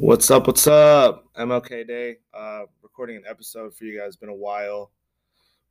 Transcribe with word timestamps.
What's 0.00 0.30
up? 0.30 0.46
What's 0.46 0.68
up? 0.68 1.24
MLK 1.34 1.84
Day. 1.84 2.18
Uh, 2.32 2.66
recording 2.84 3.16
an 3.16 3.24
episode 3.28 3.74
for 3.74 3.82
you 3.82 3.98
guys. 3.98 4.14
Been 4.14 4.28
a 4.28 4.34
while. 4.34 4.92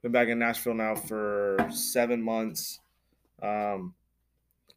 Been 0.01 0.11
back 0.11 0.27
in 0.27 0.38
Nashville 0.38 0.73
now 0.73 0.96
for 0.96 1.55
seven 1.71 2.21
months. 2.21 2.81
Um, 3.41 3.93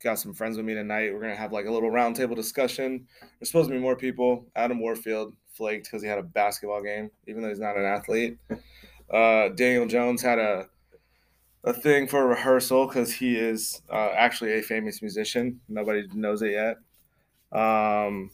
got 0.05 0.21
some 0.21 0.35
friends 0.35 0.57
with 0.57 0.65
me 0.67 0.75
tonight. 0.75 1.13
We're 1.13 1.21
gonna 1.21 1.35
have 1.35 1.53
like 1.53 1.67
a 1.67 1.71
little 1.73 1.91
roundtable 1.91 2.37
discussion. 2.37 3.09
There's 3.21 3.49
supposed 3.49 3.69
to 3.71 3.75
be 3.75 3.81
more 3.81 3.97
people. 3.97 4.47
Adam 4.55 4.79
Warfield 4.79 5.35
flaked 5.53 5.87
because 5.87 6.01
he 6.01 6.09
had 6.09 6.21
a 6.21 6.23
basketball 6.23 6.81
game, 6.81 7.11
even 7.27 7.43
though 7.43 7.49
he's 7.49 7.59
not 7.59 7.77
an 7.77 7.85
athlete. 7.85 8.39
Uh, 9.13 9.49
Daniel 9.49 9.89
Jones 9.89 10.23
had 10.23 10.39
a 10.39 10.69
a 11.65 11.73
thing 11.73 12.07
for 12.07 12.23
a 12.23 12.27
rehearsal 12.27 12.87
because 12.87 13.13
he 13.13 13.35
is 13.35 13.83
uh, 13.91 14.11
actually 14.15 14.53
a 14.53 14.63
famous 14.63 15.03
musician. 15.03 15.61
Nobody 15.69 16.07
knows 16.15 16.43
it 16.43 16.53
yet. 16.53 16.77
Um, 17.51 18.31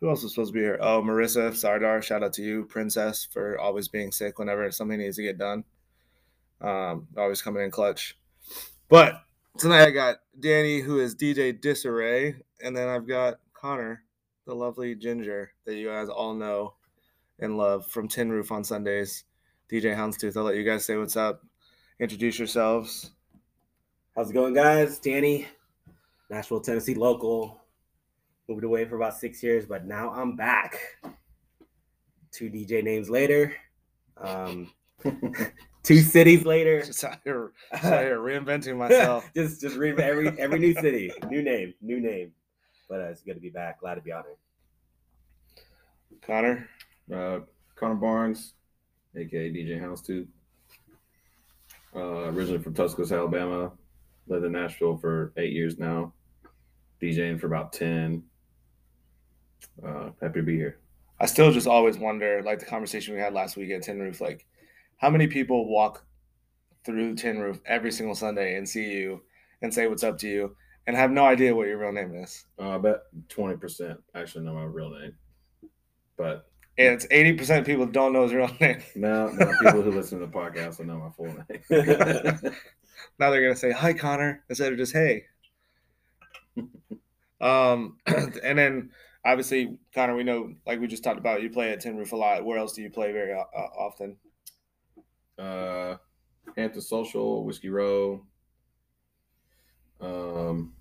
who 0.00 0.08
else 0.08 0.22
was 0.22 0.32
supposed 0.32 0.52
to 0.52 0.54
be 0.54 0.60
here? 0.60 0.78
Oh, 0.80 1.02
Marissa 1.02 1.54
Sardar. 1.54 2.02
Shout 2.02 2.22
out 2.22 2.32
to 2.34 2.42
you, 2.42 2.64
Princess, 2.64 3.28
for 3.30 3.58
always 3.58 3.88
being 3.88 4.12
sick 4.12 4.38
whenever 4.38 4.70
something 4.70 4.98
needs 4.98 5.16
to 5.16 5.22
get 5.22 5.38
done. 5.38 5.64
Um, 6.60 7.08
always 7.16 7.42
coming 7.42 7.64
in 7.64 7.70
clutch. 7.70 8.18
But 8.88 9.22
tonight 9.58 9.86
I 9.86 9.90
got 9.90 10.16
Danny, 10.38 10.80
who 10.80 11.00
is 11.00 11.14
DJ 11.14 11.60
Disarray, 11.60 12.36
and 12.62 12.76
then 12.76 12.88
I've 12.88 13.08
got 13.08 13.40
Connor, 13.54 14.04
the 14.46 14.54
lovely 14.54 14.94
ginger 14.94 15.52
that 15.66 15.74
you 15.74 15.88
guys 15.88 16.08
all 16.08 16.34
know 16.34 16.74
and 17.38 17.56
love 17.56 17.86
from 17.86 18.08
Tin 18.08 18.30
Roof 18.30 18.52
on 18.52 18.64
Sundays. 18.64 19.24
DJ 19.70 19.94
Houndstooth. 19.96 20.36
I'll 20.36 20.44
let 20.44 20.56
you 20.56 20.64
guys 20.64 20.84
say 20.84 20.96
what's 20.96 21.16
up. 21.16 21.42
Introduce 22.00 22.38
yourselves. 22.38 23.10
How's 24.16 24.30
it 24.30 24.34
going, 24.34 24.54
guys? 24.54 24.98
Danny, 24.98 25.46
Nashville, 26.30 26.60
Tennessee 26.60 26.94
local. 26.94 27.57
Moved 28.48 28.64
away 28.64 28.86
for 28.86 28.96
about 28.96 29.14
six 29.14 29.42
years, 29.42 29.66
but 29.66 29.84
now 29.84 30.10
I'm 30.10 30.34
back. 30.34 30.78
Two 32.32 32.48
DJ 32.48 32.82
names 32.82 33.10
later, 33.10 33.54
um, 34.16 34.70
two 35.82 35.98
cities 35.98 36.46
later. 36.46 36.80
Just 36.86 37.04
out 37.04 37.18
here, 37.24 37.52
just 37.72 37.84
out 37.84 38.02
here 38.02 38.18
reinventing 38.18 38.76
myself. 38.78 39.28
just 39.36 39.60
just 39.60 39.76
read 39.76 40.00
every 40.00 40.28
every 40.38 40.58
new 40.58 40.72
city, 40.74 41.12
new 41.28 41.42
name, 41.42 41.74
new 41.82 42.00
name. 42.00 42.32
But 42.88 43.00
uh, 43.00 43.04
it's 43.04 43.20
good 43.22 43.34
to 43.34 43.40
be 43.40 43.50
back. 43.50 43.80
Glad 43.80 43.96
to 43.96 44.00
be 44.00 44.12
honored. 44.12 44.36
Connor. 46.22 46.68
Uh, 47.12 47.40
Connor 47.76 47.96
Barnes, 47.96 48.54
aka 49.14 49.50
DJ 49.52 49.78
Houndstooth. 49.78 50.26
Uh, 51.94 52.30
originally 52.32 52.62
from 52.62 52.72
Tuscaloosa, 52.72 53.14
Alabama. 53.16 53.72
Lived 54.26 54.46
in 54.46 54.52
Nashville 54.52 54.96
for 54.96 55.34
eight 55.36 55.52
years 55.52 55.78
now. 55.78 56.14
DJing 57.02 57.38
for 57.38 57.46
about 57.46 57.74
ten. 57.74 58.22
Uh, 59.84 60.10
happy 60.20 60.40
to 60.40 60.42
be 60.42 60.56
here. 60.56 60.78
I 61.20 61.26
still 61.26 61.50
just 61.52 61.66
always 61.66 61.98
wonder, 61.98 62.42
like 62.44 62.60
the 62.60 62.66
conversation 62.66 63.14
we 63.14 63.20
had 63.20 63.32
last 63.34 63.56
week 63.56 63.70
at 63.70 63.82
Tin 63.82 63.98
Roof, 64.00 64.20
like 64.20 64.46
how 64.98 65.10
many 65.10 65.26
people 65.26 65.68
walk 65.68 66.04
through 66.84 67.16
Tin 67.16 67.38
Roof 67.40 67.60
every 67.66 67.90
single 67.90 68.14
Sunday 68.14 68.56
and 68.56 68.68
see 68.68 68.90
you 68.90 69.22
and 69.62 69.72
say 69.74 69.88
what's 69.88 70.04
up 70.04 70.18
to 70.18 70.28
you 70.28 70.56
and 70.86 70.96
have 70.96 71.10
no 71.10 71.24
idea 71.26 71.54
what 71.54 71.66
your 71.66 71.78
real 71.78 71.92
name 71.92 72.14
is. 72.14 72.46
Uh, 72.58 72.76
I 72.76 72.78
bet 72.78 73.00
twenty 73.28 73.56
percent 73.56 73.98
actually 74.14 74.44
know 74.44 74.54
my 74.54 74.64
real 74.64 74.90
name, 74.90 75.14
but 76.16 76.48
And 76.78 76.94
it's 76.94 77.06
eighty 77.10 77.32
percent 77.32 77.60
of 77.60 77.66
people 77.66 77.86
don't 77.86 78.12
know 78.12 78.22
his 78.22 78.32
real 78.32 78.50
name. 78.60 78.80
now, 78.94 79.28
now 79.28 79.50
people 79.60 79.82
who 79.82 79.90
listen 79.90 80.20
to 80.20 80.26
the 80.26 80.32
podcast 80.32 80.78
will 80.78 80.86
know 80.86 80.98
my 80.98 81.10
full 81.10 81.26
name. 81.26 81.60
now 83.18 83.30
they're 83.30 83.42
gonna 83.42 83.56
say 83.56 83.72
hi 83.72 83.92
Connor 83.92 84.44
instead 84.48 84.72
of 84.72 84.78
just 84.78 84.92
hey. 84.92 85.24
um, 87.40 87.98
and 88.06 88.58
then 88.58 88.90
obviously 89.24 89.78
Connor, 89.94 90.16
we 90.16 90.24
know 90.24 90.54
like 90.66 90.80
we 90.80 90.86
just 90.86 91.04
talked 91.04 91.18
about, 91.18 91.42
you 91.42 91.50
play 91.50 91.70
at 91.70 91.80
Tin 91.80 91.96
Roof 91.96 92.12
a 92.12 92.16
lot. 92.16 92.44
Where 92.44 92.58
else 92.58 92.72
do 92.72 92.82
you 92.82 92.90
play 92.90 93.12
very 93.12 93.32
uh, 93.32 93.42
often? 93.56 94.16
uh, 95.38 95.96
Hampton 96.56 96.80
Social, 96.80 97.44
Whiskey 97.44 97.68
Row. 97.68 98.24
Um, 100.00 100.72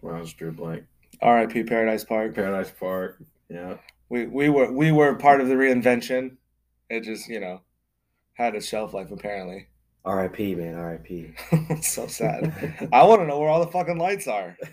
wow, 0.00 0.18
I 0.18 0.22
just 0.22 0.36
drew 0.36 0.50
a 0.50 0.52
blank. 0.52 0.84
R.I.P. 1.20 1.64
Paradise 1.64 2.04
Park. 2.04 2.34
Paradise 2.34 2.70
Park. 2.70 3.22
Yeah. 3.48 3.76
We 4.08 4.26
we 4.26 4.48
were 4.48 4.70
we 4.72 4.92
were 4.92 5.14
part 5.14 5.40
of 5.40 5.48
the 5.48 5.54
reinvention. 5.54 6.36
It 6.90 7.04
just 7.04 7.28
you 7.28 7.40
know 7.40 7.60
had 8.34 8.54
a 8.54 8.60
shelf 8.60 8.92
life 8.92 9.10
apparently. 9.10 9.68
R.I.P. 10.04 10.56
Man, 10.56 10.74
R.I.P. 10.74 11.32
so 11.82 12.08
sad. 12.08 12.88
I 12.92 13.04
want 13.04 13.20
to 13.20 13.26
know 13.26 13.38
where 13.38 13.48
all 13.48 13.64
the 13.64 13.70
fucking 13.70 13.98
lights 13.98 14.26
are. 14.26 14.56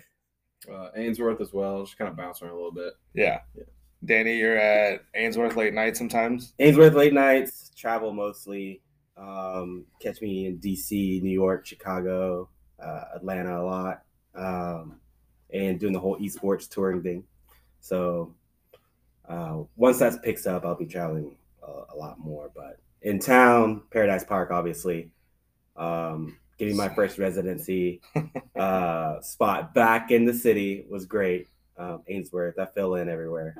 Uh, 0.70 0.88
Ainsworth 0.96 1.40
as 1.40 1.52
well. 1.52 1.84
Just 1.84 1.96
kind 1.96 2.10
of 2.10 2.16
bounce 2.16 2.42
around 2.42 2.52
a 2.52 2.56
little 2.56 2.72
bit. 2.72 2.94
Yeah. 3.14 3.40
Yeah. 3.56 3.64
Danny, 4.04 4.38
you're 4.38 4.56
at 4.56 5.02
Ainsworth 5.14 5.56
late 5.56 5.74
night 5.74 5.96
sometimes. 5.96 6.54
Ainsworth 6.58 6.94
late 6.94 7.12
nights, 7.12 7.70
travel 7.76 8.12
mostly. 8.12 8.80
Um, 9.16 9.84
catch 10.00 10.22
me 10.22 10.46
in 10.46 10.58
DC, 10.58 11.22
New 11.22 11.30
York, 11.30 11.66
Chicago, 11.66 12.48
uh, 12.82 13.04
Atlanta 13.16 13.60
a 13.60 13.64
lot, 13.64 14.02
um, 14.34 15.00
and 15.52 15.78
doing 15.78 15.92
the 15.92 16.00
whole 16.00 16.18
esports 16.18 16.68
touring 16.68 17.02
thing. 17.02 17.24
So 17.80 18.34
uh, 19.28 19.58
once 19.76 19.98
that 19.98 20.22
picks 20.22 20.46
up, 20.46 20.64
I'll 20.64 20.76
be 20.76 20.86
traveling 20.86 21.36
a, 21.62 21.94
a 21.94 21.96
lot 21.96 22.18
more. 22.18 22.50
But 22.54 22.78
in 23.02 23.18
town, 23.18 23.82
Paradise 23.90 24.24
Park, 24.24 24.50
obviously. 24.50 25.10
Um, 25.76 26.38
getting 26.60 26.76
my 26.76 26.90
first 26.90 27.18
residency 27.18 28.02
uh, 28.56 29.18
spot 29.22 29.72
back 29.72 30.10
in 30.10 30.26
the 30.26 30.34
city 30.34 30.84
was 30.90 31.06
great. 31.06 31.48
Um, 31.78 32.02
Ainsworth, 32.06 32.58
I 32.58 32.66
fill 32.66 32.96
in 32.96 33.08
everywhere. 33.08 33.56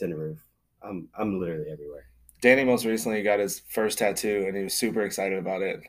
Roof. 0.00 0.38
I'm 0.82 1.08
I'm 1.16 1.40
literally 1.40 1.70
everywhere. 1.70 2.06
Danny 2.40 2.64
most 2.64 2.84
recently 2.84 3.22
got 3.22 3.38
his 3.38 3.60
first 3.68 3.98
tattoo 3.98 4.44
and 4.46 4.56
he 4.56 4.64
was 4.64 4.74
super 4.74 5.02
excited 5.02 5.38
about 5.38 5.62
it 5.62 5.80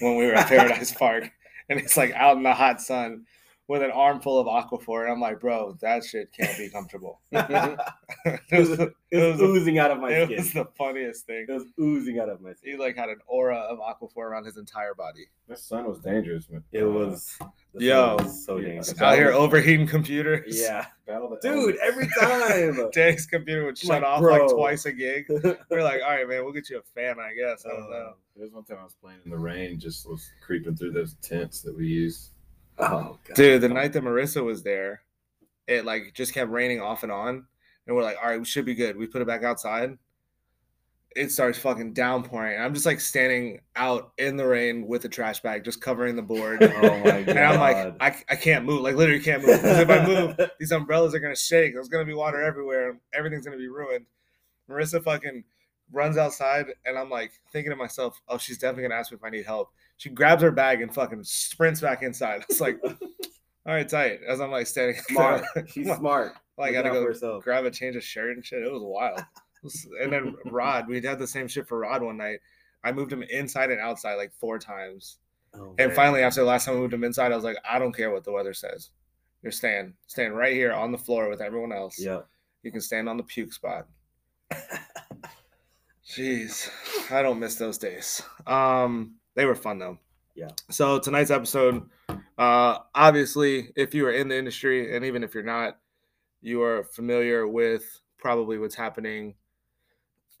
when 0.00 0.16
we 0.16 0.26
were 0.26 0.34
at 0.34 0.48
Paradise 0.48 0.92
Park. 0.98 1.30
And 1.70 1.80
it's 1.80 1.96
like 1.96 2.12
out 2.12 2.36
in 2.36 2.42
the 2.42 2.52
hot 2.52 2.80
sun 2.80 3.24
with 3.66 3.82
an 3.82 3.90
armful 3.90 4.38
of 4.38 4.46
Aquaphor. 4.46 5.02
And 5.04 5.12
I'm 5.12 5.20
like, 5.20 5.40
bro, 5.40 5.76
that 5.80 6.04
shit 6.04 6.30
can't 6.38 6.56
be 6.58 6.68
comfortable. 6.68 7.20
it 7.32 7.78
It 8.50 8.58
was, 8.58 8.68
was, 8.70 8.78
it 8.80 8.92
it 9.10 9.16
was 9.18 9.32
was 9.32 9.38
the- 9.40 9.44
oozing 9.46 9.78
out 9.78 9.90
of 9.90 10.00
my 10.00 10.10
it 10.10 10.26
skin. 10.26 10.36
was 10.36 10.52
the 10.52 10.64
funniest 10.76 11.26
thing. 11.26 11.46
It 11.48 11.52
was 11.52 11.64
oozing 11.80 12.18
out 12.18 12.28
of 12.28 12.40
my 12.40 12.52
skin. 12.52 12.72
He 12.72 12.76
like 12.78 12.96
had 12.96 13.08
an 13.08 13.18
aura 13.26 13.56
of 13.56 13.78
Aquaphor 13.78 14.18
around 14.24 14.44
his 14.44 14.56
entire 14.58 14.94
body. 14.94 15.26
That 15.48 15.58
sun 15.58 15.86
was 15.86 15.98
dangerous. 16.00 16.48
Man. 16.50 16.62
It 16.72 16.84
was 16.84 17.38
the 17.74 17.84
Yo. 17.86 18.16
was 18.16 18.44
so 18.44 18.56
Yeah. 18.58 18.66
dangerous. 18.68 19.00
Out 19.00 19.16
here 19.16 19.32
overheating 19.32 19.86
computers. 19.86 20.60
Yeah, 20.60 20.86
Battle 21.06 21.32
of 21.32 21.40
the 21.40 21.48
dude, 21.48 21.76
every 21.82 22.08
time. 22.18 22.90
Danny's 22.92 23.26
computer 23.26 23.64
would 23.64 23.76
shut 23.78 23.88
Like, 23.88 24.02
off 24.02 24.20
bro. 24.20 24.32
like 24.46 24.54
twice 24.54 24.84
a 24.86 24.92
gig. 24.92 25.26
We're 25.28 25.82
like, 25.82 26.00
all 26.02 26.10
right, 26.14 26.28
man, 26.28 26.44
we'll 26.44 26.52
get 26.52 26.68
you 26.70 26.78
a 26.78 26.82
fan, 26.94 27.16
I 27.18 27.32
guess. 27.34 27.64
I 27.66 27.70
don't 27.70 27.90
know. 27.90 27.96
Uh, 27.96 28.12
There 28.36 28.44
was 28.44 28.52
one 28.52 28.64
time 28.64 28.78
I 28.80 28.84
was 28.84 28.94
playing 29.00 29.20
in 29.24 29.30
the 29.30 29.38
rain, 29.38 29.78
just 29.78 30.08
was 30.08 30.30
creeping 30.44 30.76
through 30.76 30.92
those 30.92 31.14
tents 31.22 31.60
that 31.62 31.76
we 31.76 31.86
used. 31.86 32.30
Oh 32.78 33.18
god, 33.26 33.34
Dude, 33.36 33.60
the 33.60 33.68
night 33.68 33.92
that 33.92 34.02
Marissa 34.02 34.44
was 34.44 34.62
there, 34.62 35.02
it 35.66 35.84
like 35.84 36.12
just 36.14 36.34
kept 36.34 36.50
raining 36.50 36.80
off 36.80 37.02
and 37.02 37.12
on. 37.12 37.46
And 37.86 37.94
we're 37.94 38.02
like, 38.02 38.16
all 38.22 38.30
right, 38.30 38.38
we 38.38 38.46
should 38.46 38.64
be 38.64 38.74
good. 38.74 38.96
We 38.96 39.06
put 39.06 39.20
it 39.22 39.26
back 39.26 39.42
outside. 39.44 39.98
It 41.16 41.30
starts 41.30 41.58
fucking 41.58 41.92
downpouring. 41.92 42.60
I'm 42.60 42.74
just 42.74 42.86
like 42.86 42.98
standing 43.00 43.60
out 43.76 44.12
in 44.18 44.36
the 44.36 44.46
rain 44.46 44.88
with 44.88 45.04
a 45.04 45.08
trash 45.08 45.40
bag, 45.42 45.62
just 45.64 45.80
covering 45.80 46.16
the 46.16 46.22
board. 46.22 46.60
Oh 46.76 46.98
my 46.98 47.22
god. 47.22 47.28
and 47.28 47.38
I'm 47.38 47.60
like, 47.60 47.94
I, 48.00 48.32
I 48.32 48.36
can't 48.36 48.64
move. 48.64 48.80
Like 48.80 48.96
literally 48.96 49.22
can't 49.22 49.44
move. 49.46 49.60
'Cause 49.60 49.78
if 49.78 49.90
I 49.90 50.04
move, 50.06 50.36
these 50.58 50.72
umbrellas 50.72 51.14
are 51.14 51.20
gonna 51.20 51.36
shake. 51.36 51.74
There's 51.74 51.88
gonna 51.88 52.04
be 52.04 52.14
water 52.14 52.42
everywhere. 52.42 52.98
Everything's 53.12 53.44
gonna 53.44 53.58
be 53.58 53.68
ruined. 53.68 54.06
Marissa 54.68 55.04
fucking 55.04 55.44
runs 55.92 56.16
outside, 56.16 56.66
and 56.84 56.98
I'm 56.98 57.10
like 57.10 57.30
thinking 57.52 57.70
to 57.70 57.76
myself, 57.76 58.20
oh, 58.26 58.38
she's 58.38 58.58
definitely 58.58 58.84
gonna 58.88 58.98
ask 58.98 59.12
me 59.12 59.16
if 59.16 59.22
I 59.24 59.30
need 59.30 59.46
help. 59.46 59.70
She 60.04 60.10
grabs 60.10 60.42
her 60.42 60.50
bag 60.50 60.82
and 60.82 60.94
fucking 60.94 61.24
sprints 61.24 61.80
back 61.80 62.02
inside. 62.02 62.44
It's 62.50 62.60
like, 62.60 62.78
all 62.84 62.92
right, 63.72 63.88
tight. 63.88 64.20
As 64.28 64.38
I'm 64.38 64.50
like 64.50 64.66
standing 64.66 64.96
smart. 65.08 65.44
She's 65.68 65.90
smart. 65.96 66.32
Like, 66.58 66.68
I 66.70 66.72
gotta 66.74 66.90
go 66.90 67.02
herself. 67.02 67.42
grab 67.42 67.64
a 67.64 67.70
change 67.70 67.96
of 67.96 68.04
shirt 68.04 68.36
and 68.36 68.44
shit. 68.44 68.62
It 68.62 68.70
was 68.70 68.82
wild. 68.84 69.22
And 70.00 70.12
then 70.12 70.36
Rod, 70.44 70.86
we 70.86 71.00
had 71.00 71.18
the 71.18 71.26
same 71.26 71.48
shit 71.48 71.66
for 71.66 71.78
Rod 71.78 72.02
one 72.02 72.18
night. 72.18 72.40
I 72.84 72.92
moved 72.92 73.12
him 73.12 73.22
inside 73.24 73.70
and 73.70 73.80
outside 73.80 74.14
like 74.16 74.30
four 74.38 74.58
times. 74.58 75.16
Oh, 75.54 75.74
And 75.78 75.88
man. 75.88 75.96
finally, 75.96 76.22
after 76.22 76.42
the 76.42 76.46
last 76.46 76.66
time 76.66 76.76
I 76.76 76.78
moved 76.80 76.92
him 76.92 77.02
inside, 77.02 77.32
I 77.32 77.34
was 77.36 77.42
like, 77.44 77.56
I 77.68 77.78
don't 77.80 77.96
care 77.96 78.10
what 78.12 78.22
the 78.24 78.30
weather 78.30 78.52
says. 78.54 78.90
You're 79.42 79.52
staying, 79.52 79.94
staying 80.06 80.32
right 80.32 80.52
here 80.52 80.72
on 80.74 80.92
the 80.92 80.98
floor 80.98 81.28
with 81.30 81.40
everyone 81.40 81.72
else. 81.72 81.98
yeah, 81.98 82.20
You 82.62 82.70
can 82.70 82.82
stand 82.82 83.08
on 83.08 83.16
the 83.16 83.22
puke 83.24 83.52
spot. 83.54 83.88
Jeez, 86.06 86.70
I 87.10 87.22
don't 87.22 87.40
miss 87.40 87.56
those 87.56 87.78
days. 87.78 88.22
Um, 88.46 89.14
they 89.34 89.44
were 89.44 89.54
fun 89.54 89.78
though. 89.78 89.98
Yeah. 90.34 90.50
So 90.70 90.98
tonight's 90.98 91.30
episode, 91.30 91.88
uh, 92.38 92.78
obviously, 92.94 93.72
if 93.76 93.94
you 93.94 94.06
are 94.06 94.12
in 94.12 94.28
the 94.28 94.36
industry, 94.36 94.94
and 94.96 95.04
even 95.04 95.22
if 95.22 95.34
you're 95.34 95.44
not, 95.44 95.78
you 96.42 96.62
are 96.62 96.84
familiar 96.84 97.46
with 97.46 98.00
probably 98.18 98.58
what's 98.58 98.74
happening 98.74 99.34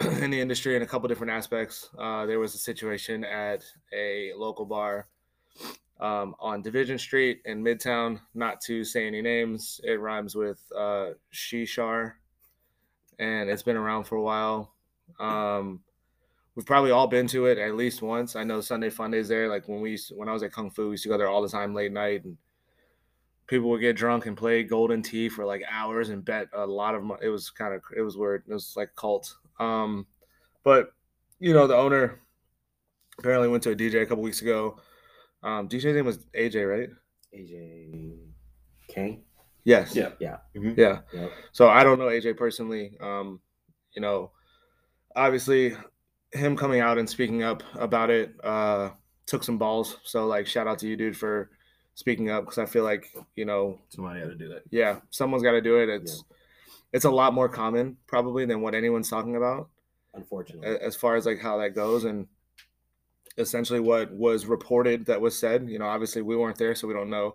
in 0.00 0.30
the 0.30 0.40
industry 0.40 0.74
in 0.74 0.82
a 0.82 0.86
couple 0.86 1.08
different 1.08 1.32
aspects. 1.32 1.90
Uh, 1.98 2.26
there 2.26 2.40
was 2.40 2.54
a 2.54 2.58
situation 2.58 3.24
at 3.24 3.62
a 3.92 4.32
local 4.36 4.64
bar 4.64 5.06
um, 6.00 6.34
on 6.40 6.62
Division 6.62 6.98
Street 6.98 7.40
in 7.44 7.62
Midtown. 7.62 8.20
Not 8.34 8.60
to 8.62 8.84
say 8.84 9.06
any 9.06 9.22
names, 9.22 9.80
it 9.84 10.00
rhymes 10.00 10.34
with 10.34 10.60
uh, 10.76 11.10
Shishar, 11.32 12.14
and 13.18 13.48
it's 13.48 13.62
been 13.62 13.76
around 13.76 14.04
for 14.04 14.16
a 14.16 14.22
while. 14.22 14.74
Um, 15.20 15.80
we've 16.54 16.66
probably 16.66 16.90
all 16.90 17.06
been 17.06 17.26
to 17.28 17.46
it 17.46 17.58
at 17.58 17.74
least 17.74 18.02
once. 18.02 18.36
I 18.36 18.44
know 18.44 18.60
Sunday 18.60 18.90
Fun 18.90 19.10
Days 19.10 19.28
there. 19.28 19.48
Like 19.48 19.68
when 19.68 19.80
we 19.80 19.92
used 19.92 20.08
to, 20.08 20.14
when 20.14 20.28
I 20.28 20.32
was 20.32 20.42
at 20.42 20.52
Kung 20.52 20.70
Fu, 20.70 20.84
we 20.84 20.92
used 20.92 21.02
to 21.04 21.08
go 21.08 21.18
there 21.18 21.28
all 21.28 21.42
the 21.42 21.48
time 21.48 21.74
late 21.74 21.92
night, 21.92 22.24
and 22.24 22.36
people 23.46 23.70
would 23.70 23.80
get 23.80 23.96
drunk 23.96 24.26
and 24.26 24.36
play 24.36 24.62
Golden 24.62 25.02
Tee 25.02 25.28
for 25.28 25.44
like 25.44 25.62
hours 25.70 26.08
and 26.08 26.24
bet 26.24 26.48
a 26.52 26.66
lot 26.66 26.94
of 26.94 27.02
money. 27.02 27.20
It 27.24 27.28
was 27.28 27.50
kind 27.50 27.74
of 27.74 27.82
it 27.96 28.02
was 28.02 28.16
weird. 28.16 28.44
It 28.48 28.52
was 28.52 28.74
like 28.76 28.94
cult. 28.96 29.36
Um, 29.58 30.06
but 30.62 30.92
you 31.40 31.52
know 31.52 31.66
the 31.66 31.76
owner 31.76 32.20
apparently 33.18 33.48
went 33.48 33.62
to 33.64 33.70
a 33.70 33.76
DJ 33.76 34.02
a 34.02 34.06
couple 34.06 34.22
weeks 34.22 34.42
ago. 34.42 34.78
Um, 35.42 35.68
DJ's 35.68 35.84
name 35.84 36.06
was 36.06 36.18
AJ, 36.34 36.70
right? 36.70 36.88
AJ 37.36 38.18
King. 38.88 39.22
Yes. 39.64 39.94
Yeah. 39.96 40.10
Yeah. 40.20 40.38
Yeah. 40.54 41.00
Yep. 41.12 41.32
So 41.52 41.68
I 41.68 41.84
don't 41.84 41.98
know 41.98 42.06
AJ 42.06 42.36
personally. 42.36 42.96
Um, 43.00 43.40
you 43.94 44.02
know, 44.02 44.30
obviously 45.16 45.74
him 46.34 46.56
coming 46.56 46.80
out 46.80 46.98
and 46.98 47.08
speaking 47.08 47.42
up 47.42 47.62
about 47.74 48.10
it 48.10 48.34
uh 48.44 48.90
took 49.26 49.42
some 49.42 49.56
balls. 49.58 49.96
So 50.04 50.26
like 50.26 50.46
shout 50.46 50.66
out 50.66 50.78
to 50.80 50.86
you 50.88 50.96
dude 50.96 51.16
for 51.16 51.50
speaking 51.94 52.28
up 52.28 52.44
because 52.44 52.58
I 52.58 52.66
feel 52.66 52.84
like, 52.84 53.08
you 53.36 53.44
know, 53.44 53.78
Somebody 53.88 54.20
had 54.20 54.28
to 54.30 54.34
do 54.34 54.48
that. 54.48 54.62
yeah, 54.70 54.98
someone's 55.10 55.42
got 55.44 55.52
to 55.52 55.60
do 55.62 55.78
it. 55.78 55.88
It's 55.88 56.24
it's 56.92 57.04
a 57.04 57.10
lot 57.10 57.32
more 57.34 57.48
common 57.48 57.96
probably 58.06 58.44
than 58.46 58.60
what 58.60 58.74
anyone's 58.74 59.08
talking 59.08 59.34
about 59.36 59.68
Unfortunately. 60.12 60.66
as 60.80 60.94
far 60.94 61.16
as 61.16 61.26
like 61.26 61.40
how 61.40 61.58
that 61.58 61.74
goes 61.74 62.04
and 62.04 62.26
essentially 63.36 63.80
what 63.80 64.12
was 64.12 64.46
reported 64.46 65.06
that 65.06 65.20
was 65.20 65.36
said 65.36 65.68
you 65.68 65.78
know 65.78 65.86
obviously 65.86 66.22
we 66.22 66.36
weren't 66.36 66.56
there 66.56 66.72
so 66.76 66.86
we 66.86 66.94
don't 66.94 67.10
know 67.10 67.34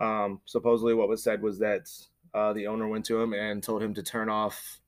um 0.00 0.40
supposedly 0.44 0.94
what 0.94 1.08
was 1.08 1.24
said 1.24 1.42
was 1.42 1.58
that 1.58 1.88
uh 2.34 2.52
the 2.52 2.68
owner 2.68 2.86
went 2.86 3.04
to 3.04 3.20
him 3.20 3.32
and 3.32 3.60
told 3.60 3.82
him 3.82 3.92
to 3.94 4.02
turn 4.02 4.28
off 4.28 4.78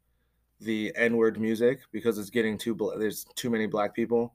the 0.60 0.92
n-word 0.96 1.40
music 1.40 1.80
because 1.92 2.18
it's 2.18 2.30
getting 2.30 2.58
too 2.58 2.76
there's 2.98 3.24
too 3.34 3.50
many 3.50 3.66
black 3.66 3.94
people 3.94 4.34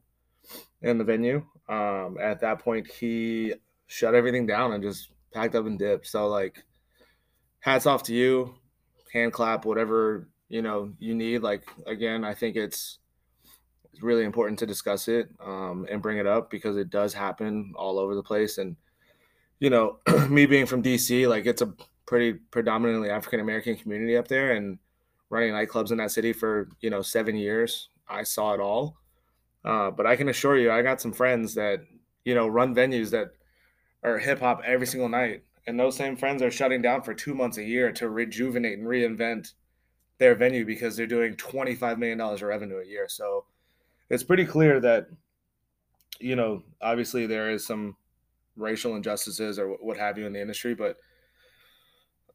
in 0.81 0.97
the 0.97 1.03
venue. 1.03 1.43
Um 1.69 2.17
at 2.21 2.41
that 2.41 2.59
point 2.59 2.87
he 2.87 3.53
shut 3.87 4.15
everything 4.15 4.45
down 4.45 4.73
and 4.73 4.83
just 4.83 5.09
packed 5.33 5.55
up 5.55 5.65
and 5.65 5.77
dipped. 5.77 6.07
So 6.07 6.27
like 6.27 6.63
hats 7.59 7.85
off 7.85 8.03
to 8.03 8.13
you. 8.13 8.55
Hand 9.13 9.33
clap 9.33 9.65
whatever 9.65 10.27
you 10.49 10.61
know 10.61 10.93
you 10.99 11.15
need. 11.15 11.41
Like 11.41 11.63
again 11.85 12.23
i 12.23 12.33
think 12.33 12.55
it's 12.55 12.99
it's 13.95 14.03
really 14.03 14.25
important 14.25 14.59
to 14.59 14.65
discuss 14.65 15.07
it 15.07 15.29
um, 15.39 15.87
and 15.89 16.01
bring 16.01 16.17
it 16.17 16.27
up 16.27 16.49
because 16.49 16.75
it 16.75 16.89
does 16.89 17.13
happen 17.13 17.71
all 17.77 17.97
over 17.97 18.13
the 18.13 18.21
place. 18.21 18.57
And 18.57 18.75
you 19.59 19.69
know 19.69 19.99
me 20.29 20.45
being 20.45 20.65
from 20.65 20.83
dc 20.83 21.29
like 21.29 21.45
it's 21.45 21.61
a 21.61 21.73
pretty 22.05 22.33
predominantly 22.33 23.09
african 23.09 23.39
american 23.39 23.75
community 23.75 24.17
up 24.17 24.27
there. 24.27 24.51
And 24.51 24.79
running 25.35 25.53
nightclubs 25.53 25.91
in 25.91 25.97
that 25.97 26.11
city 26.11 26.33
for 26.33 26.69
you 26.81 26.89
know 26.89 27.01
seven 27.01 27.35
years. 27.35 27.89
I 28.09 28.23
saw 28.23 28.53
it 28.53 28.59
all. 28.59 28.97
Uh, 29.63 29.89
but 29.89 30.05
i 30.05 30.15
can 30.15 30.29
assure 30.29 30.59
you 30.59 30.71
i 30.71 30.83
got 30.83 31.01
some 31.01 31.11
friends 31.11 31.55
that 31.55 31.79
you 32.23 32.35
know 32.35 32.47
run 32.47 32.75
venues 32.75 33.09
that 33.09 33.31
are 34.05 34.19
hip-hop 34.19 34.61
every 34.63 34.85
single 34.87 35.09
night. 35.09 35.43
And 35.67 35.79
those 35.79 35.95
same 35.95 36.15
friends 36.15 36.41
are 36.43 36.51
shutting 36.51 36.81
down 36.81 37.01
for 37.01 37.13
two 37.13 37.33
months 37.33 37.57
a 37.57 37.63
year 37.63 37.91
to 37.93 38.09
rejuvenate 38.09 38.77
and 38.77 38.87
reinvent 38.87 39.53
their 40.19 40.35
venue 40.35 40.63
because 40.63 40.95
they're 40.95 41.07
doing 41.07 41.35
$25 41.35 41.97
million 41.97 42.21
of 42.21 42.41
revenue 42.43 42.77
a 42.77 42.85
year. 42.85 43.07
So 43.09 43.45
it's 44.09 44.23
pretty 44.23 44.45
clear 44.45 44.79
that, 44.79 45.07
you 46.19 46.35
know, 46.35 46.61
obviously 46.81 47.25
there 47.25 47.49
is 47.49 47.65
some 47.65 47.97
racial 48.55 48.95
injustices 48.95 49.57
or 49.57 49.69
what 49.69 49.97
have 49.97 50.19
you 50.19 50.27
in 50.27 50.33
the 50.33 50.41
industry, 50.41 50.75
but 50.75 50.97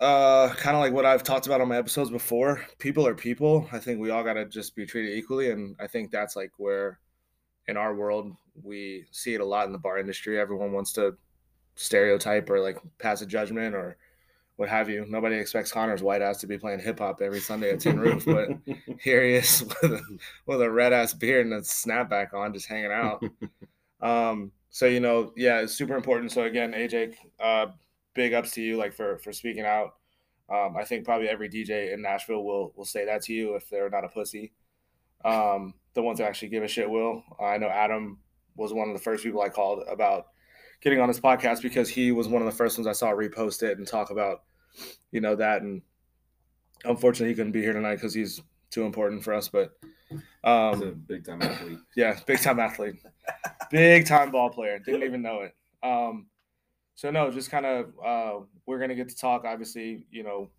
uh, 0.01 0.49
kind 0.55 0.77
of 0.77 0.81
like 0.81 0.93
what 0.93 1.05
I've 1.05 1.23
talked 1.23 1.47
about 1.47 1.61
on 1.61 1.69
my 1.69 1.77
episodes 1.77 2.11
before, 2.11 2.65
people 2.79 3.07
are 3.07 3.15
people. 3.15 3.69
I 3.71 3.79
think 3.79 4.01
we 4.01 4.11
all 4.11 4.25
got 4.25 4.35
to 4.35 4.47
just 4.47 4.75
be 4.75 4.87
treated 4.87 5.17
equally. 5.17 5.51
And 5.51 5.77
I 5.79 5.87
think 5.87 6.11
that's 6.11 6.37
like 6.37 6.53
where 6.57 6.99
in 7.69 7.77
our 7.77 7.95
world, 7.95 8.35
we 8.63 9.05
see 9.11 9.35
it 9.35 9.41
a 9.41 9.45
lot 9.45 9.67
in 9.67 9.73
the 9.73 9.79
bar 9.79 9.99
industry. 9.99 10.39
Everyone 10.39 10.73
wants 10.73 10.93
to 10.95 11.17
stereotype 11.75 12.49
or 12.49 12.61
like 12.61 12.79
pass 12.99 13.21
a 13.21 13.27
judgment 13.27 13.75
or 13.75 13.97
what 14.57 14.69
have 14.69 14.91
you. 14.91 15.07
Nobody 15.09 15.37
expects 15.37 15.73
Connor's 15.73 16.03
white 16.03 16.21
ass 16.21 16.39
to 16.39 16.47
be 16.47 16.59
playing 16.59 16.81
hip 16.81 16.99
hop 16.99 17.23
every 17.23 17.41
Sunday 17.41 17.71
at 17.71 17.81
Tin 17.81 17.99
Roof, 17.99 18.27
but 18.27 18.51
here 19.01 19.25
he 19.25 19.35
is 19.35 19.65
with 19.83 19.93
a, 19.93 20.19
with 20.47 20.63
a 20.63 20.71
red 20.71 20.93
ass 20.93 21.15
beard 21.15 21.47
and 21.47 21.55
a 21.55 21.61
snapback 21.61 22.35
on, 22.35 22.53
just 22.53 22.69
hanging 22.69 22.93
out. 22.93 23.23
um, 24.03 24.53
so 24.69 24.87
you 24.87 25.01
know, 25.01 25.33
yeah, 25.37 25.61
it's 25.61 25.73
super 25.75 25.97
important. 25.97 26.33
So 26.33 26.43
again, 26.45 26.73
AJ, 26.73 27.15
uh, 27.43 27.69
big 28.15 28.33
ups 28.33 28.53
to 28.53 28.63
you, 28.63 28.77
like 28.77 28.93
for 28.93 29.19
for 29.19 29.33
speaking 29.33 29.65
out. 29.65 29.95
Um, 30.49 30.77
I 30.77 30.85
think 30.85 31.05
probably 31.05 31.29
every 31.29 31.49
DJ 31.49 31.93
in 31.93 32.03
Nashville 32.03 32.45
will 32.45 32.73
will 32.77 32.85
say 32.85 33.05
that 33.05 33.23
to 33.23 33.33
you 33.33 33.55
if 33.55 33.69
they're 33.71 33.91
not 33.91 34.05
a 34.05 34.09
pussy. 34.09 34.53
Um, 35.25 35.75
the 35.95 36.03
ones 36.03 36.19
that 36.19 36.27
actually 36.27 36.49
give 36.49 36.63
a 36.63 36.69
shit 36.69 36.89
will. 36.89 37.23
I 37.41 37.59
know 37.59 37.69
Adam 37.69 38.19
was 38.57 38.73
one 38.73 38.89
of 38.89 38.95
the 38.95 39.03
first 39.03 39.23
people 39.23 39.43
I 39.43 39.49
called 39.49 39.85
about 39.89 40.27
getting 40.81 41.01
on 41.01 41.09
his 41.09 41.21
podcast 41.21 41.63
because 41.63 41.89
he 41.89 42.13
was 42.13 42.29
one 42.29 42.43
of 42.43 42.47
the 42.47 42.57
first 42.57 42.79
ones 42.79 42.87
I 42.87 42.93
saw 42.93 43.11
repost 43.11 43.63
it 43.63 43.79
and 43.79 43.87
talk 43.87 44.11
about, 44.11 44.43
you 45.13 45.21
know, 45.21 45.37
that. 45.37 45.63
And 45.63 45.83
unfortunately, 46.85 47.29
he 47.29 47.35
couldn't 47.35 47.53
be 47.53 47.63
here 47.63 47.73
tonight 47.73 47.97
because 47.97 48.15
he's 48.15 48.41
too 48.71 48.85
important 48.85 49.23
for 49.23 49.35
us. 49.35 49.49
But 49.49 49.77
um, 50.43 51.05
big 51.07 51.25
time 51.25 51.43
athlete. 51.43 51.79
yeah, 51.97 52.19
big 52.27 52.41
time 52.41 52.61
athlete, 52.61 52.97
big 53.71 54.07
time 54.07 54.31
ball 54.31 54.51
player. 54.51 54.79
Didn't 54.79 55.03
even 55.03 55.23
know 55.23 55.43
it. 55.43 55.55
Um, 55.83 56.27
so 57.01 57.11
no, 57.11 57.31
just 57.31 57.51
kind 57.51 57.65
of 57.65 57.87
uh, 58.05 58.45
we're 58.67 58.79
gonna 58.79 58.95
get 58.95 59.09
to 59.09 59.17
talk. 59.17 59.45
Obviously, 59.47 60.05
you 60.11 60.23
know, 60.23 60.51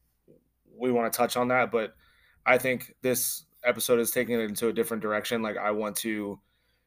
we 0.75 0.91
want 0.91 1.13
to 1.13 1.15
touch 1.15 1.37
on 1.37 1.49
that, 1.49 1.71
but 1.71 1.93
I 2.47 2.57
think 2.57 2.95
this 3.03 3.45
episode 3.63 3.99
is 3.99 4.09
taking 4.09 4.39
it 4.39 4.45
into 4.45 4.67
a 4.67 4.73
different 4.73 5.03
direction. 5.03 5.43
Like 5.43 5.57
I 5.57 5.69
want 5.69 5.97
to 5.97 6.39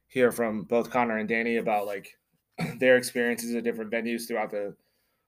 hear 0.08 0.32
from 0.32 0.64
both 0.64 0.90
Connor 0.90 1.18
and 1.18 1.28
Danny 1.28 1.58
about 1.58 1.86
like 1.86 2.18
their 2.80 2.96
experiences 2.96 3.54
at 3.54 3.62
different 3.62 3.92
venues 3.92 4.26
throughout 4.26 4.50
the 4.50 4.74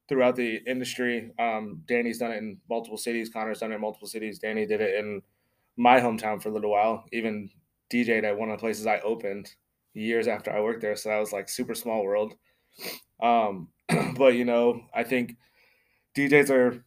throughout 0.09 0.35
the 0.35 0.57
industry. 0.67 1.31
Um, 1.39 1.83
Danny's 1.87 2.19
done 2.19 2.33
it 2.33 2.39
in 2.39 2.59
multiple 2.69 2.99
cities. 2.99 3.29
Connor's 3.29 3.61
done 3.61 3.71
it 3.71 3.77
in 3.77 3.81
multiple 3.81 4.09
cities. 4.09 4.41
Danny 4.41 4.67
did 4.67 4.81
it 4.81 4.97
in 4.97 5.23
my 5.77 6.01
hometown 6.01 6.43
for 6.43 6.49
a 6.49 6.53
little 6.53 6.73
while. 6.73 7.05
Even 7.13 7.49
DJ'd 7.93 8.25
at 8.25 8.37
one 8.37 8.51
of 8.51 8.59
the 8.59 8.61
places 8.61 8.89
I 8.89 8.99
opened 8.99 9.55
years 9.95 10.27
after 10.27 10.51
I 10.51 10.59
worked 10.63 10.81
there. 10.81 10.97
So 10.97 11.11
that 11.11 11.21
was 11.21 11.33
like 11.33 11.49
super 11.49 11.77
small 11.77 12.03
world. 12.03 12.35
Um, 13.21 13.69
but 14.17 14.35
you 14.35 14.45
know, 14.45 14.83
I 14.95 15.05
think 15.05 15.37
DJs 16.17 16.51
are 16.51 16.85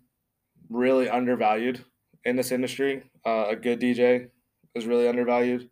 really 0.70 1.10
undervalued 1.10 1.84
in 2.26 2.36
this 2.36 2.52
industry. 2.52 3.04
Uh, 3.26 3.48
a 3.50 3.56
good 3.56 3.80
DJ 3.80 4.30
is 4.76 4.86
really 4.86 5.08
undervalued. 5.08 5.70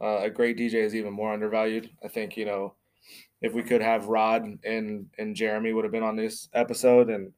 Uh, 0.00 0.20
a 0.22 0.30
great 0.30 0.58
DJ 0.58 0.74
is 0.74 0.94
even 0.94 1.12
more 1.12 1.32
undervalued. 1.32 1.90
I 2.04 2.08
think 2.08 2.36
you 2.36 2.44
know 2.44 2.74
if 3.40 3.52
we 3.52 3.62
could 3.62 3.82
have 3.82 4.06
Rod 4.06 4.44
and 4.64 5.10
and 5.18 5.36
Jeremy 5.36 5.72
would 5.72 5.84
have 5.84 5.92
been 5.92 6.02
on 6.02 6.16
this 6.16 6.48
episode 6.52 7.10
and 7.10 7.32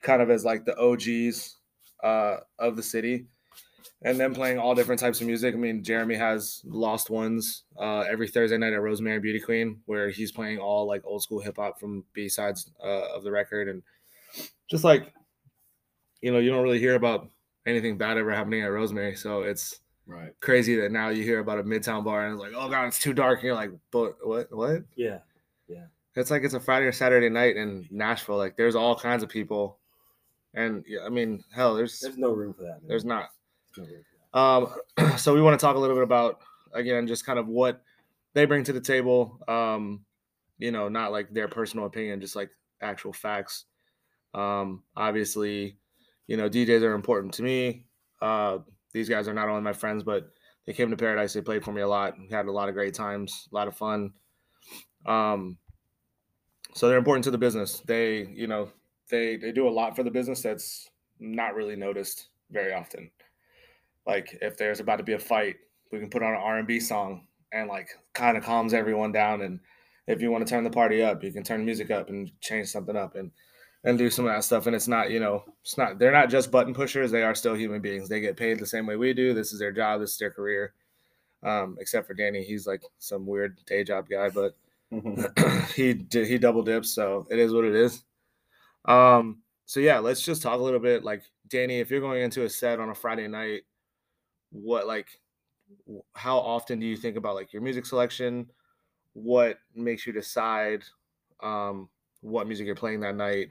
kind 0.00 0.22
of 0.22 0.30
as 0.30 0.44
like 0.44 0.64
the 0.64 0.78
OGs 0.78 1.56
uh, 2.02 2.38
of 2.58 2.76
the 2.76 2.82
city, 2.82 3.26
and 4.02 4.18
then 4.18 4.34
playing 4.34 4.58
all 4.58 4.74
different 4.74 5.00
types 5.00 5.20
of 5.20 5.26
music. 5.26 5.54
I 5.54 5.58
mean, 5.58 5.82
Jeremy 5.84 6.14
has 6.16 6.62
Lost 6.64 7.10
Ones 7.10 7.64
uh, 7.78 8.00
every 8.00 8.28
Thursday 8.28 8.58
night 8.58 8.72
at 8.72 8.80
Rosemary 8.82 9.20
Beauty 9.20 9.40
Queen, 9.40 9.80
where 9.86 10.10
he's 10.10 10.32
playing 10.32 10.58
all 10.58 10.86
like 10.86 11.02
old 11.04 11.22
school 11.22 11.40
hip 11.40 11.56
hop 11.56 11.78
from 11.80 12.04
B 12.12 12.28
sides 12.28 12.70
uh, 12.82 13.14
of 13.14 13.24
the 13.24 13.30
record, 13.30 13.68
and 13.68 13.82
just 14.70 14.84
like 14.84 15.12
you 16.20 16.32
know, 16.32 16.38
you 16.38 16.50
don't 16.50 16.62
really 16.62 16.78
hear 16.78 16.94
about 16.94 17.28
anything 17.66 17.98
bad 17.98 18.16
ever 18.16 18.32
happening 18.32 18.62
at 18.62 18.66
Rosemary, 18.72 19.16
so 19.16 19.42
it's 19.42 19.78
Right. 20.04 20.32
crazy 20.40 20.74
that 20.80 20.90
now 20.90 21.10
you 21.10 21.22
hear 21.22 21.38
about 21.38 21.60
a 21.60 21.62
midtown 21.62 22.04
bar 22.04 22.26
and 22.26 22.34
it's 22.34 22.42
like, 22.42 22.52
oh 22.56 22.68
god, 22.68 22.86
it's 22.86 22.98
too 22.98 23.12
dark, 23.12 23.38
and 23.38 23.46
you're 23.46 23.54
like, 23.54 23.70
but 23.92 24.16
what, 24.26 24.48
what? 24.54 24.82
Yeah. 24.96 25.18
Yeah. 25.68 25.84
It's 26.16 26.30
like 26.30 26.42
it's 26.42 26.54
a 26.54 26.60
Friday 26.60 26.86
or 26.86 26.92
Saturday 26.92 27.28
night 27.28 27.56
in 27.56 27.86
Nashville. 27.90 28.36
Like 28.36 28.56
there's 28.56 28.74
all 28.74 28.96
kinds 28.96 29.22
of 29.22 29.28
people, 29.28 29.78
and 30.54 30.84
yeah, 30.88 31.00
I 31.06 31.08
mean, 31.08 31.42
hell, 31.52 31.74
there's 31.74 32.00
There's 32.00 32.18
no 32.18 32.32
room 32.32 32.52
for 32.52 32.62
that. 32.62 32.80
man. 32.82 32.88
there's 32.88 33.04
not. 33.04 33.30
Um, 34.34 34.68
so 35.16 35.34
we 35.34 35.42
want 35.42 35.58
to 35.58 35.64
talk 35.64 35.76
a 35.76 35.78
little 35.78 35.96
bit 35.96 36.04
about 36.04 36.40
again, 36.74 37.06
just 37.06 37.26
kind 37.26 37.38
of 37.38 37.48
what 37.48 37.82
they 38.34 38.44
bring 38.44 38.64
to 38.64 38.72
the 38.72 38.80
table. 38.80 39.38
Um, 39.48 40.04
you 40.58 40.70
know, 40.70 40.88
not 40.88 41.12
like 41.12 41.32
their 41.32 41.48
personal 41.48 41.86
opinion, 41.86 42.20
just 42.20 42.36
like 42.36 42.50
actual 42.80 43.12
facts. 43.12 43.64
Um, 44.34 44.82
obviously, 44.96 45.76
you 46.26 46.36
know, 46.36 46.48
DJs 46.48 46.82
are 46.82 46.94
important 46.94 47.34
to 47.34 47.42
me. 47.42 47.84
Uh, 48.20 48.58
these 48.92 49.08
guys 49.08 49.28
are 49.28 49.34
not 49.34 49.48
only 49.48 49.62
my 49.62 49.72
friends, 49.72 50.02
but 50.02 50.30
they 50.66 50.72
came 50.72 50.90
to 50.90 50.96
Paradise. 50.96 51.32
They 51.32 51.40
played 51.40 51.64
for 51.64 51.72
me 51.72 51.82
a 51.82 51.88
lot. 51.88 52.14
We 52.18 52.34
had 52.34 52.46
a 52.46 52.52
lot 52.52 52.68
of 52.68 52.74
great 52.74 52.94
times, 52.94 53.48
a 53.50 53.54
lot 53.54 53.68
of 53.68 53.76
fun. 53.76 54.12
Um, 55.04 55.58
so 56.74 56.88
they're 56.88 56.98
important 56.98 57.24
to 57.24 57.30
the 57.30 57.38
business. 57.38 57.80
They, 57.80 58.26
you 58.32 58.46
know, 58.46 58.70
they 59.10 59.36
they 59.36 59.52
do 59.52 59.68
a 59.68 59.70
lot 59.70 59.96
for 59.96 60.02
the 60.02 60.10
business 60.10 60.42
that's 60.42 60.88
not 61.18 61.54
really 61.54 61.76
noticed 61.76 62.28
very 62.50 62.72
often. 62.72 63.10
Like 64.06 64.38
if 64.40 64.56
there's 64.56 64.80
about 64.80 64.96
to 64.96 65.04
be 65.04 65.12
a 65.12 65.18
fight, 65.18 65.56
we 65.90 65.98
can 65.98 66.10
put 66.10 66.22
on 66.22 66.34
an 66.34 66.40
R 66.40 66.58
and 66.58 66.66
B 66.66 66.80
song 66.80 67.26
and 67.52 67.68
like 67.68 67.88
kind 68.14 68.36
of 68.36 68.44
calms 68.44 68.74
everyone 68.74 69.12
down 69.12 69.42
and 69.42 69.60
if 70.06 70.20
you 70.20 70.30
want 70.30 70.46
to 70.46 70.50
turn 70.50 70.64
the 70.64 70.70
party 70.70 71.02
up, 71.02 71.22
you 71.22 71.32
can 71.32 71.44
turn 71.44 71.64
music 71.64 71.90
up 71.90 72.08
and 72.08 72.30
change 72.40 72.68
something 72.68 72.96
up 72.96 73.14
and 73.14 73.30
and 73.84 73.98
do 73.98 74.10
some 74.10 74.26
of 74.26 74.32
that 74.32 74.44
stuff. 74.44 74.66
And 74.66 74.76
it's 74.76 74.86
not, 74.86 75.10
you 75.10 75.18
know, 75.18 75.44
it's 75.62 75.76
not 75.76 75.98
they're 75.98 76.12
not 76.12 76.30
just 76.30 76.50
button 76.50 76.74
pushers. 76.74 77.10
They 77.10 77.22
are 77.22 77.34
still 77.34 77.54
human 77.54 77.80
beings. 77.80 78.08
They 78.08 78.20
get 78.20 78.36
paid 78.36 78.58
the 78.58 78.66
same 78.66 78.86
way 78.86 78.96
we 78.96 79.12
do. 79.12 79.34
This 79.34 79.52
is 79.52 79.58
their 79.58 79.72
job. 79.72 80.00
This 80.00 80.12
is 80.12 80.18
their 80.18 80.30
career. 80.30 80.74
Um, 81.42 81.76
except 81.80 82.06
for 82.06 82.14
Danny, 82.14 82.44
he's 82.44 82.66
like 82.66 82.82
some 82.98 83.26
weird 83.26 83.58
day 83.66 83.82
job 83.82 84.06
guy, 84.08 84.28
but 84.28 84.56
he 85.74 85.94
did 85.94 86.28
he 86.28 86.38
double 86.38 86.62
dips, 86.62 86.90
so 86.90 87.26
it 87.30 87.38
is 87.38 87.52
what 87.52 87.64
it 87.64 87.74
is. 87.74 88.04
Um, 88.84 89.42
so 89.66 89.80
yeah, 89.80 89.98
let's 89.98 90.22
just 90.22 90.42
talk 90.42 90.58
a 90.58 90.62
little 90.62 90.80
bit. 90.80 91.02
Like 91.02 91.22
Danny, 91.48 91.80
if 91.80 91.90
you're 91.90 92.00
going 92.00 92.22
into 92.22 92.44
a 92.44 92.50
set 92.50 92.78
on 92.78 92.90
a 92.90 92.94
Friday 92.94 93.26
night, 93.26 93.62
what 94.52 94.86
like 94.86 95.08
how 96.14 96.38
often 96.38 96.78
do 96.78 96.86
you 96.86 96.96
think 96.96 97.16
about 97.16 97.34
like 97.34 97.52
your 97.52 97.62
music 97.62 97.86
selection? 97.86 98.50
What 99.14 99.58
makes 99.74 100.06
you 100.06 100.12
decide 100.12 100.84
um 101.42 101.88
what 102.20 102.46
music 102.46 102.66
you're 102.66 102.76
playing 102.76 103.00
that 103.00 103.16
night, 103.16 103.48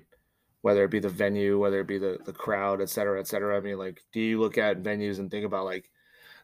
whether 0.62 0.84
it 0.84 0.92
be 0.92 1.00
the 1.00 1.10
venue, 1.10 1.60
whether 1.60 1.82
it 1.82 1.88
be 1.88 1.98
the 1.98 2.20
the 2.26 2.34
crowd, 2.34 2.82
et 2.82 2.90
cetera, 2.90 3.20
et 3.20 3.28
cetera. 3.28 3.58
I 3.58 3.62
mean, 3.62 3.78
like, 3.78 4.02
do 4.14 4.22
you 4.22 4.40
look 4.40 4.58
at 4.58 4.82
venues 4.82 5.20
and 5.20 5.30
think 5.30 5.46
about 5.46 5.66
like 5.66 5.90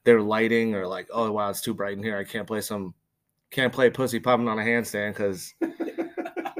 their 0.03 0.21
lighting 0.21 0.75
or 0.75 0.87
like, 0.87 1.07
oh 1.11 1.31
wow, 1.31 1.49
it's 1.49 1.61
too 1.61 1.73
bright 1.73 1.97
in 1.97 2.03
here. 2.03 2.17
I 2.17 2.23
can't 2.23 2.47
play 2.47 2.61
some 2.61 2.93
can't 3.49 3.71
play 3.71 3.89
pussy 3.89 4.19
popping 4.19 4.47
on 4.47 4.59
a 4.59 4.63
handstand 4.63 5.11
because 5.11 5.53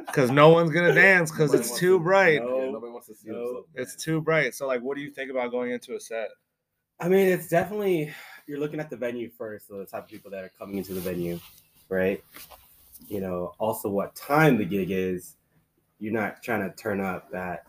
because 0.05 0.31
no 0.31 0.49
one's 0.49 0.71
gonna 0.71 0.93
dance 0.93 1.31
because 1.31 1.53
it's 1.53 1.77
too 1.77 1.97
to- 1.97 2.03
bright. 2.03 2.41
no. 2.41 2.65
Yeah, 2.65 2.71
nobody 2.71 2.91
wants 2.91 3.07
to 3.07 3.15
see 3.15 3.29
no. 3.29 3.63
It's 3.75 3.95
too 3.95 4.21
bright. 4.21 4.53
So 4.55 4.67
like, 4.67 4.81
what 4.81 4.95
do 4.95 5.01
you 5.03 5.11
think 5.11 5.31
about 5.31 5.51
going 5.51 5.71
into 5.71 5.95
a 5.95 5.99
set? 5.99 6.29
I 6.99 7.09
mean, 7.09 7.27
it's 7.27 7.47
definitely 7.47 8.13
you're 8.47 8.59
looking 8.59 8.79
at 8.79 8.89
the 8.89 8.97
venue 8.97 9.29
first, 9.29 9.67
so 9.67 9.77
the 9.77 9.85
type 9.85 10.05
of 10.05 10.09
people 10.09 10.31
that 10.31 10.43
are 10.43 10.51
coming 10.57 10.77
into 10.77 10.93
the 10.93 11.01
venue, 11.01 11.39
right? 11.89 12.23
You 13.07 13.21
know, 13.21 13.53
also 13.59 13.89
what 13.89 14.15
time 14.15 14.57
the 14.57 14.65
gig 14.65 14.91
is. 14.91 15.35
You're 15.99 16.13
not 16.13 16.43
trying 16.43 16.61
to 16.61 16.75
turn 16.75 17.01
up 17.01 17.29
at 17.33 17.65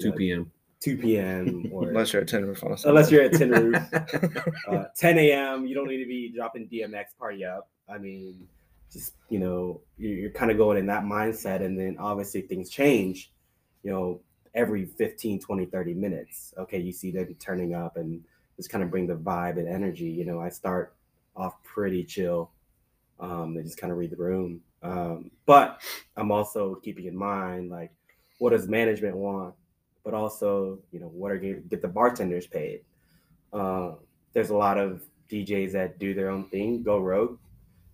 2 0.00 0.10
know, 0.10 0.16
p.m. 0.16 0.52
2 0.80 0.98
p.m. 0.98 1.68
or 1.72 1.88
Unless 1.88 2.12
you're 2.12 2.22
at 2.22 2.28
Tin 2.28 2.44
Roof 2.46 2.62
on 2.64 2.72
a 2.72 2.76
unless 2.88 3.10
you're 3.10 3.22
at 3.22 3.32
Tin 3.32 3.50
Roof. 3.50 3.76
uh, 4.68 4.84
10 4.96 5.18
a.m. 5.18 5.66
You 5.66 5.74
don't 5.74 5.88
need 5.88 6.02
to 6.02 6.08
be 6.08 6.32
dropping 6.34 6.68
DMX 6.68 7.16
party 7.18 7.44
up. 7.44 7.68
I 7.88 7.98
mean, 7.98 8.46
just 8.92 9.14
you 9.28 9.38
know, 9.38 9.80
you're, 9.96 10.12
you're 10.12 10.30
kind 10.30 10.50
of 10.50 10.58
going 10.58 10.78
in 10.78 10.86
that 10.86 11.04
mindset, 11.04 11.62
and 11.62 11.78
then 11.78 11.96
obviously 11.98 12.42
things 12.42 12.68
change. 12.68 13.32
You 13.82 13.90
know, 13.90 14.20
every 14.54 14.84
15, 14.84 15.40
20, 15.40 15.66
30 15.66 15.94
minutes. 15.94 16.54
Okay, 16.58 16.78
you 16.78 16.92
see 16.92 17.10
them 17.10 17.34
turning 17.38 17.74
up 17.74 17.96
and 17.96 18.22
just 18.56 18.70
kind 18.70 18.84
of 18.84 18.90
bring 18.90 19.06
the 19.06 19.14
vibe 19.14 19.58
and 19.58 19.68
energy. 19.68 20.04
You 20.04 20.24
know, 20.24 20.40
I 20.40 20.48
start 20.50 20.94
off 21.34 21.62
pretty 21.62 22.04
chill. 22.04 22.50
Um, 23.18 23.54
they 23.54 23.62
just 23.62 23.78
kind 23.78 23.92
of 23.92 23.98
read 23.98 24.10
the 24.10 24.16
room. 24.16 24.60
Um, 24.82 25.30
but 25.46 25.80
I'm 26.16 26.32
also 26.32 26.74
keeping 26.76 27.06
in 27.06 27.16
mind 27.16 27.70
like 27.70 27.92
what 28.38 28.50
does 28.50 28.68
management 28.68 29.16
want, 29.16 29.54
but 30.04 30.14
also 30.14 30.80
you 30.90 30.98
know 31.00 31.06
what 31.06 31.30
are 31.30 31.38
get, 31.38 31.68
get 31.68 31.82
the 31.82 31.88
bartenders 31.88 32.46
paid. 32.46 32.80
Uh, 33.52 33.92
there's 34.32 34.50
a 34.50 34.56
lot 34.56 34.78
of 34.78 35.02
DJs 35.30 35.72
that 35.72 35.98
do 35.98 36.14
their 36.14 36.30
own 36.30 36.48
thing, 36.48 36.82
go 36.82 36.98
rogue, 36.98 37.38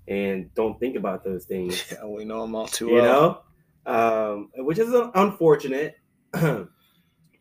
and 0.06 0.52
don't 0.54 0.80
think 0.80 0.96
about 0.96 1.24
those 1.24 1.44
things 1.44 1.92
yeah, 1.92 2.04
we 2.06 2.24
know 2.24 2.42
them 2.42 2.54
all 2.54 2.66
too 2.66 2.88
you 2.88 2.94
well. 2.94 3.44
know, 3.86 3.92
um, 3.92 4.50
which 4.64 4.78
is 4.78 4.92
unfortunate. 5.14 5.96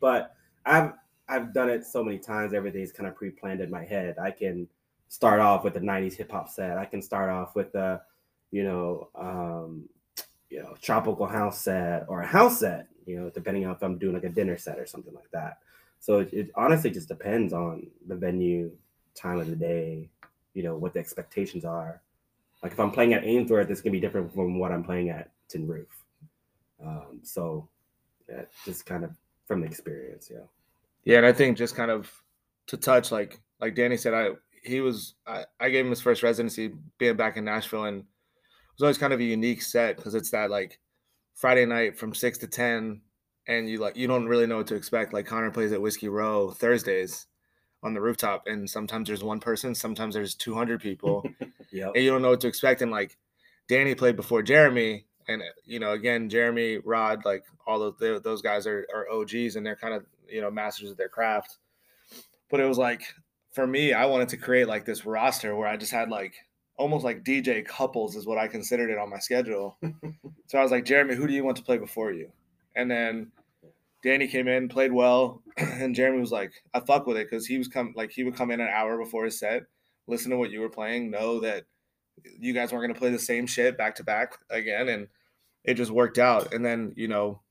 but 0.02 0.36
I've 0.66 0.94
I've 1.30 1.54
done 1.54 1.70
it 1.70 1.86
so 1.86 2.04
many 2.04 2.20
times. 2.20 2.54
Everything's 2.54 2.92
kind 2.92 3.08
of 3.08 3.16
pre-planned 3.16 3.62
in 3.62 3.70
my 3.70 3.84
head. 3.84 4.16
I 4.22 4.32
can 4.32 4.68
start 5.10 5.40
off 5.40 5.64
with 5.64 5.76
a 5.76 5.80
'90s 5.80 6.16
hip 6.16 6.32
hop 6.32 6.50
set. 6.50 6.78
I 6.78 6.86
can 6.86 7.02
start 7.02 7.30
off 7.30 7.56
with 7.56 7.76
a, 7.76 8.02
you 8.52 8.64
know, 8.64 9.10
um, 9.16 9.90
you 10.50 10.62
know, 10.62 10.76
tropical 10.82 11.26
house 11.26 11.62
set 11.62 12.06
or 12.08 12.22
a 12.22 12.28
house 12.28 12.60
set. 12.60 12.88
You 13.06 13.20
know, 13.20 13.30
depending 13.30 13.66
on 13.66 13.76
if 13.76 13.82
I'm 13.82 13.98
doing 13.98 14.14
like 14.14 14.24
a 14.24 14.30
dinner 14.30 14.58
set 14.58 14.80
or 14.80 14.86
something 14.86 15.14
like 15.14 15.32
that. 15.32 15.60
So 16.00 16.20
it, 16.20 16.30
it 16.34 16.52
honestly 16.56 16.92
just 16.92 17.08
depends 17.08 17.54
on 17.54 17.88
the 18.08 18.16
venue, 18.16 18.72
time 19.16 19.40
of 19.40 19.48
the 19.48 19.56
day, 19.56 20.10
you 20.54 20.64
know, 20.64 20.78
what 20.78 20.94
the 20.94 21.00
expectations 21.00 21.66
are. 21.66 22.02
Like 22.62 22.72
if 22.72 22.80
I'm 22.80 22.92
playing 22.92 23.14
at 23.14 23.24
Ainsworth, 23.24 23.70
it's 23.70 23.82
gonna 23.82 23.92
be 23.92 24.00
different 24.00 24.34
from 24.34 24.60
what 24.60 24.72
I'm 24.72 24.84
playing 24.84 25.10
at 25.10 25.32
Tin 25.48 25.68
Roof. 25.68 26.04
Um, 26.84 27.20
so 27.24 27.68
yeah, 28.30 28.44
just 28.66 28.86
kind 28.86 29.04
of 29.04 29.12
from 29.46 29.62
the 29.62 29.68
experience, 29.68 30.30
yeah. 30.32 30.46
Yeah, 31.04 31.18
and 31.18 31.26
I 31.26 31.32
think 31.34 31.58
just 31.58 31.76
kind 31.76 31.92
of 31.92 32.12
to 32.68 32.78
touch 32.78 33.12
like 33.12 33.40
like 33.62 33.76
Danny 33.76 33.98
said, 33.98 34.14
I 34.14 34.32
he 34.64 34.82
was 34.82 35.14
I, 35.26 35.46
I 35.60 35.70
gave 35.70 35.86
him 35.86 35.90
his 35.92 36.02
first 36.02 36.24
residency 36.24 36.74
being 36.98 37.16
back 37.16 37.38
in 37.38 37.46
Nashville, 37.46 37.86
and 37.86 38.00
it 38.00 38.06
was 38.78 38.84
always 38.84 38.98
kind 38.98 39.14
of 39.14 39.20
a 39.20 39.24
unique 39.24 39.62
set 39.62 39.96
because 39.96 40.16
it's 40.16 40.32
that 40.32 40.50
like 40.52 40.80
Friday 41.36 41.66
night 41.66 41.98
from 41.98 42.14
six 42.14 42.38
to 42.40 42.48
ten, 42.48 43.02
and 43.48 43.70
you 43.70 43.80
like 43.80 43.96
you 43.96 44.08
don't 44.08 44.28
really 44.28 44.48
know 44.48 44.58
what 44.58 44.68
to 44.68 44.76
expect. 44.76 45.14
Like 45.14 45.26
Connor 45.26 45.52
plays 45.52 45.72
at 45.72 45.82
Whiskey 45.82 46.10
Row 46.10 46.52
Thursdays 46.52 47.28
on 47.84 47.94
the 47.94 48.02
rooftop, 48.02 48.44
and 48.48 48.70
sometimes 48.70 49.08
there's 49.08 49.24
one 49.24 49.40
person, 49.40 49.74
sometimes 49.74 50.16
there's 50.16 50.36
two 50.36 50.54
hundred 50.56 50.82
people, 50.82 51.24
Yep. 51.72 51.92
and 51.96 52.04
you 52.04 52.10
don't 52.12 52.22
know 52.22 52.32
what 52.32 52.42
to 52.42 52.48
expect. 52.48 52.82
And 52.82 52.92
like 52.92 53.18
Danny 53.70 53.96
played 53.96 54.16
before 54.18 54.42
Jeremy, 54.44 55.06
and 55.28 55.42
uh, 55.42 55.46
you 55.66 55.80
know, 55.80 55.92
again, 55.92 56.30
Jeremy, 56.30 56.78
Rod, 56.78 57.26
like 57.26 57.44
all 57.66 57.80
those 57.80 58.22
those 58.24 58.42
guys 58.42 58.66
are, 58.68 58.88
are 58.94 59.10
OGs, 59.12 59.56
and 59.56 59.66
they're 59.66 59.76
kind 59.76 59.94
of 59.94 60.06
you 60.30 60.42
know 60.42 60.52
masters 60.52 60.92
of 60.92 60.98
their 60.98 61.10
craft. 61.10 61.58
But 62.50 62.60
it 62.60 62.66
was 62.66 62.78
like 62.78 63.04
for 63.52 63.68
me, 63.68 63.94
I 63.94 64.06
wanted 64.06 64.30
to 64.30 64.38
create 64.38 64.68
like 64.68 64.86
this 64.86 65.06
roster 65.06 65.56
where 65.56 65.68
I 65.68 65.78
just 65.78 65.92
had 65.92 66.10
like 66.10 66.36
almost 66.78 67.04
like 67.04 67.24
DJ 67.24 67.66
couples 67.66 68.16
is 68.16 68.28
what 68.28 68.38
I 68.38 68.48
considered 68.48 68.90
it 68.90 69.00
on 69.00 69.10
my 69.10 69.20
schedule. 69.20 69.78
so 70.48 70.58
I 70.58 70.62
was 70.62 70.72
like, 70.72 70.86
Jeremy, 70.86 71.16
who 71.16 71.28
do 71.28 71.34
you 71.34 71.44
want 71.44 71.58
to 71.58 71.64
play 71.64 71.78
before 71.78 72.12
you? 72.12 72.32
And 72.76 72.90
then 72.90 73.32
Danny 74.04 74.28
came 74.28 74.48
in, 74.48 74.70
played 74.70 74.92
well, 74.92 75.42
and 75.58 75.96
Jeremy 75.96 76.20
was 76.20 76.32
like, 76.32 76.52
I 76.74 76.80
fuck 76.82 77.08
with 77.08 77.18
it 77.18 77.30
because 77.30 77.48
he 77.48 77.58
was 77.58 77.68
come 77.68 77.94
like 77.96 78.12
he 78.12 78.24
would 78.24 78.36
come 78.36 78.52
in 78.52 78.62
an 78.62 78.70
hour 78.72 78.98
before 78.98 79.26
his 79.26 79.40
set, 79.40 79.64
listen 80.08 80.32
to 80.32 80.38
what 80.38 80.52
you 80.52 80.62
were 80.62 80.70
playing, 80.70 81.10
know 81.10 81.40
that 81.40 81.64
you 82.40 82.54
guys 82.54 82.72
weren't 82.72 82.84
gonna 82.84 83.00
play 83.00 83.10
the 83.10 83.20
same 83.20 83.48
shit 83.48 83.78
back 83.78 83.96
to 83.96 84.04
back 84.04 84.38
again, 84.50 84.90
and 84.90 85.08
it 85.68 85.76
just 85.76 85.92
worked 85.92 86.18
out. 86.18 86.54
And 86.54 86.66
then 86.66 86.94
you 86.96 87.08
know, 87.08 87.42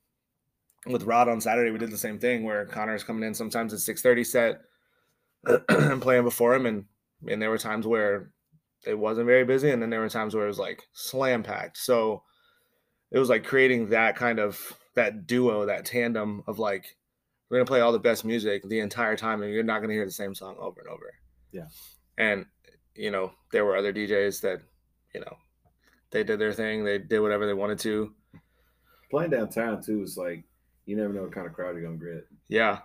with 0.86 1.04
Rod 1.04 1.28
on 1.28 1.40
Saturday, 1.40 1.70
we 1.70 1.78
did 1.78 1.92
the 1.92 1.98
same 1.98 2.18
thing 2.18 2.42
where 2.42 2.66
Connor's 2.66 3.04
coming 3.04 3.22
in 3.22 3.34
sometimes 3.34 3.72
at 3.72 3.80
six 3.80 4.02
thirty 4.02 4.24
set 4.24 4.62
and 5.68 6.02
playing 6.02 6.24
before 6.24 6.54
him, 6.54 6.66
and 6.66 6.86
and 7.28 7.40
there 7.40 7.50
were 7.50 7.58
times 7.58 7.86
where 7.86 8.32
it 8.84 8.98
wasn't 8.98 9.26
very 9.26 9.44
busy, 9.44 9.70
and 9.70 9.80
then 9.80 9.90
there 9.90 10.00
were 10.00 10.08
times 10.08 10.34
where 10.34 10.44
it 10.44 10.48
was 10.48 10.58
like 10.58 10.82
slam 10.92 11.42
packed. 11.42 11.76
So 11.76 12.22
it 13.12 13.18
was 13.18 13.28
like 13.28 13.44
creating 13.44 13.90
that 13.90 14.16
kind 14.16 14.40
of 14.40 14.72
that 14.94 15.26
duo, 15.26 15.66
that 15.66 15.84
tandem 15.84 16.42
of 16.46 16.58
like 16.58 16.96
we're 17.50 17.58
gonna 17.58 17.66
play 17.66 17.80
all 17.80 17.92
the 17.92 17.98
best 17.98 18.24
music 18.24 18.62
the 18.66 18.80
entire 18.80 19.16
time, 19.16 19.42
and 19.42 19.52
you're 19.52 19.62
not 19.62 19.80
gonna 19.80 19.92
hear 19.92 20.06
the 20.06 20.10
same 20.10 20.34
song 20.34 20.56
over 20.58 20.80
and 20.80 20.88
over. 20.88 21.12
Yeah. 21.52 21.66
And 22.18 22.46
you 22.94 23.10
know, 23.10 23.32
there 23.52 23.64
were 23.64 23.76
other 23.76 23.92
DJs 23.92 24.40
that, 24.40 24.62
you 25.14 25.20
know, 25.20 25.36
they 26.10 26.24
did 26.24 26.38
their 26.38 26.52
thing, 26.52 26.84
they 26.84 26.98
did 26.98 27.20
whatever 27.20 27.46
they 27.46 27.54
wanted 27.54 27.78
to. 27.80 28.12
Playing 29.10 29.30
downtown 29.30 29.82
too 29.82 30.02
is 30.02 30.16
like 30.16 30.44
you 30.86 30.96
never 30.96 31.12
know 31.12 31.22
what 31.22 31.32
kind 31.32 31.46
of 31.46 31.52
crowd 31.52 31.76
you're 31.76 31.82
gonna 31.84 31.96
get. 32.14 32.26
Yeah. 32.48 32.78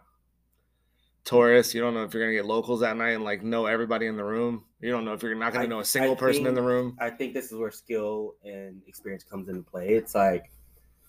Tourists, 1.24 1.76
you 1.76 1.82
don't 1.82 1.94
know 1.94 2.04
if 2.04 2.14
you're 2.14 2.24
gonna 2.24 2.34
get 2.36 2.46
locals 2.46 2.80
that 2.80 2.98
night 2.98 3.12
and 3.12 3.24
like 3.24 3.44
know 3.44 3.68
everybody 3.68 4.08
in 4.08 4.18
the 4.18 4.24
room. 4.24 4.64
You 4.80 4.90
don't 4.90 5.06
know 5.06 5.14
if 5.14 5.22
you're 5.22 5.36
not 5.36 5.54
gonna 5.54 5.66
I- 5.66 5.68
know 5.68 5.80
a 5.80 5.86
single 5.86 6.16
person 6.16 6.48
in 6.48 6.56
the 6.56 6.62
room. 6.64 6.98
I 7.00 7.12
think 7.12 7.34
this 7.36 7.52
is 7.52 7.58
where 7.58 7.70
skill 7.70 8.36
and 8.44 8.82
experience 8.88 9.24
comes 9.24 9.48
into 9.48 9.62
play. 9.62 9.90
It's 9.90 10.16
like 10.16 10.50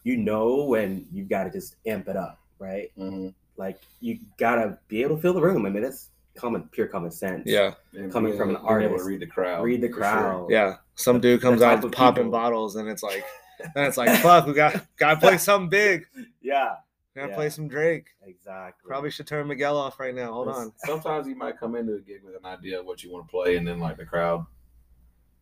you 0.04 0.16
know 0.18 0.64
when 0.64 1.06
you've 1.12 1.28
got 1.30 1.44
to 1.44 1.50
just 1.50 1.76
amp 1.86 2.08
it 2.08 2.16
up, 2.16 2.40
right? 2.58 2.90
Mm-hmm. 2.98 3.28
Like 3.56 3.80
you 4.00 4.18
gotta 4.38 4.78
be 4.88 5.02
able 5.02 5.16
to 5.16 5.22
fill 5.22 5.32
the 5.32 5.40
room. 5.40 5.64
I 5.64 5.70
mean, 5.70 5.82
it's 5.84 6.10
common, 6.34 6.68
pure 6.72 6.88
common 6.88 7.10
sense. 7.10 7.44
Yeah. 7.46 7.74
And 7.94 8.12
Coming 8.12 8.32
being 8.32 8.38
from 8.38 8.50
an 8.50 8.56
able- 8.56 8.66
able 8.66 8.68
artist, 8.70 8.98
to 9.04 9.08
read 9.08 9.20
the 9.20 9.26
crowd. 9.26 9.64
read 9.64 9.80
the 9.80 9.88
for 9.88 9.94
sure. 9.94 10.00
crowd. 10.02 10.46
Yeah. 10.50 10.76
Some 10.94 11.20
dude 11.20 11.40
comes 11.40 11.62
out 11.62 11.80
popping 11.92 12.24
people. 12.24 12.30
bottles 12.32 12.76
and 12.76 12.88
it's 12.88 13.02
like 13.02 13.24
then 13.74 13.86
it's 13.86 13.96
like 13.96 14.10
fuck, 14.20 14.46
we 14.46 14.52
got 14.52 14.84
gotta 14.96 15.18
play 15.20 15.38
something 15.38 15.68
big. 15.70 16.04
yeah, 16.40 16.76
Gotta 17.14 17.28
Yeah. 17.30 17.34
play 17.34 17.50
some 17.50 17.68
Drake. 17.68 18.06
exactly. 18.24 18.88
Probably 18.88 19.10
should 19.10 19.26
turn 19.26 19.46
Miguel 19.48 19.76
off 19.76 19.98
right 20.00 20.14
now. 20.14 20.32
Hold 20.32 20.48
on. 20.48 20.72
Sometimes 20.78 21.26
you 21.28 21.34
might 21.36 21.58
come 21.58 21.76
into 21.76 21.94
a 21.94 22.00
gig 22.00 22.22
with 22.24 22.34
an 22.36 22.44
idea 22.46 22.80
of 22.80 22.86
what 22.86 23.02
you 23.04 23.10
want 23.12 23.26
to 23.26 23.30
play, 23.30 23.56
and 23.56 23.66
then 23.66 23.78
like 23.78 23.96
the 23.96 24.04
crowd 24.06 24.44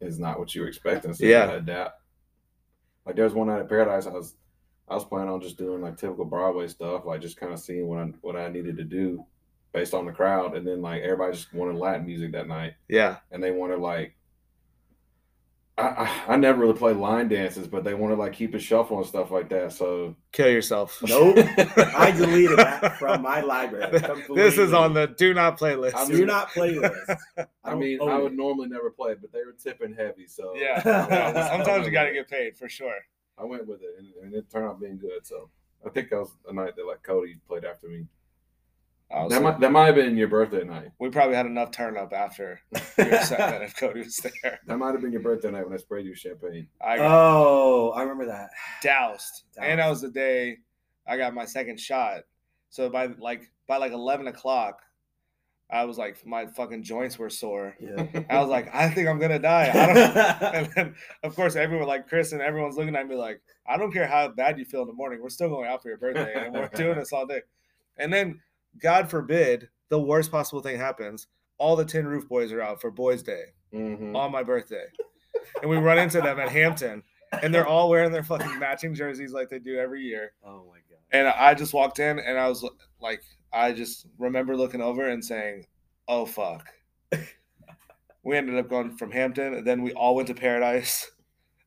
is 0.01 0.19
not 0.19 0.39
what 0.39 0.55
you 0.55 0.63
were 0.63 0.69
expecting. 0.69 1.13
So 1.15 1.25
Yeah. 1.25 1.41
you 1.43 1.47
gotta 1.47 1.59
adapt. 1.59 2.03
Like 3.07 3.17
there 3.17 3.25
was 3.25 3.35
one 3.35 3.47
night 3.49 3.61
at 3.61 3.69
Paradise, 3.69 4.07
I 4.07 4.11
was 4.13 4.35
I 4.89 4.95
was 4.95 5.05
planning 5.05 5.31
on 5.31 5.41
just 5.41 5.57
doing 5.57 5.81
like 5.83 5.97
typical 5.97 6.25
Broadway 6.25 6.67
stuff, 6.67 7.05
like 7.05 7.21
just 7.21 7.37
kind 7.37 7.53
of 7.53 7.61
seeing 7.61 7.87
what 7.87 7.99
I 8.01 8.07
what 8.23 8.37
I 8.37 8.49
needed 8.49 8.77
to 8.79 8.85
do 8.85 9.25
based 9.73 9.95
on 9.95 10.05
the 10.05 10.13
crowd, 10.13 10.57
and 10.57 10.67
then 10.67 10.83
like 10.83 11.03
everybody 11.03 11.33
just 11.37 11.55
wanted 11.55 11.77
Latin 11.77 12.05
music 12.07 12.33
that 12.33 12.49
night, 12.49 12.75
Yeah. 12.89 13.19
and 13.31 13.43
they 13.43 13.53
wanted 13.53 13.79
like 13.79 14.17
I, 15.79 15.83
I 15.83 16.25
I 16.35 16.37
never 16.37 16.61
really 16.61 16.75
played 16.75 16.97
line 16.97 17.29
dances, 17.29 17.67
but 17.67 17.85
they 17.85 17.95
want 17.95 18.13
to 18.13 18.17
like 18.17 18.35
keep 18.35 18.55
it 18.55 18.59
shuffle 18.61 18.99
and 18.99 19.07
stuff 19.07 19.31
like 19.31 19.49
that. 19.51 19.73
So 19.73 20.15
Kill 20.33 20.49
yourself. 20.51 20.99
Nope. 21.07 21.37
I 21.77 22.11
deleted 22.11 22.59
that 22.59 22.99
from 22.99 23.23
my 23.23 23.41
library. 23.41 23.99
this 24.35 24.59
is 24.59 24.73
on 24.75 24.93
the 24.95 25.07
do 25.07 25.33
not 25.33 25.59
playlist. 25.59 25.95
I 25.95 26.07
do 26.07 26.19
mean- 26.19 26.27
not 26.27 26.51
playlist. 26.51 27.17
I 27.65 27.71
don't 27.71 27.79
mean, 27.81 27.99
own 28.01 28.09
I 28.11 28.17
it. 28.19 28.23
would 28.25 28.37
normally 28.37 28.69
never 28.69 28.91
play, 28.91 29.15
but 29.21 29.33
they 29.33 29.45
were 29.45 29.53
tipping 29.63 29.95
heavy. 29.95 30.27
So 30.27 30.53
yeah, 30.57 30.83
Yeah. 30.85 31.07
yeah. 31.11 31.49
Sometimes 31.57 31.87
you 31.87 31.93
got 31.93 32.05
to 32.05 32.13
get 32.13 32.29
paid 32.29 32.57
for 32.57 32.69
sure. 32.69 32.95
I 33.39 33.45
went 33.45 33.67
with 33.67 33.81
it, 33.83 33.95
and, 33.99 34.09
and 34.23 34.35
it 34.35 34.51
turned 34.51 34.67
out 34.67 34.81
being 34.81 34.99
good. 34.99 35.27
So 35.27 35.49
I 35.87 35.89
think 35.89 36.11
that 36.11 36.19
was 36.19 36.37
a 36.49 36.53
night 36.53 36.77
that 36.77 36.87
like 36.87 37.03
Cody 37.03 37.37
played 37.49 37.65
after 37.65 37.89
me. 37.89 38.05
Also, 39.13 39.35
That 39.35 39.43
might 39.43 39.61
that 39.61 39.73
might 39.73 39.87
have 39.87 39.95
been 39.97 40.17
your 40.17 40.29
birthday 40.29 40.63
night. 40.65 40.91
we 41.01 41.11
probably 41.11 41.35
had 41.35 41.47
enough 41.47 41.73
turn 41.73 41.97
up 41.97 42.13
after 42.13 42.61
your 42.97 43.21
set 43.23 43.39
that 43.39 43.63
if 43.63 43.77
Cody 43.77 44.01
was 44.01 44.17
there. 44.19 44.61
That 44.67 44.77
might 44.79 44.93
have 44.93 45.01
been 45.01 45.11
your 45.13 45.21
birthday 45.23 45.51
night 45.51 45.65
when 45.65 45.73
I 45.73 45.79
sprayed 45.79 46.07
you 46.07 46.15
champagne. 46.15 46.69
I 46.81 46.99
Oh, 47.01 47.91
I 47.91 48.03
remember 48.03 48.27
that. 48.27 48.51
doused. 48.83 49.43
and 49.61 49.81
that 49.81 49.89
was 49.89 50.01
the 50.01 50.11
day 50.11 50.59
I 51.09 51.17
got 51.17 51.35
my 51.35 51.45
second 51.45 51.81
shot. 51.81 52.21
So 52.71 52.89
by 52.89 53.07
like 53.19 53.51
by 53.67 53.79
like 53.79 53.91
eleven 53.93 54.29
o'clock, 54.29 54.81
I 55.69 55.85
was 55.87 55.99
like 55.99 56.25
my 56.25 56.47
fucking 56.47 56.85
joints 56.85 57.19
were 57.19 57.31
sore. 57.31 57.77
Yeah. 57.81 58.07
I 58.31 58.39
was 58.39 58.49
like, 58.49 58.73
I 58.73 58.91
think 58.91 59.09
I'm 59.09 59.19
gonna 59.19 59.41
die. 59.41 59.71
I 59.75 59.87
don't. 59.93 60.55
and 60.55 60.73
then 60.77 60.95
of 61.25 61.35
course 61.35 61.57
everyone 61.57 61.89
like 61.89 62.07
Chris 62.09 62.31
and 62.31 62.41
everyone's 62.41 62.77
looking 62.77 62.95
at 62.95 63.09
me 63.09 63.17
like, 63.17 63.41
I 63.67 63.77
don't 63.77 63.91
care 63.93 64.07
how 64.07 64.29
bad 64.29 64.57
you 64.57 64.65
feel 64.65 64.83
in 64.83 64.87
the 64.87 64.93
morning. 64.93 65.21
We're 65.21 65.31
still 65.31 65.49
going 65.49 65.69
out 65.69 65.83
for 65.83 65.89
your 65.89 65.99
birthday 65.99 66.33
and 66.47 66.55
we're 66.55 66.69
doing 66.75 66.97
this 66.97 67.13
all 67.13 67.27
day. 67.27 67.41
And 67.97 68.13
then 68.13 68.41
God 68.79 69.11
forbid 69.11 69.69
the 69.89 70.01
worst 70.01 70.31
possible 70.31 70.61
thing 70.63 70.77
happens. 70.79 71.27
All 71.59 71.77
the 71.77 71.85
Tin 71.85 72.07
Roof 72.07 72.29
Boys 72.29 72.53
are 72.53 72.63
out 72.63 72.81
for 72.81 72.91
Boys 72.91 73.23
Day 73.23 73.43
Mm-hmm. 73.75 74.17
on 74.17 74.33
my 74.33 74.43
birthday. 74.43 74.87
And 75.63 75.71
we 75.71 75.77
run 75.77 75.97
into 75.99 76.21
them 76.21 76.41
at 76.41 76.49
Hampton 76.49 77.05
and 77.41 77.55
they're 77.55 77.67
all 77.67 77.89
wearing 77.89 78.11
their 78.11 78.25
fucking 78.25 78.59
matching 78.59 78.95
jerseys 78.95 79.33
like 79.33 79.49
they 79.49 79.61
do 79.61 79.79
every 79.79 80.03
year. 80.03 80.33
oh 80.45 80.65
my 80.69 80.79
god. 80.91 80.99
And 81.13 81.29
I 81.29 81.55
just 81.55 81.73
walked 81.73 82.01
in 82.01 82.19
and 82.19 82.37
I 82.39 82.49
was 82.49 82.69
like, 83.01 83.23
I 83.53 83.73
just 83.73 84.07
remember 84.19 84.57
looking 84.57 84.81
over 84.81 85.09
and 85.09 85.25
saying, 85.25 85.67
oh, 86.09 86.27
fuck. 86.27 86.69
we 88.23 88.37
ended 88.37 88.57
up 88.59 88.69
going 88.69 88.97
from 88.97 89.11
Hampton 89.13 89.55
and 89.55 89.67
then 89.67 89.83
we 89.83 89.93
all 89.93 90.15
went 90.15 90.29
to 90.29 90.35
Paradise. 90.35 91.11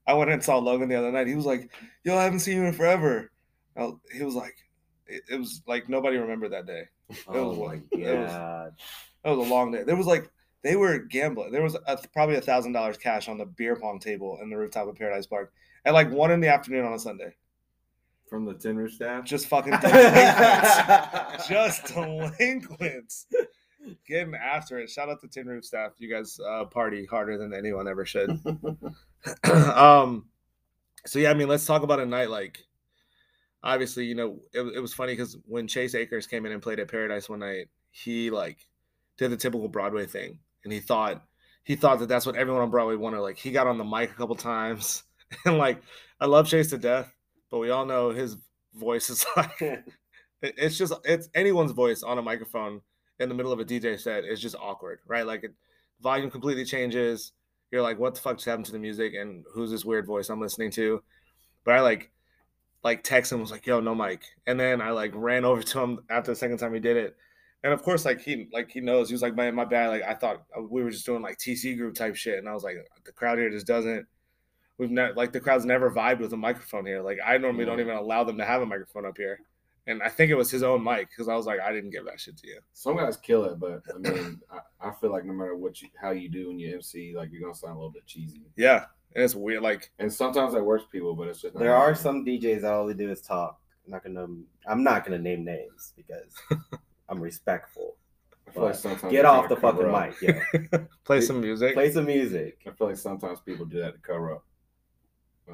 I 0.05 0.13
went 0.13 0.29
and 0.31 0.43
saw 0.43 0.57
Logan 0.57 0.89
the 0.89 0.95
other 0.95 1.11
night. 1.11 1.27
He 1.27 1.35
was 1.35 1.45
like, 1.45 1.71
yo, 2.03 2.17
I 2.17 2.23
haven't 2.23 2.39
seen 2.39 2.57
you 2.57 2.65
in 2.65 2.73
forever. 2.73 3.31
I- 3.77 3.91
he 4.11 4.23
was 4.23 4.35
like, 4.35 4.55
it, 5.07 5.23
it 5.29 5.37
was 5.37 5.61
like 5.67 5.89
nobody 5.89 6.17
remembered 6.17 6.51
that 6.53 6.65
day. 6.65 6.83
Oh 7.27 7.49
was 7.49 7.57
my 7.57 7.63
one- 7.63 7.83
it 7.91 8.19
was- 8.19 8.31
god. 8.31 8.73
That 9.23 9.37
was 9.37 9.47
a 9.47 9.49
long 9.49 9.71
day. 9.71 9.83
There 9.83 9.95
was 9.95 10.05
like, 10.07 10.29
they 10.63 10.75
were 10.75 10.99
gambling. 10.99 11.51
There 11.53 11.63
was 11.63 11.75
a, 11.87 11.97
probably 12.13 12.35
a 12.35 12.41
thousand 12.41 12.73
dollars 12.73 12.97
cash 12.97 13.29
on 13.29 13.37
the 13.37 13.45
beer 13.45 13.75
pong 13.77 13.99
table 13.99 14.39
in 14.41 14.49
the 14.49 14.57
rooftop 14.57 14.87
of 14.87 14.95
Paradise 14.95 15.25
Park 15.27 15.53
at 15.85 15.93
like 15.93 16.11
one 16.11 16.31
in 16.31 16.41
the 16.41 16.49
afternoon 16.49 16.85
on 16.85 16.93
a 16.93 16.99
Sunday. 16.99 17.33
From 18.29 18.45
the 18.45 18.53
Tin 18.53 18.75
Roof 18.77 18.93
staff. 18.93 19.23
Just 19.25 19.47
fucking 19.47 19.73
delinquents. 19.81 21.47
just 21.47 21.85
delinquents 21.93 23.27
getting 24.07 24.33
after 24.35 24.79
it. 24.79 24.89
Shout 24.89 25.09
out 25.09 25.21
to 25.21 25.27
Tin 25.27 25.47
Roof 25.47 25.63
staff. 25.65 25.91
You 25.99 26.09
guys 26.13 26.39
uh, 26.39 26.65
party 26.65 27.05
harder 27.05 27.37
than 27.37 27.53
anyone 27.53 27.87
ever 27.87 28.05
should. 28.05 28.29
um, 29.51 30.25
so 31.05 31.19
yeah, 31.19 31.29
I 31.31 31.33
mean, 31.33 31.47
let's 31.47 31.65
talk 31.65 31.83
about 31.83 31.99
a 31.99 32.05
night 32.05 32.29
like. 32.29 32.63
Obviously, 33.63 34.05
you 34.05 34.15
know, 34.15 34.39
it, 34.53 34.61
it 34.75 34.79
was 34.81 34.93
funny 34.93 35.13
because 35.13 35.37
when 35.45 35.67
Chase 35.67 35.95
Akers 35.95 36.27
came 36.27 36.45
in 36.45 36.51
and 36.51 36.61
played 36.61 36.79
at 36.79 36.89
Paradise 36.89 37.29
one 37.29 37.39
night, 37.39 37.69
he 37.91 38.29
like 38.29 38.57
did 39.17 39.31
the 39.31 39.37
typical 39.37 39.69
Broadway 39.69 40.05
thing, 40.05 40.39
and 40.63 40.73
he 40.73 40.79
thought 40.79 41.23
he 41.63 41.75
thought 41.75 41.99
that 41.99 42.09
that's 42.09 42.25
what 42.25 42.35
everyone 42.35 42.61
on 42.61 42.71
Broadway 42.71 42.95
wanted. 42.95 43.21
Like 43.21 43.37
he 43.37 43.51
got 43.51 43.67
on 43.67 43.77
the 43.77 43.85
mic 43.85 44.11
a 44.11 44.15
couple 44.15 44.35
times, 44.35 45.03
and 45.45 45.57
like 45.57 45.81
I 46.19 46.25
love 46.25 46.47
Chase 46.47 46.69
to 46.71 46.77
death, 46.77 47.13
but 47.49 47.59
we 47.59 47.69
all 47.69 47.85
know 47.85 48.09
his 48.09 48.35
voice 48.73 49.09
is 49.09 49.25
like 49.37 49.61
it- 49.61 49.85
it's 50.41 50.77
just 50.77 50.93
it's 51.05 51.29
anyone's 51.35 51.71
voice 51.71 52.03
on 52.03 52.17
a 52.17 52.21
microphone 52.21 52.81
in 53.19 53.29
the 53.29 53.35
middle 53.35 53.51
of 53.53 53.59
a 53.59 53.65
DJ 53.65 53.97
set 53.97 54.25
is 54.25 54.41
just 54.41 54.55
awkward, 54.59 54.99
right? 55.07 55.25
Like 55.25 55.43
it, 55.43 55.53
volume 56.01 56.29
completely 56.29 56.65
changes. 56.65 57.31
You're 57.71 57.81
like, 57.81 57.97
what 57.97 58.13
the 58.15 58.21
fuck 58.21 58.37
just 58.37 58.45
happened 58.45 58.65
to 58.67 58.71
the 58.71 58.79
music? 58.79 59.13
And 59.13 59.45
who's 59.53 59.71
this 59.71 59.85
weird 59.85 60.05
voice 60.05 60.29
I'm 60.29 60.41
listening 60.41 60.71
to? 60.71 61.01
But 61.65 61.75
I 61.75 61.81
like 61.81 62.11
like 62.83 63.03
text 63.03 63.31
him 63.31 63.39
was 63.39 63.51
like, 63.51 63.65
yo, 63.65 63.79
no 63.79 63.95
mic. 63.95 64.23
And 64.45 64.59
then 64.59 64.81
I 64.81 64.91
like 64.91 65.11
ran 65.15 65.45
over 65.45 65.63
to 65.63 65.79
him 65.79 65.99
after 66.09 66.31
the 66.31 66.35
second 66.35 66.57
time 66.57 66.73
he 66.73 66.79
did 66.79 66.97
it. 66.97 67.15
And 67.63 67.71
of 67.71 67.81
course, 67.81 68.03
like 68.03 68.21
he 68.21 68.49
like 68.51 68.71
he 68.71 68.81
knows 68.81 69.07
he 69.07 69.13
was 69.13 69.21
like, 69.21 69.35
man, 69.35 69.55
my 69.55 69.63
bad. 69.63 69.87
Like 69.87 70.03
I 70.03 70.13
thought 70.13 70.43
uh, 70.57 70.61
we 70.61 70.83
were 70.83 70.91
just 70.91 71.05
doing 71.05 71.21
like 71.21 71.37
TC 71.37 71.77
group 71.77 71.95
type 71.95 72.15
shit, 72.15 72.37
and 72.37 72.49
I 72.49 72.53
was 72.53 72.63
like, 72.63 72.75
the 73.05 73.13
crowd 73.13 73.37
here 73.37 73.49
just 73.49 73.65
doesn't. 73.67 74.05
We've 74.77 74.91
never 74.91 75.13
like 75.13 75.31
the 75.31 75.39
crowd's 75.39 75.65
never 75.65 75.89
vibed 75.89 76.19
with 76.19 76.33
a 76.33 76.37
microphone 76.37 76.85
here. 76.85 77.01
Like 77.01 77.19
I 77.25 77.37
normally 77.37 77.63
don't 77.63 77.79
even 77.79 77.95
allow 77.95 78.25
them 78.25 78.37
to 78.37 78.45
have 78.45 78.61
a 78.61 78.65
microphone 78.65 79.05
up 79.05 79.15
here, 79.17 79.39
and 79.87 80.03
I 80.03 80.09
think 80.09 80.29
it 80.29 80.35
was 80.35 80.51
his 80.51 80.61
own 80.61 80.83
mic 80.83 81.09
because 81.09 81.29
I 81.29 81.35
was 81.35 81.45
like, 81.45 81.61
I 81.61 81.71
didn't 81.71 81.91
give 81.91 82.05
that 82.05 82.19
shit 82.19 82.35
to 82.37 82.47
you. 82.47 82.59
Some 82.73 82.97
guys 82.97 83.15
kill 83.15 83.45
it, 83.45 83.57
but 83.61 83.81
I 83.95 83.97
mean, 83.97 84.41
I, 84.51 84.89
I 84.89 84.91
feel 84.99 85.11
like 85.13 85.23
no 85.23 85.31
matter 85.31 85.55
what 85.55 85.81
you 85.81 85.87
how 86.01 86.11
you 86.11 86.27
do 86.27 86.49
when 86.49 86.59
you 86.59 86.73
MC, 86.73 87.13
like 87.15 87.29
you're 87.31 87.41
gonna 87.41 87.55
sound 87.55 87.75
a 87.75 87.77
little 87.77 87.91
bit 87.91 88.05
cheesy. 88.05 88.41
Yeah, 88.57 88.85
and 89.15 89.23
it's 89.23 89.35
weird. 89.35 89.61
Like 89.63 89.91
And 89.99 90.11
sometimes 90.11 90.53
that 90.53 90.63
works 90.63 90.85
people, 90.91 91.15
but 91.15 91.27
it's 91.27 91.41
just 91.41 91.53
not 91.55 91.59
There 91.61 91.75
are 91.75 91.91
me. 91.91 91.95
some 91.97 92.25
DJs 92.25 92.61
that 92.61 92.71
all 92.73 92.87
they 92.87 92.93
do 92.93 93.09
is 93.11 93.21
talk. 93.21 93.59
I'm 93.85 93.91
not 93.91 94.03
gonna. 94.03 94.27
I'm 94.67 94.83
not 94.83 95.03
gonna 95.05 95.19
name 95.19 95.43
names 95.43 95.93
because 95.97 96.33
I'm 97.09 97.19
respectful. 97.19 97.95
I 98.55 98.59
like 98.59 99.09
Get 99.09 99.25
off 99.25 99.49
the 99.49 99.55
fucking 99.55 99.85
up. 99.85 100.13
mic. 100.21 100.21
Yeah. 100.21 100.79
play 101.05 101.21
some 101.21 101.41
music. 101.41 101.73
Play 101.73 101.91
some 101.91 102.05
music. 102.05 102.59
I 102.67 102.71
feel 102.71 102.87
like 102.87 102.97
sometimes 102.97 103.39
people 103.41 103.65
do 103.65 103.79
that 103.79 103.93
to 103.93 103.99
cover 103.99 104.33
up. 104.33 104.45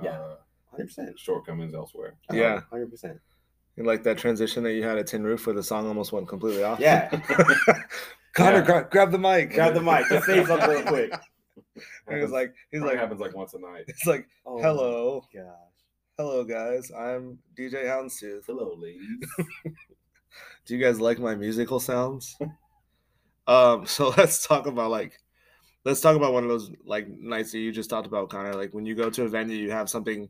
Yeah. 0.03 0.19
uh, 0.19 0.35
Hundred 0.71 0.87
percent. 0.87 1.17
shortcomings 1.19 1.73
elsewhere. 1.73 2.15
Yeah. 2.31 2.61
Hundred 2.69 2.91
percent. 2.91 3.19
And 3.77 3.87
like 3.87 4.03
that 4.03 4.17
transition 4.17 4.63
that 4.63 4.73
you 4.73 4.83
had 4.83 4.97
at 4.97 5.07
Tin 5.07 5.23
Roof 5.23 5.45
where 5.47 5.55
the 5.55 5.63
song 5.63 5.87
almost 5.87 6.11
went 6.11 6.27
completely 6.27 6.63
off. 6.63 6.79
Yeah. 6.79 7.09
Connor, 8.33 8.57
Yeah. 8.57 8.61
gra- 8.65 8.87
grab 8.91 9.11
the 9.11 9.17
mic. 9.17 9.53
Grab 9.53 9.73
the 9.73 9.81
mic. 9.81 10.05
Just 10.09 10.25
say 10.25 10.43
something 10.45 10.69
real 10.69 10.83
quick. 10.83 11.13
And 12.09 12.17
he 12.17 12.23
was 12.23 12.31
like, 12.31 12.53
he's 12.71 12.81
like, 12.81 12.97
happens 12.97 13.19
like 13.21 13.35
once 13.35 13.53
a 13.53 13.59
night. 13.59 13.85
it's 13.87 14.05
like, 14.05 14.27
Oh, 14.45 14.61
hello, 14.61 15.21
Gosh. 15.33 15.43
hello 16.17 16.43
guys, 16.43 16.91
I'm 16.91 17.37
DJ 17.57 17.85
Houndstooth. 17.85 18.45
Hello, 18.47 18.75
ladies. 18.77 19.01
Do 20.65 20.75
you 20.77 20.83
guys 20.83 20.99
like 21.01 21.19
my 21.19 21.35
musical 21.35 21.79
sounds? 21.79 22.37
um, 23.47 23.85
so 23.85 24.09
let's 24.17 24.45
talk 24.45 24.67
about 24.67 24.91
like, 24.91 25.19
let's 25.85 26.01
talk 26.01 26.15
about 26.15 26.33
one 26.33 26.43
of 26.43 26.49
those 26.49 26.71
like 26.85 27.07
nights 27.09 27.51
that 27.51 27.59
you 27.59 27.71
just 27.71 27.89
talked 27.89 28.07
about, 28.07 28.29
Connor. 28.29 28.53
Like 28.53 28.73
when 28.73 28.85
you 28.85 28.95
go 28.95 29.09
to 29.09 29.23
a 29.23 29.29
venue, 29.29 29.57
you 29.57 29.71
have 29.71 29.89
something 29.89 30.29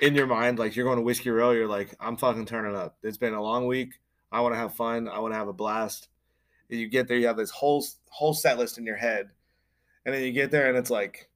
in 0.00 0.14
your 0.14 0.26
mind, 0.26 0.58
like 0.58 0.76
you're 0.76 0.84
going 0.84 0.98
to 0.98 1.02
Whiskey 1.02 1.30
Row, 1.30 1.52
you're 1.52 1.68
like, 1.68 1.94
I'm 2.00 2.16
fucking 2.16 2.46
turning 2.46 2.76
up. 2.76 2.96
It's 3.02 3.16
been 3.16 3.32
a 3.34 3.42
long 3.42 3.66
week. 3.66 3.94
I 4.30 4.40
want 4.40 4.54
to 4.54 4.58
have 4.58 4.74
fun. 4.74 5.08
I 5.08 5.18
want 5.20 5.32
to 5.32 5.38
have 5.38 5.48
a 5.48 5.52
blast. 5.54 6.08
And 6.68 6.78
you 6.80 6.88
get 6.88 7.06
there, 7.08 7.16
you 7.16 7.28
have 7.28 7.36
this 7.36 7.50
whole 7.50 7.84
whole 8.10 8.34
set 8.34 8.58
list 8.58 8.76
in 8.76 8.84
your 8.84 8.96
head, 8.96 9.30
and 10.06 10.14
then 10.14 10.22
you 10.22 10.32
get 10.32 10.50
there, 10.50 10.68
and 10.68 10.78
it's 10.78 10.88
like, 10.88 11.28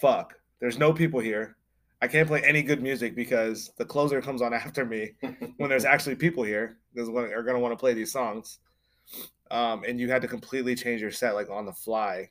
fuck. 0.00 0.34
There's 0.60 0.78
no 0.78 0.92
people 0.92 1.20
here. 1.20 1.56
I 2.00 2.06
can't 2.06 2.28
play 2.28 2.40
any 2.44 2.62
good 2.62 2.80
music 2.80 3.16
because 3.16 3.72
the 3.76 3.84
closer 3.84 4.22
comes 4.22 4.40
on 4.40 4.54
after 4.54 4.86
me 4.86 5.12
when 5.56 5.68
there's 5.68 5.84
actually 5.84 6.14
people 6.14 6.44
here 6.44 6.78
when 6.94 7.32
are 7.32 7.42
going 7.42 7.54
to 7.54 7.60
want 7.60 7.72
to 7.72 7.76
play 7.76 7.94
these 7.94 8.12
songs. 8.12 8.60
Um, 9.50 9.84
and 9.86 9.98
you 9.98 10.10
had 10.10 10.22
to 10.22 10.28
completely 10.28 10.74
change 10.74 11.00
your 11.00 11.10
set 11.10 11.34
like 11.34 11.50
on 11.50 11.66
the 11.66 11.72
fly. 11.72 12.30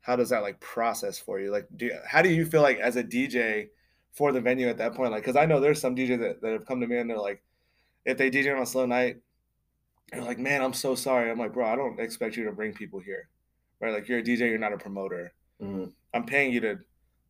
How 0.00 0.16
does 0.16 0.30
that 0.30 0.42
like 0.42 0.60
process 0.60 1.18
for 1.18 1.40
you? 1.40 1.50
Like 1.50 1.66
do 1.76 1.86
you, 1.86 1.98
how 2.06 2.22
do 2.22 2.28
you 2.28 2.44
feel 2.44 2.62
like 2.62 2.78
as 2.78 2.96
a 2.96 3.04
dj 3.04 3.68
for 4.12 4.32
the 4.32 4.40
venue 4.40 4.68
at 4.68 4.78
that 4.78 4.94
point? 4.94 5.12
Like 5.12 5.22
because 5.22 5.36
i 5.36 5.46
know 5.46 5.60
there's 5.60 5.80
some 5.80 5.94
djs 5.94 6.20
that, 6.20 6.40
that 6.40 6.52
have 6.52 6.66
come 6.66 6.80
to 6.80 6.86
me 6.86 6.98
and 6.98 7.10
they're 7.10 7.18
like 7.18 7.42
if 8.04 8.16
they 8.16 8.30
dj 8.30 8.54
on 8.54 8.62
a 8.62 8.66
slow 8.66 8.86
night 8.86 9.18
they're 10.12 10.22
like 10.22 10.38
man 10.38 10.62
i'm 10.62 10.72
so 10.72 10.94
sorry. 10.94 11.30
I'm 11.30 11.38
like 11.38 11.52
bro 11.52 11.66
i 11.66 11.76
don't 11.76 12.00
expect 12.00 12.36
you 12.36 12.44
to 12.44 12.52
bring 12.52 12.72
people 12.72 13.00
here 13.00 13.28
right 13.84 13.92
like 13.92 14.08
you're 14.08 14.18
a 14.18 14.22
dj 14.22 14.40
you're 14.40 14.58
not 14.58 14.72
a 14.72 14.78
promoter 14.78 15.32
Mhm. 15.62 15.92
I'm 16.12 16.26
paying 16.26 16.52
you 16.52 16.60
to 16.60 16.78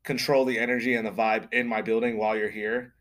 control 0.02 0.44
the 0.44 0.58
energy 0.58 0.94
and 0.94 1.06
the 1.06 1.10
vibe 1.10 1.52
in 1.52 1.66
my 1.66 1.82
building 1.82 2.16
while 2.18 2.36
you're 2.36 2.50
here. 2.50 2.94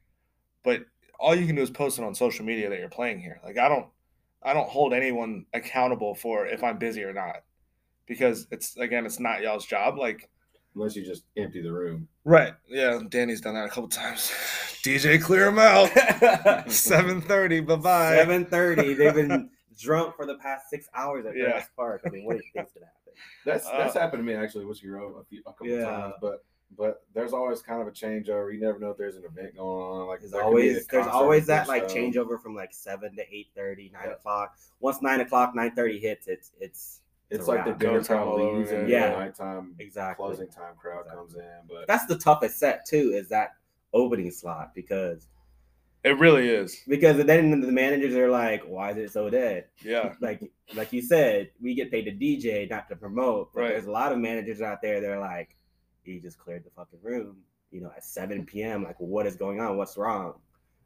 But 0.63 0.85
all 1.19 1.35
you 1.35 1.45
can 1.45 1.55
do 1.55 1.61
is 1.61 1.69
post 1.69 1.97
it 1.99 2.03
on 2.05 2.15
social 2.15 2.45
media 2.45 2.69
that 2.69 2.79
you're 2.79 2.89
playing 2.89 3.19
here. 3.19 3.39
Like 3.43 3.57
I 3.57 3.67
don't 3.69 3.87
I 4.41 4.53
don't 4.53 4.69
hold 4.69 4.93
anyone 4.93 5.45
accountable 5.53 6.13
for 6.15 6.45
if 6.45 6.63
I'm 6.63 6.77
busy 6.77 7.03
or 7.03 7.13
not. 7.13 7.43
Because 8.05 8.47
it's 8.51 8.75
again, 8.77 9.05
it's 9.05 9.19
not 9.19 9.41
y'all's 9.41 9.65
job. 9.65 9.97
Like 9.97 10.29
Unless 10.75 10.95
you 10.95 11.05
just 11.05 11.23
empty 11.37 11.61
the 11.61 11.71
room. 11.71 12.07
Right. 12.25 12.53
Yeah, 12.67 12.99
Danny's 13.07 13.41
done 13.41 13.53
that 13.55 13.65
a 13.65 13.69
couple 13.69 13.89
times. 13.89 14.29
DJ 14.83 15.21
clear 15.21 15.47
him 15.47 15.59
out. 15.59 15.89
7:30. 16.67 17.65
Bye-bye. 17.65 18.15
Seven 18.17 18.45
thirty. 18.45 18.93
They've 18.93 19.13
been 19.13 19.49
drunk 19.77 20.15
for 20.15 20.25
the 20.25 20.35
past 20.37 20.69
six 20.69 20.87
hours 20.93 21.25
at 21.25 21.35
Yeah. 21.35 21.45
Paradise 21.45 21.69
Park. 21.75 22.01
I 22.05 22.09
mean, 22.09 22.25
what 22.25 22.37
do 22.37 22.43
you 22.43 22.51
think's 22.53 22.73
gonna 22.73 22.85
happen? 22.85 23.13
That's 23.45 23.65
that's 23.71 23.95
Uh, 23.95 23.99
happened 23.99 24.19
to 24.21 24.23
me 24.23 24.33
actually, 24.35 24.65
Whiskey 24.65 24.89
Row 24.89 25.15
a 25.17 25.23
few 25.25 25.41
a 25.41 25.43
couple 25.43 25.67
Yeah. 25.67 25.85
times, 25.85 26.13
but 26.21 26.43
but 26.75 27.03
there's 27.13 27.33
always 27.33 27.61
kind 27.61 27.81
of 27.81 27.87
a 27.87 27.91
changeover. 27.91 28.51
You 28.51 28.59
never 28.59 28.79
know 28.79 28.89
if 28.89 28.97
there's 28.97 29.15
an 29.15 29.23
event 29.25 29.55
going 29.55 29.79
on. 29.83 30.07
Like 30.07 30.21
There's 30.21 30.31
there 30.31 30.41
could 30.41 30.55
be 30.55 30.69
a 30.69 30.71
always 30.71 30.87
there's 30.87 31.07
always 31.07 31.45
that 31.45 31.67
like 31.67 31.87
show. 31.87 31.95
changeover 31.95 32.41
from 32.41 32.55
like 32.55 32.73
seven 32.73 33.15
to 33.15 33.21
8 33.31 33.47
9 33.55 33.91
Yeah. 33.93 34.11
o'clock. 34.13 34.57
Once 34.79 34.99
nine 35.01 35.19
o'clock, 35.21 35.53
nine 35.53 35.75
thirty 35.75 35.99
hits, 35.99 36.27
it's 36.27 36.51
it's 36.59 37.01
It's 37.29 37.45
a 37.47 37.51
like 37.51 37.65
the 37.65 37.73
dinner 37.73 38.01
time 38.01 38.17
time 38.19 38.27
all 38.27 38.39
over 38.41 38.57
leaves 38.57 38.71
and 38.71 38.89
yeah. 38.89 39.01
Yeah. 39.01 39.09
the 39.11 39.17
nighttime 39.19 39.75
exactly. 39.77 40.25
closing 40.25 40.47
time 40.49 40.75
crowd 40.75 41.01
Exactly. 41.01 41.15
comes 41.21 41.35
in. 41.35 41.59
But 41.69 41.87
That's 41.87 42.07
the 42.07 42.17
toughest 42.17 42.57
set 42.57 42.85
too. 42.87 43.11
Is 43.13 43.29
that 43.29 43.51
opening 43.93 44.31
slot 44.31 44.73
because 44.73 45.27
It 46.03 46.19
really 46.19 46.49
is. 46.49 46.81
because 46.87 47.23
then 47.25 47.61
the 47.61 47.71
managers 47.71 48.13
are 48.15 48.29
like, 48.29 48.63
why 48.63 48.91
is 48.91 48.97
it 48.97 49.11
so 49.11 49.29
dead? 49.29 49.65
Yeah. 49.83 50.13
Like 50.21 50.41
like 50.75 50.91
you 50.93 51.01
said, 51.01 51.51
we 51.61 51.75
get 51.75 51.91
paid 51.91 52.05
to 52.05 52.11
DJ, 52.11 52.69
not 52.69 52.89
to 52.89 52.95
promote. 52.95 53.53
But 53.53 53.61
Right. 53.61 53.69
There's 53.69 53.85
a 53.85 53.91
lot 53.91 54.11
of 54.11 54.17
managers 54.17 54.61
out 54.61 54.81
there. 54.81 54.99
They're 55.01 55.19
like, 55.19 55.55
he 56.03 56.19
just 56.19 56.37
cleared 56.37 56.65
the 56.65 56.71
fucking 56.75 56.99
room. 57.01 57.37
You 57.71 57.81
know, 57.81 57.91
at 57.95 58.03
7 58.03 58.45
p.m. 58.45 58.83
Like, 58.83 58.99
what 58.99 59.25
is 59.25 59.35
going 59.35 59.59
on? 59.59 59.77
What's 59.77 59.97
wrong? 59.97 60.35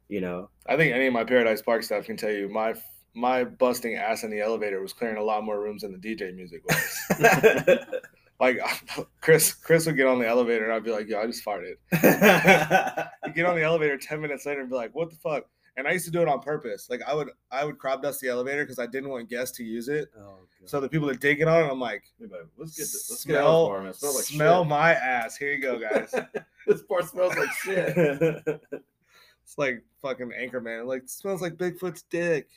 You 0.08 0.20
know. 0.20 0.50
I 0.66 0.76
think 0.76 0.94
any 0.94 1.06
of 1.06 1.12
my 1.12 1.24
Paradise 1.24 1.62
Park 1.62 1.82
staff 1.82 2.04
can 2.06 2.16
tell 2.16 2.30
you 2.30 2.48
my 2.48 2.74
my 3.14 3.42
busting 3.44 3.96
ass 3.96 4.22
in 4.22 4.30
the 4.30 4.40
elevator 4.40 4.80
was 4.80 4.92
clearing 4.92 5.16
a 5.16 5.22
lot 5.22 5.42
more 5.42 5.60
rooms 5.60 5.82
than 5.82 5.92
the 5.92 5.98
DJ 5.98 6.34
music 6.34 6.62
was. 6.64 6.98
like 8.40 8.58
Chris, 9.20 9.52
Chris 9.52 9.86
would 9.86 9.96
get 9.96 10.06
on 10.06 10.18
the 10.18 10.26
elevator 10.26 10.64
and 10.64 10.72
I'd 10.72 10.84
be 10.84 10.90
like, 10.92 11.08
"Yo, 11.08 11.20
I 11.20 11.26
just 11.26 11.44
farted." 11.44 11.74
He'd 13.24 13.34
get 13.34 13.46
on 13.46 13.56
the 13.56 13.62
elevator 13.62 13.96
ten 13.98 14.20
minutes 14.20 14.46
later 14.46 14.60
and 14.60 14.70
be 14.70 14.76
like, 14.76 14.94
"What 14.94 15.10
the 15.10 15.16
fuck?" 15.16 15.44
And 15.76 15.86
I 15.86 15.92
used 15.92 16.06
to 16.06 16.10
do 16.10 16.20
it 16.22 16.26
on 16.28 16.40
purpose. 16.40 16.88
Like 16.90 17.00
I 17.06 17.14
would 17.14 17.30
I 17.52 17.64
would 17.64 17.78
crop 17.78 18.02
dust 18.02 18.20
the 18.20 18.28
elevator 18.28 18.64
because 18.64 18.78
I 18.80 18.86
didn't 18.86 19.10
want 19.10 19.28
guests 19.28 19.56
to 19.58 19.64
use 19.64 19.88
it. 19.88 20.08
oh, 20.18 20.38
So 20.64 20.80
the 20.80 20.88
people 20.88 21.06
that 21.08 21.20
did 21.20 21.36
get 21.36 21.46
on 21.46 21.64
it, 21.64 21.70
I'm 21.70 21.78
like, 21.78 22.02
Hey, 22.18 22.26
babe, 22.26 22.46
let's 22.56 22.72
get 22.76 22.82
this. 22.82 23.08
Let's 23.10 23.22
Smell- 23.22 23.66
get 23.68 23.74
out 23.76 23.78
of 23.78 23.84
this. 23.86 23.96
It 23.96 24.00
smells 24.00 24.16
like 24.16 24.24
smell 24.24 24.62
shit. 24.64 24.68
my 24.70 24.92
ass. 24.94 25.36
Here 25.36 25.52
you 25.52 25.60
go, 25.62 25.78
guys. 25.78 26.12
this 26.66 26.82
bar 26.82 27.02
smells 27.02 27.36
like 27.36 27.50
shit. 27.52 27.96
It's 27.96 29.56
like 29.56 29.82
fucking 30.02 30.32
Anchorman. 30.38 30.86
Like 30.86 31.02
it 31.04 31.10
smells 31.10 31.40
like 31.42 31.54
Bigfoot's 31.54 32.02
dick. 32.02 32.48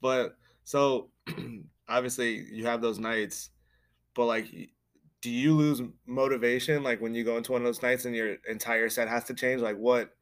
but 0.00 0.36
so 0.64 1.08
obviously 1.88 2.46
you 2.52 2.66
have 2.66 2.80
those 2.82 2.98
nights, 2.98 3.50
but 4.14 4.26
like, 4.26 4.70
do 5.20 5.30
you 5.30 5.54
lose 5.54 5.82
motivation 6.06 6.82
like 6.82 7.00
when 7.00 7.14
you 7.14 7.24
go 7.24 7.36
into 7.36 7.52
one 7.52 7.62
of 7.62 7.66
those 7.66 7.82
nights 7.82 8.04
and 8.04 8.14
your 8.16 8.34
entire 8.48 8.88
set 8.88 9.08
has 9.08 9.24
to 9.24 9.34
change? 9.34 9.60
Like 9.62 9.76
what 9.78 10.14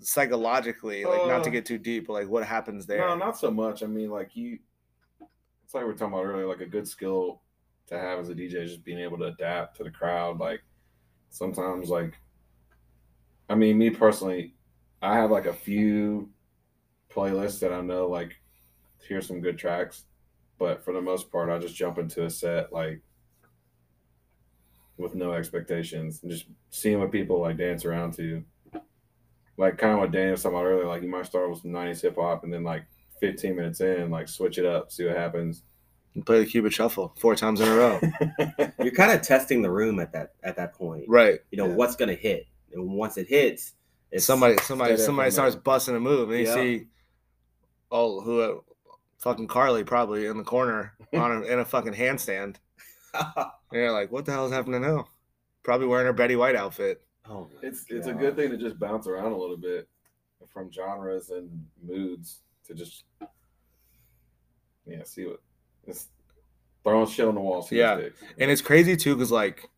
psychologically, 0.00 1.06
like 1.06 1.24
not 1.24 1.44
to 1.44 1.50
Uh, 1.50 1.52
get 1.52 1.66
too 1.66 1.78
deep, 1.78 2.06
but 2.08 2.14
like 2.14 2.28
what 2.28 2.46
happens 2.46 2.86
there? 2.86 3.08
No, 3.08 3.16
not 3.16 3.36
so 3.38 3.50
much. 3.50 3.82
I 3.82 3.86
mean, 3.86 4.10
like 4.10 4.36
you, 4.36 4.60
it's 5.64 5.74
like 5.74 5.84
we 5.84 5.90
are 5.90 5.94
talking 5.94 6.14
about 6.14 6.24
earlier. 6.24 6.46
Like 6.46 6.60
a 6.60 6.66
good 6.66 6.86
skill 6.88 7.42
to 7.86 7.98
have 7.98 8.18
as 8.18 8.28
a 8.28 8.34
DJ 8.34 8.62
is 8.62 8.72
just 8.72 8.84
being 8.84 8.98
able 8.98 9.18
to 9.18 9.24
adapt 9.26 9.76
to 9.76 9.84
the 9.84 9.90
crowd. 9.90 10.38
Like 10.38 10.62
sometimes, 11.30 11.90
like 11.90 12.18
I 13.48 13.54
mean, 13.54 13.78
me 13.78 13.90
personally, 13.90 14.56
I 15.02 15.16
have 15.16 15.30
like 15.30 15.46
a 15.46 15.52
few 15.52 16.32
playlists 17.10 17.60
that 17.60 17.72
I 17.72 17.80
know 17.82 18.08
like 18.08 18.40
here's 19.08 19.26
some 19.28 19.40
good 19.40 19.58
tracks, 19.58 20.06
but 20.60 20.84
for 20.84 20.92
the 20.92 21.00
most 21.00 21.32
part, 21.32 21.50
I 21.50 21.58
just 21.58 21.74
jump 21.74 21.98
into 21.98 22.24
a 22.24 22.30
set 22.30 22.72
like 22.72 23.00
with 24.96 25.14
no 25.14 25.32
expectations 25.32 26.20
and 26.22 26.30
just 26.30 26.46
seeing 26.68 27.00
what 27.00 27.10
people 27.10 27.40
like 27.40 27.56
dance 27.56 27.84
around 27.84 28.12
to. 28.14 28.44
Like 29.56 29.76
kind 29.78 29.94
of 29.94 29.98
what 30.00 30.12
Daniel 30.12 30.32
was 30.32 30.42
talking 30.42 30.56
about 30.58 30.66
earlier, 30.66 30.86
like 30.86 31.02
you 31.02 31.08
might 31.10 31.26
start 31.26 31.50
with 31.50 31.60
some 31.62 31.72
'90s 31.72 32.00
hip 32.02 32.16
hop 32.16 32.44
and 32.44 32.52
then 32.52 32.62
like 32.64 32.84
15 33.20 33.56
minutes 33.56 33.80
in, 33.80 34.10
like 34.10 34.28
switch 34.28 34.56
it 34.58 34.64
up, 34.64 34.90
see 34.92 35.04
what 35.06 35.16
happens. 35.16 35.62
You 36.14 36.22
play 36.24 36.40
the 36.40 36.46
Cupid 36.46 36.72
Shuffle 36.72 37.14
four 37.18 37.36
times 37.36 37.60
in 37.60 37.68
a 37.68 37.74
row. 37.76 38.00
You're 38.82 38.94
kind 38.94 39.12
of 39.12 39.22
testing 39.22 39.62
the 39.62 39.70
room 39.70 40.00
at 40.00 40.12
that 40.12 40.32
at 40.42 40.56
that 40.56 40.74
point. 40.74 41.04
right. 41.08 41.40
You 41.50 41.58
know 41.58 41.68
Yeah. 41.68 41.74
what's 41.74 41.96
gonna 41.96 42.14
hit, 42.14 42.46
and 42.72 42.88
once 42.94 43.16
it 43.18 43.26
hits, 43.28 43.72
it's 44.10 44.24
somebody 44.24 44.56
somebody 44.62 44.90
there 44.90 44.96
for 44.98 45.02
a 45.02 45.06
somebody 45.06 45.30
starts 45.30 45.54
minute. 45.54 45.64
busting 45.64 45.96
a 45.96 46.00
move 46.00 46.30
and 46.30 46.38
you 46.40 46.46
Yeah. 46.46 46.54
see 46.54 46.86
oh 47.92 48.20
who 48.22 48.64
fucking 49.20 49.46
carly 49.46 49.84
probably 49.84 50.26
in 50.26 50.36
the 50.36 50.42
corner 50.44 50.94
on 51.14 51.30
a, 51.32 51.42
in 51.42 51.58
a 51.58 51.64
fucking 51.64 51.92
handstand 51.94 52.56
and 53.14 53.46
you're 53.72 53.92
like 53.92 54.10
what 54.10 54.24
the 54.24 54.32
hell 54.32 54.46
is 54.46 54.52
happening 54.52 54.80
now 54.80 55.06
probably 55.62 55.86
wearing 55.86 56.06
her 56.06 56.12
betty 56.12 56.36
white 56.36 56.56
outfit 56.56 57.02
oh, 57.26 57.42
my 57.54 57.68
It's 57.68 57.84
it's 57.88 58.06
a 58.06 58.14
good 58.14 58.36
thing 58.36 58.50
to 58.50 58.56
just 58.56 58.78
bounce 58.78 59.06
around 59.06 59.32
a 59.32 59.36
little 59.36 59.56
bit 59.56 59.88
from 60.48 60.70
genres 60.72 61.30
and 61.30 61.66
moods 61.82 62.40
to 62.66 62.74
just 62.74 63.04
yeah, 64.86 65.02
see 65.04 65.26
what 65.26 65.40
it's 65.86 66.08
throwing 66.82 67.06
shit 67.06 67.26
on 67.28 67.34
the 67.34 67.40
wall. 67.40 67.62
See 67.62 67.78
Yeah. 67.78 67.96
what 67.96 68.12
and 68.38 68.50
it's 68.50 68.62
crazy 68.62 68.96
too 68.96 69.14
because 69.14 69.30
like 69.30 69.68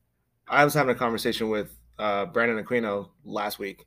i 0.48 0.64
was 0.64 0.72
having 0.74 0.94
a 0.94 0.98
conversation 0.98 1.48
with 1.48 1.76
uh 1.98 2.26
brandon 2.26 2.62
aquino 2.64 3.09
last 3.24 3.59
week 3.59 3.87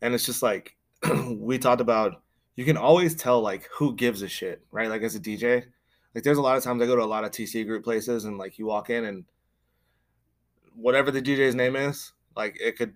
and 0.00 0.14
it's 0.14 0.24
just 0.24 0.42
like 0.42 0.76
we 1.36 1.58
talked 1.58 1.80
about 1.80 2.22
you 2.58 2.64
can 2.64 2.76
always 2.76 3.14
tell 3.14 3.40
like 3.40 3.68
who 3.78 3.94
gives 3.94 4.22
a 4.22 4.28
shit 4.28 4.62
right? 4.70 4.88
Like 4.88 5.02
as 5.02 5.14
a 5.14 5.20
dj 5.20 5.64
like 6.14 6.24
there's 6.24 6.38
a 6.38 6.42
lot 6.42 6.56
of 6.56 6.64
times 6.64 6.82
i 6.82 6.86
go 6.86 6.96
to 6.96 7.02
a 7.02 7.14
lot 7.14 7.24
of 7.24 7.30
tc 7.30 7.64
group 7.66 7.84
places 7.84 8.24
and 8.24 8.38
like 8.38 8.58
you 8.58 8.66
walk 8.66 8.90
in 8.90 9.04
and 9.04 9.24
whatever 10.74 11.10
the 11.10 11.22
dj's 11.22 11.54
name 11.54 11.76
is 11.76 12.12
like 12.36 12.56
it 12.60 12.76
could 12.76 12.94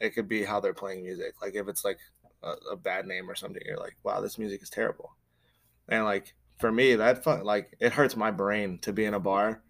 it 0.00 0.10
could 0.10 0.28
be 0.28 0.44
how 0.44 0.60
they're 0.60 0.74
playing 0.74 1.02
music. 1.04 1.34
Like 1.40 1.54
if 1.54 1.68
it's 1.68 1.84
like 1.84 1.98
a, 2.42 2.54
a 2.72 2.76
bad 2.76 3.06
name 3.06 3.30
or 3.30 3.34
something 3.34 3.62
you're 3.64 3.78
like 3.78 3.96
wow 4.02 4.20
this 4.20 4.38
music 4.38 4.62
is 4.62 4.70
terrible. 4.70 5.14
And 5.88 6.04
like 6.04 6.34
for 6.58 6.70
me 6.72 6.94
that 6.96 7.24
fu- 7.24 7.42
like 7.42 7.76
it 7.80 7.92
hurts 7.92 8.16
my 8.16 8.30
brain 8.30 8.78
to 8.80 8.92
be 8.92 9.04
in 9.04 9.14
a 9.14 9.20
bar 9.20 9.62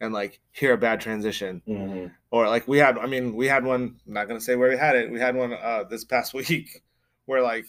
and 0.00 0.12
like 0.12 0.40
hear 0.50 0.72
a 0.72 0.78
bad 0.78 1.00
transition. 1.00 1.62
Mhm. 1.68 2.12
or 2.30 2.48
like 2.48 2.66
we 2.66 2.78
had 2.78 2.98
i 2.98 3.06
mean 3.06 3.34
we 3.34 3.46
had 3.46 3.64
one 3.64 3.96
I'm 4.06 4.12
not 4.14 4.28
gonna 4.28 4.40
say 4.40 4.56
where 4.56 4.70
we 4.70 4.76
had 4.76 4.96
it 4.96 5.10
we 5.10 5.20
had 5.20 5.34
one 5.36 5.52
uh 5.52 5.84
this 5.90 6.04
past 6.04 6.34
week 6.40 6.82
where 7.26 7.42
like 7.42 7.66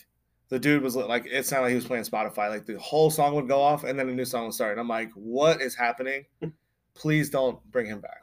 the 0.49 0.59
dude 0.59 0.83
was 0.83 0.95
like 0.95 1.25
it 1.25 1.45
sounded 1.45 1.63
like 1.63 1.69
he 1.71 1.75
was 1.75 1.85
playing 1.85 2.03
spotify 2.03 2.49
like 2.49 2.65
the 2.65 2.77
whole 2.79 3.09
song 3.09 3.33
would 3.35 3.47
go 3.47 3.61
off 3.61 3.83
and 3.83 3.97
then 3.97 4.07
a 4.09 4.13
new 4.13 4.25
song 4.25 4.45
would 4.45 4.53
start 4.53 4.71
and 4.71 4.79
i'm 4.79 4.87
like 4.87 5.09
what 5.15 5.61
is 5.61 5.75
happening? 5.75 6.25
Please 6.95 7.31
don't 7.31 7.59
bring 7.71 7.87
him 7.87 8.01
back. 8.01 8.21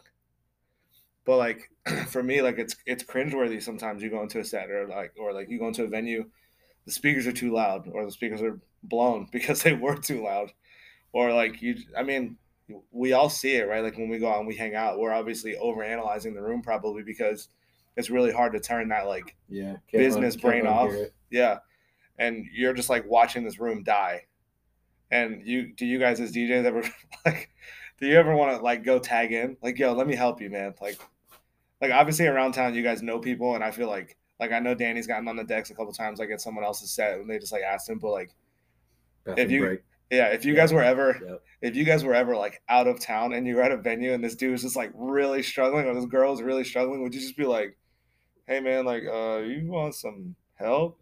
But 1.24 1.38
like 1.38 1.70
for 2.08 2.22
me 2.22 2.40
like 2.40 2.58
it's 2.58 2.76
it's 2.86 3.02
cringeworthy 3.02 3.60
sometimes 3.62 4.00
you 4.02 4.10
go 4.10 4.22
into 4.22 4.38
a 4.38 4.44
set 4.44 4.70
or 4.70 4.86
like 4.86 5.12
or 5.18 5.32
like 5.32 5.48
you 5.50 5.58
go 5.58 5.66
into 5.68 5.82
a 5.84 5.88
venue 5.88 6.24
the 6.86 6.92
speakers 6.92 7.26
are 7.26 7.32
too 7.32 7.52
loud 7.52 7.88
or 7.92 8.04
the 8.04 8.12
speakers 8.12 8.42
are 8.42 8.60
blown 8.84 9.26
because 9.32 9.62
they 9.62 9.72
were 9.72 9.96
too 9.96 10.22
loud 10.22 10.52
or 11.12 11.32
like 11.32 11.60
you 11.60 11.74
i 11.98 12.02
mean 12.02 12.36
we 12.92 13.12
all 13.12 13.28
see 13.28 13.56
it 13.56 13.66
right? 13.66 13.82
Like 13.82 13.98
when 13.98 14.08
we 14.08 14.18
go 14.18 14.30
out 14.30 14.38
and 14.38 14.46
we 14.46 14.54
hang 14.54 14.76
out 14.76 14.98
we're 15.00 15.12
obviously 15.12 15.56
over 15.56 15.82
analyzing 15.82 16.34
the 16.34 16.42
room 16.42 16.62
probably 16.62 17.02
because 17.02 17.48
it's 17.96 18.10
really 18.10 18.30
hard 18.30 18.52
to 18.52 18.60
turn 18.60 18.88
that 18.90 19.08
like 19.08 19.34
Yeah. 19.48 19.76
Business 19.92 20.36
un- 20.36 20.40
brain 20.40 20.66
off. 20.68 20.92
yeah 21.30 21.58
and 22.20 22.46
you're 22.52 22.72
just 22.74 22.88
like 22.90 23.04
watching 23.08 23.42
this 23.42 23.58
room 23.58 23.82
die 23.82 24.20
and 25.10 25.42
you 25.44 25.72
do 25.74 25.84
you 25.84 25.98
guys 25.98 26.20
as 26.20 26.32
djs 26.32 26.64
ever 26.64 26.82
like 27.26 27.50
do 27.98 28.06
you 28.06 28.14
ever 28.16 28.36
want 28.36 28.56
to 28.56 28.62
like 28.62 28.84
go 28.84 28.98
tag 29.00 29.32
in 29.32 29.56
like 29.62 29.76
yo 29.78 29.92
let 29.92 30.06
me 30.06 30.14
help 30.14 30.40
you 30.40 30.48
man 30.50 30.72
like 30.80 30.98
like 31.80 31.90
obviously 31.90 32.26
around 32.28 32.52
town 32.52 32.74
you 32.74 32.82
guys 32.82 33.02
know 33.02 33.18
people 33.18 33.54
and 33.56 33.64
i 33.64 33.70
feel 33.72 33.88
like 33.88 34.16
like 34.38 34.52
i 34.52 34.58
know 34.60 34.74
danny's 34.74 35.06
gotten 35.08 35.26
on 35.26 35.34
the 35.36 35.42
decks 35.44 35.70
a 35.70 35.74
couple 35.74 35.92
times 35.92 36.18
like 36.20 36.30
at 36.30 36.40
someone 36.40 36.62
else's 36.64 36.92
set 36.92 37.18
and 37.18 37.28
they 37.28 37.38
just 37.38 37.52
like 37.52 37.62
asked 37.62 37.88
him 37.90 37.98
but 37.98 38.10
like 38.12 38.30
Bathroom 39.24 39.50
you- 39.50 39.60
break. 39.60 39.80
yeah 40.10 40.26
if 40.28 40.44
you 40.44 40.52
Yeah. 40.54 40.60
guys 40.60 40.72
were 40.72 40.82
ever 40.82 41.18
Yep. 41.26 41.42
if 41.62 41.76
you 41.76 41.84
guys 41.84 42.04
were 42.04 42.14
ever 42.14 42.36
like 42.36 42.62
out 42.68 42.86
of 42.86 43.00
town 43.00 43.32
and 43.32 43.46
you 43.46 43.56
were 43.56 43.62
at 43.62 43.72
a 43.72 43.76
venue 43.76 44.12
and 44.12 44.22
this 44.22 44.34
dude 44.36 44.52
was 44.52 44.62
just 44.62 44.76
like 44.76 44.92
really 44.94 45.42
struggling 45.42 45.86
or 45.86 45.94
this 45.94 46.06
girl 46.06 46.30
was 46.30 46.42
really 46.42 46.64
struggling, 46.64 47.02
would 47.02 47.14
you 47.14 47.20
just 47.20 47.36
be 47.36 47.44
like, 47.44 47.76
"Hey 48.46 48.60
man, 48.60 48.84
like, 48.86 49.02
uh, 49.06 49.38
you 49.44 49.66
want 49.66 49.94
some 49.94 50.34
help?" 50.54 50.98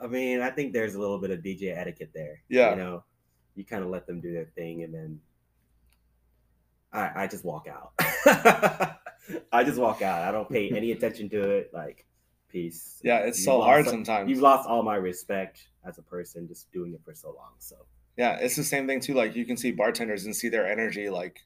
I 0.00 0.06
mean, 0.06 0.40
I 0.40 0.50
think 0.50 0.72
there's 0.72 0.94
a 0.94 1.00
little 1.00 1.18
bit 1.18 1.30
of 1.30 1.40
DJ 1.40 1.76
etiquette 1.76 2.10
there. 2.14 2.42
Yeah. 2.48 2.70
You 2.70 2.76
know, 2.76 3.04
you 3.54 3.64
kind 3.64 3.82
of 3.82 3.90
let 3.90 4.06
them 4.06 4.20
do 4.20 4.32
their 4.32 4.46
thing 4.46 4.82
and 4.82 4.92
then 4.94 5.20
I, 6.92 7.24
I 7.24 7.26
just 7.26 7.44
walk 7.44 7.66
out. 7.68 7.92
I 9.52 9.64
just 9.64 9.78
walk 9.78 10.02
out. 10.02 10.22
I 10.22 10.32
don't 10.32 10.48
pay 10.48 10.70
any 10.70 10.92
attention 10.92 11.28
to 11.30 11.50
it. 11.50 11.70
Like, 11.72 12.06
peace. 12.48 13.00
Yeah, 13.02 13.18
it's 13.18 13.38
You've 13.38 13.44
so 13.44 13.60
hard 13.60 13.86
sometimes. 13.86 14.30
You've 14.30 14.40
lost 14.40 14.68
all 14.68 14.82
my 14.82 14.96
respect 14.96 15.68
as 15.86 15.98
a 15.98 16.02
person 16.02 16.46
just 16.46 16.70
doing 16.72 16.94
it 16.94 17.00
for 17.04 17.14
so 17.14 17.28
long. 17.28 17.52
So, 17.58 17.76
yeah, 18.16 18.36
it's 18.36 18.56
the 18.56 18.64
same 18.64 18.86
thing 18.86 19.00
too. 19.00 19.14
Like 19.14 19.34
you 19.34 19.44
can 19.44 19.56
see 19.56 19.72
bartenders 19.72 20.24
and 20.24 20.34
see 20.34 20.48
their 20.48 20.70
energy, 20.70 21.10
like 21.10 21.40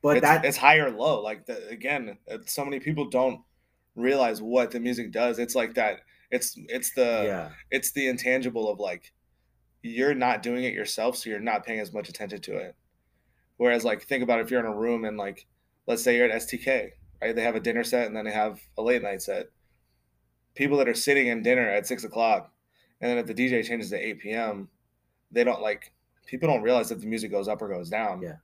but 0.00 0.18
it's, 0.18 0.26
that 0.26 0.44
it's 0.44 0.56
high 0.56 0.76
or 0.76 0.90
low. 0.90 1.22
Like 1.22 1.46
the, 1.46 1.68
again, 1.68 2.18
uh, 2.30 2.38
so 2.46 2.64
many 2.64 2.78
people 2.78 3.08
don't 3.08 3.40
realize 3.96 4.40
what 4.40 4.70
the 4.70 4.78
music 4.78 5.12
does. 5.12 5.38
It's 5.38 5.54
like 5.54 5.74
that. 5.74 6.00
It's 6.34 6.54
it's 6.68 6.92
the 6.94 7.22
yeah, 7.26 7.48
it's 7.70 7.92
the 7.92 8.08
intangible 8.08 8.68
of 8.70 8.80
like 8.80 9.12
you're 9.82 10.14
not 10.14 10.42
doing 10.42 10.64
it 10.64 10.72
yourself, 10.72 11.16
so 11.16 11.28
you're 11.30 11.38
not 11.40 11.64
paying 11.64 11.78
as 11.80 11.92
much 11.92 12.08
attention 12.08 12.40
to 12.40 12.56
it. 12.56 12.74
Whereas, 13.58 13.84
like, 13.84 14.02
think 14.02 14.22
about 14.24 14.40
if 14.40 14.50
you're 14.50 14.60
in 14.60 14.66
a 14.66 14.74
room 14.74 15.04
and 15.04 15.16
like, 15.18 15.46
let's 15.86 16.02
say 16.02 16.16
you're 16.16 16.28
at 16.28 16.40
STK, 16.42 16.90
right? 17.22 17.36
They 17.36 17.42
have 17.42 17.54
a 17.54 17.60
dinner 17.60 17.84
set 17.84 18.06
and 18.06 18.16
then 18.16 18.24
they 18.24 18.32
have 18.32 18.60
a 18.78 18.82
late 18.82 19.02
night 19.02 19.22
set. 19.22 19.50
People 20.54 20.78
that 20.78 20.88
are 20.88 20.94
sitting 20.94 21.26
in 21.28 21.42
dinner 21.42 21.68
at 21.68 21.86
six 21.86 22.02
o'clock, 22.02 22.50
and 23.00 23.10
then 23.10 23.18
if 23.18 23.26
the 23.26 23.34
DJ 23.34 23.64
changes 23.64 23.90
to 23.90 23.96
eight 23.96 24.20
p.m., 24.20 24.68
they 25.30 25.44
don't 25.44 25.60
like. 25.62 25.92
People 26.26 26.48
don't 26.48 26.62
realize 26.62 26.88
that 26.88 27.00
the 27.00 27.06
music 27.06 27.30
goes 27.30 27.46
up 27.48 27.60
or 27.60 27.68
goes 27.68 27.90
down. 27.90 28.22
Yeah. 28.22 28.36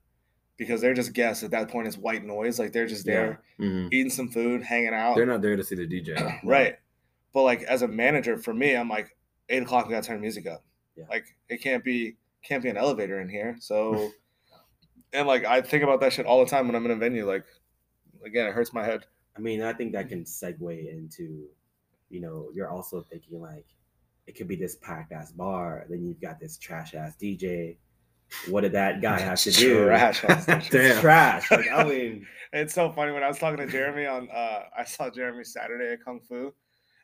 Because 0.57 0.79
they're 0.81 0.93
just 0.93 1.13
guests 1.13 1.43
at 1.43 1.49
that 1.51 1.69
point. 1.69 1.87
It's 1.87 1.97
white 1.97 2.23
noise. 2.23 2.59
Like 2.59 2.71
they're 2.71 2.85
just 2.85 3.05
there 3.05 3.41
Mhm. 3.59 3.87
eating 3.91 4.11
some 4.11 4.29
food, 4.29 4.61
hanging 4.61 4.93
out. 4.93 5.15
They're 5.15 5.25
not 5.25 5.41
there 5.41 5.55
to 5.55 5.63
see 5.63 5.75
the 5.75 5.87
DJ. 5.87 6.39
right. 6.43 6.77
But 7.33 7.43
like 7.43 7.61
as 7.63 7.81
a 7.81 7.87
manager, 7.87 8.37
for 8.37 8.53
me, 8.53 8.75
I'm 8.75 8.89
like 8.89 9.15
eight 9.49 9.63
o'clock. 9.63 9.87
We 9.87 9.91
gotta 9.93 10.07
turn 10.07 10.21
music 10.21 10.47
up. 10.47 10.63
Yeah. 10.95 11.05
Like 11.09 11.25
it 11.49 11.61
can't 11.61 11.83
be 11.83 12.17
can't 12.43 12.63
be 12.63 12.69
an 12.69 12.77
elevator 12.77 13.21
in 13.21 13.29
here. 13.29 13.55
So 13.59 14.11
and 15.13 15.27
like 15.27 15.45
I 15.45 15.61
think 15.61 15.83
about 15.83 15.99
that 16.01 16.13
shit 16.13 16.25
all 16.25 16.43
the 16.43 16.49
time 16.49 16.67
when 16.67 16.75
I'm 16.75 16.85
in 16.85 16.91
a 16.91 16.95
venue. 16.95 17.27
Like, 17.27 17.45
again, 18.25 18.47
it 18.47 18.53
hurts 18.53 18.73
my 18.73 18.83
head. 18.83 19.05
I 19.35 19.39
mean, 19.39 19.61
I 19.61 19.73
think 19.73 19.93
that 19.93 20.09
can 20.09 20.23
segue 20.25 20.91
into, 20.91 21.47
you 22.09 22.19
know, 22.19 22.49
you're 22.53 22.69
also 22.69 23.01
thinking 23.09 23.39
like, 23.41 23.65
it 24.27 24.35
could 24.35 24.47
be 24.47 24.57
this 24.57 24.75
packed 24.75 25.13
ass 25.13 25.31
bar. 25.31 25.85
Then 25.89 26.03
you've 26.05 26.19
got 26.21 26.39
this 26.39 26.57
trash 26.57 26.93
ass 26.95 27.15
DJ. 27.21 27.77
What 28.49 28.61
did 28.61 28.71
that 28.73 29.01
guy 29.01 29.19
have 29.19 29.39
to 29.41 29.51
do? 29.51 29.85
Trash. 29.87 30.21
Damn. 30.69 31.01
Trash. 31.01 31.51
Like, 31.51 31.69
I 31.69 31.83
mean, 31.83 32.25
It's 32.53 32.73
so 32.73 32.89
funny 32.91 33.11
when 33.11 33.23
I 33.23 33.27
was 33.27 33.37
talking 33.39 33.57
to 33.65 33.67
Jeremy 33.71 34.05
on. 34.05 34.29
uh 34.29 34.63
I 34.77 34.85
saw 34.85 35.09
Jeremy 35.09 35.43
Saturday 35.43 35.93
at 35.93 36.03
Kung 36.05 36.19
Fu, 36.21 36.53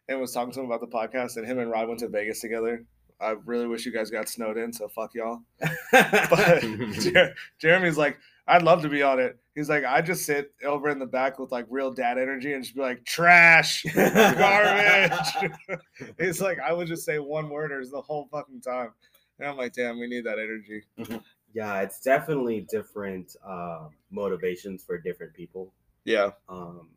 and 0.10 0.20
was 0.20 0.32
talking 0.32 0.54
to 0.54 0.60
him 0.60 0.65
about 0.67 0.82
the 0.82 0.88
podcast. 0.88 1.38
And 1.38 1.46
him 1.46 1.60
and 1.60 1.70
Rod 1.70 1.88
went 1.88 2.00
to 2.02 2.08
Vegas 2.08 2.41
together. 2.41 2.86
I 3.20 3.36
really 3.46 3.67
wish 3.67 3.86
you 3.86 3.91
guys 3.91 4.12
got 4.12 4.30
snowed 4.30 4.58
in. 4.58 4.72
So 4.72 4.88
fuck 4.88 5.13
y'all. 5.13 5.41
But 5.91 6.62
Jer- 7.00 7.34
Jeremy's 7.60 7.98
like, 7.98 8.17
I'd 8.48 8.62
love 8.63 8.82
to 8.84 8.89
be 8.89 9.02
on 9.04 9.20
it. 9.20 9.38
He's 9.56 9.70
like, 9.70 9.84
I 9.84 10.02
just 10.02 10.26
sit 10.26 10.54
over 10.63 10.89
in 10.89 11.00
the 11.00 11.06
back 11.06 11.39
with 11.39 11.52
like 11.52 11.65
real 11.70 11.91
dad 11.91 12.17
energy 12.17 12.54
and 12.54 12.63
just 12.63 12.76
be 12.76 12.82
like, 12.82 13.04
trash, 13.06 13.84
garbage. 13.96 15.52
He's 16.20 16.39
like, 16.41 16.60
I 16.60 16.72
would 16.72 16.88
just 16.88 17.04
say 17.04 17.17
one 17.20 17.50
worders 17.50 17.89
the 17.91 18.02
whole 18.02 18.28
fucking 18.32 18.62
time. 18.62 18.91
And 19.39 19.50
I'm 19.50 19.58
like, 19.58 19.74
damn, 19.74 20.00
we 20.00 20.08
need 20.08 20.26
that 20.26 20.38
energy. 20.39 20.84
yeah, 21.54 21.82
it's 21.82 22.00
definitely 22.00 22.65
different 22.70 23.36
uh, 23.46 23.88
motivations 24.12 24.84
for 24.84 24.98
different 24.98 25.34
people. 25.34 25.74
Yeah. 26.06 26.32
um, 26.48 26.88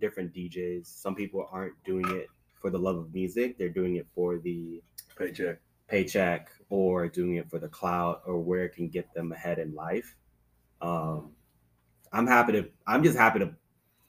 different 0.00 0.32
DJs. 0.34 0.86
Some 0.86 1.14
people 1.14 1.48
aren't 1.50 1.74
doing 1.84 2.04
it 2.10 2.28
for 2.60 2.70
the 2.70 2.78
love 2.78 2.96
of 2.96 3.12
music; 3.14 3.58
they're 3.58 3.68
doing 3.68 3.96
it 3.96 4.06
for 4.14 4.38
the 4.38 4.82
Paycheck. 5.16 5.58
paycheck 5.88 6.48
or 6.70 7.08
doing 7.08 7.36
it 7.36 7.48
for 7.50 7.58
the 7.58 7.68
clout 7.68 8.22
or 8.26 8.38
where 8.40 8.64
it 8.64 8.74
can 8.74 8.88
get 8.88 9.12
them 9.14 9.32
ahead 9.32 9.58
in 9.58 9.74
life. 9.74 10.16
Um, 10.80 11.32
I'm 12.12 12.26
happy 12.26 12.52
to. 12.52 12.68
I'm 12.86 13.02
just 13.02 13.16
happy 13.18 13.40
to 13.40 13.54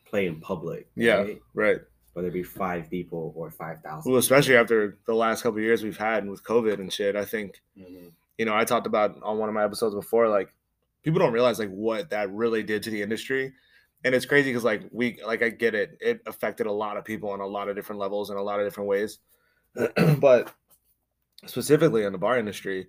play 0.06 0.28
in 0.28 0.40
public. 0.40 0.88
Yeah. 0.96 1.16
right? 1.18 1.42
Right. 1.54 1.78
whether 2.14 2.30
it 2.30 2.34
be 2.34 2.44
five 2.44 2.90
people 2.90 3.34
or 3.36 3.52
five 3.52 3.82
thousand. 3.82 4.10
Well, 4.12 4.20
especially 4.20 4.56
after 4.56 4.98
the 5.06 5.14
last 5.14 5.44
couple 5.44 5.58
of 5.60 5.64
years 5.66 5.84
we've 5.84 5.98
had 5.98 6.26
with 6.28 6.44
COVID 6.44 6.80
and 6.80 6.92
shit. 6.94 7.16
I 7.18 7.26
think 7.26 7.62
Mhm. 7.78 8.12
you 8.38 8.46
know 8.46 8.56
I 8.56 8.64
talked 8.64 8.88
about 8.88 9.22
on 9.22 9.38
one 9.38 9.50
of 9.50 9.56
my 9.56 9.66
episodes 9.66 9.94
before, 9.96 10.30
like 10.30 10.50
people 11.04 11.20
don't 11.20 11.34
realize 11.34 11.60
like 11.60 11.70
what 11.72 12.10
that 12.12 12.32
really 12.32 12.64
did 12.64 12.84
to 12.84 12.90
the 12.90 13.02
industry, 13.02 13.54
and 14.06 14.14
it's 14.16 14.26
crazy 14.26 14.52
because 14.52 14.64
like 14.64 14.84
we 14.92 15.20
like 15.26 15.42
I 15.42 15.50
get 15.50 15.76
it, 15.76 15.98
it 16.00 16.22
affected 16.28 16.68
a 16.68 16.72
lot 16.72 16.96
of 16.96 17.04
people 17.04 17.32
on 17.32 17.42
a 17.42 17.46
lot 17.46 17.68
of 17.68 17.76
different 17.76 18.00
levels 18.00 18.30
in 18.30 18.38
a 18.38 18.42
lot 18.44 18.60
of 18.62 18.66
different 18.66 18.88
ways, 18.88 19.20
but 20.20 20.54
specifically 21.46 22.04
in 22.04 22.14
the 22.14 22.18
bar 22.20 22.38
industry, 22.38 22.88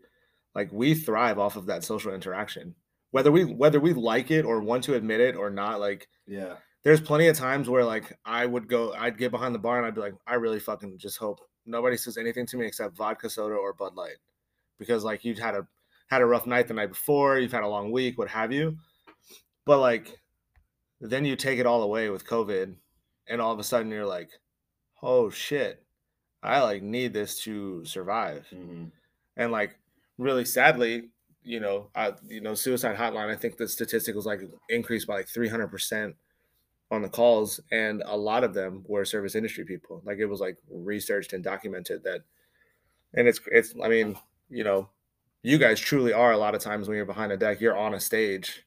like 0.54 0.70
we 0.72 0.94
thrive 0.94 1.38
off 1.38 1.56
of 1.56 1.66
that 1.66 1.84
social 1.84 2.14
interaction, 2.14 2.74
whether 3.10 3.32
we 3.32 3.44
whether 3.44 3.80
we 3.80 3.94
like 3.94 4.30
it 4.30 4.44
or 4.44 4.60
want 4.60 4.84
to 4.84 4.94
admit 4.94 5.20
it 5.20 5.36
or 5.36 5.50
not, 5.50 5.80
like 5.80 6.06
Yeah. 6.26 6.56
there's 6.82 7.00
plenty 7.00 7.28
of 7.28 7.36
times 7.36 7.68
where 7.68 7.84
like 7.84 8.16
I 8.24 8.44
would 8.46 8.68
go, 8.68 8.92
I'd 8.92 9.18
get 9.18 9.30
behind 9.30 9.54
the 9.54 9.58
bar 9.58 9.78
and 9.78 9.86
I'd 9.86 9.94
be 9.94 10.02
like, 10.02 10.14
I 10.26 10.34
really 10.34 10.60
fucking 10.60 10.98
just 10.98 11.16
hope 11.18 11.40
nobody 11.64 11.96
says 11.96 12.18
anything 12.18 12.46
to 12.46 12.56
me 12.58 12.66
except 12.66 12.96
vodka 12.96 13.28
soda 13.30 13.54
or 13.56 13.72
Bud 13.72 13.94
Light, 13.94 14.18
because 14.78 15.02
like 15.02 15.24
you've 15.24 15.38
had 15.38 15.54
a 15.54 15.66
had 16.08 16.20
a 16.20 16.26
rough 16.26 16.46
night 16.46 16.68
the 16.68 16.74
night 16.74 16.90
before, 16.90 17.38
you've 17.38 17.52
had 17.52 17.64
a 17.64 17.68
long 17.68 17.90
week, 17.90 18.18
what 18.18 18.28
have 18.28 18.52
you, 18.52 18.76
but 19.64 19.80
like 19.80 20.20
then 21.00 21.24
you 21.24 21.36
take 21.36 21.58
it 21.58 21.66
all 21.66 21.82
away 21.82 22.08
with 22.10 22.26
COVID, 22.26 22.76
and 23.28 23.40
all 23.40 23.52
of 23.52 23.58
a 23.58 23.64
sudden 23.64 23.90
you're 23.90 24.06
like, 24.06 24.30
oh 25.02 25.30
shit, 25.30 25.84
I 26.42 26.60
like 26.62 26.82
need 26.82 27.12
this 27.12 27.40
to 27.44 27.84
survive. 27.84 28.46
Mhm. 28.52 28.92
and 29.36 29.52
like 29.52 29.78
really 30.18 30.44
sadly 30.46 31.10
you 31.42 31.60
know 31.60 31.90
I, 31.94 32.14
you 32.26 32.40
know 32.40 32.54
suicide 32.54 32.96
hotline 32.96 33.28
i 33.30 33.36
think 33.36 33.56
the 33.58 33.68
statistic 33.68 34.14
was 34.16 34.26
like 34.26 34.40
increased 34.70 35.06
by 35.06 35.16
like 35.16 35.28
300% 35.28 36.14
on 36.90 37.02
the 37.02 37.08
calls 37.08 37.60
and 37.70 38.02
a 38.06 38.16
lot 38.16 38.44
of 38.44 38.54
them 38.54 38.84
were 38.88 39.04
service 39.04 39.34
industry 39.34 39.64
people. 39.64 40.02
Like 40.04 40.18
it 40.18 40.26
was 40.26 40.40
like 40.40 40.56
researched 40.70 41.32
and 41.34 41.44
documented 41.44 42.02
that 42.04 42.22
and 43.14 43.28
it's 43.28 43.40
it's 43.52 43.74
i 43.82 43.88
mean 43.88 44.16
you 44.48 44.64
know 44.64 44.88
you 45.42 45.58
guys 45.58 45.80
truly 45.80 46.12
are 46.12 46.32
a 46.32 46.38
lot 46.38 46.54
of 46.54 46.60
times 46.62 46.88
when 46.88 46.96
you're 46.96 47.06
behind 47.06 47.32
a 47.32 47.36
deck 47.36 47.60
you're 47.60 47.76
on 47.76 47.94
a 47.94 48.00
stage 48.00 48.65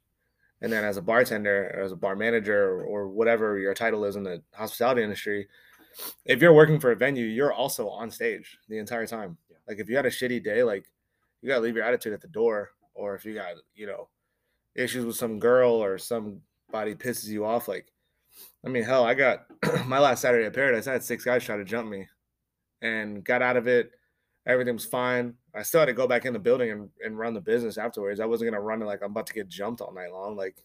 and 0.62 0.72
then 0.72 0.84
as 0.84 0.98
a 0.98 1.02
bartender 1.02 1.72
or 1.76 1.82
as 1.82 1.92
a 1.92 1.96
bar 1.96 2.16
manager 2.16 2.84
or, 2.84 3.08
whatever 3.08 3.58
your 3.60 3.74
title 3.74 4.06
is 4.06 4.16
in 4.16 4.24
the 4.24 4.42
hospitality 4.54 5.02
industry 5.04 5.48
if 6.26 6.42
you're 6.42 6.54
working 6.54 6.80
for 6.80 6.92
a 6.92 6.96
venue 6.96 7.26
you're 7.26 7.54
also 7.54 7.90
on 7.90 8.10
stage 8.12 8.58
the 8.70 8.78
entire 8.78 9.08
time 9.08 9.38
Yeah. 9.50 9.58
like 9.68 9.80
if 9.80 9.90
you 9.90 9.96
had 9.96 10.06
a 10.06 10.10
shitty 10.10 10.44
day 10.44 10.64
like 10.64 10.86
you 11.42 11.50
gotta 11.50 11.62
leave 11.62 11.76
your 11.76 11.86
attitude 11.86 12.14
at 12.14 12.22
the 12.22 12.28
door 12.28 12.72
or 12.94 13.16
if 13.16 13.26
you 13.26 13.34
got 13.34 13.54
you 13.76 13.88
know 13.88 14.08
issues 14.76 15.06
with 15.06 15.16
some 15.16 15.40
girl 15.40 15.72
or 15.72 15.98
somebody 15.98 16.96
pisses 16.96 17.28
you 17.28 17.46
off 17.46 17.68
like 17.68 17.88
i 18.66 18.70
mean 18.70 18.84
hell 18.84 19.04
i 19.04 19.14
got 19.14 19.46
my 19.86 20.00
last 20.00 20.22
saturday 20.22 20.46
at 20.46 20.54
paradise 20.54 20.88
i 20.88 20.94
had 20.94 21.04
six 21.04 21.26
guys 21.26 21.44
try 21.44 21.58
to 21.58 21.66
jump 21.66 21.90
me 21.90 22.08
and 22.82 23.24
got 23.24 23.42
out 23.42 23.58
of 23.58 23.68
it 23.68 23.92
everything 24.50 24.74
was 24.74 24.86
fine 24.86 25.34
i 25.56 25.62
still 25.62 25.80
had 25.80 25.86
to 25.86 25.94
go 25.94 26.08
back 26.08 26.26
in 26.26 26.34
the 26.34 26.40
building 26.40 26.72
and, 26.72 26.90
and 27.06 27.18
run 27.18 27.34
the 27.34 27.42
business 27.42 27.78
afterwards 27.78 28.20
i 28.20 28.26
wasn't 28.26 28.50
gonna 28.50 28.62
run 28.62 28.82
it 28.82 28.86
like 28.86 29.02
i'm 29.02 29.12
about 29.12 29.28
to 29.28 29.34
get 29.34 29.48
jumped 29.48 29.80
all 29.80 29.94
night 29.94 30.12
long 30.12 30.36
like 30.36 30.58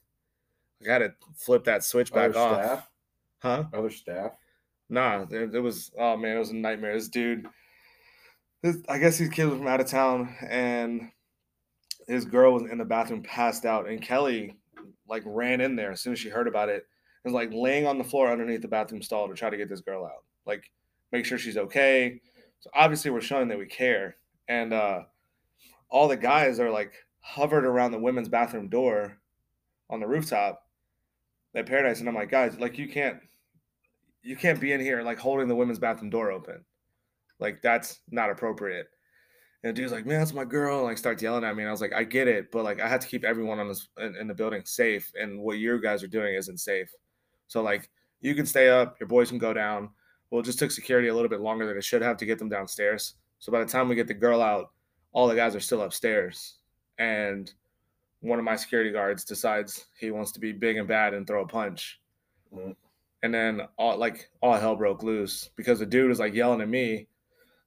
i 0.88 0.92
had 0.92 0.98
to 0.98 1.12
flip 1.36 1.64
that 1.64 1.84
switch 1.84 2.12
back 2.12 2.30
Other 2.30 2.38
off 2.38 2.64
staff. 2.64 2.88
huh 3.40 3.64
Other 3.72 3.90
staff. 3.90 4.32
Nah, 4.88 5.24
there, 5.24 5.44
it 5.44 5.62
was 5.62 5.90
oh 5.98 6.16
man, 6.16 6.36
it 6.36 6.38
was 6.38 6.50
a 6.50 6.56
nightmare. 6.56 6.94
This 6.94 7.08
dude, 7.08 7.46
this, 8.62 8.76
I 8.88 8.98
guess 8.98 9.18
these 9.18 9.30
kids 9.30 9.50
were 9.50 9.56
from 9.56 9.66
out 9.66 9.80
of 9.80 9.86
town, 9.86 10.36
and 10.46 11.10
his 12.06 12.24
girl 12.24 12.52
was 12.52 12.70
in 12.70 12.78
the 12.78 12.84
bathroom, 12.84 13.22
passed 13.22 13.64
out, 13.64 13.88
and 13.88 14.02
Kelly 14.02 14.56
like 15.08 15.22
ran 15.24 15.60
in 15.60 15.76
there 15.76 15.92
as 15.92 16.00
soon 16.00 16.12
as 16.12 16.18
she 16.18 16.28
heard 16.28 16.48
about 16.48 16.68
it, 16.68 16.86
and 17.24 17.32
was 17.32 17.34
like 17.34 17.52
laying 17.52 17.86
on 17.86 17.98
the 17.98 18.04
floor 18.04 18.30
underneath 18.30 18.62
the 18.62 18.68
bathroom 18.68 19.02
stall 19.02 19.26
to 19.28 19.34
try 19.34 19.48
to 19.48 19.56
get 19.56 19.68
this 19.68 19.80
girl 19.80 20.04
out, 20.04 20.24
like 20.46 20.70
make 21.12 21.24
sure 21.24 21.38
she's 21.38 21.56
okay. 21.56 22.20
So 22.60 22.70
obviously, 22.74 23.10
we're 23.10 23.20
showing 23.20 23.48
that 23.48 23.58
we 23.58 23.66
care, 23.66 24.16
and 24.48 24.72
uh 24.72 25.02
all 25.90 26.08
the 26.08 26.16
guys 26.16 26.58
are 26.58 26.70
like 26.70 26.92
hovered 27.20 27.64
around 27.64 27.92
the 27.92 27.98
women's 27.98 28.28
bathroom 28.28 28.68
door 28.68 29.18
on 29.90 30.00
the 30.00 30.06
rooftop 30.06 30.66
at 31.54 31.66
Paradise, 31.66 32.00
and 32.00 32.08
I'm 32.08 32.14
like, 32.14 32.30
guys, 32.30 32.58
like 32.58 32.78
you 32.78 32.88
can't 32.88 33.18
you 34.22 34.36
can't 34.36 34.60
be 34.60 34.72
in 34.72 34.80
here 34.80 35.02
like 35.02 35.18
holding 35.18 35.48
the 35.48 35.54
women's 35.54 35.78
bathroom 35.78 36.10
door 36.10 36.32
open. 36.32 36.64
Like 37.38 37.60
that's 37.62 38.00
not 38.10 38.30
appropriate. 38.30 38.88
And 39.62 39.70
the 39.70 39.80
dude's 39.80 39.92
like, 39.92 40.06
man, 40.06 40.18
that's 40.18 40.32
my 40.32 40.44
girl. 40.44 40.78
And 40.78 40.86
like 40.86 40.98
starts 40.98 41.22
yelling 41.22 41.44
at 41.44 41.56
me. 41.56 41.62
And 41.62 41.68
I 41.68 41.72
was 41.72 41.80
like, 41.80 41.92
I 41.92 42.04
get 42.04 42.28
it, 42.28 42.50
but 42.50 42.64
like 42.64 42.80
I 42.80 42.88
had 42.88 43.00
to 43.00 43.08
keep 43.08 43.24
everyone 43.24 43.58
on 43.60 43.68
this 43.68 43.88
in, 43.98 44.16
in 44.16 44.26
the 44.26 44.34
building 44.34 44.62
safe. 44.64 45.12
And 45.14 45.40
what 45.40 45.58
you 45.58 45.80
guys 45.80 46.02
are 46.02 46.08
doing 46.08 46.34
isn't 46.34 46.58
safe. 46.58 46.90
So 47.48 47.62
like 47.62 47.90
you 48.20 48.34
can 48.34 48.46
stay 48.46 48.68
up, 48.68 48.98
your 48.98 49.08
boys 49.08 49.28
can 49.28 49.38
go 49.38 49.52
down. 49.52 49.90
Well, 50.34 50.40
it 50.40 50.46
just 50.46 50.58
took 50.58 50.72
security 50.72 51.06
a 51.06 51.14
little 51.14 51.28
bit 51.28 51.42
longer 51.42 51.64
than 51.64 51.76
it 51.76 51.84
should 51.84 52.02
have 52.02 52.16
to 52.16 52.26
get 52.26 52.40
them 52.40 52.48
downstairs. 52.48 53.14
So 53.38 53.52
by 53.52 53.60
the 53.60 53.70
time 53.70 53.88
we 53.88 53.94
get 53.94 54.08
the 54.08 54.14
girl 54.14 54.42
out, 54.42 54.72
all 55.12 55.28
the 55.28 55.36
guys 55.36 55.54
are 55.54 55.60
still 55.60 55.82
upstairs. 55.82 56.56
And 56.98 57.54
one 58.18 58.40
of 58.40 58.44
my 58.44 58.56
security 58.56 58.90
guards 58.90 59.24
decides 59.24 59.86
he 59.96 60.10
wants 60.10 60.32
to 60.32 60.40
be 60.40 60.50
big 60.50 60.76
and 60.76 60.88
bad 60.88 61.14
and 61.14 61.24
throw 61.24 61.44
a 61.44 61.46
punch 61.46 62.00
Mhm. 62.52 62.74
and 63.22 63.32
then 63.32 63.60
all 63.78 63.96
like 63.96 64.28
all 64.42 64.54
hell 64.54 64.74
broke 64.74 65.04
loose 65.04 65.50
because 65.54 65.78
the 65.78 65.86
dude 65.86 66.08
was 66.08 66.18
like 66.18 66.34
yelling 66.34 66.60
at 66.60 66.68
me 66.68 67.06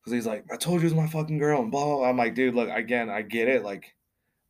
because 0.01 0.11
he's 0.11 0.27
like, 0.27 0.43
"I 0.51 0.57
told 0.57 0.81
you 0.81 0.87
it 0.87 0.91
was 0.91 0.93
my 0.93 1.07
fucking 1.07 1.37
girl," 1.37 1.61
and 1.61 1.71
blah 1.71 1.85
blah. 1.85 1.95
blah. 1.99 2.09
I'm 2.09 2.17
like, 2.17 2.35
dude, 2.35 2.53
look, 2.53 2.67
again, 2.67 3.09
I 3.09 3.21
get 3.21 3.47
it. 3.47 3.63
Like, 3.63 3.95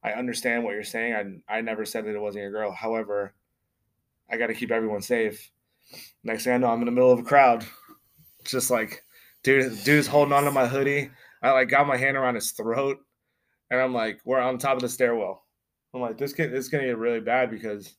I 0.02 0.14
understand 0.14 0.64
what 0.64 0.74
you're 0.74 0.84
saying. 0.84 1.44
I 1.48 1.58
I 1.60 1.62
never 1.62 1.86
said 1.86 2.06
that 2.06 2.16
it 2.16 2.20
wasn't 2.20 2.42
your 2.42 2.52
girl. 2.52 2.72
However, 2.72 3.36
I 4.28 4.38
got 4.38 4.48
to 4.48 4.56
keep 4.56 4.72
everyone 4.72 5.04
safe. 5.04 5.52
Next 6.24 6.46
thing 6.46 6.54
I 6.54 6.58
know, 6.58 6.72
I'm 6.72 6.80
in 6.80 6.86
the 6.86 6.92
middle 6.92 7.12
of 7.12 7.20
a 7.20 7.24
crowd, 7.24 7.64
just 8.48 8.72
like, 8.72 9.04
dude, 9.44 9.84
dude's 9.84 10.08
holding 10.08 10.34
on 10.34 10.44
to 10.46 10.52
my 10.52 10.68
hoodie. 10.68 11.12
I 11.44 11.52
like 11.52 11.70
got 11.70 11.88
my 11.88 11.98
hand 11.98 12.18
around 12.18 12.36
his 12.36 12.52
throat, 12.52 12.98
and 13.72 13.80
I'm 13.80 13.94
like, 13.94 14.20
we're 14.26 14.40
on 14.40 14.58
top 14.58 14.76
of 14.78 14.82
the 14.82 14.90
stairwell. 14.90 15.44
I'm 15.94 16.02
like, 16.02 16.18
this 16.18 16.34
kid, 16.34 16.54
is 16.54 16.70
gonna 16.70 16.86
get 16.86 16.98
really 16.98 17.20
bad 17.22 17.50
because 17.52 17.96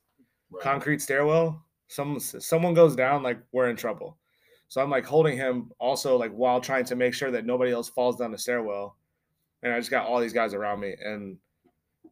Right. 0.50 0.62
concrete 0.62 1.02
stairwell 1.02 1.62
some 1.88 2.18
someone 2.18 2.72
goes 2.72 2.96
down 2.96 3.22
like 3.22 3.38
we're 3.52 3.68
in 3.68 3.76
trouble 3.76 4.16
so 4.68 4.80
i'm 4.80 4.88
like 4.88 5.04
holding 5.04 5.36
him 5.36 5.70
also 5.78 6.16
like 6.16 6.32
while 6.32 6.58
trying 6.58 6.86
to 6.86 6.96
make 6.96 7.12
sure 7.12 7.30
that 7.30 7.44
nobody 7.44 7.70
else 7.70 7.90
falls 7.90 8.16
down 8.16 8.32
the 8.32 8.38
stairwell 8.38 8.96
and 9.62 9.74
i 9.74 9.78
just 9.78 9.90
got 9.90 10.06
all 10.06 10.20
these 10.20 10.32
guys 10.32 10.54
around 10.54 10.80
me 10.80 10.94
and 11.04 11.36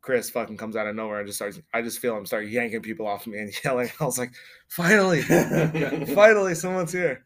chris 0.03 0.29
fucking 0.29 0.59
comes 0.59 0.77
out 0.77 0.87
of 0.87 0.94
nowhere 0.94 1.20
and 1.20 1.27
just 1.27 1.38
starts 1.38 1.59
i 1.72 1.81
just 1.81 1.99
feel 1.99 2.14
him 2.14 2.27
start 2.27 2.46
yanking 2.46 2.83
people 2.83 3.07
off 3.07 3.27
of 3.27 3.33
me 3.33 3.38
and 3.38 3.53
yelling 3.64 3.88
i 4.01 4.05
was 4.05 4.18
like 4.18 4.33
finally 4.68 5.22
finally 6.14 6.55
someone's 6.55 6.92
here 6.92 7.25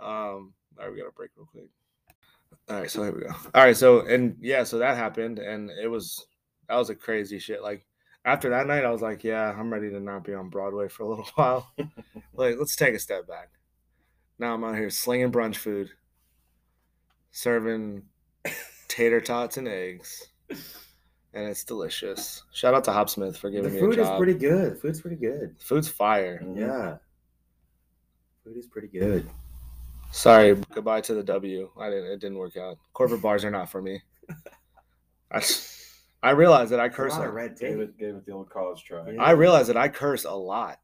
um 0.00 0.52
all 0.78 0.84
right 0.84 0.92
we 0.92 0.98
got 0.98 1.08
a 1.08 1.12
break 1.12 1.30
real 1.36 1.46
quick 1.46 1.68
all 2.68 2.80
right 2.80 2.90
so 2.90 3.02
here 3.02 3.12
we 3.12 3.20
go 3.20 3.34
all 3.54 3.64
right 3.64 3.76
so 3.76 4.00
and 4.06 4.36
yeah 4.40 4.62
so 4.62 4.78
that 4.78 4.96
happened 4.96 5.38
and 5.38 5.70
it 5.70 5.88
was 5.88 6.26
that 6.68 6.76
was 6.76 6.90
a 6.90 6.94
crazy 6.94 7.38
shit 7.38 7.62
like 7.62 7.86
after 8.26 8.50
that 8.50 8.66
night, 8.66 8.84
I 8.84 8.90
was 8.90 9.02
like, 9.02 9.22
yeah, 9.22 9.54
I'm 9.56 9.72
ready 9.72 9.88
to 9.88 10.00
not 10.00 10.24
be 10.24 10.34
on 10.34 10.48
Broadway 10.48 10.88
for 10.88 11.04
a 11.04 11.08
little 11.08 11.28
while. 11.36 11.72
like, 12.34 12.56
let's 12.58 12.76
take 12.76 12.94
a 12.94 12.98
step 12.98 13.26
back. 13.26 13.50
Now 14.38 14.52
I'm 14.52 14.64
out 14.64 14.74
here 14.74 14.90
slinging 14.90 15.32
brunch 15.32 15.56
food, 15.56 15.90
serving 17.30 18.02
tater 18.88 19.20
tots 19.20 19.56
and 19.56 19.68
eggs, 19.68 20.28
and 20.50 21.48
it's 21.48 21.64
delicious. 21.64 22.42
Shout 22.52 22.74
out 22.74 22.84
to 22.84 22.92
Hopsmith 22.92 23.38
for 23.38 23.48
The 23.48 23.58
giving 23.58 23.72
me 23.72 23.78
a 23.78 23.80
food 23.80 23.98
is 23.98 24.10
pretty 24.18 24.34
good. 24.34 24.78
Food's 24.78 25.00
pretty 25.00 25.16
good. 25.16 25.54
Food's 25.58 25.88
fire. 25.88 26.44
Yeah. 26.54 26.96
Food 28.44 28.58
is 28.58 28.66
pretty 28.66 28.88
good. 28.88 29.30
Sorry, 30.10 30.54
goodbye 30.72 31.00
to 31.02 31.14
the 31.14 31.22
W. 31.22 31.70
I 31.78 31.90
didn't. 31.90 32.06
It 32.10 32.20
didn't 32.20 32.38
work 32.38 32.56
out. 32.56 32.78
Corporate 32.94 33.20
bars 33.22 33.44
are 33.44 33.50
not 33.50 33.70
for 33.70 33.82
me. 33.82 34.02
I, 35.32 35.42
I 36.22 36.30
realize 36.30 36.70
that 36.70 36.80
I 36.80 36.88
There's 36.88 36.94
a 36.94 36.96
curse. 36.96 37.12
lot 37.12 37.24
A, 37.24 37.28
of 37.28 37.34
red 37.34 37.58
Gave 37.58 37.80
it 37.80 37.98
gave 37.98 38.14
it 38.14 38.24
the 38.26 38.32
old 38.32 38.48
college 38.48 38.82
try. 38.84 39.10
Yeah. 39.10 39.22
I 39.22 39.32
realize 39.32 39.66
that 39.66 39.76
I 39.76 39.88
curse 39.88 40.24
a 40.24 40.32
lot, 40.34 40.78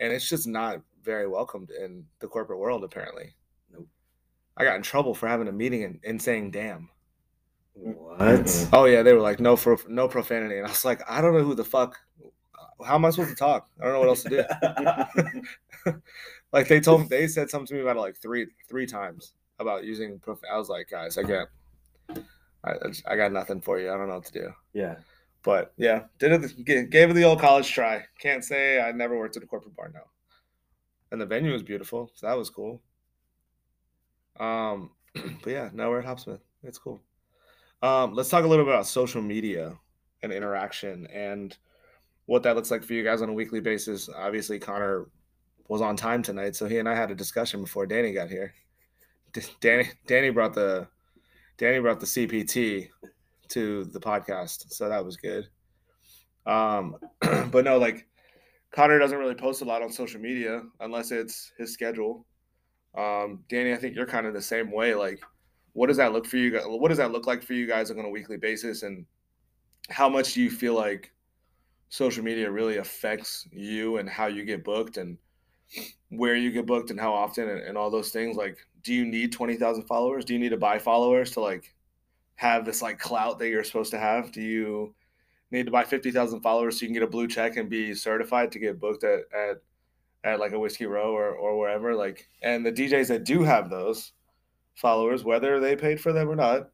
and 0.00 0.12
it's 0.12 0.28
just 0.28 0.46
not 0.46 0.80
very 1.02 1.26
welcomed 1.26 1.70
in 1.70 2.04
the 2.20 2.26
corporate 2.28 2.58
world. 2.58 2.84
Apparently, 2.84 3.34
Nope. 3.72 3.86
I 4.56 4.64
got 4.64 4.76
in 4.76 4.82
trouble 4.82 5.14
for 5.14 5.28
having 5.28 5.48
a 5.48 5.52
meeting 5.52 5.84
and, 5.84 6.00
and 6.04 6.20
saying 6.20 6.50
"damn." 6.50 6.90
What? 7.74 8.18
Mhm. 8.18 8.68
Oh 8.72 8.84
yeah, 8.84 9.02
they 9.02 9.12
were 9.14 9.20
like 9.20 9.40
no 9.40 9.56
for 9.56 9.78
no 9.88 10.08
profanity, 10.08 10.58
and 10.58 10.66
I 10.66 10.70
was 10.70 10.84
like, 10.84 11.00
I 11.08 11.20
don't 11.22 11.32
know 11.32 11.44
who 11.44 11.54
the 11.54 11.64
fuck. 11.64 11.96
How 12.84 12.94
am 12.96 13.04
I 13.04 13.10
supposed 13.10 13.30
to 13.30 13.36
talk? 13.36 13.68
I 13.80 13.84
don't 13.84 13.94
know 13.94 14.00
what 14.00 14.08
else 14.08 14.22
to 14.24 14.28
do. 15.86 15.92
like 16.52 16.68
they 16.68 16.80
told 16.80 17.02
me, 17.02 17.06
they 17.10 17.26
said 17.26 17.50
something 17.50 17.66
to 17.68 17.74
me 17.74 17.80
about 17.80 17.96
it 17.96 18.00
like 18.00 18.16
three 18.16 18.46
three 18.68 18.86
times 18.86 19.32
about 19.58 19.84
using. 19.84 20.18
Prof- 20.18 20.40
I 20.52 20.56
was 20.58 20.68
like, 20.68 20.88
guys, 20.90 21.18
I 21.18 21.22
can't. 21.24 21.48
I, 22.64 22.72
I 23.06 23.16
got 23.16 23.32
nothing 23.32 23.60
for 23.60 23.78
you. 23.78 23.92
I 23.92 23.96
don't 23.96 24.08
know 24.08 24.16
what 24.16 24.24
to 24.26 24.32
do. 24.32 24.52
yeah. 24.72 24.96
But 25.44 25.72
yeah, 25.76 26.04
did 26.18 26.32
it 26.32 26.90
gave 26.90 27.10
it 27.10 27.12
the 27.14 27.24
old 27.24 27.40
college 27.40 27.70
try. 27.70 28.04
Can't 28.20 28.44
say 28.44 28.80
I 28.80 28.90
never 28.90 29.16
worked 29.16 29.36
at 29.36 29.42
a 29.42 29.46
corporate 29.46 29.76
bar 29.76 29.90
now. 29.94 30.02
And 31.12 31.20
the 31.20 31.26
venue 31.26 31.52
was 31.52 31.62
beautiful, 31.62 32.10
so 32.14 32.26
that 32.26 32.36
was 32.36 32.50
cool. 32.50 32.82
Um, 34.38 34.90
but 35.14 35.50
yeah, 35.50 35.70
now 35.72 35.90
we're 35.90 36.00
at 36.00 36.04
Hopsmith. 36.04 36.40
It's 36.64 36.78
cool. 36.78 37.00
Um, 37.82 38.14
let's 38.14 38.28
talk 38.28 38.44
a 38.44 38.48
little 38.48 38.64
bit 38.64 38.74
about 38.74 38.86
social 38.88 39.22
media 39.22 39.78
and 40.22 40.32
interaction 40.32 41.06
and 41.06 41.56
what 42.26 42.42
that 42.42 42.56
looks 42.56 42.70
like 42.70 42.82
for 42.82 42.92
you 42.92 43.04
guys 43.04 43.22
on 43.22 43.28
a 43.28 43.32
weekly 43.32 43.60
basis. 43.60 44.08
Obviously, 44.14 44.58
Connor 44.58 45.06
was 45.68 45.82
on 45.82 45.96
time 45.96 46.22
tonight, 46.22 46.56
so 46.56 46.66
he 46.66 46.78
and 46.78 46.88
I 46.88 46.94
had 46.94 47.10
a 47.10 47.14
discussion 47.14 47.60
before 47.60 47.86
Danny 47.86 48.12
got 48.12 48.30
here. 48.30 48.54
Danny 49.60 49.90
Danny 50.06 50.30
brought 50.30 50.54
the 50.54 50.88
Danny 51.58 51.78
brought 51.78 52.00
the 52.00 52.06
CPT 52.06 52.88
to 53.48 53.84
the 53.84 54.00
podcast, 54.00 54.72
so 54.72 54.88
that 54.88 55.04
was 55.04 55.16
good. 55.16 55.48
Um, 56.46 56.96
but 57.50 57.64
no, 57.64 57.78
like 57.78 58.06
Connor 58.70 58.98
doesn't 58.98 59.18
really 59.18 59.34
post 59.34 59.60
a 59.60 59.64
lot 59.64 59.82
on 59.82 59.92
social 59.92 60.20
media 60.20 60.62
unless 60.80 61.10
it's 61.10 61.52
his 61.58 61.72
schedule. 61.72 62.26
Um, 62.96 63.44
Danny, 63.48 63.72
I 63.72 63.76
think 63.76 63.94
you're 63.94 64.06
kind 64.06 64.26
of 64.26 64.32
the 64.32 64.42
same 64.42 64.72
way. 64.72 64.94
Like, 64.94 65.20
what 65.74 65.88
does 65.88 65.98
that 65.98 66.12
look 66.12 66.26
for 66.26 66.38
you? 66.38 66.50
guys? 66.50 66.62
What 66.66 66.88
does 66.88 66.98
that 66.98 67.12
look 67.12 67.26
like 67.26 67.42
for 67.42 67.52
you 67.52 67.66
guys 67.66 67.90
on 67.90 67.98
a 67.98 68.08
weekly 68.08 68.38
basis, 68.38 68.82
and 68.82 69.04
how 69.90 70.08
much 70.08 70.32
do 70.34 70.40
you 70.42 70.50
feel 70.50 70.74
like 70.74 71.12
social 71.90 72.24
media 72.24 72.50
really 72.50 72.78
affects 72.78 73.46
you 73.50 73.98
and 73.98 74.08
how 74.08 74.26
you 74.26 74.44
get 74.44 74.64
booked 74.64 74.96
and 74.98 75.16
where 76.10 76.34
you 76.34 76.50
get 76.50 76.66
booked 76.66 76.90
and 76.90 77.00
how 77.00 77.12
often 77.12 77.48
and, 77.48 77.60
and 77.60 77.78
all 77.78 77.90
those 77.90 78.10
things? 78.10 78.36
Like, 78.36 78.58
do 78.82 78.94
you 78.94 79.04
need 79.04 79.32
twenty 79.32 79.56
thousand 79.56 79.84
followers? 79.84 80.24
Do 80.24 80.32
you 80.32 80.38
need 80.38 80.50
to 80.50 80.56
buy 80.56 80.78
followers 80.78 81.32
to 81.32 81.40
like 81.40 81.74
have 82.36 82.64
this 82.64 82.82
like 82.82 82.98
clout 82.98 83.38
that 83.38 83.48
you're 83.48 83.64
supposed 83.64 83.90
to 83.90 83.98
have? 83.98 84.32
Do 84.32 84.40
you 84.40 84.94
need 85.50 85.66
to 85.66 85.72
buy 85.72 85.84
50,000 85.84 86.40
followers 86.40 86.78
so 86.78 86.82
you 86.82 86.88
can 86.88 86.94
get 86.94 87.02
a 87.02 87.06
blue 87.06 87.26
check 87.26 87.56
and 87.56 87.70
be 87.70 87.94
certified 87.94 88.52
to 88.52 88.58
get 88.58 88.80
booked 88.80 89.04
at, 89.04 89.20
at, 89.34 89.62
at 90.24 90.40
like 90.40 90.52
a 90.52 90.58
whiskey 90.58 90.86
row 90.86 91.12
or, 91.12 91.30
or 91.34 91.58
wherever 91.58 91.94
like 91.94 92.28
and 92.42 92.64
the 92.64 92.72
DJs 92.72 93.08
that 93.08 93.24
do 93.24 93.42
have 93.42 93.70
those 93.70 94.12
followers 94.74 95.24
whether 95.24 95.58
they 95.58 95.74
paid 95.74 96.00
for 96.00 96.12
them 96.12 96.28
or 96.28 96.36
not 96.36 96.70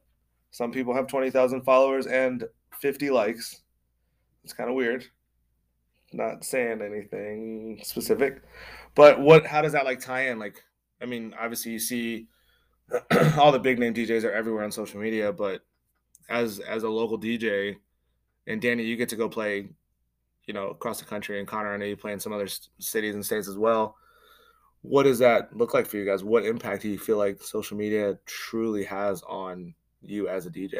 some 0.51 0.71
people 0.71 0.93
have 0.93 1.07
20,000 1.07 1.61
followers 1.61 2.05
and 2.07 2.43
50 2.79 3.09
likes 3.09 3.61
it's 4.43 4.53
kind 4.53 4.69
of 4.69 4.75
weird 4.75 5.05
not 6.13 6.43
saying 6.43 6.81
anything 6.81 7.79
specific 7.83 8.41
but 8.95 9.19
what 9.19 9.45
how 9.45 9.61
does 9.61 9.73
that 9.73 9.85
like 9.85 9.99
tie 9.99 10.27
in 10.29 10.39
like 10.39 10.63
I 11.01 11.05
mean 11.05 11.35
obviously 11.39 11.71
you 11.71 11.79
see 11.79 12.27
all 13.37 13.51
the 13.51 13.59
big 13.59 13.79
name 13.79 13.93
DJs 13.93 14.23
are 14.23 14.31
everywhere 14.31 14.63
on 14.63 14.71
social 14.71 14.99
media 14.99 15.31
but 15.31 15.61
as 16.29 16.59
as 16.59 16.83
a 16.83 16.89
local 16.89 17.19
DJ 17.19 17.77
and 18.47 18.61
Danny, 18.61 18.83
you 18.83 18.95
get 18.95 19.09
to 19.09 19.15
go 19.15 19.27
play, 19.27 19.69
you 20.45 20.53
know, 20.53 20.69
across 20.69 20.99
the 20.99 21.05
country. 21.05 21.39
And 21.39 21.47
Connor, 21.47 21.73
I 21.73 21.77
know 21.77 21.85
you 21.85 21.97
play 21.97 22.13
in 22.13 22.19
some 22.19 22.33
other 22.33 22.47
cities 22.79 23.15
and 23.15 23.25
states 23.25 23.47
as 23.47 23.57
well. 23.57 23.95
What 24.81 25.03
does 25.03 25.19
that 25.19 25.55
look 25.55 25.73
like 25.73 25.87
for 25.87 25.97
you 25.97 26.05
guys? 26.05 26.23
What 26.23 26.45
impact 26.45 26.83
do 26.83 26.89
you 26.89 26.99
feel 26.99 27.17
like 27.17 27.41
social 27.41 27.75
media 27.75 28.19
truly 28.25 28.83
has 28.83 29.23
on 29.23 29.73
you 30.01 30.27
as 30.27 30.45
a 30.45 30.51
DJ? 30.51 30.79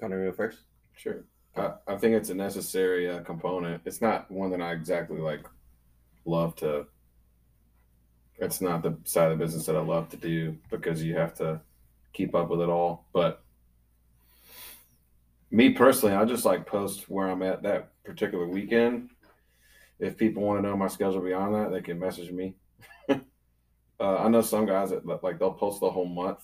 Connor, 0.00 0.24
go 0.24 0.32
first. 0.32 0.60
Sure. 0.94 1.24
I, 1.56 1.72
I 1.86 1.96
think 1.96 2.14
it's 2.14 2.30
a 2.30 2.34
necessary 2.34 3.10
uh, 3.10 3.20
component. 3.20 3.82
It's 3.84 4.00
not 4.00 4.30
one 4.30 4.50
that 4.50 4.62
I 4.62 4.72
exactly 4.72 5.18
like 5.18 5.46
love 6.26 6.56
to. 6.56 6.86
It's 8.38 8.60
not 8.60 8.82
the 8.82 8.98
side 9.04 9.32
of 9.32 9.38
the 9.38 9.44
business 9.44 9.66
that 9.66 9.76
I 9.76 9.80
love 9.80 10.10
to 10.10 10.16
do 10.16 10.56
because 10.70 11.02
you 11.02 11.16
have 11.16 11.34
to 11.36 11.60
keep 12.12 12.34
up 12.34 12.50
with 12.50 12.60
it 12.60 12.68
all. 12.68 13.06
But 13.12 13.42
me 15.50 15.70
personally, 15.70 16.14
I 16.14 16.24
just 16.24 16.44
like 16.44 16.66
post 16.66 17.08
where 17.08 17.28
I'm 17.28 17.42
at 17.42 17.62
that 17.62 17.90
particular 18.04 18.46
weekend. 18.46 19.10
If 19.98 20.18
people 20.18 20.42
want 20.42 20.62
to 20.62 20.68
know 20.68 20.76
my 20.76 20.88
schedule 20.88 21.20
beyond 21.20 21.54
that, 21.54 21.72
they 21.72 21.80
can 21.80 21.98
message 21.98 22.30
me. 22.30 22.54
uh, 23.08 23.14
I 24.00 24.28
know 24.28 24.42
some 24.42 24.66
guys 24.66 24.90
that 24.90 25.06
like 25.22 25.38
they'll 25.38 25.52
post 25.52 25.80
the 25.80 25.90
whole 25.90 26.06
month 26.06 26.40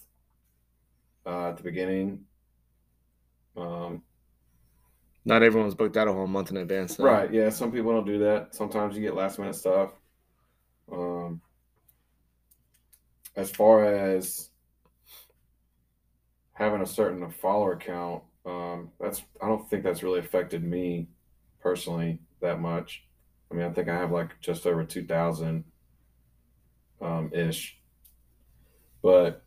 uh, 1.26 1.48
at 1.50 1.58
the 1.58 1.62
beginning. 1.62 2.24
Um, 3.56 4.02
Not 5.24 5.42
everyone's 5.42 5.74
booked 5.74 5.96
out 5.96 6.08
a 6.08 6.12
whole 6.12 6.26
month 6.26 6.50
in 6.50 6.56
advance. 6.56 6.98
Right. 6.98 7.32
Yeah. 7.32 7.48
Some 7.50 7.70
people 7.70 7.92
don't 7.92 8.06
do 8.06 8.18
that. 8.20 8.54
Sometimes 8.54 8.96
you 8.96 9.02
get 9.02 9.14
last 9.14 9.38
minute 9.38 9.54
stuff. 9.54 9.92
Um, 10.90 11.40
as 13.36 13.50
far 13.50 13.84
as 13.84 14.50
having 16.54 16.82
a 16.82 16.86
certain 16.86 17.30
follower 17.30 17.76
count, 17.76 18.22
um, 18.44 18.90
that's 19.00 19.22
I 19.40 19.46
don't 19.46 19.68
think 19.70 19.84
that's 19.84 20.02
really 20.02 20.18
affected 20.18 20.64
me 20.64 21.08
personally 21.60 22.18
that 22.40 22.60
much. 22.60 23.04
I 23.50 23.54
mean, 23.54 23.66
I 23.66 23.70
think 23.70 23.88
I 23.88 23.96
have 23.96 24.10
like 24.10 24.40
just 24.40 24.66
over 24.66 24.84
two 24.84 25.06
thousand 25.06 25.64
um, 27.00 27.30
ish, 27.32 27.78
but 29.02 29.44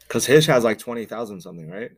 Because 0.00 0.26
Hish 0.26 0.46
has 0.46 0.64
like 0.64 0.78
20,000 0.78 1.40
something, 1.40 1.68
right? 1.68 1.90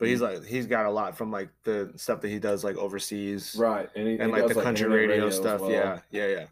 But 0.00 0.08
he's 0.08 0.20
like, 0.20 0.44
he's 0.44 0.66
got 0.66 0.86
a 0.86 0.90
lot 0.90 1.16
from 1.16 1.30
like 1.30 1.50
the 1.62 1.92
stuff 1.94 2.22
that 2.22 2.28
he 2.28 2.38
does 2.40 2.64
like 2.64 2.76
overseas 2.76 3.54
right, 3.56 3.88
and, 3.94 4.08
he, 4.08 4.14
and 4.14 4.34
he 4.34 4.40
like 4.40 4.48
the 4.52 4.60
country 4.60 4.86
internet 4.86 5.08
radio, 5.10 5.26
as 5.28 5.36
stuff. 5.36 5.60
well. 5.60 5.70
Yeah. 5.70 6.00
Yeah. 6.10 6.26
Yeah. 6.26 6.46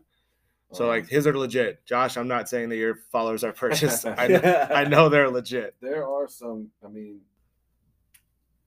So 0.72 0.84
Um, 0.84 0.90
like 0.90 1.08
his 1.08 1.26
are 1.26 1.36
legit. 1.36 1.84
Josh, 1.86 2.16
I'm 2.18 2.28
not 2.28 2.48
saying 2.48 2.68
that 2.68 2.76
your 2.76 2.96
followers 3.10 3.42
are 3.42 3.52
purchased. 3.64 4.06
I 4.06 4.26
know, 4.28 4.66
I 4.70 4.84
know 4.84 5.08
they're 5.08 5.30
legit. 5.30 5.74
there 5.80 6.06
are 6.06 6.28
some 6.28 6.68
i 6.84 6.88
mean 6.88 7.20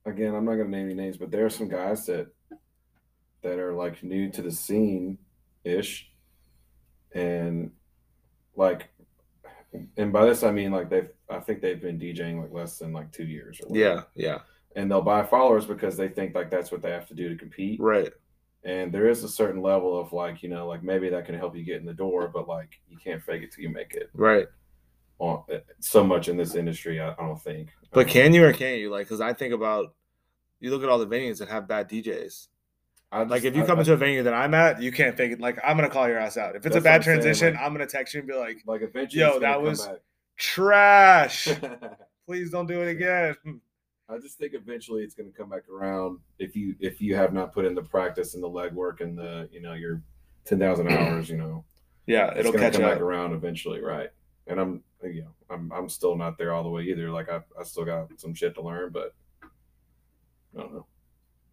again 0.04 0.34
i'm 0.34 0.44
not 0.44 0.56
going 0.56 0.64
to 0.64 0.76
name 0.76 0.86
any 0.86 0.94
names 0.94 1.16
but 1.16 1.30
there 1.30 1.46
are 1.46 1.50
some 1.50 1.68
guys 1.68 2.04
that 2.06 2.26
that 3.42 3.58
are 3.60 3.72
like 3.72 4.02
new 4.02 4.30
to 4.32 4.42
the 4.42 4.50
scene 4.50 5.16
ish 5.62 6.10
and 7.14 7.70
like 8.56 8.88
and 9.96 10.12
by 10.12 10.26
this 10.26 10.42
i 10.42 10.50
mean 10.50 10.72
like 10.72 10.90
they've 10.90 11.10
i 11.30 11.38
think 11.38 11.60
they've 11.60 11.80
been 11.80 12.00
djing 12.00 12.40
like 12.40 12.52
less 12.52 12.78
than 12.78 12.92
like 12.92 13.12
two 13.12 13.24
years 13.24 13.60
or 13.60 13.68
whatever. 13.68 14.06
Yeah. 14.16 14.26
Yeah. 14.26 14.38
And 14.76 14.90
they'll 14.90 15.02
buy 15.02 15.22
followers 15.24 15.64
because 15.66 15.96
they 15.96 16.08
think 16.08 16.34
like 16.34 16.50
that's 16.50 16.70
what 16.72 16.82
they 16.82 16.90
have 16.90 17.06
to 17.08 17.14
do 17.14 17.28
to 17.28 17.36
compete 17.36 17.80
Right. 17.80 18.10
and 18.64 18.92
there 18.92 19.08
is 19.08 19.22
a 19.24 19.28
certain 19.28 19.60
level 19.62 19.98
of 19.98 20.12
like 20.12 20.42
you 20.42 20.48
know 20.48 20.66
like 20.66 20.82
maybe 20.82 21.08
that 21.10 21.26
can 21.26 21.34
help 21.34 21.56
you 21.56 21.64
get 21.64 21.76
in 21.80 21.86
the 21.86 21.92
door 21.94 22.28
but 22.28 22.48
like 22.48 22.80
you 22.88 22.96
can't 22.96 23.22
fake 23.22 23.42
it 23.42 23.52
till 23.52 23.62
you 23.64 23.70
make 23.70 23.94
it 23.94 24.08
Right. 24.14 24.46
on 25.18 25.42
eh, 25.50 25.58
so 25.80 26.02
much 26.04 26.28
in 26.28 26.36
this 26.36 26.54
industry 26.54 27.00
i, 27.00 27.10
I 27.10 27.14
don't 27.16 27.40
think 27.40 27.68
But 27.92 28.08
can 28.08 28.32
you 28.32 28.44
or 28.44 28.52
can't 28.52 28.78
you? 28.80 28.90
Like, 28.90 29.06
because 29.06 29.20
I 29.20 29.32
think 29.34 29.52
about 29.52 29.94
you 30.60 30.70
look 30.70 30.82
at 30.82 30.88
all 30.88 30.98
the 30.98 31.06
venues 31.06 31.38
that 31.40 31.48
have 31.48 31.66
bad 31.68 31.90
DJs. 31.90 32.48
I 33.10 33.24
Like, 33.24 33.44
if 33.44 33.54
you 33.54 33.64
come 33.64 33.76
I- 33.76 33.80
into 33.82 33.92
a 33.92 33.96
venue 33.96 34.22
that 34.22 34.32
I'm 34.32 34.54
at, 34.54 34.80
you 34.80 34.90
can't 34.92 35.14
fake 35.16 35.32
it. 35.32 35.40
Like, 35.40 35.58
I'm 35.62 35.76
gonna 35.76 35.90
call 35.90 36.08
your 36.08 36.18
ass 36.18 36.38
out. 36.38 36.56
If 36.56 36.64
it's 36.64 36.76
a 36.76 36.80
bad 36.80 37.00
I'm 37.00 37.02
transition, 37.02 37.52
like- 37.54 37.62
I'm 37.62 37.72
gonna 37.74 37.86
text 37.86 38.14
you 38.14 38.20
and 38.20 38.28
be 38.28 38.34
like, 38.34 38.62
like 38.64 38.80
Yo, 39.12 39.38
that 39.40 39.60
was- 39.60 39.86
back. 39.86 39.96
"Trash! 40.38 41.48
Please 42.26 42.50
don't 42.50 42.66
do 42.66 42.80
it 42.80 42.88
again." 42.90 43.36
I 44.12 44.18
just 44.18 44.38
think 44.38 44.54
eventually 44.54 45.02
it's 45.02 45.14
going 45.14 45.30
to 45.30 45.36
come 45.36 45.48
back 45.48 45.68
around 45.68 46.18
if 46.38 46.54
you 46.54 46.74
if 46.80 47.00
you 47.00 47.14
have 47.16 47.32
not 47.32 47.52
put 47.52 47.64
in 47.64 47.74
the 47.74 47.82
practice 47.82 48.34
and 48.34 48.42
the 48.42 48.48
legwork 48.48 49.00
and 49.00 49.16
the 49.16 49.48
you 49.50 49.60
know 49.60 49.72
your 49.72 50.02
ten 50.44 50.58
thousand 50.58 50.88
hours, 50.92 51.30
you 51.30 51.36
know, 51.38 51.64
Yeah, 52.06 52.32
it'll 52.36 52.52
catch 52.52 52.74
come 52.74 52.84
up. 52.84 52.92
back 52.92 53.00
around 53.00 53.32
eventually, 53.32 53.80
right? 53.80 54.10
And 54.46 54.60
I'm 54.60 54.82
you 55.02 55.22
know 55.22 55.34
I'm 55.50 55.72
I'm 55.72 55.88
still 55.88 56.16
not 56.16 56.36
there 56.36 56.52
all 56.52 56.62
the 56.62 56.68
way 56.68 56.82
either. 56.82 57.10
Like 57.10 57.28
I 57.30 57.40
I 57.58 57.64
still 57.64 57.84
got 57.84 58.08
some 58.20 58.34
shit 58.34 58.54
to 58.54 58.62
learn, 58.62 58.90
but 58.90 59.14
I 59.42 60.60
don't 60.60 60.74
know. 60.74 60.86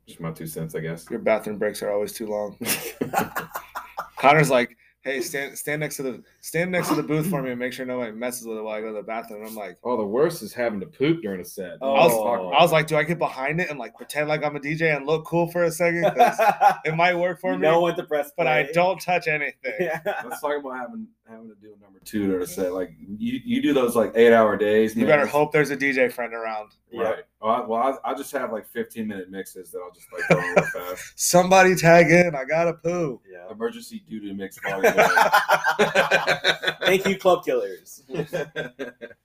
Just 0.07 0.19
my 0.19 0.31
two 0.31 0.47
cents, 0.47 0.75
I 0.75 0.79
guess. 0.79 1.09
Your 1.09 1.19
bathroom 1.19 1.57
breaks 1.57 1.81
are 1.83 1.91
always 1.91 2.13
too 2.13 2.27
long. 2.27 2.57
Connor's 4.17 4.49
like, 4.49 4.75
hey, 5.01 5.21
stand 5.21 5.57
stand 5.57 5.79
next 5.79 5.97
to 5.97 6.03
the 6.03 6.23
stand 6.41 6.71
next 6.71 6.89
to 6.89 6.95
the 6.95 7.03
booth 7.03 7.29
for 7.29 7.41
me 7.41 7.51
and 7.51 7.59
make 7.59 7.73
sure 7.73 7.85
nobody 7.85 8.11
messes 8.11 8.47
with 8.47 8.57
it 8.57 8.61
while 8.61 8.75
I 8.75 8.81
go 8.81 8.87
to 8.87 8.93
the 8.93 9.03
bathroom. 9.03 9.45
I'm 9.45 9.55
like, 9.55 9.77
Oh, 9.83 9.97
the 9.97 10.05
worst 10.05 10.41
is 10.41 10.53
having 10.53 10.79
to 10.79 10.85
poop 10.85 11.21
during 11.21 11.41
a 11.41 11.45
set. 11.45 11.77
Oh. 11.81 11.93
I 11.93 12.05
was, 12.05 12.53
I 12.59 12.61
was 12.63 12.71
like, 12.71 12.87
do 12.87 12.95
I 12.95 13.03
get 13.03 13.19
behind 13.19 13.59
it 13.59 13.69
and 13.69 13.77
like 13.79 13.95
pretend 13.95 14.29
like 14.29 14.43
I'm 14.43 14.55
a 14.55 14.59
DJ 14.59 14.95
and 14.95 15.05
look 15.05 15.25
cool 15.25 15.47
for 15.51 15.63
a 15.63 15.71
second? 15.71 16.05
it 16.85 16.95
might 16.95 17.15
work 17.15 17.39
for 17.39 17.51
you 17.51 17.57
me, 17.59 17.63
know 17.63 17.81
when 17.81 17.95
to 17.95 18.03
press 18.03 18.31
but 18.37 18.47
I 18.47 18.63
don't 18.73 18.99
touch 18.99 19.27
anything. 19.27 19.73
Yeah. 19.79 19.99
Let's 20.05 20.41
talk 20.41 20.59
about 20.59 20.77
having 20.77 21.07
having 21.29 21.47
to 21.47 21.55
do 21.61 21.75
a 21.77 21.83
number 21.83 21.99
two 22.03 22.27
during 22.27 22.41
a 22.41 22.47
set. 22.47 22.73
Like 22.73 22.91
you, 23.17 23.39
you 23.43 23.61
do 23.61 23.73
those 23.73 23.95
like 23.95 24.11
eight 24.15 24.33
hour 24.33 24.57
days. 24.57 24.95
You 24.95 25.05
man, 25.05 25.17
better 25.17 25.27
hope 25.27 25.51
there's 25.51 25.69
a 25.69 25.77
DJ 25.77 26.11
friend 26.11 26.33
around. 26.33 26.71
Right. 26.93 27.23
Well, 27.39 27.51
I, 27.53 27.65
well, 27.65 27.99
I, 28.03 28.11
I 28.11 28.13
just 28.15 28.31
have 28.31 28.51
like 28.51 28.67
15 28.67 29.07
minute 29.07 29.29
mixes 29.29 29.71
that 29.71 29.79
I'll 29.79 29.91
just 29.91 30.07
like 30.11 30.23
throw 30.27 30.39
in 30.39 30.55
real 30.55 30.65
fast. 30.89 31.13
Somebody 31.15 31.75
tag 31.75 32.09
in. 32.09 32.35
I 32.35 32.45
gotta 32.45 32.73
poo. 32.73 33.21
Yeah. 33.31 33.51
Emergency 33.51 34.03
doo 34.09 34.19
doo 34.19 34.33
mix 34.33 34.59
volume. 34.59 34.91
Thank 36.81 37.07
you, 37.07 37.17
club 37.17 37.45
killers. 37.45 38.03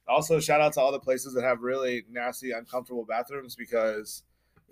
Also, 0.07 0.39
shout 0.39 0.61
out 0.61 0.75
to 0.75 0.81
all 0.81 0.93
the 0.93 0.99
places 0.99 1.33
that 1.35 1.43
have 1.43 1.63
really 1.63 2.05
nasty, 2.11 2.53
uncomfortable 2.53 3.05
bathrooms 3.05 3.57
because. 3.57 4.23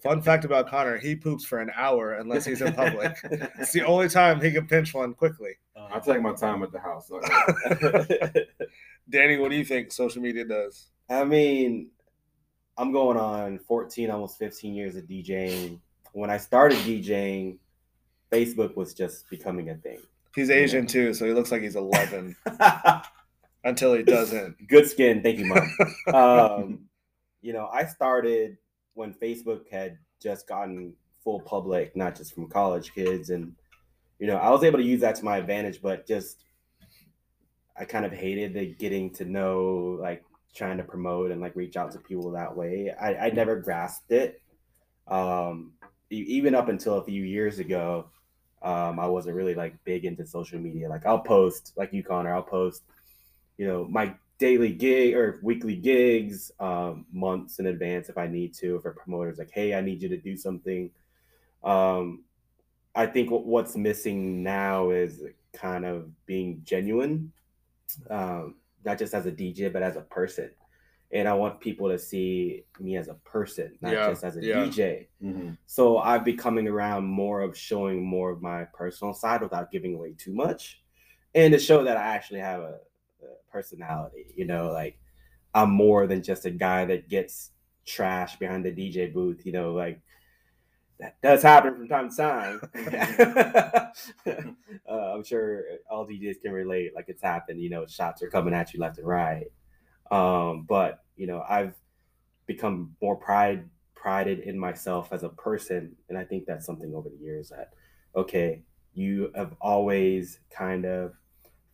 Fun 0.03 0.21
fact 0.21 0.45
about 0.45 0.69
Connor: 0.69 0.99
he 0.99 1.17
poops 1.17 1.45
for 1.45 1.59
an 1.61 1.71
hour 1.75 2.15
unless 2.15 2.45
he's 2.45 2.61
in 2.61 2.73
public. 2.75 3.17
it's 3.59 3.73
the 3.73 3.85
only 3.85 4.09
time 4.09 4.41
he 4.41 4.51
can 4.51 4.67
pinch 4.67 4.93
one 4.93 5.15
quickly. 5.15 5.53
I 5.77 6.01
take 6.01 6.21
my 6.21 6.35
time 6.35 6.63
at 6.63 6.73
the 6.73 6.81
house. 6.81 7.11
Like, 7.11 8.49
Danny, 9.11 9.39
what 9.39 9.51
do 9.51 9.57
you 9.57 9.65
think 9.65 9.93
social 9.93 10.21
media 10.21 10.45
does? 10.45 10.89
I 11.09 11.25
mean, 11.25 11.91
I'm 12.77 12.93
going 12.93 13.17
on 13.17 13.59
14, 13.61 14.11
almost 14.11 14.39
15 14.39 14.75
years 14.75 14.97
of 14.97 15.05
DJing. 15.05 15.79
When 16.13 16.31
I 16.31 16.37
started 16.37 16.79
DJing, 16.79 17.59
Facebook 18.31 18.77
was 18.77 18.95
just 18.95 19.29
becoming 19.31 19.71
a 19.71 19.77
thing. 19.77 20.01
He's 20.35 20.51
Asian 20.51 20.87
too, 20.87 21.13
so 21.13 21.27
he 21.27 21.33
looks 21.33 21.53
like 21.53 21.63
he's 21.63 21.77
11 21.77 22.37
until 23.65 23.95
he 23.95 24.03
doesn't. 24.03 24.69
Good 24.69 24.89
skin, 24.89 25.23
thank 25.23 25.39
you, 25.39 25.47
mom. 25.47 26.15
um, 26.15 26.81
you 27.43 27.53
know, 27.53 27.69
I 27.73 27.85
started 27.85 28.57
when 28.95 29.13
Facebook 29.15 29.69
had 29.71 29.99
just 30.23 30.49
gotten 30.49 30.95
full 31.23 31.41
public, 31.41 31.95
not 31.97 32.17
just 32.17 32.35
from 32.35 32.49
college 32.49 32.93
kids, 32.95 33.31
and 33.31 33.53
you 34.19 34.27
know, 34.27 34.37
I 34.37 34.51
was 34.51 34.65
able 34.65 34.79
to 34.79 34.85
use 34.85 35.01
that 35.01 35.17
to 35.17 35.25
my 35.25 35.39
advantage, 35.39 35.83
but 35.83 36.07
just 36.07 36.45
I 37.77 37.85
kind 37.85 38.07
of 38.07 38.13
hated 38.13 38.55
the 38.55 38.75
getting 38.75 39.11
to 39.15 39.25
know, 39.25 39.99
like 40.01 40.25
trying 40.55 40.77
to 40.77 40.85
promote 40.85 41.31
and 41.31 41.41
like 41.41 41.57
reach 41.57 41.77
out 41.77 41.93
to 41.93 41.99
people 41.99 42.31
that 42.33 42.57
way. 42.57 42.93
I, 43.01 43.15
I 43.15 43.31
never 43.31 43.57
grasped 43.57 44.13
it. 44.13 44.41
Um, 45.09 45.73
even 46.11 46.55
up 46.55 46.69
until 46.69 46.99
a 46.99 47.05
few 47.05 47.25
years 47.25 47.59
ago, 47.59 48.11
um, 48.63 48.99
I 49.01 49.07
wasn't 49.07 49.37
really 49.37 49.55
like 49.55 49.75
big 49.85 50.05
into 50.05 50.27
social 50.27 50.59
media. 50.59 50.89
Like 50.89 51.07
I'll 51.07 51.21
post, 51.21 51.73
like 51.77 51.93
you, 51.93 52.03
Connor, 52.03 52.35
I'll 52.35 52.43
post, 52.43 52.83
you 53.59 53.67
know, 53.67 53.85
my 53.85 54.15
daily 54.39 54.73
gig 54.73 55.15
or 55.15 55.39
weekly 55.43 55.77
gigs 55.77 56.51
um, 56.61 57.07
months 57.13 57.59
in 57.59 57.67
advance 57.67 58.09
if 58.09 58.19
I 58.19 58.27
need 58.27 58.55
to. 58.55 58.77
If 58.77 58.83
For 58.83 58.93
promoters, 58.93 59.39
like, 59.39 59.51
hey, 59.53 59.75
I 59.75 59.81
need 59.81 60.03
you 60.03 60.09
to 60.09 60.17
do 60.17 60.37
something. 60.37 60.91
Um, 61.63 62.25
I 62.95 63.07
think 63.07 63.31
what- 63.31 63.47
what's 63.47 63.77
missing 63.77 64.43
now 64.43 64.91
is 64.91 65.23
kind 65.53 65.85
of 65.85 66.11
being 66.27 66.61
genuine, 66.65 67.33
um, 68.11 68.57
not 68.85 68.99
just 68.99 69.15
as 69.15 69.27
a 69.27 69.33
DJ, 69.33 69.69
but 69.69 69.83
as 69.83 69.97
a 69.97 70.03
person. 70.03 70.51
And 71.13 71.29
I 71.29 71.35
want 71.35 71.61
people 71.61 71.89
to 71.91 71.99
see 71.99 72.65
me 72.81 72.97
as 72.97 73.09
a 73.09 73.15
person, 73.15 73.77
not 73.83 73.93
Yeah, 73.93 74.09
just 74.09 74.25
as 74.25 74.37
a 74.37 74.43
yeah. 74.45 74.55
DJ. 74.65 75.09
mhm. 75.23 75.59
So 75.67 75.99
I've 75.99 76.25
been 76.25 76.39
coming 76.39 76.67
around 76.67 77.05
more 77.05 77.43
of 77.43 77.57
showing 77.57 78.03
more 78.03 78.31
of 78.31 78.41
my 78.41 78.65
personal 78.73 79.13
side 79.13 79.43
without 79.43 79.71
giving 79.71 79.95
away 79.95 80.15
too 80.17 80.33
much, 80.33 80.83
and 81.35 81.53
to 81.53 81.59
show 81.59 81.85
that 81.85 81.97
I 81.99 82.15
actually 82.15 82.41
have 82.41 82.61
a, 82.63 82.79
a 83.23 83.27
personality. 83.51 84.33
You 84.37 84.47
know, 84.47 84.71
like 84.73 84.99
I'm 85.55 85.71
more 85.71 86.07
than 86.07 86.23
just 86.23 86.47
a 86.47 86.51
guy 86.51 86.87
that 86.87 87.09
gets 87.11 87.51
trash 87.85 88.37
behind 88.37 88.65
the 88.65 88.71
DJ 88.73 89.13
booth. 89.13 89.45
You 89.45 89.53
know, 89.53 89.73
like 89.75 90.01
that 90.99 91.21
does 91.21 91.43
happen 91.43 91.75
from 91.77 91.89
time 91.89 92.09
to 92.11 92.17
time. 92.17 92.61
uh, 94.89 95.15
I'm 95.15 95.25
sure 95.25 95.65
all 95.91 96.07
DJs 96.07 96.41
can 96.41 96.53
relate. 96.53 96.95
Like 96.95 97.07
it's 97.09 97.23
happened. 97.23 97.61
You 97.61 97.71
know, 97.71 97.87
shots 97.87 98.23
are 98.23 98.31
coming 98.31 98.55
at 98.55 98.73
you 98.73 98.81
left 98.81 98.99
and 98.99 99.07
right. 99.07 99.47
Um, 100.11 100.65
but 100.69 101.05
you 101.17 101.27
know, 101.27 101.45
I've 101.49 101.75
become 102.47 102.95
more 103.01 103.17
pride 103.17 103.69
prided 103.95 104.41
in 104.41 104.59
myself 104.59 105.13
as 105.13 105.23
a 105.23 105.29
person, 105.29 105.95
and 106.09 106.19
I 106.19 106.25
think 106.25 106.47
that's 106.47 106.67
something 106.67 106.95
over 106.95 107.09
the 107.09 107.17
years 107.25 107.51
that 107.51 107.73
okay, 108.15 108.63
you 108.95 109.33
have 109.35 109.55
always 109.61 110.41
kind 110.51 110.85
of 110.85 111.15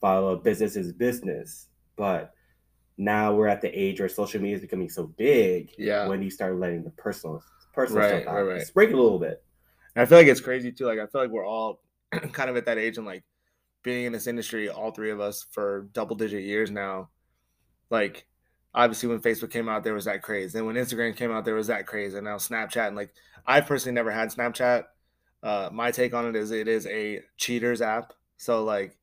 followed 0.01 0.45
business 0.45 0.77
is 0.77 0.93
business, 0.93 1.67
but 1.97 2.33
now 2.97 3.35
we're 3.35 3.47
at 3.49 3.61
the 3.61 3.69
age 3.69 4.01
where 4.01 4.09
social 4.09 4.41
media 4.41 4.57
is 4.57 4.63
becoming 4.63 4.89
so 4.89 5.07
big. 5.07 5.73
Yeah. 5.79 6.07
When 6.07 6.23
you 6.23 6.31
start 6.31 6.59
letting 6.59 6.85
the 6.85 6.91
personal 6.91 7.43
personal 7.73 8.03
Right, 8.03 8.09
stuff 8.09 8.27
out, 8.27 8.35
right, 8.35 8.55
right. 8.57 8.75
Break 8.75 8.91
it 8.91 8.95
a 8.95 9.03
little 9.03 9.19
bit. 9.19 9.43
And 9.95 10.03
I 10.03 10.07
feel 10.07 10.19
like 10.19 10.27
it's 10.27 10.41
crazy 10.41 10.73
too. 10.73 10.87
Like 10.87 10.99
I 10.99 11.07
feel 11.07 11.21
like 11.23 11.31
we're 11.31 11.47
all 11.47 11.81
kind 12.33 12.51
of 12.51 12.57
at 12.57 12.67
that 12.67 12.79
age 12.79 12.97
and 12.99 13.07
like 13.07 13.25
being 13.83 14.07
in 14.07 14.13
this 14.13 14.27
industry, 14.27 14.69
all 14.69 14.91
three 14.91 15.11
of 15.11 15.21
us 15.21 15.47
for 15.51 15.89
double 15.93 16.17
digit 16.17 16.43
years 16.43 16.71
now. 16.71 17.11
Like 17.91 18.27
obviously 18.75 19.09
when 19.09 19.21
Facebook 19.21 19.51
came 19.51 19.69
out, 19.69 19.85
there 19.85 19.95
was 19.95 20.05
that 20.05 20.23
craze. 20.23 20.53
Then 20.53 20.67
when 20.67 20.77
Instagram 20.77 21.17
came 21.17 21.33
out, 21.33 21.45
there 21.45 21.55
was 21.55 21.69
that 21.69 21.87
craze. 21.87 22.15
And 22.15 22.25
now 22.25 22.37
Snapchat 22.37 22.89
and 22.89 22.97
like 22.97 23.13
I 23.47 23.61
personally 23.61 23.95
never 23.95 24.11
had 24.11 24.29
Snapchat. 24.29 24.85
Uh, 25.43 25.69
my 25.73 25.91
take 25.91 26.15
on 26.15 26.27
it 26.27 26.37
is 26.37 26.51
it 26.51 26.69
is 26.69 26.87
a 26.87 27.23
cheaters 27.37 27.81
app. 27.81 28.13
So 28.37 28.65
like 28.65 28.99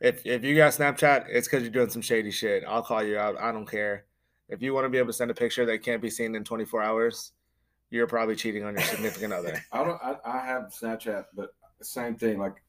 if 0.00 0.26
if 0.26 0.44
you 0.44 0.56
got 0.56 0.72
Snapchat, 0.72 1.26
it's 1.28 1.48
because 1.48 1.62
you're 1.62 1.72
doing 1.72 1.90
some 1.90 2.02
shady 2.02 2.30
shit. 2.30 2.64
I'll 2.66 2.82
call 2.82 3.02
you 3.02 3.18
out. 3.18 3.40
I 3.40 3.52
don't 3.52 3.68
care. 3.68 4.04
If 4.48 4.62
you 4.62 4.74
want 4.74 4.84
to 4.84 4.90
be 4.90 4.98
able 4.98 5.08
to 5.08 5.12
send 5.12 5.30
a 5.30 5.34
picture 5.34 5.64
that 5.66 5.82
can't 5.82 6.02
be 6.02 6.10
seen 6.10 6.34
in 6.34 6.44
24 6.44 6.82
hours, 6.82 7.32
you're 7.90 8.06
probably 8.06 8.36
cheating 8.36 8.64
on 8.64 8.74
your 8.74 8.82
significant 8.82 9.32
other. 9.32 9.64
I 9.72 9.84
don't. 9.84 10.02
I, 10.02 10.16
I 10.24 10.38
have 10.44 10.64
Snapchat, 10.64 11.26
but 11.34 11.54
same 11.80 12.16
thing. 12.16 12.38
Like 12.38 12.62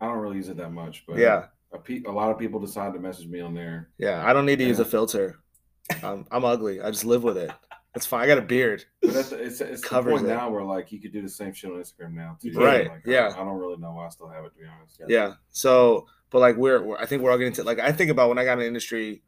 I 0.00 0.06
don't 0.06 0.18
really 0.18 0.36
use 0.36 0.48
it 0.48 0.56
that 0.58 0.72
much. 0.72 1.04
But 1.06 1.18
Yeah. 1.18 1.46
A, 1.72 1.78
pe- 1.78 2.02
a 2.06 2.10
lot 2.10 2.30
of 2.30 2.38
people 2.38 2.60
decide 2.60 2.92
to 2.94 2.98
message 2.98 3.26
me 3.28 3.40
on 3.40 3.54
there. 3.54 3.88
Yeah, 3.98 4.22
I 4.26 4.32
don't 4.32 4.46
need 4.46 4.58
to 4.58 4.64
use 4.64 4.78
a 4.78 4.82
Yeah. 4.82 4.88
filter. 4.88 5.38
Um, 6.02 6.26
I'm 6.30 6.44
ugly. 6.44 6.80
I 6.80 6.90
just 6.90 7.04
live 7.04 7.22
with 7.22 7.36
it. 7.36 7.50
It's 7.94 8.04
fine. 8.04 8.22
I 8.24 8.26
got 8.26 8.38
a 8.38 8.42
beard. 8.42 8.84
But 9.00 9.14
that's, 9.14 9.32
it's 9.32 9.60
it's 9.60 9.88
the 9.88 10.02
point 10.02 10.24
it. 10.26 10.28
now 10.28 10.50
where 10.50 10.62
like 10.62 10.92
you 10.92 11.00
could 11.00 11.12
do 11.12 11.22
the 11.22 11.28
same 11.28 11.52
shit 11.54 11.70
on 11.70 11.78
Instagram 11.78 12.12
now 12.12 12.36
too. 12.40 12.52
Right, 12.52 12.88
Like, 12.88 13.02
yeah. 13.06 13.28
I, 13.34 13.40
I 13.40 13.44
don't 13.44 13.56
really 13.58 13.78
know 13.78 13.92
why 13.92 14.06
I 14.06 14.08
still 14.10 14.28
have 14.28 14.44
it 14.44 14.52
to 14.54 14.60
be 14.60 14.66
honest. 14.66 15.00
Yeah. 15.08 15.34
So, 15.50 16.06
but 16.30 16.40
like 16.40 16.56
we're, 16.56 16.82
we're, 16.82 16.98
I 16.98 17.06
think 17.06 17.22
we're 17.22 17.30
all 17.30 17.38
getting 17.38 17.54
to 17.54 17.62
like 17.64 17.78
I 17.78 17.92
think 17.92 18.10
about 18.10 18.28
when 18.28 18.36
I 18.38 18.44
got 18.44 18.54
in 18.54 18.58
the 18.58 18.66
industry 18.66 19.22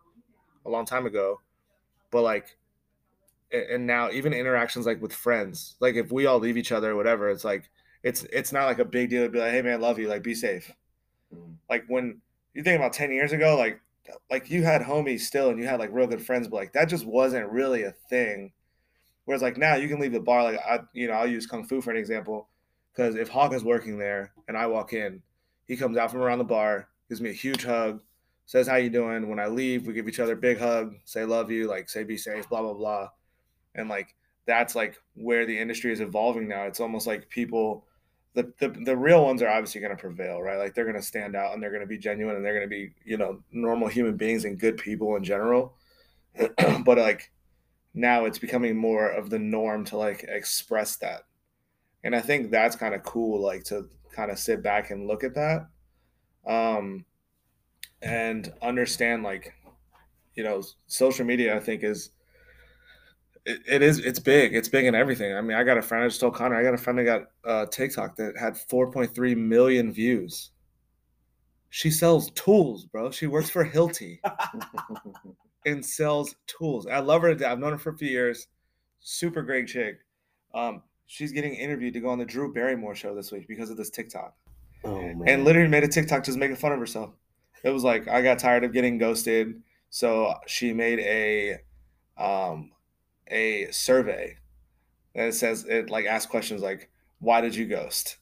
a 0.67 0.71
long 0.71 0.85
time 0.85 1.07
ago, 1.07 1.41
but 2.11 2.23
like, 2.23 2.59
and 3.51 3.87
now 3.87 4.11
even 4.11 4.35
interactions 4.35 4.85
like 4.85 5.01
with 5.01 5.15
friends, 5.15 5.77
like 5.81 5.95
if 5.95 6.13
we 6.13 6.27
all 6.27 6.39
leave 6.39 6.59
each 6.59 6.73
other 6.73 6.91
or 6.91 6.97
whatever, 6.97 7.31
it's 7.31 7.45
like 7.45 7.71
it's 8.03 8.25
it's 8.25 8.53
not 8.53 8.67
like 8.67 8.81
a 8.81 8.85
big 8.85 9.09
deal 9.09 9.25
to 9.25 9.31
be 9.31 9.39
like, 9.39 9.53
hey 9.53 9.63
man, 9.63 9.81
love 9.81 9.99
you, 9.99 10.09
like 10.09 10.23
be 10.23 10.35
safe. 10.35 10.71
Mhm. 11.35 11.55
Like 11.71 11.85
when 11.89 12.21
you 12.59 12.65
think 12.65 12.77
about 12.77 12.93
ten 12.93 13.13
years 13.13 13.33
ago, 13.33 13.57
like 13.57 13.81
like 14.29 14.51
you 14.51 14.65
had 14.65 14.83
homies 14.83 15.21
still 15.21 15.51
and 15.51 15.61
you 15.61 15.67
had 15.69 15.79
like 15.79 15.91
real 15.93 16.09
good 16.09 16.21
friends, 16.21 16.49
but 16.49 16.57
like 16.57 16.73
that 16.73 16.89
just 16.89 17.07
wasn't 17.07 17.49
really 17.53 17.85
a 17.85 17.93
thing. 17.93 18.53
Whereas 19.27 19.43
like 19.43 19.57
now 19.57 19.77
you 19.77 19.87
can 19.87 20.01
leave 20.01 20.13
the 20.13 20.19
bar, 20.19 20.43
like 20.43 20.59
I 20.59 20.81
you 20.93 21.07
know, 21.07 21.15
I'll 21.15 21.29
use 21.29 21.47
Kung 21.47 21.65
Fu 21.65 21.81
for 21.81 21.93
an 21.93 21.97
example. 21.97 22.49
Because 22.93 23.15
if 23.15 23.29
Hawk 23.29 23.53
is 23.53 23.63
working 23.63 23.97
there 23.97 24.33
and 24.49 24.57
I 24.57 24.67
walk 24.67 24.93
in, 24.93 25.23
he 25.69 25.77
comes 25.77 25.97
out 25.97 26.11
from 26.11 26.21
around 26.21 26.39
the 26.39 26.45
bar, 26.45 26.89
gives 27.09 27.21
me 27.21 27.31
a 27.31 27.33
huge 27.33 27.63
hug, 27.63 28.03
says 28.47 28.67
how 28.67 28.75
you 28.75 28.91
doing. 28.91 29.29
When 29.29 29.39
I 29.39 29.47
leave, 29.47 29.87
we 29.87 29.93
give 29.93 30.09
each 30.09 30.19
other 30.19 30.33
a 30.33 30.37
big 30.37 30.59
hug, 30.59 30.97
say 31.05 31.25
love 31.25 31.53
you, 31.53 31.69
like 31.69 31.89
say 31.89 32.03
be 32.03 32.17
safe, 32.17 32.49
blah 32.49 32.63
blah 32.63 32.75
blah. 32.75 33.09
And 33.77 33.89
like 33.89 34.17
that's 34.47 34.75
like 34.75 34.97
where 35.15 35.47
the 35.47 35.57
industry 35.57 35.93
is 35.93 36.01
evolving 36.01 36.49
now. 36.49 36.65
It's 36.65 36.81
almost 36.81 37.07
like 37.07 37.29
people 37.29 37.87
the, 38.35 38.53
the, 38.59 38.69
the 38.69 38.97
real 38.97 39.25
ones 39.25 39.43
are 39.43 39.49
obviously 39.49 39.81
going 39.81 39.97
to 39.97 40.01
prevail, 40.01 40.41
right? 40.41 40.59
Like 40.59 40.75
they're 40.75 40.85
going 40.85 40.97
to 40.97 41.03
stand 41.03 41.35
out 41.35 41.55
and 41.55 41.63
they're 41.63 41.71
going 41.71 41.83
to 41.83 41.87
be 41.87 41.99
genuine 41.99 42.37
and 42.37 42.45
they're 42.45 42.55
going 42.55 42.69
to 42.69 42.71
be, 42.71 42.93
you 43.05 43.17
know, 43.17 43.43
normal 43.51 43.89
human 43.89 44.17
beings 44.17 44.45
and 44.45 44.59
good 44.59 44.77
people 44.77 45.17
in 45.17 45.25
general. 45.25 45.75
but 46.85 46.99
like 46.99 47.33
now 47.95 48.27
it's 48.27 48.39
becoming 48.39 48.77
more 48.77 49.09
of 49.11 49.31
the 49.31 49.39
norm 49.39 49.85
to 49.87 49.97
like 49.97 50.25
express 50.29 50.97
that. 50.97 51.23
And 52.05 52.15
I 52.15 52.21
think 52.21 52.51
that's 52.51 52.77
kind 52.77 52.95
of 52.95 53.03
cool, 53.03 53.43
like 53.43 53.65
to 53.65 53.89
kind 54.13 54.31
of 54.31 54.39
sit 54.39 54.63
back 54.63 54.91
and 54.91 55.09
look 55.09 55.25
at 55.25 55.35
that. 55.35 55.67
Um, 56.47 57.05
and 58.01 58.53
understand 58.63 59.25
like, 59.25 59.53
you 60.35 60.45
know, 60.45 60.63
social 60.87 61.27
media, 61.27 61.57
I 61.57 61.61
think 61.61 61.83
is, 61.83 62.11
it, 63.49 63.63
it 63.67 63.83
is 63.83 63.99
it's 63.99 64.19
big 64.19 64.55
it's 64.55 64.69
big 64.69 64.85
in 64.85 64.95
everything. 64.95 65.35
I 65.35 65.41
mean 65.41 65.57
i 65.57 65.65
got 65.65 65.79
a 65.79 65.83
friend 65.83 66.05
i 66.05 66.07
just 66.07 66.21
told 66.21 66.35
connor 66.35 66.57
i 66.57 66.63
got 66.63 66.75
a 66.75 66.79
friend 66.79 66.99
that 66.99 67.05
got 67.05 67.23
uh 67.45 67.67
tiktok 67.67 68.17
that 68.17 68.37
had 68.39 68.55
4.3 68.55 69.37
million 69.37 69.93
views. 69.93 70.51
She 71.71 71.91
sells 71.91 72.31
tools 72.33 72.85
bro. 72.85 73.11
She 73.11 73.27
works 73.27 73.51
for 73.51 73.65
hilti 73.65 74.21
and 75.67 75.85
sells 75.85 76.35
tools. 76.47 76.87
I 76.87 76.99
love 77.01 77.23
her 77.23 77.31
i've 77.31 77.59
known 77.59 77.73
her 77.73 77.79
for 77.79 77.91
a 77.91 77.97
few 77.97 78.09
years. 78.09 78.49
Super 79.01 79.43
great 79.43 79.67
chick. 79.67 80.01
Um 80.55 80.83
she's 81.07 81.33
getting 81.33 81.55
interviewed 81.55 81.95
to 81.95 82.01
go 82.01 82.11
on 82.11 82.19
the 82.19 82.25
drew 82.25 82.53
barrymore 82.53 82.95
show 82.95 83.15
this 83.15 83.33
week 83.33 83.49
because 83.49 83.71
of 83.71 83.77
this 83.77 83.91
tiktok. 83.91 84.35
Oh 84.85 85.01
man. 85.01 85.25
and 85.27 85.45
literally 85.45 85.69
made 85.69 85.85
a 85.85 85.89
TikTok 85.89 86.25
just 86.25 86.39
making 86.39 86.57
fun 86.57 86.73
of 86.73 86.79
herself. 86.79 87.11
It 87.65 87.71
was 87.71 87.83
like 87.83 88.07
I 88.09 88.23
got 88.23 88.39
tired 88.39 88.63
of 88.63 88.73
getting 88.73 88.99
ghosted, 88.99 89.61
so 89.91 90.35
she 90.47 90.73
made 90.73 91.01
a 91.01 91.59
um 92.23 92.71
a 93.31 93.69
survey 93.71 94.37
and 95.15 95.27
it 95.29 95.35
says 95.35 95.65
it 95.69 95.91
like 95.91 96.07
asks 96.07 96.31
questions 96.31 96.63
like 96.63 96.91
why 97.21 97.41
did 97.41 97.55
you 97.55 97.67
ghost? 97.67 98.19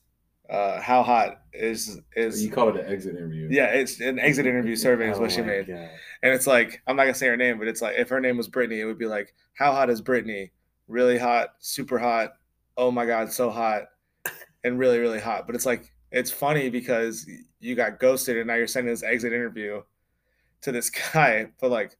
Uh 0.49 0.81
how 0.81 1.03
hot 1.03 1.43
is 1.53 2.01
is 2.15 2.45
You 2.45 2.51
call 2.51 2.69
it 2.69 2.77
an 2.77 2.93
exit 2.93 3.17
interview. 3.17 3.49
yeah, 3.51 3.67
it's 3.67 4.01
an 4.01 4.19
exit 4.19 4.47
interview 4.47 4.77
survey 4.87 5.11
is 5.11 5.19
Oh 5.19 5.23
what 5.23 5.33
she 5.33 5.43
made. 5.43 5.67
God. 5.67 5.91
And 6.23 6.33
it's 6.35 6.47
like 6.47 6.83
I'm 6.87 6.97
not 6.97 7.03
gonna 7.05 7.15
say 7.15 7.27
her 7.27 7.37
name, 7.37 7.59
but 7.59 7.69
it's 7.69 7.83
like 7.83 7.97
if 7.99 8.09
her 8.11 8.21
name 8.21 8.37
was 8.37 8.49
Brittany, 8.49 8.81
it 8.81 8.85
would 8.85 8.99
be 8.99 9.07
like, 9.07 9.35
how 9.55 9.73
hot 9.73 9.91
is 9.91 10.01
Brittany? 10.01 10.53
Really 10.89 11.19
hot, 11.19 11.49
super 11.59 11.99
hot. 11.99 12.35
Oh 12.77 12.91
my 12.93 13.07
god, 13.07 13.33
so 13.33 13.51
hot, 13.51 13.85
and 14.63 14.79
really 14.79 14.99
really 14.99 15.19
hot. 15.21 15.47
But 15.47 15.57
it's 15.57 15.67
like 15.67 15.93
it's 16.13 16.31
funny 16.31 16.71
because 16.71 17.29
you 17.59 17.75
got 17.75 17.99
ghosted 17.99 18.37
and 18.37 18.47
now 18.47 18.55
you're 18.55 18.69
sending 18.69 18.93
this 18.93 19.03
exit 19.03 19.33
interview 19.33 19.83
to 20.63 20.71
this 20.73 20.91
guy, 21.13 21.49
but 21.61 21.71
like 21.73 21.97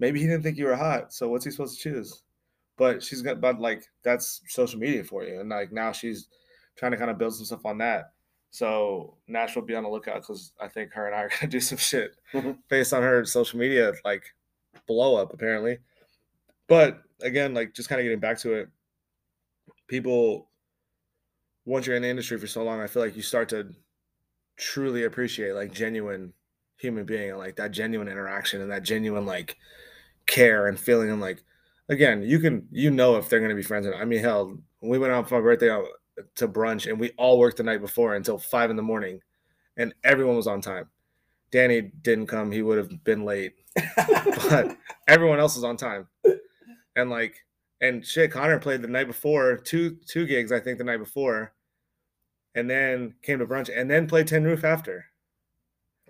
maybe 0.00 0.18
he 0.18 0.26
didn't 0.26 0.42
think 0.42 0.58
you 0.58 0.64
were 0.66 0.74
hot, 0.74 1.12
so 1.14 1.28
what's 1.28 1.44
he 1.44 1.52
supposed 1.52 1.80
to 1.80 1.90
choose? 1.90 2.22
But 2.76 3.02
she's 3.02 3.22
got, 3.22 3.40
but 3.40 3.60
like 3.60 3.84
that's 4.02 4.42
social 4.48 4.80
media 4.80 5.04
for 5.04 5.24
you, 5.24 5.40
and 5.40 5.48
like 5.48 5.72
now 5.72 5.92
she's 5.92 6.28
trying 6.76 6.92
to 6.92 6.98
kind 6.98 7.10
of 7.10 7.18
build 7.18 7.34
some 7.34 7.44
stuff 7.44 7.64
on 7.64 7.78
that. 7.78 8.12
So 8.50 9.16
Nash 9.26 9.54
will 9.54 9.62
be 9.62 9.74
on 9.74 9.82
the 9.82 9.88
lookout 9.88 10.22
because 10.22 10.52
I 10.60 10.68
think 10.68 10.92
her 10.92 11.06
and 11.06 11.14
I 11.14 11.22
are 11.22 11.28
gonna 11.28 11.46
do 11.50 11.60
some 11.60 11.78
shit 11.78 12.16
based 12.68 12.92
on 12.92 13.02
her 13.02 13.24
social 13.24 13.58
media 13.58 13.92
like 14.04 14.24
blow 14.86 15.16
up 15.16 15.32
apparently. 15.32 15.78
But 16.68 17.02
again, 17.20 17.54
like 17.54 17.74
just 17.74 17.88
kind 17.88 18.00
of 18.00 18.04
getting 18.04 18.20
back 18.20 18.38
to 18.40 18.54
it, 18.54 18.68
people 19.86 20.48
once 21.66 21.86
you're 21.86 21.96
in 21.96 22.02
the 22.02 22.08
industry 22.08 22.38
for 22.38 22.46
so 22.46 22.62
long, 22.62 22.80
I 22.80 22.86
feel 22.86 23.02
like 23.02 23.16
you 23.16 23.22
start 23.22 23.48
to 23.50 23.68
truly 24.56 25.04
appreciate 25.04 25.52
like 25.52 25.72
genuine 25.72 26.32
human 26.76 27.04
being 27.04 27.30
and 27.30 27.38
like 27.38 27.56
that 27.56 27.70
genuine 27.70 28.08
interaction 28.08 28.60
and 28.60 28.70
that 28.70 28.82
genuine 28.82 29.26
like 29.26 29.56
care 30.26 30.66
and 30.66 30.78
feeling 30.78 31.10
and 31.10 31.20
like 31.20 31.42
again, 31.88 32.22
you 32.22 32.38
can 32.38 32.66
you 32.70 32.90
know 32.90 33.16
if 33.16 33.28
they're 33.28 33.40
gonna 33.40 33.54
be 33.54 33.62
friends. 33.62 33.86
I 33.86 34.04
mean, 34.04 34.20
hell, 34.20 34.56
we 34.80 34.98
went 34.98 35.12
out 35.12 35.28
for 35.28 35.36
my 35.36 35.40
birthday 35.40 35.70
out 35.70 35.86
to 36.36 36.46
brunch 36.46 36.88
and 36.88 36.98
we 36.98 37.10
all 37.16 37.38
worked 37.38 37.56
the 37.56 37.62
night 37.62 37.80
before 37.80 38.14
until 38.14 38.38
five 38.38 38.70
in 38.70 38.76
the 38.76 38.82
morning, 38.82 39.20
and 39.76 39.94
everyone 40.04 40.36
was 40.36 40.46
on 40.46 40.60
time. 40.60 40.88
Danny 41.50 41.80
didn't 41.80 42.26
come; 42.26 42.50
he 42.50 42.62
would 42.62 42.78
have 42.78 43.04
been 43.04 43.24
late. 43.24 43.54
But 43.96 44.76
everyone 45.08 45.40
else 45.40 45.54
was 45.54 45.64
on 45.64 45.76
time, 45.76 46.08
and 46.96 47.10
like 47.10 47.36
and 47.80 48.04
shit. 48.04 48.30
Connor 48.30 48.58
played 48.58 48.82
the 48.82 48.88
night 48.88 49.06
before, 49.06 49.56
two 49.56 49.96
two 50.06 50.26
gigs 50.26 50.52
I 50.52 50.60
think 50.60 50.78
the 50.78 50.84
night 50.84 50.98
before, 50.98 51.52
and 52.54 52.68
then 52.68 53.14
came 53.22 53.38
to 53.38 53.46
brunch 53.46 53.70
and 53.74 53.90
then 53.90 54.06
played 54.06 54.26
Tin 54.26 54.44
Roof 54.44 54.64
after. 54.64 55.06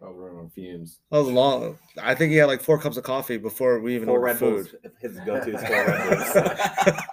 I 0.02 0.06
was 0.08 0.16
running 0.18 0.38
on 0.38 0.50
fumes. 0.50 0.98
That 1.10 1.18
was 1.18 1.28
long. 1.28 1.78
I 2.02 2.14
think 2.14 2.30
he 2.32 2.36
had 2.38 2.46
like 2.46 2.60
four 2.62 2.78
cups 2.78 2.96
of 2.96 3.04
coffee 3.04 3.36
before 3.36 3.80
we 3.80 3.94
even 3.94 4.06
Four 4.06 4.18
ordered 4.20 4.26
Red 4.26 4.38
Bulls. 4.40 4.68
food. 4.68 4.92
His 5.00 5.18
go-to 5.20 5.54
is 5.54 5.62
four 5.62 5.86
Red 5.86 6.98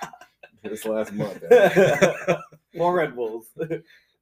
This 0.64 0.86
last 0.86 1.14
month. 1.14 1.42
Bulls. 1.50 2.42
four 2.76 2.94
Red 2.96 3.16
Bulls. 3.16 3.48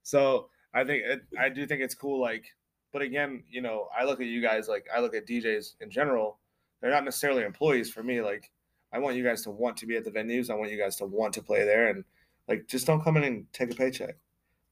So 0.03 0.49
I 0.73 0.83
think 0.83 1.03
it, 1.05 1.21
I 1.39 1.49
do 1.49 1.65
think 1.65 1.81
it's 1.81 1.95
cool. 1.95 2.19
Like, 2.21 2.45
but 2.91 3.01
again, 3.01 3.43
you 3.49 3.61
know, 3.61 3.87
I 3.97 4.03
look 4.05 4.19
at 4.21 4.27
you 4.27 4.41
guys 4.41 4.67
like 4.67 4.87
I 4.95 4.99
look 4.99 5.15
at 5.15 5.27
DJs 5.27 5.75
in 5.81 5.89
general. 5.89 6.39
They're 6.81 6.91
not 6.91 7.03
necessarily 7.05 7.43
employees 7.43 7.89
for 7.91 8.03
me. 8.03 8.21
Like, 8.21 8.51
I 8.93 8.99
want 8.99 9.15
you 9.17 9.23
guys 9.23 9.41
to 9.43 9.51
want 9.51 9.77
to 9.77 9.85
be 9.85 9.95
at 9.97 10.05
the 10.05 10.11
venues. 10.11 10.49
I 10.49 10.55
want 10.55 10.71
you 10.71 10.77
guys 10.77 10.95
to 10.97 11.05
want 11.05 11.33
to 11.35 11.41
play 11.43 11.63
there, 11.65 11.89
and 11.89 12.03
like, 12.47 12.67
just 12.67 12.87
don't 12.87 13.03
come 13.03 13.17
in 13.17 13.23
and 13.23 13.45
take 13.53 13.71
a 13.71 13.75
paycheck 13.75 14.15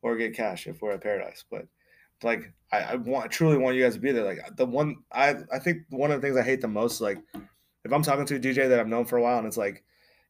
or 0.01 0.15
get 0.15 0.33
cash 0.35 0.67
if 0.67 0.81
we're 0.81 0.93
at 0.93 1.01
Paradise. 1.01 1.43
But 1.49 1.67
like, 2.24 2.53
I, 2.72 2.80
I 2.80 2.95
want 2.95 3.26
I 3.26 3.28
truly 3.28 3.57
want 3.57 3.76
you 3.76 3.84
guys 3.84 3.93
to 3.93 3.99
be 3.99 4.11
there. 4.11 4.26
Like 4.26 4.39
the 4.55 4.65
one 4.65 4.97
I 5.11 5.36
I 5.53 5.59
think 5.59 5.84
one 5.89 6.11
of 6.11 6.22
the 6.22 6.28
things 6.28 6.38
I 6.38 6.43
hate 6.43 6.61
the 6.61 6.68
most, 6.68 7.01
like, 7.01 7.18
if 7.86 7.93
I'm 7.93 8.03
talking 8.03 8.26
to 8.26 8.36
a 8.36 8.39
DJ 8.39 8.68
that 8.68 8.80
I've 8.80 8.88
known 8.88 9.05
for 9.05 9.18
a 9.18 9.22
while, 9.22 9.38
and 9.38 9.47
it's 9.47 9.57
like, 9.57 9.84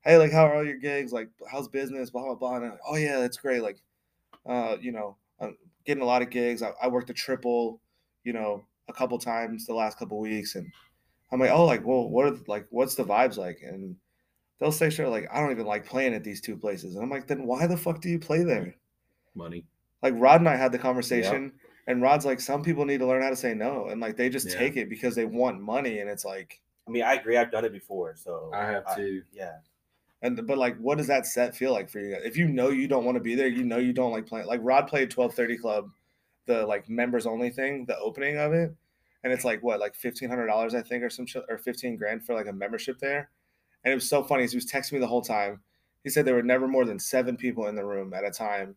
hey, 0.03 0.17
like, 0.17 0.31
how 0.31 0.45
are 0.45 0.55
all 0.55 0.65
your 0.65 0.77
gigs? 0.77 1.11
Like, 1.11 1.29
how's 1.51 1.67
business? 1.67 2.09
Blah 2.11 2.23
blah 2.23 2.35
blah. 2.35 2.55
And 2.55 2.65
I'm 2.65 2.71
like, 2.71 2.79
oh 2.87 2.95
yeah, 2.95 3.19
that's 3.19 3.37
great. 3.37 3.61
Like 3.61 3.81
uh, 4.47 4.77
you 4.79 4.91
know, 4.91 5.17
I'm 5.39 5.57
getting 5.85 6.03
a 6.03 6.07
lot 6.07 6.21
of 6.21 6.29
gigs. 6.29 6.63
I, 6.63 6.71
I 6.81 6.87
worked 6.87 7.09
a 7.09 7.13
triple, 7.13 7.81
you 8.23 8.33
know, 8.33 8.65
a 8.87 8.93
couple 8.93 9.17
times 9.19 9.65
the 9.65 9.73
last 9.73 9.99
couple 9.99 10.19
weeks, 10.19 10.55
and 10.55 10.71
I'm 11.31 11.39
like, 11.39 11.51
oh, 11.51 11.65
like, 11.65 11.85
well, 11.85 12.09
what 12.09 12.25
are 12.25 12.37
like, 12.47 12.65
what's 12.69 12.95
the 12.95 13.03
vibes 13.03 13.37
like? 13.37 13.59
And 13.61 13.95
they'll 14.59 14.71
say, 14.71 14.89
sure, 14.89 15.09
like, 15.09 15.27
I 15.31 15.39
don't 15.39 15.51
even 15.51 15.65
like 15.65 15.85
playing 15.85 16.13
at 16.13 16.23
these 16.23 16.41
two 16.41 16.55
places, 16.55 16.95
and 16.95 17.03
I'm 17.03 17.09
like, 17.09 17.27
then 17.27 17.45
why 17.45 17.67
the 17.67 17.77
fuck 17.77 18.01
do 18.01 18.09
you 18.09 18.19
play 18.19 18.43
there? 18.43 18.75
Money. 19.35 19.65
Like 20.01 20.13
Rod 20.17 20.41
and 20.41 20.49
I 20.49 20.55
had 20.55 20.71
the 20.71 20.77
conversation, 20.79 21.51
and 21.87 22.01
Rod's 22.01 22.25
like, 22.25 22.39
some 22.39 22.61
people 22.63 22.85
need 22.85 22.99
to 22.99 23.07
learn 23.07 23.21
how 23.21 23.29
to 23.29 23.35
say 23.35 23.53
no, 23.53 23.87
and 23.87 23.99
like 24.01 24.17
they 24.17 24.29
just 24.29 24.47
Yeah. 24.49 24.57
take 24.57 24.77
it 24.77 24.89
because 24.89 25.15
they 25.15 25.25
want 25.25 25.59
money, 25.61 25.99
and 25.99 26.09
it's 26.09 26.25
like, 26.25 26.61
I 26.87 26.91
mean, 26.91 27.03
I 27.03 27.13
agree. 27.15 27.37
I've 27.37 27.51
done 27.51 27.65
it 27.65 27.71
before, 27.73 28.15
so 28.15 28.51
I 28.53 28.65
have 28.65 28.95
to. 28.95 29.23
yeah. 29.33 29.57
And 30.21 30.47
but 30.47 30.57
like, 30.57 30.77
what 30.77 30.97
does 30.97 31.07
that 31.07 31.25
set 31.27 31.55
feel 31.55 31.71
like 31.71 31.89
for 31.89 31.99
you? 31.99 32.13
guys? 32.13 32.23
If 32.25 32.37
you 32.37 32.47
know 32.47 32.69
you 32.69 32.87
don't 32.87 33.05
want 33.05 33.17
to 33.17 33.23
be 33.23 33.35
there, 33.35 33.47
you 33.47 33.63
know 33.63 33.77
you 33.77 33.93
don't 33.93 34.11
like 34.11 34.25
playing. 34.25 34.47
Like 34.47 34.61
Rod 34.63 34.87
played 34.87 35.11
twelve 35.11 35.33
thirty 35.35 35.57
club, 35.57 35.89
the 36.47 36.65
like 36.65 36.89
members 36.89 37.25
only 37.27 37.49
thing, 37.51 37.85
the 37.85 37.97
opening 37.99 38.37
of 38.37 38.51
it, 38.53 38.73
and 39.23 39.31
it's 39.31 39.45
like 39.45 39.61
what 39.61 39.79
like 39.79 39.93
fifteen 39.93 40.27
hundred 40.29 40.47
dollars 40.47 40.73
I 40.73 40.81
think 40.81 41.03
or 41.03 41.09
some 41.11 41.27
shit 41.27 41.43
or 41.49 41.57
fifteen 41.59 41.97
grand 41.97 42.25
for 42.25 42.33
like 42.33 42.47
a 42.47 42.53
membership 42.53 42.97
there. 42.99 43.29
And 43.83 43.91
it 43.91 43.95
was 43.95 44.09
so 44.09 44.23
funny. 44.23 44.47
He 44.47 44.55
was 44.57 44.65
texting 44.65 44.93
me 44.93 44.99
the 44.99 45.07
whole 45.07 45.21
time. 45.21 45.61
He 46.03 46.09
said 46.09 46.25
there 46.25 46.33
were 46.35 46.41
never 46.41 46.67
more 46.67 46.83
than 46.85 46.99
seven 46.99 47.37
people 47.37 47.67
in 47.67 47.75
the 47.75 47.85
room 47.85 48.13
at 48.13 48.25
a 48.25 48.31
time, 48.31 48.75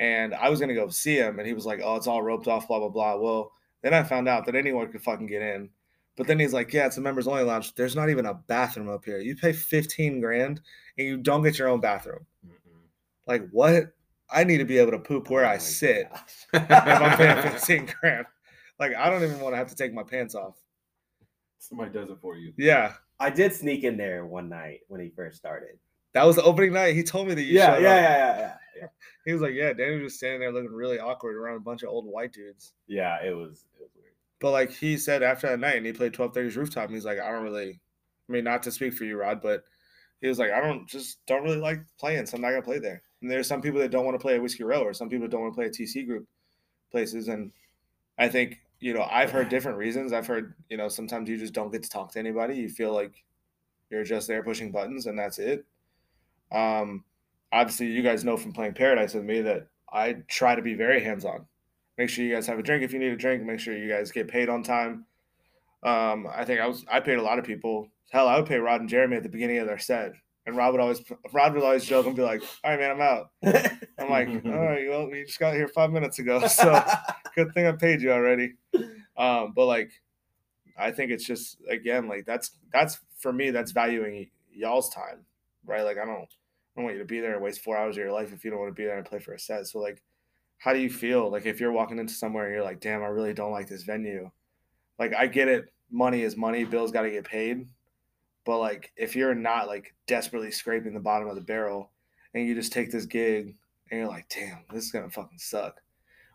and 0.00 0.34
I 0.34 0.48
was 0.48 0.58
gonna 0.60 0.74
go 0.74 0.88
see 0.88 1.16
him, 1.16 1.38
and 1.38 1.46
he 1.46 1.52
was 1.52 1.66
like, 1.66 1.80
"Oh, 1.84 1.94
it's 1.96 2.06
all 2.06 2.22
roped 2.22 2.48
off, 2.48 2.66
blah 2.66 2.78
blah 2.78 2.88
blah." 2.88 3.16
Well, 3.16 3.52
then 3.82 3.92
I 3.92 4.02
found 4.02 4.28
out 4.28 4.46
that 4.46 4.54
anyone 4.56 4.90
could 4.90 5.02
fucking 5.02 5.26
get 5.26 5.42
in. 5.42 5.68
But 6.16 6.26
then 6.26 6.38
he's 6.40 6.54
like, 6.54 6.72
"Yeah, 6.72 6.86
it's 6.86 6.96
a 6.96 7.00
members 7.02 7.28
only 7.28 7.42
lounge. 7.44 7.74
There's 7.74 7.94
not 7.94 8.08
even 8.10 8.24
a 8.26 8.34
bathroom 8.34 8.88
up 8.88 9.04
here. 9.04 9.18
You 9.20 9.36
pay 9.36 9.52
fifteen 9.52 10.18
grand 10.20 10.60
and 10.98 11.06
you 11.06 11.18
don't 11.18 11.42
get 11.42 11.58
your 11.58 11.68
own 11.68 11.80
bathroom. 11.80 12.26
Mm-mm. 12.46 12.80
Like 13.26 13.48
what? 13.50 13.92
I 14.32 14.44
need 14.44 14.58
to 14.58 14.64
be 14.64 14.78
able 14.78 14.92
to 14.92 14.98
poop 14.98 15.28
where 15.28 15.44
Oh 15.44 15.50
I 15.50 15.58
sit 15.58 16.08
gosh. 16.10 16.46
if 16.54 16.70
I'm 16.70 17.16
paying 17.18 17.42
fifteen 17.52 17.88
grand. 18.00 18.26
Like 18.78 18.94
I 18.96 19.10
don't 19.10 19.22
even 19.22 19.40
want 19.40 19.52
to 19.52 19.58
have 19.58 19.68
to 19.68 19.76
take 19.76 19.92
my 19.92 20.02
pants 20.02 20.34
off. 20.34 20.56
Somebody 21.58 21.90
does 21.92 22.08
it 22.08 22.18
for 22.22 22.36
you. 22.36 22.54
Yeah, 22.56 22.94
I 23.18 23.28
did 23.28 23.52
sneak 23.52 23.84
in 23.84 23.98
there 23.98 24.24
one 24.24 24.48
night 24.48 24.80
when 24.88 25.00
he 25.00 25.10
first 25.10 25.36
started. 25.36 25.78
That 26.12 26.24
was 26.24 26.36
the 26.36 26.42
opening 26.42 26.72
night. 26.72 26.94
He 26.94 27.02
told 27.02 27.28
me 27.28 27.34
that 27.34 27.42
you 27.42 27.54
Yeah, 27.54 27.74
showed 27.76 27.82
yeah, 27.82 27.90
up. 27.90 27.96
yeah, 27.96 28.16
yeah, 28.16 28.38
yeah, 28.38 28.54
yeah. 28.80 28.86
He 29.26 29.32
was 29.32 29.42
like, 29.42 29.52
"Yeah, 29.52 29.72
Danny 29.74 29.96
was 29.96 30.12
just 30.12 30.16
standing 30.16 30.40
there 30.40 30.50
looking 30.52 30.72
really 30.72 30.98
awkward 30.98 31.36
around 31.36 31.56
a 31.56 31.60
bunch 31.60 31.82
of 31.82 31.90
old 31.90 32.06
white 32.06 32.32
dudes." 32.32 32.72
Yeah, 32.86 33.22
it 33.22 33.36
was. 33.36 33.66
It 33.78 33.82
was 33.82 33.90
weird. 33.94 34.14
But 34.40 34.52
like 34.52 34.70
he 34.72 34.96
said 34.96 35.22
after 35.22 35.46
that 35.48 35.60
night, 35.60 35.76
and 35.76 35.84
he 35.86 35.92
played 35.92 36.14
1230's 36.14 36.56
rooftop, 36.56 36.86
and 36.86 36.94
he's 36.94 37.04
like, 37.04 37.18
I 37.20 37.30
don't 37.30 37.42
really, 37.42 37.80
I 38.28 38.32
mean, 38.32 38.44
not 38.44 38.62
to 38.62 38.70
speak 38.72 38.94
for 38.94 39.04
you, 39.04 39.18
Rod, 39.18 39.42
but 39.42 39.64
he 40.22 40.28
was 40.28 40.38
like, 40.38 40.50
I 40.50 40.60
don't 40.60 40.88
just 40.88 41.24
don't 41.26 41.42
really 41.42 41.58
like 41.58 41.80
playing, 41.98 42.24
so 42.26 42.36
I'm 42.36 42.40
not 42.42 42.50
gonna 42.50 42.62
play 42.62 42.78
there. 42.78 43.02
And 43.20 43.30
there's 43.30 43.46
some 43.46 43.60
people 43.60 43.80
that 43.80 43.90
don't 43.90 44.06
want 44.06 44.14
to 44.18 44.22
play 44.22 44.34
at 44.36 44.42
Whiskey 44.42 44.64
Row, 44.64 44.80
or 44.82 44.94
some 44.94 45.10
people 45.10 45.28
don't 45.28 45.42
want 45.42 45.52
to 45.52 45.56
play 45.56 45.66
at 45.66 45.72
TC 45.74 46.06
Group 46.06 46.26
places, 46.90 47.28
and 47.28 47.52
I 48.18 48.28
think 48.28 48.58
you 48.80 48.94
know 48.94 49.06
I've 49.10 49.30
heard 49.30 49.50
different 49.50 49.76
reasons. 49.76 50.14
I've 50.14 50.26
heard 50.26 50.54
you 50.70 50.78
know 50.78 50.88
sometimes 50.88 51.28
you 51.28 51.36
just 51.36 51.52
don't 51.52 51.70
get 51.70 51.82
to 51.82 51.90
talk 51.90 52.10
to 52.12 52.18
anybody. 52.18 52.56
You 52.56 52.70
feel 52.70 52.94
like 52.94 53.22
you're 53.90 54.04
just 54.04 54.26
there 54.28 54.42
pushing 54.42 54.72
buttons, 54.72 55.04
and 55.06 55.18
that's 55.18 55.38
it. 55.38 55.66
Um, 56.52 57.04
obviously, 57.52 57.86
you 57.86 58.02
guys 58.02 58.24
know 58.24 58.36
from 58.36 58.52
playing 58.52 58.74
Paradise 58.74 59.14
with 59.14 59.24
me 59.24 59.40
that 59.42 59.68
I 59.92 60.16
try 60.28 60.54
to 60.54 60.62
be 60.62 60.74
very 60.74 61.02
hands 61.02 61.24
on 61.24 61.46
make 62.00 62.08
sure 62.08 62.24
you 62.24 62.34
guys 62.34 62.46
have 62.46 62.58
a 62.58 62.62
drink 62.62 62.82
if 62.82 62.94
you 62.94 62.98
need 62.98 63.12
a 63.12 63.16
drink. 63.16 63.42
Make 63.42 63.60
sure 63.60 63.76
you 63.76 63.86
guys 63.86 64.10
get 64.10 64.26
paid 64.26 64.48
on 64.48 64.62
time. 64.62 65.04
Um, 65.82 66.26
i 66.34 66.44
think 66.44 66.60
i 66.60 66.66
was 66.66 66.84
i 66.90 67.00
paid 67.00 67.18
a 67.18 67.22
lot 67.22 67.38
of 67.38 67.44
people. 67.44 67.88
Hell 68.10 68.26
i 68.26 68.36
would 68.36 68.46
pay 68.46 68.56
rod 68.56 68.80
and 68.80 68.88
jeremy 68.88 69.16
at 69.16 69.22
the 69.22 69.28
beginning 69.28 69.58
of 69.58 69.66
their 69.66 69.78
set. 69.78 70.12
And 70.46 70.56
rod 70.56 70.72
would 70.72 70.80
always 70.80 71.02
rod 71.32 71.54
would 71.54 71.62
always 71.62 71.84
joke 71.84 72.06
and 72.06 72.16
be 72.16 72.22
like 72.22 72.42
all 72.64 72.70
right 72.70 72.80
man 72.80 72.90
i'm 72.92 73.00
out. 73.00 73.30
I'm 73.98 74.10
like 74.10 74.28
all 74.46 74.66
right 74.66 74.88
well 74.88 75.10
we 75.10 75.24
just 75.24 75.38
got 75.38 75.54
here 75.54 75.68
five 75.68 75.90
minutes 75.90 76.18
ago 76.18 76.46
so 76.46 76.82
good 77.34 77.52
thing 77.52 77.66
i 77.66 77.72
paid 77.72 78.00
you 78.00 78.12
already. 78.12 78.54
Um, 79.16 79.52
but 79.54 79.66
like 79.66 79.90
i 80.78 80.90
think 80.90 81.10
it's 81.10 81.24
just 81.26 81.58
again 81.68 82.08
like 82.08 82.24
that's 82.24 82.52
that's 82.72 82.98
for 83.18 83.32
me 83.32 83.50
that's 83.50 83.72
valuing 83.72 84.30
y'all's 84.52 84.88
time 84.88 85.26
right? 85.66 85.82
Like 85.82 85.98
i 85.98 86.04
don't 86.06 86.28
I 86.74 86.80
don't 86.80 86.84
want 86.84 86.96
you 86.96 87.02
to 87.02 87.06
be 87.06 87.20
there 87.20 87.34
and 87.34 87.42
waste 87.42 87.62
four 87.62 87.76
hours 87.76 87.96
of 87.96 88.02
your 88.02 88.12
life 88.12 88.32
if 88.32 88.44
you 88.44 88.50
don't 88.50 88.60
want 88.60 88.70
to 88.70 88.80
be 88.80 88.84
there 88.84 88.96
and 88.96 89.06
play 89.06 89.18
for 89.18 89.32
a 89.32 89.38
set. 89.38 89.66
So 89.66 89.80
like 89.80 90.02
how 90.58 90.72
do 90.72 90.78
you 90.78 90.90
feel? 90.90 91.30
Like 91.30 91.46
if 91.46 91.58
you're 91.58 91.72
walking 91.72 91.98
into 91.98 92.12
somewhere 92.12 92.44
and 92.44 92.54
you're 92.54 92.64
like 92.64 92.80
damn 92.80 93.02
i 93.02 93.06
really 93.06 93.34
don't 93.34 93.52
like 93.52 93.68
this 93.68 93.82
venue. 93.82 94.30
Like 94.98 95.14
i 95.14 95.26
get 95.26 95.48
it 95.48 95.72
money 95.90 96.22
is 96.22 96.36
money 96.36 96.64
bills 96.64 96.92
got 96.92 97.02
to 97.02 97.10
get 97.10 97.24
paid. 97.24 97.66
But 98.44 98.58
like 98.58 98.92
if 98.96 99.16
you're 99.16 99.34
not 99.34 99.66
like 99.66 99.94
desperately 100.06 100.50
scraping 100.50 100.94
the 100.94 101.00
bottom 101.00 101.28
of 101.28 101.34
the 101.34 101.40
barrel 101.40 101.90
and 102.34 102.46
you 102.46 102.54
just 102.54 102.72
take 102.72 102.92
this 102.92 103.06
gig 103.06 103.56
and 103.90 104.00
you're 104.00 104.08
like 104.08 104.28
damn 104.28 104.64
this 104.72 104.84
is 104.84 104.92
gonna 104.92 105.10
fucking 105.10 105.38
suck. 105.38 105.80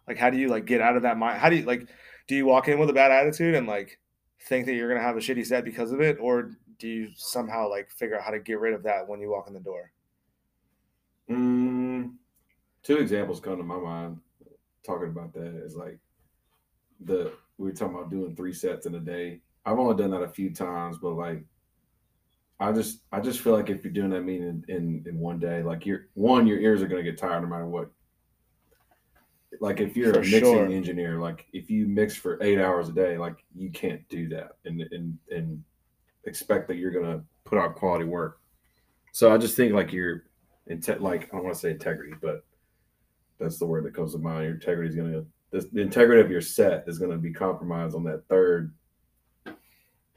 Like 0.07 0.17
how 0.17 0.29
do 0.29 0.37
you 0.37 0.49
like 0.49 0.65
get 0.65 0.81
out 0.81 0.97
of 0.97 1.03
that 1.03 1.17
mind 1.17 1.39
how 1.39 1.49
do 1.49 1.55
you 1.55 1.63
like 1.63 1.87
do 2.27 2.35
you 2.35 2.45
walk 2.45 2.67
in 2.67 2.77
with 2.79 2.89
a 2.89 2.93
bad 2.93 3.11
attitude 3.11 3.55
and 3.55 3.67
like 3.67 3.99
think 4.47 4.65
that 4.65 4.73
you're 4.73 4.89
gonna 4.89 4.99
have 4.99 5.15
a 5.15 5.21
shitty 5.21 5.45
set 5.45 5.63
because 5.63 5.91
of 5.93 6.01
it? 6.01 6.17
Or 6.19 6.51
do 6.77 6.89
you 6.89 7.09
somehow 7.15 7.69
like 7.69 7.89
figure 7.89 8.17
out 8.17 8.23
how 8.23 8.31
to 8.31 8.39
get 8.39 8.59
rid 8.59 8.73
of 8.73 8.83
that 8.83 9.07
when 9.07 9.21
you 9.21 9.29
walk 9.29 9.47
in 9.47 9.53
the 9.53 9.59
door 9.61 9.91
Mm, 11.29 12.15
two 12.83 12.97
examples 12.97 13.39
come 13.39 13.57
to 13.57 13.63
my 13.63 13.77
mind. 13.77 14.19
talking 14.85 15.09
about 15.09 15.33
that 15.33 15.55
is 15.65 15.75
like 15.75 15.99
the 16.99 17.33
we 17.57 17.65
were 17.69 17.75
talking 17.75 17.95
about 17.95 18.11
doing 18.11 18.35
three 18.35 18.53
sets 18.53 18.85
in 18.85 18.95
a 18.95 18.99
day. 18.99 19.41
I've 19.65 19.79
only 19.79 19.95
done 19.95 20.11
that 20.11 20.21
a 20.23 20.29
few 20.29 20.53
times, 20.53 20.97
but 21.01 21.13
like 21.13 21.43
I 22.59 22.71
just 22.71 23.01
I 23.11 23.19
just 23.19 23.41
feel 23.41 23.53
like 23.53 23.69
if 23.69 23.83
you're 23.83 23.93
doing 23.93 24.11
that 24.11 24.21
meeting 24.21 24.63
in, 24.67 24.75
in, 24.75 25.03
in 25.07 25.19
one 25.19 25.39
day, 25.39 25.63
like 25.63 25.85
you're 25.85 26.07
one, 26.13 26.47
your 26.47 26.59
ears 26.59 26.81
are 26.81 26.87
gonna 26.87 27.03
get 27.03 27.17
tired 27.17 27.41
no 27.41 27.47
matter 27.47 27.67
what. 27.67 27.89
Like 29.61 29.79
if 29.79 29.95
you're 29.95 30.13
For 30.13 30.19
a 30.19 30.23
mixing 30.23 30.39
sure. 30.39 30.65
engineer, 30.71 31.19
like 31.19 31.47
if 31.53 31.69
you 31.69 31.87
mix 31.87 32.15
for 32.15 32.41
eight 32.43 32.59
hours 32.59 32.89
a 32.89 32.93
day, 32.93 33.17
like 33.17 33.37
you 33.55 33.71
can't 33.71 34.07
do 34.09 34.27
that 34.29 34.57
and 34.65 34.81
and 34.91 35.17
and 35.31 35.63
expect 36.25 36.67
that 36.67 36.75
you're 36.77 36.91
gonna 36.91 37.23
put 37.45 37.57
out 37.57 37.75
quality 37.75 38.05
work. 38.05 38.41
So 39.13 39.33
I 39.33 39.37
just 39.37 39.55
think 39.55 39.73
like 39.73 39.93
your 39.93 40.25
inte- 40.69 40.99
like 41.01 41.23
I 41.25 41.27
don't 41.37 41.43
want 41.43 41.55
to 41.55 41.59
say 41.61 41.71
integrity, 41.71 42.13
but 42.21 42.43
that's 43.39 43.57
the 43.59 43.65
word 43.65 43.83
that 43.85 43.93
comes 43.93 44.13
to 44.13 44.17
mind. 44.19 44.43
Your 44.45 44.53
integrity 44.55 44.89
is 44.89 44.95
gonna 44.95 45.25
the, 45.51 45.67
the 45.73 45.81
integrity 45.81 46.21
of 46.21 46.31
your 46.31 46.41
set 46.41 46.83
is 46.87 46.99
gonna 46.99 47.17
be 47.17 47.31
compromised 47.33 47.95
on 47.95 48.03
that 48.05 48.23
third 48.29 48.73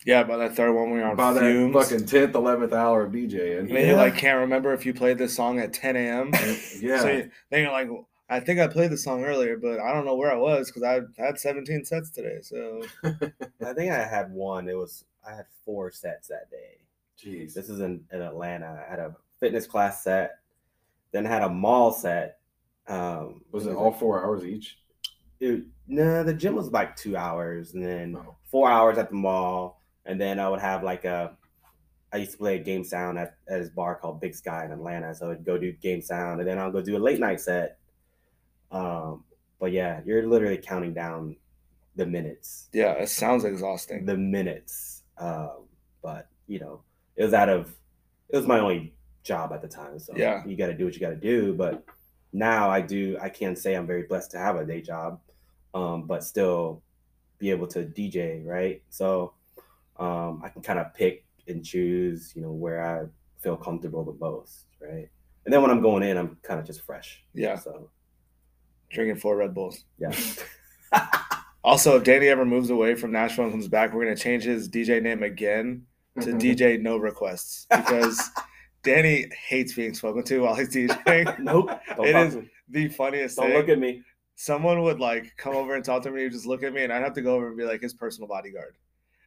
Yeah, 0.06 0.22
by 0.22 0.36
that 0.38 0.54
third 0.54 0.72
one 0.72 0.90
we 0.90 0.98
were 1.00 1.04
on 1.06 1.16
by 1.16 1.38
fumes. 1.38 1.74
that 1.74 1.82
fucking 1.90 2.06
tenth, 2.06 2.34
eleventh 2.34 2.72
hour 2.72 3.02
of 3.04 3.12
DJ, 3.12 3.58
and 3.58 3.68
and 3.68 3.76
then 3.76 3.86
you 3.88 3.94
like 3.96 4.16
can't 4.16 4.38
remember 4.40 4.72
if 4.72 4.86
you 4.86 4.94
played 4.94 5.18
this 5.18 5.34
song 5.34 5.58
at 5.58 5.72
10 5.72 5.96
a.m. 5.96 6.30
yeah, 6.80 7.00
So 7.02 7.10
you- 7.10 7.30
then 7.50 7.62
you're 7.62 7.72
like, 7.72 7.88
I 8.30 8.40
think 8.40 8.60
I 8.60 8.68
played 8.68 8.90
the 8.90 8.96
song 8.98 9.24
earlier, 9.24 9.56
but 9.56 9.80
I 9.80 9.92
don't 9.92 10.04
know 10.04 10.14
where 10.16 10.30
I 10.32 10.36
was 10.36 10.70
because 10.70 10.82
I 10.82 11.00
had 11.22 11.38
17 11.38 11.84
sets 11.84 12.10
today. 12.10 12.38
So 12.42 12.82
I 13.04 13.72
think 13.72 13.90
I 13.90 14.06
had 14.06 14.30
one. 14.32 14.68
It 14.68 14.76
was 14.76 15.04
I 15.26 15.34
had 15.34 15.46
four 15.64 15.90
sets 15.90 16.28
that 16.28 16.50
day. 16.50 16.78
jeez, 17.18 17.54
This 17.54 17.68
is 17.68 17.80
in, 17.80 18.04
in 18.12 18.20
Atlanta. 18.22 18.84
I 18.86 18.90
had 18.90 18.98
a 19.00 19.16
fitness 19.40 19.66
class 19.66 20.02
set, 20.04 20.38
then 21.12 21.24
had 21.24 21.42
a 21.42 21.48
mall 21.48 21.92
set. 21.92 22.38
Um, 22.86 23.42
was 23.52 23.66
it 23.66 23.70
because 23.70 23.76
all 23.76 23.92
four 23.92 24.24
hours 24.24 24.44
each? 24.44 24.78
It, 25.40 25.64
no, 25.86 26.24
the 26.24 26.34
gym 26.34 26.54
was 26.54 26.70
like 26.70 26.96
two 26.96 27.16
hours, 27.16 27.74
and 27.74 27.84
then 27.84 28.12
No. 28.12 28.36
four 28.50 28.70
hours 28.70 28.98
at 28.98 29.08
the 29.10 29.14
mall, 29.16 29.82
and 30.06 30.20
then 30.20 30.38
I 30.40 30.48
would 30.48 30.60
have 30.60 30.82
like 30.82 31.04
a. 31.04 31.36
I 32.12 32.16
used 32.18 32.32
to 32.32 32.38
play 32.38 32.56
a 32.56 32.58
game 32.58 32.84
sound 32.84 33.18
at, 33.18 33.36
at 33.48 33.60
this 33.60 33.68
bar 33.68 33.94
called 33.96 34.20
Big 34.20 34.34
Sky 34.34 34.64
in 34.64 34.72
Atlanta, 34.72 35.14
so 35.14 35.30
I'd 35.30 35.44
go 35.44 35.58
do 35.58 35.72
game 35.72 36.00
sound, 36.00 36.40
and 36.40 36.48
then 36.48 36.58
I'll 36.58 36.72
go 36.72 36.80
do 36.80 36.96
a 36.96 36.98
late 36.98 37.20
night 37.20 37.40
set. 37.40 37.78
Um, 38.70 39.24
but 39.60 39.72
yeah, 39.72 40.00
you're 40.04 40.26
literally 40.26 40.58
counting 40.58 40.94
down 40.94 41.36
the 41.96 42.06
minutes, 42.06 42.68
yeah, 42.72 42.92
it 42.92 43.08
sounds 43.08 43.44
exhausting. 43.44 44.06
the 44.06 44.16
minutes. 44.16 45.02
Um, 45.18 45.66
but 46.02 46.28
you 46.46 46.60
know, 46.60 46.82
it 47.16 47.24
was 47.24 47.34
out 47.34 47.48
of 47.48 47.74
it 48.30 48.36
was 48.36 48.46
my 48.46 48.60
only 48.60 48.94
job 49.28 49.52
at 49.52 49.60
the 49.62 49.68
time, 49.68 49.98
so 49.98 50.12
Yeah. 50.16 50.42
you 50.46 50.56
got 50.56 50.66
to 50.68 50.74
do 50.74 50.84
what 50.86 50.94
you 50.94 51.00
got 51.00 51.10
to 51.10 51.16
do. 51.34 51.54
But 51.54 51.84
now 52.32 52.68
I 52.70 52.80
do. 52.80 53.16
I 53.20 53.28
can 53.28 53.54
say 53.54 53.74
I'm 53.74 53.86
very 53.86 54.02
blessed 54.02 54.30
to 54.32 54.38
have 54.38 54.56
a 54.56 54.64
day 54.64 54.80
job, 54.82 55.20
um, 55.74 56.02
but 56.10 56.24
still 56.24 56.82
be 57.38 57.50
able 57.50 57.66
to 57.68 57.80
DJ, 57.84 58.44
right? 58.44 58.82
So 58.88 59.34
um, 59.98 60.42
I 60.44 60.48
can 60.48 60.62
kind 60.62 60.78
of 60.80 60.92
pick 60.94 61.24
and 61.46 61.64
choose, 61.64 62.32
you 62.34 62.42
know, 62.42 62.50
where 62.52 62.80
I 62.84 63.06
feel 63.42 63.56
comfortable 63.56 64.02
the 64.04 64.16
most, 64.18 64.64
right? 64.80 65.08
And 65.44 65.52
then 65.54 65.62
when 65.62 65.70
I'm 65.70 65.80
going 65.80 66.02
in, 66.02 66.16
I'm 66.18 66.36
kind 66.42 66.58
of 66.60 66.66
just 66.66 66.82
fresh. 66.82 67.22
Yeah. 67.34 67.56
So 67.56 67.90
Drinking 68.90 69.16
four 69.16 69.36
Red 69.36 69.54
Bulls. 69.54 69.84
yeah. 69.98 70.12
Also, 71.64 71.96
if 71.96 72.04
Danny 72.04 72.28
ever 72.28 72.46
moves 72.46 72.70
away 72.70 72.94
from 72.94 73.12
Nashville 73.12 73.44
and 73.44 73.52
comes 73.52 73.68
back, 73.68 73.92
we're 73.92 74.04
gonna 74.04 74.16
change 74.16 74.44
his 74.44 74.68
DJ 74.70 75.02
name 75.02 75.22
again 75.22 75.84
to 76.20 76.28
DJ 76.44 76.80
No 76.80 76.96
Requests 76.96 77.66
because 77.68 78.30
Danny 78.92 79.26
hates 79.48 79.74
being 79.74 79.94
spoken 79.94 80.22
to 80.24 80.40
while 80.40 80.54
he's 80.54 80.68
DJing. 80.68 81.38
nope. 81.40 81.70
Don't 81.96 82.06
It 82.06 82.16
is 82.16 82.36
me. 82.36 82.50
The 82.70 82.88
funniest 82.88 83.36
thing. 83.36 83.48
Don't 83.48 83.56
look 83.56 83.68
at 83.68 83.78
me. 83.78 84.02
someone 84.36 84.82
would 84.82 85.00
like 85.00 85.36
come 85.36 85.54
over 85.56 85.74
and 85.74 85.84
talk 85.84 86.02
to 86.04 86.10
me, 86.10 86.28
just 86.28 86.46
look 86.46 86.62
at 86.62 86.72
me, 86.72 86.84
and 86.84 86.92
I'd 86.92 87.02
have 87.02 87.14
to 87.14 87.22
go 87.22 87.34
over 87.34 87.48
and 87.48 87.56
be 87.56 87.64
like 87.64 87.80
his 87.80 87.94
personal 87.94 88.28
bodyguard. 88.28 88.76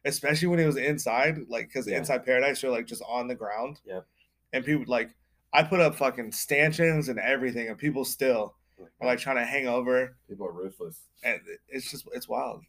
Especially 0.04 0.48
when 0.48 0.58
he 0.58 0.64
was 0.66 0.76
inside, 0.76 1.38
like 1.48 1.68
because 1.68 1.86
Yeah. 1.86 1.98
inside 1.98 2.24
Paradise, 2.24 2.62
you're 2.62 2.72
like 2.72 2.86
just 2.86 3.02
on 3.08 3.28
the 3.28 3.34
ground. 3.34 3.80
Yep. 3.84 4.04
And 4.52 4.64
people 4.64 4.84
like, 4.88 5.10
I 5.52 5.62
put 5.62 5.80
up 5.80 5.94
fucking 5.94 6.32
stanchions 6.32 7.08
and 7.08 7.18
everything, 7.18 7.68
and 7.68 7.78
people 7.78 8.04
still 8.04 8.54
are 9.00 9.06
like 9.06 9.18
trying 9.18 9.36
to 9.36 9.44
hang 9.44 9.66
over, 9.68 10.16
People 10.28 10.46
are 10.46 10.52
ruthless. 10.52 10.98
and 11.22 11.40
it's 11.68 11.90
just 11.90 12.06
it's 12.12 12.28
wild. 12.28 12.62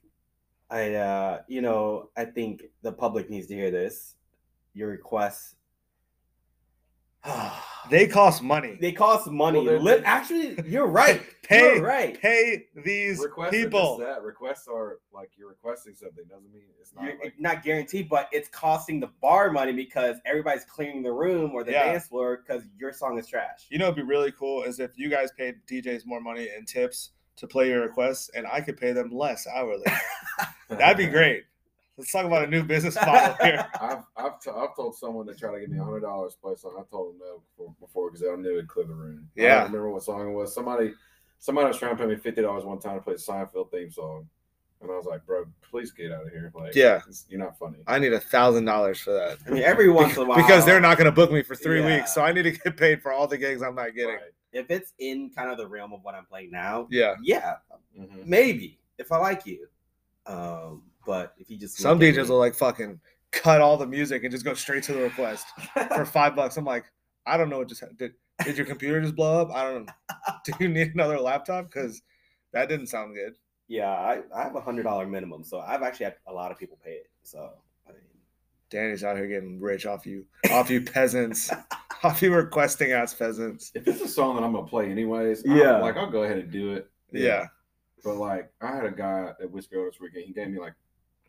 I, 0.69 0.93
uh, 0.95 1.41
you 1.47 1.61
know, 1.61 2.09
I 2.17 2.25
think 2.25 2.63
the 2.81 2.91
public 2.91 3.29
needs 3.29 3.47
to 3.47 3.53
hear 3.55 3.69
this. 3.71 4.15
Your 4.73 4.89
requests. 4.89 5.55
They 7.89 8.07
cost 8.07 8.41
money. 8.41 8.77
they 8.79 8.93
cost 8.93 9.27
money. 9.29 9.59
Well, 9.67 9.77
Li- 9.81 10.01
Actually, 10.05 10.57
you're 10.65 10.87
right. 10.87 11.21
Pay- 11.43 11.75
you're 11.75 11.83
right. 11.83 12.19
Pay 12.19 12.67
these 12.85 13.19
Requests 13.19 13.51
people. 13.51 14.01
Are 14.01 14.05
that. 14.05 14.23
Requests 14.23 14.69
are 14.69 14.99
like 15.13 15.31
you're 15.37 15.49
requesting 15.49 15.93
something 15.93 16.23
doesn't 16.29 16.49
mean 16.53 16.63
it's 16.79 16.93
not 16.95 17.03
like 17.21 17.33
not 17.39 17.61
guaranteed, 17.61 18.07
but 18.07 18.29
it's 18.31 18.47
costing 18.47 19.01
the 19.01 19.09
bar 19.21 19.51
money 19.51 19.73
because 19.73 20.15
everybody's 20.25 20.63
clearing 20.63 21.03
the 21.03 21.11
room 21.11 21.51
or 21.51 21.65
the 21.65 21.73
Yeah. 21.73 21.91
dance 21.91 22.07
floor 22.07 22.37
because 22.37 22.63
your 22.79 22.93
song 22.93 23.19
is 23.19 23.27
trash. 23.27 23.65
You 23.69 23.79
know, 23.79 23.85
it'd 23.87 23.97
be 23.97 24.01
really 24.01 24.31
cool 24.31 24.63
is 24.63 24.79
if 24.79 24.91
you 24.97 25.09
guys 25.09 25.31
paid 25.37 25.55
DJs 25.69 26.05
more 26.05 26.21
money 26.21 26.47
and 26.55 26.65
tips 26.65 27.09
to 27.35 27.47
play 27.47 27.67
your 27.67 27.81
requests, 27.81 28.29
and 28.33 28.47
I 28.47 28.61
could 28.61 28.77
pay 28.77 28.93
them 28.93 29.09
less 29.11 29.45
hourly. 29.45 29.83
That'd 30.69 30.95
be 30.97 31.07
great. 31.07 31.43
Let's 31.97 32.11
talk 32.11 32.25
about 32.25 32.43
a 32.43 32.47
new 32.47 32.63
business 32.63 32.95
model 32.95 33.35
here. 33.43 33.65
I've 33.79 34.03
I've, 34.17 34.39
t- 34.39 34.49
I've 34.55 34.75
told 34.75 34.95
someone 34.95 35.27
to 35.27 35.35
try 35.35 35.53
to 35.53 35.59
give 35.59 35.69
me 35.69 35.77
a 35.79 35.83
hundred 35.83 36.01
dollars 36.01 36.33
to 36.33 36.39
play 36.39 36.53
a 36.53 36.57
song. 36.57 36.73
I 36.79 36.83
told 36.89 37.13
them 37.13 37.19
no 37.19 37.41
before 37.51 37.75
before 37.79 38.11
because 38.11 38.25
I 38.27 38.35
knew 38.35 38.51
it'd 38.53 38.67
clear 38.67 38.85
the 38.87 38.93
room. 38.93 39.29
I 39.37 39.41
Yeah. 39.41 39.55
don't 39.55 39.65
remember 39.65 39.91
what 39.91 40.03
song 40.03 40.27
it 40.27 40.33
was. 40.33 40.53
Somebody 40.53 40.93
somebody 41.39 41.67
was 41.67 41.77
trying 41.77 41.95
to 41.95 42.01
pay 42.03 42.09
me 42.09 42.15
fifty 42.15 42.41
dollars 42.41 42.63
one 42.65 42.79
time 42.79 42.95
to 42.95 43.01
play 43.01 43.13
the 43.13 43.19
Seinfeld 43.19 43.69
theme 43.69 43.91
song, 43.91 44.27
and 44.81 44.89
I 44.89 44.95
was 44.95 45.05
like, 45.05 45.23
bro, 45.27 45.45
please 45.69 45.91
get 45.91 46.11
out 46.11 46.25
of 46.25 46.31
here. 46.31 46.51
Like, 46.55 46.73
Yeah. 46.73 47.01
you're 47.29 47.39
not 47.39 47.59
funny. 47.59 47.77
I 47.85 47.99
need 47.99 48.13
a 48.13 48.19
thousand 48.19 48.65
dollars 48.65 48.99
for 48.99 49.11
that. 49.13 49.37
I 49.45 49.51
mean, 49.51 49.61
every 49.63 49.89
once 49.91 50.17
in 50.17 50.23
a 50.23 50.25
while, 50.25 50.37
because 50.37 50.65
they're 50.65 50.81
not 50.81 50.97
going 50.97 51.05
to 51.05 51.11
book 51.11 51.31
me 51.31 51.43
for 51.43 51.55
three 51.55 51.81
Yeah. 51.81 51.97
weeks, 51.97 52.13
so 52.13 52.23
I 52.23 52.31
need 52.31 52.43
to 52.43 52.51
get 52.51 52.75
paid 52.75 53.03
for 53.03 53.11
all 53.11 53.27
the 53.27 53.37
gigs 53.37 53.61
I'm 53.61 53.75
not 53.75 53.93
getting. 53.93 54.15
Right. 54.15 54.33
If 54.51 54.71
it's 54.71 54.93
in 54.99 55.29
kind 55.29 55.51
of 55.51 55.57
the 55.59 55.67
realm 55.67 55.93
of 55.93 56.03
what 56.03 56.15
I'm 56.15 56.25
playing 56.25 56.49
now, 56.51 56.87
Yeah, 56.89 57.15
yeah, 57.21 57.57
Mhm. 57.99 58.25
maybe 58.25 58.79
if 58.97 59.11
I 59.11 59.17
like 59.17 59.45
you. 59.45 59.67
Um, 60.25 60.83
but 61.05 61.33
if 61.37 61.49
you 61.49 61.57
just 61.57 61.77
some 61.77 61.99
DJs 61.99 62.15
me- 62.23 62.29
will 62.29 62.39
like 62.39 62.55
fucking 62.55 62.99
cut 63.31 63.61
all 63.61 63.77
the 63.77 63.87
music 63.87 64.23
and 64.23 64.31
just 64.31 64.45
go 64.45 64.53
straight 64.53 64.83
to 64.83 64.93
the 64.93 65.01
request 65.01 65.45
for 65.95 66.05
five 66.11 66.35
bucks. 66.35 66.57
I'm 66.57 66.65
like, 66.65 66.85
I 67.25 67.37
don't 67.37 67.49
know 67.49 67.57
what 67.59 67.67
just 67.69 67.81
happened. 67.81 67.99
Did, 67.99 68.13
did 68.43 68.57
your 68.57 68.65
computer 68.65 69.01
just 69.01 69.15
blow 69.15 69.41
up? 69.41 69.49
I 69.51 69.63
don't 69.63 69.85
know. 69.85 69.93
Do 70.45 70.53
you 70.59 70.67
need 70.69 70.91
another 70.93 71.19
laptop? 71.19 71.65
Because 71.65 72.01
that 72.51 72.69
didn't 72.69 72.87
sound 72.87 73.15
good. 73.15 73.33
Yeah, 73.67 73.89
I, 73.89 74.21
I 74.35 74.43
have 74.43 74.55
a 74.55 74.61
hundred 74.61 74.83
dollar 74.83 75.07
minimum, 75.07 75.43
so 75.43 75.59
I've 75.59 75.81
actually 75.81 76.05
had 76.05 76.15
a 76.27 76.33
lot 76.33 76.51
of 76.51 76.59
people 76.59 76.77
pay 76.83 76.91
it. 76.91 77.09
So 77.23 77.49
I 77.87 77.91
mean, 77.91 78.01
Danny's 78.69 79.03
out 79.03 79.15
here 79.17 79.27
getting 79.27 79.59
rich 79.59 79.85
off 79.85 80.05
you, 80.05 80.25
off 80.51 80.69
you 80.69 80.81
peasants, 80.81 81.49
off 82.03 82.21
you 82.21 82.33
requesting 82.33 82.91
ass 82.91 83.13
peasants. 83.13 83.71
If 83.73 83.87
it's 83.87 84.01
a 84.01 84.07
song 84.07 84.35
that 84.35 84.43
I'm 84.43 84.53
gonna 84.53 84.67
play 84.67 84.91
anyways, 84.91 85.43
Yeah. 85.45 85.75
I'm, 85.75 85.81
like 85.81 85.95
I'll 85.95 86.11
go 86.11 86.23
ahead 86.23 86.37
and 86.37 86.51
do 86.51 86.73
it. 86.73 86.89
Yeah. 87.11 87.47
But 88.03 88.17
like, 88.17 88.51
I 88.61 88.75
had 88.75 88.85
a 88.85 88.91
guy 88.91 89.31
at 89.41 89.49
Whiskey 89.49 89.77
Row 89.77 89.85
this 89.85 89.99
weekend. 90.01 90.25
He 90.25 90.33
gave 90.33 90.49
me 90.49 90.59
like 90.59 90.73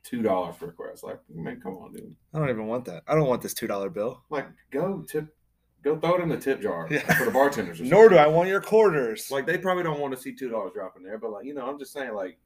two 0.05 0.23
dollars 0.23 0.55
for 0.57 0.67
request. 0.67 1.03
Like, 1.03 1.19
man, 1.35 1.61
come 1.61 1.75
on, 1.79 1.93
dude. 1.93 2.15
I 2.33 2.39
don't 2.39 2.51
even 2.51 2.67
want 2.69 2.85
that. 2.85 3.03
I 3.09 3.15
don't 3.15 3.27
want 3.29 3.43
this 3.43 3.55
two 3.55 3.67
dollar 3.67 3.89
bill. 3.91 4.23
Like, 4.31 4.47
go 4.71 5.03
tip, 5.09 5.35
go 5.83 5.99
throw 5.99 6.17
it 6.17 6.21
in 6.21 6.29
the 6.29 6.37
tip 6.37 6.61
jar 6.61 6.87
Yeah. 6.91 7.01
for 7.17 7.25
the 7.25 7.31
bartenders. 7.31 7.81
or 7.81 7.85
Nor 7.87 8.09
do. 8.11 8.17
I 8.17 8.27
want 8.27 8.49
your 8.49 8.61
quarters. 8.61 9.31
Like, 9.31 9.47
they 9.47 9.59
probably 9.59 9.83
don't 9.83 9.99
want 10.01 10.15
to 10.15 10.21
see 10.21 10.35
two 10.35 10.49
dollars 10.51 10.73
dropping 10.75 11.03
there. 11.03 11.19
But 11.19 11.31
like, 11.33 11.45
you 11.47 11.55
know, 11.55 11.67
I'm 11.67 11.79
just 11.79 11.93
saying, 11.93 12.15
like, 12.15 12.39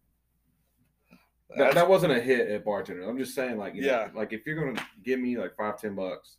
that, 1.57 1.75
that 1.75 1.89
wasn't 1.89 2.13
a 2.13 2.21
hit 2.21 2.49
at 2.49 2.65
bartenders. 2.65 3.07
I'm 3.09 3.19
just 3.19 3.35
saying, 3.35 3.57
like, 3.57 3.75
you 3.75 3.83
Yeah. 3.85 4.09
know, 4.13 4.19
like 4.21 4.33
if 4.33 4.47
you're 4.47 4.57
gonna 4.73 4.87
give 5.03 5.19
me 5.19 5.37
like 5.39 5.57
five, 5.57 5.81
ten 5.81 5.95
bucks. 5.95 6.37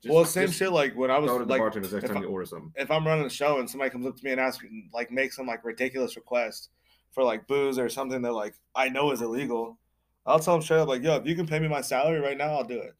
just- 0.00 0.14
well, 0.14 0.24
same 0.24 0.50
shit. 0.50 0.70
Like 0.72 0.94
when 0.96 1.10
I 1.10 1.18
was 1.18 1.30
like, 1.46 1.58
bartenders 1.60 1.92
next 1.92 2.06
time 2.08 2.18
I- 2.18 2.20
you 2.22 2.28
order 2.28 2.46
something. 2.46 2.72
if 2.76 2.90
I'm 2.90 3.06
running 3.06 3.24
a 3.26 3.30
show 3.30 3.58
and 3.58 3.68
somebody 3.68 3.90
comes 3.90 4.06
up 4.06 4.16
to 4.16 4.24
me 4.24 4.30
and 4.32 4.40
asks, 4.40 4.64
like, 4.92 5.10
make 5.10 5.32
some 5.32 5.46
like 5.46 5.64
ridiculous 5.64 6.16
request 6.16 6.70
for 7.12 7.22
like 7.24 7.46
booze 7.46 7.78
or 7.78 7.88
something 7.88 8.22
that 8.22 8.32
like 8.32 8.54
I 8.74 8.88
know 8.88 9.10
is 9.12 9.22
illegal, 9.22 9.78
I'll 10.24 10.38
tell 10.38 10.54
them 10.54 10.62
straight 10.62 10.78
up, 10.78 10.88
like, 10.88 11.02
yo, 11.02 11.16
if 11.16 11.26
you 11.26 11.34
can 11.34 11.46
pay 11.46 11.58
me 11.58 11.68
my 11.68 11.80
salary 11.80 12.20
right 12.20 12.38
now, 12.38 12.54
I'll 12.54 12.64
do 12.64 12.78
it. 12.78 12.94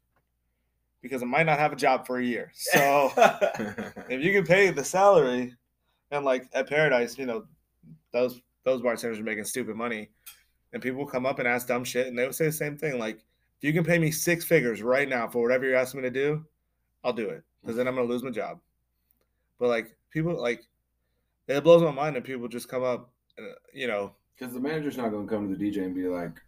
Because 1.00 1.22
I 1.22 1.26
might 1.26 1.46
not 1.46 1.58
have 1.58 1.72
a 1.72 1.76
job 1.76 2.06
for 2.06 2.18
a 2.18 2.24
year. 2.24 2.52
So 2.72 3.12
if 4.08 4.22
you 4.22 4.32
can 4.32 4.44
pay 4.44 4.70
the 4.70 4.84
salary, 4.84 5.54
and 6.10 6.24
like 6.24 6.48
at 6.52 6.68
Paradise, 6.68 7.18
you 7.18 7.26
know, 7.26 7.44
those 8.12 8.40
those 8.64 8.82
bartenders 8.82 9.18
are 9.18 9.24
making 9.24 9.44
stupid 9.44 9.76
money, 9.76 10.10
and 10.72 10.82
people 10.82 11.06
come 11.06 11.26
up 11.26 11.38
and 11.38 11.48
ask 11.48 11.66
dumb 11.66 11.84
shit, 11.84 12.06
and 12.06 12.18
they 12.18 12.24
would 12.24 12.34
say 12.34 12.46
the 12.46 12.52
same 12.52 12.76
thing, 12.76 12.98
like, 12.98 13.16
if 13.16 13.62
you 13.64 13.72
can 13.72 13.84
pay 13.84 13.98
me 13.98 14.10
six 14.10 14.44
figures 14.44 14.82
right 14.82 15.08
now 15.08 15.28
for 15.28 15.42
whatever 15.42 15.64
you're 15.64 15.76
asking 15.76 16.02
me 16.02 16.08
to 16.08 16.12
do, 16.12 16.44
I'll 17.02 17.12
do 17.12 17.28
it, 17.28 17.42
because 17.60 17.76
then 17.76 17.88
I'm 17.88 17.96
gonna 17.96 18.06
lose 18.06 18.22
my 18.22 18.30
job. 18.30 18.60
But 19.58 19.68
like 19.68 19.96
people, 20.10 20.40
like, 20.40 20.62
it 21.48 21.64
blows 21.64 21.82
my 21.82 21.90
mind 21.90 22.16
that 22.16 22.24
people 22.24 22.48
just 22.48 22.68
come 22.68 22.82
up, 22.84 23.10
uh, 23.38 23.54
you 23.72 23.86
know, 23.86 24.12
Because 24.38 24.54
the 24.54 24.60
manager's 24.60 24.96
not 24.96 25.10
going 25.10 25.26
to 25.26 25.32
come 25.32 25.48
to 25.48 25.56
the 25.56 25.70
DJ 25.70 25.84
and 25.84 25.94
be 25.94 26.06
like, 26.06 26.40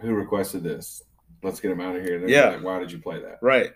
"Who 0.00 0.14
requested 0.14 0.62
this? 0.62 1.02
Let's 1.42 1.60
get 1.60 1.70
him 1.70 1.80
out 1.80 1.96
of 1.96 2.02
here." 2.04 2.18
They're 2.20 2.28
Yeah. 2.28 2.48
like, 2.50 2.62
"Why 2.64 2.78
did 2.78 2.90
you 2.92 2.98
play 2.98 3.20
that?" 3.20 3.38
right, 3.42 3.72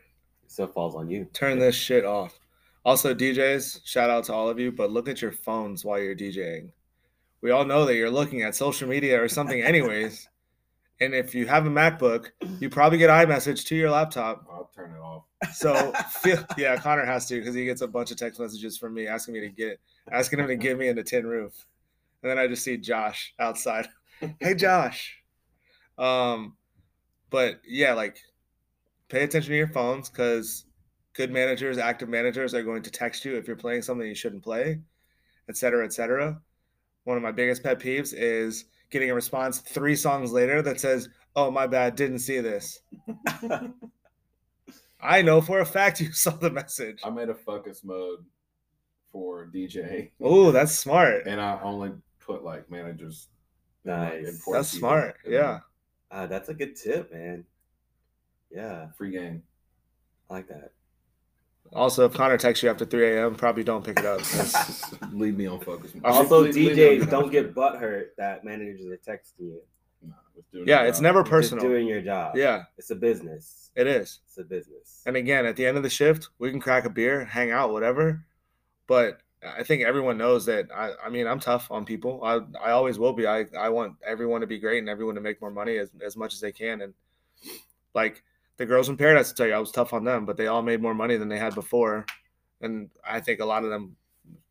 so 0.47 0.65
it 0.65 0.73
falls 0.75 0.95
on 0.95 1.09
you. 1.11 1.27
turn 1.33 1.59
this 1.59 1.75
shit 1.75 2.05
off. 2.05 2.39
Also, 2.85 3.15
DJs, 3.15 3.81
shout 3.85 4.11
out 4.11 4.25
to 4.25 4.35
all 4.35 4.49
of 4.49 4.59
you, 4.61 4.71
but 4.71 4.91
look 4.91 5.09
at 5.09 5.23
your 5.23 5.33
phones 5.33 5.85
while 5.85 5.99
you're 5.99 6.15
DJing. 6.15 6.71
we 7.41 7.51
all 7.51 7.65
know 7.67 7.85
that 7.85 7.95
you're 7.97 8.11
looking 8.11 8.41
at 8.43 8.55
social 8.55 8.89
media 8.89 9.23
or 9.23 9.29
something 9.29 9.61
anyways. 9.63 10.29
and 11.01 11.13
if 11.15 11.35
you 11.35 11.47
have 11.47 11.67
a 11.67 11.71
MacBook, 11.71 12.31
you 12.61 12.71
probably 12.71 12.97
get 12.99 13.11
iMessage 13.11 13.67
to 13.67 13.75
your 13.77 13.91
laptop. 13.91 14.47
I'll 14.51 14.71
turn 14.75 14.93
it 14.93 14.99
off. 14.99 15.25
So 15.53 15.93
feel, 16.23 16.43
yeah, 16.57 16.77
Connor 16.77 17.05
has 17.05 17.27
to 17.29 17.39
because 17.41 17.55
he 17.55 17.65
gets 17.65 17.81
a 17.83 17.89
bunch 17.89 18.11
of 18.13 18.17
text 18.17 18.39
messages 18.41 18.79
from 18.79 18.95
me 18.95 19.07
asking 19.07 19.35
me 19.35 19.41
to 19.41 19.49
get 19.51 19.79
asking 20.13 20.39
him 20.39 20.47
to 20.47 20.57
give 20.57 20.79
me 20.79 20.89
in 20.89 20.97
the 20.97 21.03
tin 21.03 21.27
roof. 21.27 21.67
And 22.23 22.31
then 22.31 22.39
I 22.39 22.47
just 22.47 22.63
see 22.65 22.77
Josh 22.79 23.35
outside. 23.39 23.89
hey 24.41 24.55
Josh. 24.55 25.19
Um 25.99 26.57
but 27.31 27.61
yeah, 27.67 27.95
like 27.95 28.19
pay 29.09 29.23
attention 29.25 29.51
to 29.51 29.57
your 29.57 29.69
phones 29.69 30.09
because 30.09 30.65
good 31.15 31.31
managers, 31.31 31.79
active 31.79 32.09
managers 32.09 32.55
are 32.55 32.63
going 32.63 32.83
to 32.83 32.91
text 32.91 33.25
you 33.25 33.37
if 33.37 33.47
you're 33.47 33.57
playing 33.57 33.83
something 33.83 34.07
you 34.07 34.15
shouldn't 34.15 34.43
play, 34.43 34.81
et 35.49 35.57
cetera, 35.57 35.85
et 35.85 35.93
cetera. 35.93 36.41
One 37.05 37.17
of 37.17 37.23
my 37.23 37.33
biggest 37.33 37.63
pet 37.63 37.79
peeves 37.79 38.13
is 38.17 38.65
getting 38.91 39.11
a 39.11 39.15
response 39.15 39.59
three 39.61 39.95
songs 39.97 40.33
later 40.33 40.63
that 40.63 40.81
says, 40.81 41.09
Oh, 41.37 41.51
my 41.51 41.67
bad, 41.67 41.97
didn't 41.97 42.21
see 42.21 42.41
this. 42.41 42.81
I 45.01 45.23
know 45.23 45.41
for 45.41 45.61
a 45.61 45.67
fact 45.67 46.01
you 46.01 46.13
saw 46.13 46.31
the 46.31 46.51
message. 46.51 47.01
I 47.05 47.11
made 47.11 47.29
a 47.29 47.35
focus 47.35 47.83
mode 47.85 48.25
for 49.13 49.47
DJ, 49.55 50.11
Oh, 50.21 50.51
that's 50.51 50.73
smart. 50.75 51.27
and 51.27 51.41
I 51.41 51.61
only 51.63 51.93
put 52.21 52.43
like 52.43 52.71
managers. 52.71 53.29
and, 53.85 53.93
like, 54.03 54.13
Nice. 54.23 54.25
That's 54.51 54.73
people 54.73 54.89
smart. 54.89 55.17
in 55.25 55.33
Yeah. 55.33 55.61
Ah, 56.15 56.27
that's 56.27 56.49
a 56.49 56.55
good 56.55 56.77
tip, 56.77 57.13
man. 57.13 57.45
Yeah, 58.51 58.87
Free 58.97 59.11
game. 59.11 59.43
I 60.31 60.35
like 60.35 60.49
that. 60.49 60.71
Also, 61.73 62.05
if 62.05 62.15
Connor 62.15 62.39
texts 62.39 62.63
you 62.63 62.71
after 62.71 62.85
3 62.85 63.17
a.m., 63.17 63.35
probably 63.35 63.65
don't 63.65 63.85
pick 63.85 63.99
it 63.99 64.07
up. 64.07 64.21
leave 65.13 65.37
me 65.37 65.47
on 65.47 65.59
focus. 65.61 65.93
Also, 66.05 66.43
Leave- 66.43 66.55
leave 66.55 66.77
DJs 66.77 67.11
don't 67.11 67.33
get 67.33 67.53
butthurt 67.53 68.09
that 68.17 68.45
managers 68.45 68.87
are 68.87 68.97
texting 68.99 69.41
you. 69.41 69.61
Nah, 70.07 70.15
it's 70.37 70.47
doing 70.53 70.69
yeah, 70.69 70.83
it's 70.83 70.99
job. 70.99 71.03
never 71.03 71.19
You're 71.19 71.25
just 71.25 71.31
personal. 71.33 71.65
doing 71.65 71.89
your 71.89 72.01
job. 72.01 72.37
Yeah, 72.37 72.65
it's 72.79 72.91
a 72.91 72.95
business. 72.95 73.71
it 73.75 73.89
is. 73.89 74.21
It's 74.27 74.39
a 74.39 74.45
business. 74.45 75.03
And 75.07 75.17
again, 75.17 75.47
at 75.47 75.57
the 75.57 75.67
end 75.67 75.77
of 75.77 75.83
the 75.83 75.91
shift, 75.91 76.29
we 76.39 76.51
can 76.53 76.61
crack 76.61 76.85
a 76.85 76.91
beer, 76.91 77.25
hang 77.25 77.51
out, 77.51 77.73
whatever. 77.73 78.25
But 78.87 79.21
I 79.45 79.63
think 79.63 79.83
everyone 79.83 80.19
knows 80.19 80.47
that. 80.47 80.69
I, 80.75 80.93
I 81.05 81.09
mean, 81.09 81.27
I'm 81.27 81.41
tough 81.41 81.71
on 81.71 81.85
people. 81.85 82.21
I, 82.25 82.41
I 82.63 82.71
always 82.71 82.99
will 82.99 83.13
be. 83.13 83.27
I, 83.27 83.47
I 83.59 83.69
want 83.69 83.95
everyone 84.07 84.41
to 84.41 84.47
be 84.47 84.59
great 84.59 84.79
and 84.79 84.89
everyone 84.89 85.15
to 85.17 85.21
make 85.21 85.41
more 85.41 85.51
money 85.51 85.77
as, 85.79 85.91
as 86.05 86.17
much 86.17 86.35
as 86.35 86.41
they 86.41 86.53
can. 86.53 86.83
And 86.83 86.95
like 87.95 88.23
the 88.57 88.67
girls 88.67 88.89
in 88.89 88.97
Paradise 88.97 89.33
tell 89.33 89.47
you, 89.47 89.55
I 89.55 89.59
was 89.59 89.71
tough 89.71 89.93
on 89.93 90.05
them, 90.05 90.25
but 90.25 90.37
they 90.37 90.47
all 90.47 90.63
made 90.63 90.81
more 90.81 90.95
money 90.95 91.17
than 91.17 91.29
they 91.29 91.39
had 91.39 91.55
before. 91.55 92.07
And 92.61 92.91
I 93.07 93.21
think 93.21 93.41
a 93.41 93.45
lot 93.45 93.65
of 93.65 93.71
them, 93.71 93.97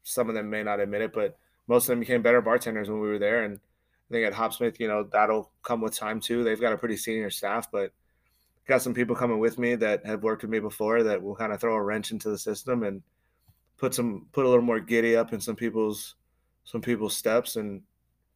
some 0.04 0.30
of 0.30 0.36
them 0.36 0.50
may 0.50 0.64
not 0.64 0.80
admit 0.80 1.02
it, 1.02 1.14
but 1.14 1.38
most 1.68 1.86
of 1.86 1.88
them 1.88 2.00
became 2.00 2.22
better 2.22 2.42
bartenders 2.42 2.90
when 2.90 3.00
we 3.00 3.08
were 3.08 3.20
there. 3.20 3.44
And 3.44 3.60
I 4.10 4.14
think 4.14 4.28
at 4.28 4.34
Hopsmith, 4.34 4.80
you 4.80 4.88
know, 4.88 5.04
that'll 5.12 5.50
come 5.64 5.82
with 5.82 5.98
time 5.98 6.20
too. 6.20 6.44
They've 6.44 6.60
got 6.60 6.74
a 6.74 6.78
pretty 6.78 6.98
senior 6.98 7.30
staff, 7.30 7.72
but 7.72 7.92
got 8.68 8.82
some 8.82 8.94
people 8.94 9.16
coming 9.16 9.40
with 9.40 9.58
me 9.58 9.76
that 9.76 10.06
have 10.06 10.24
worked 10.24 10.44
with 10.44 10.52
me 10.52 10.60
before 10.60 11.04
that 11.04 11.22
will 11.22 11.36
kind 11.36 11.52
of 11.52 11.60
throw 11.60 11.76
a 11.76 11.82
wrench 11.82 12.12
into 12.12 12.30
the 12.30 12.38
system 12.38 12.84
and 12.84 13.02
put 13.78 13.94
some 13.94 14.28
put 14.32 14.46
a 14.46 14.50
little 14.50 14.64
more 14.64 14.80
giddy 14.80 15.16
up 15.16 15.34
in 15.34 15.40
some 15.40 15.56
people's 15.56 16.16
some 16.64 16.82
people's 16.82 17.16
steps 17.16 17.56
and 17.56 17.82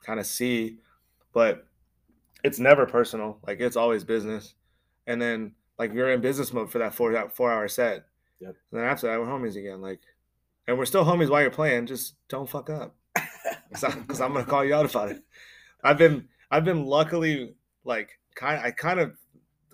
kind 0.03 0.19
of 0.19 0.25
see. 0.25 0.77
But 1.33 1.65
it's 2.43 2.59
never 2.59 2.85
personal 2.85 3.39
like 3.45 3.59
it's 3.59 3.77
always 3.77 4.03
business. 4.03 4.55
And 5.05 5.21
then 5.21 5.53
like 5.79 5.93
you're 5.93 6.11
in 6.11 6.21
business 6.21 6.53
mode 6.53 6.71
for 6.71 6.79
that 6.79 6.93
four 6.93 7.11
that 7.13 7.35
four 7.35 7.51
hour 7.51 7.67
set. 7.67 8.05
Yep. 8.39 8.55
and 8.71 8.79
then 8.79 8.87
after 8.87 9.07
that 9.07 9.19
we're 9.19 9.25
homies 9.25 9.55
again 9.55 9.81
like 9.81 10.01
and 10.67 10.77
we're 10.77 10.85
still 10.85 11.03
homies 11.03 11.29
while 11.29 11.41
you're 11.41 11.49
playing 11.49 11.87
just 11.87 12.15
don't 12.27 12.49
fuck 12.49 12.69
up. 12.69 12.95
Because 13.69 14.21
I'm 14.21 14.33
gonna 14.33 14.45
call 14.45 14.63
you 14.63 14.73
out 14.75 14.89
about 14.89 15.11
it. 15.11 15.23
I've 15.83 15.97
been 15.97 16.27
I've 16.51 16.65
been 16.65 16.85
luckily 16.85 17.55
like 17.83 18.19
kind 18.35 18.61
I 18.63 18.71
kind 18.71 18.99
of 18.99 19.17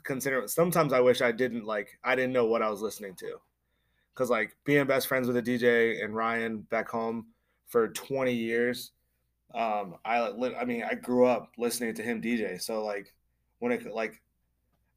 consider 0.03 0.47
sometimes 0.47 0.93
I 0.93 0.99
wish 0.99 1.21
I 1.21 1.31
didn't 1.31 1.65
like 1.65 1.97
I 2.03 2.15
didn't 2.15 2.33
know 2.33 2.45
what 2.45 2.61
I 2.61 2.69
was 2.69 2.81
listening 2.81 3.15
to 3.15 3.39
because 4.13 4.29
like 4.29 4.55
being 4.65 4.85
best 4.85 5.07
friends 5.07 5.27
with 5.27 5.37
a 5.37 5.41
DJ 5.41 6.03
and 6.03 6.15
Ryan 6.15 6.59
back 6.59 6.89
home 6.89 7.27
for 7.67 7.89
20 7.89 8.33
years. 8.33 8.91
Um, 9.53 9.95
I 10.03 10.29
I 10.59 10.65
mean 10.65 10.83
I 10.83 10.95
grew 10.95 11.25
up 11.25 11.51
listening 11.57 11.93
to 11.95 12.03
him 12.03 12.21
DJ, 12.21 12.59
so 12.59 12.83
like 12.83 13.13
when 13.59 13.71
it 13.71 13.85
like 13.93 14.21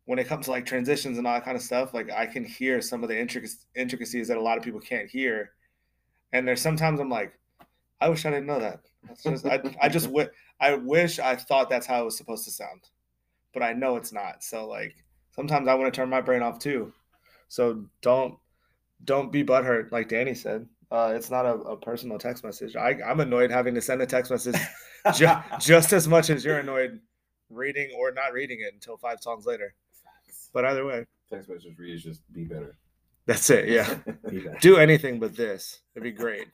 when 0.07 0.19
it 0.19 0.29
comes 0.29 0.47
to 0.47 0.53
like 0.53 0.65
transitions 0.65 1.19
and 1.19 1.27
all 1.27 1.35
that 1.35 1.45
kind 1.45 1.57
of 1.57 1.63
stuff, 1.63 1.93
like 1.93 2.11
I 2.11 2.27
can 2.27 2.45
hear 2.45 2.81
some 2.81 3.03
of 3.03 3.09
the 3.09 3.15
intric- 3.15 3.65
intricacies 3.75 4.29
that 4.29 4.37
a 4.37 4.41
lot 4.41 4.57
of 4.57 4.65
people 4.65 4.81
can't 4.81 5.11
hear. 5.11 5.51
And 6.33 6.47
there's 6.47 6.63
sometimes 6.63 7.01
I'm 7.01 7.11
like, 7.11 7.39
I 8.01 8.09
wish 8.09 8.25
I 8.25 8.31
didn't 8.31 8.47
know 8.47 8.61
that. 8.61 8.81
Just, 9.23 9.47
I, 9.47 9.61
I 9.83 9.89
just 9.89 10.07
w- 10.07 10.29
I 10.61 10.75
wish 10.75 11.19
I 11.19 11.37
thought 11.37 11.69
that's 11.69 11.87
how 11.87 12.03
it 12.03 12.05
was 12.05 12.17
supposed 12.17 12.45
to 12.45 12.51
sound, 12.51 12.89
but 13.53 13.63
I 13.63 13.73
know 13.73 13.97
it's 13.97 14.13
not. 14.13 14.43
So 14.43 14.67
like 14.67 14.95
sometimes 15.35 15.69
I 15.69 15.75
want 15.75 15.93
to 15.93 15.97
turn 15.97 16.09
my 16.09 16.21
brain 16.21 16.43
off 16.43 16.59
too. 16.59 16.93
So 17.49 17.85
don't 18.01 18.39
don't 19.07 19.33
be 19.33 19.43
butthurt 19.45 19.91
like 19.93 20.09
Danny 20.09 20.35
said. 20.35 20.67
Uh, 20.91 21.13
it's 21.17 21.31
not 21.31 21.47
a, 21.47 21.55
a 21.55 21.77
personal 21.77 22.19
text 22.19 22.45
message. 22.45 22.77
I, 22.77 22.91
I'm 23.05 23.21
annoyed 23.21 23.51
having 23.51 23.75
to 23.75 23.81
send 23.81 24.03
a 24.03 24.07
text 24.07 24.31
message 24.31 24.55
ju- 25.15 25.27
just 25.59 25.93
as 25.93 26.07
much 26.07 26.31
as 26.31 26.45
you're 26.45 26.59
annoyed 26.59 27.01
reading 27.51 27.91
or 27.99 28.13
not 28.13 28.33
reading 28.33 28.59
it 28.61 28.73
until 28.75 28.97
five 28.97 29.21
songs 29.21 29.47
later. 29.47 29.75
But 30.53 30.65
either 30.65 30.85
way, 30.87 31.07
Text 31.31 31.49
message 31.49 31.77
reads 31.77 32.05
just 32.05 32.21
be 32.33 32.45
better. 32.45 32.77
that's 33.27 33.51
it. 33.51 33.69
Yeah. 33.69 33.99
Be. 34.31 34.45
Do 34.61 34.77
anything 34.77 35.19
but 35.19 35.35
this. 35.37 35.81
It'd 35.95 36.05
be 36.05 36.13
great. 36.13 36.47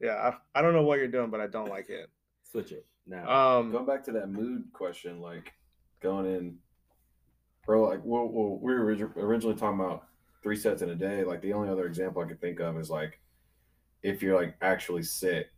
Yeah. 0.00 0.32
I, 0.54 0.58
I 0.58 0.62
don't 0.62 0.72
know 0.72 0.82
what 0.82 0.98
you're 0.98 1.06
doing, 1.08 1.30
but 1.30 1.40
I 1.40 1.46
don't 1.46 1.68
like 1.68 1.90
it. 1.90 2.10
Switch 2.50 2.72
it 2.72 2.84
now. 3.06 3.58
Um, 3.58 3.70
Going 3.70 3.86
back 3.86 4.04
to 4.06 4.12
that 4.12 4.28
mood 4.30 4.64
question, 4.72 5.20
like 5.20 5.52
going 6.00 6.26
in, 6.26 6.56
bro. 7.64 7.84
Like, 7.84 8.00
well, 8.02 8.26
well 8.26 8.58
we 8.60 8.74
were 8.74 8.86
originally 9.16 9.54
talking 9.54 9.78
about 9.80 10.06
three 10.48 10.56
sets 10.56 10.80
in 10.80 10.88
a 10.88 10.94
day. 10.94 11.24
Like, 11.24 11.42
the 11.42 11.52
only 11.52 11.68
other 11.68 11.84
example 11.84 12.22
I 12.22 12.26
could 12.26 12.40
think 12.40 12.58
of 12.58 12.78
is 12.78 12.88
like 12.88 13.20
if 14.02 14.22
you're 14.22 14.34
like 14.34 14.56
actually 14.62 15.02
sick, 15.02 15.48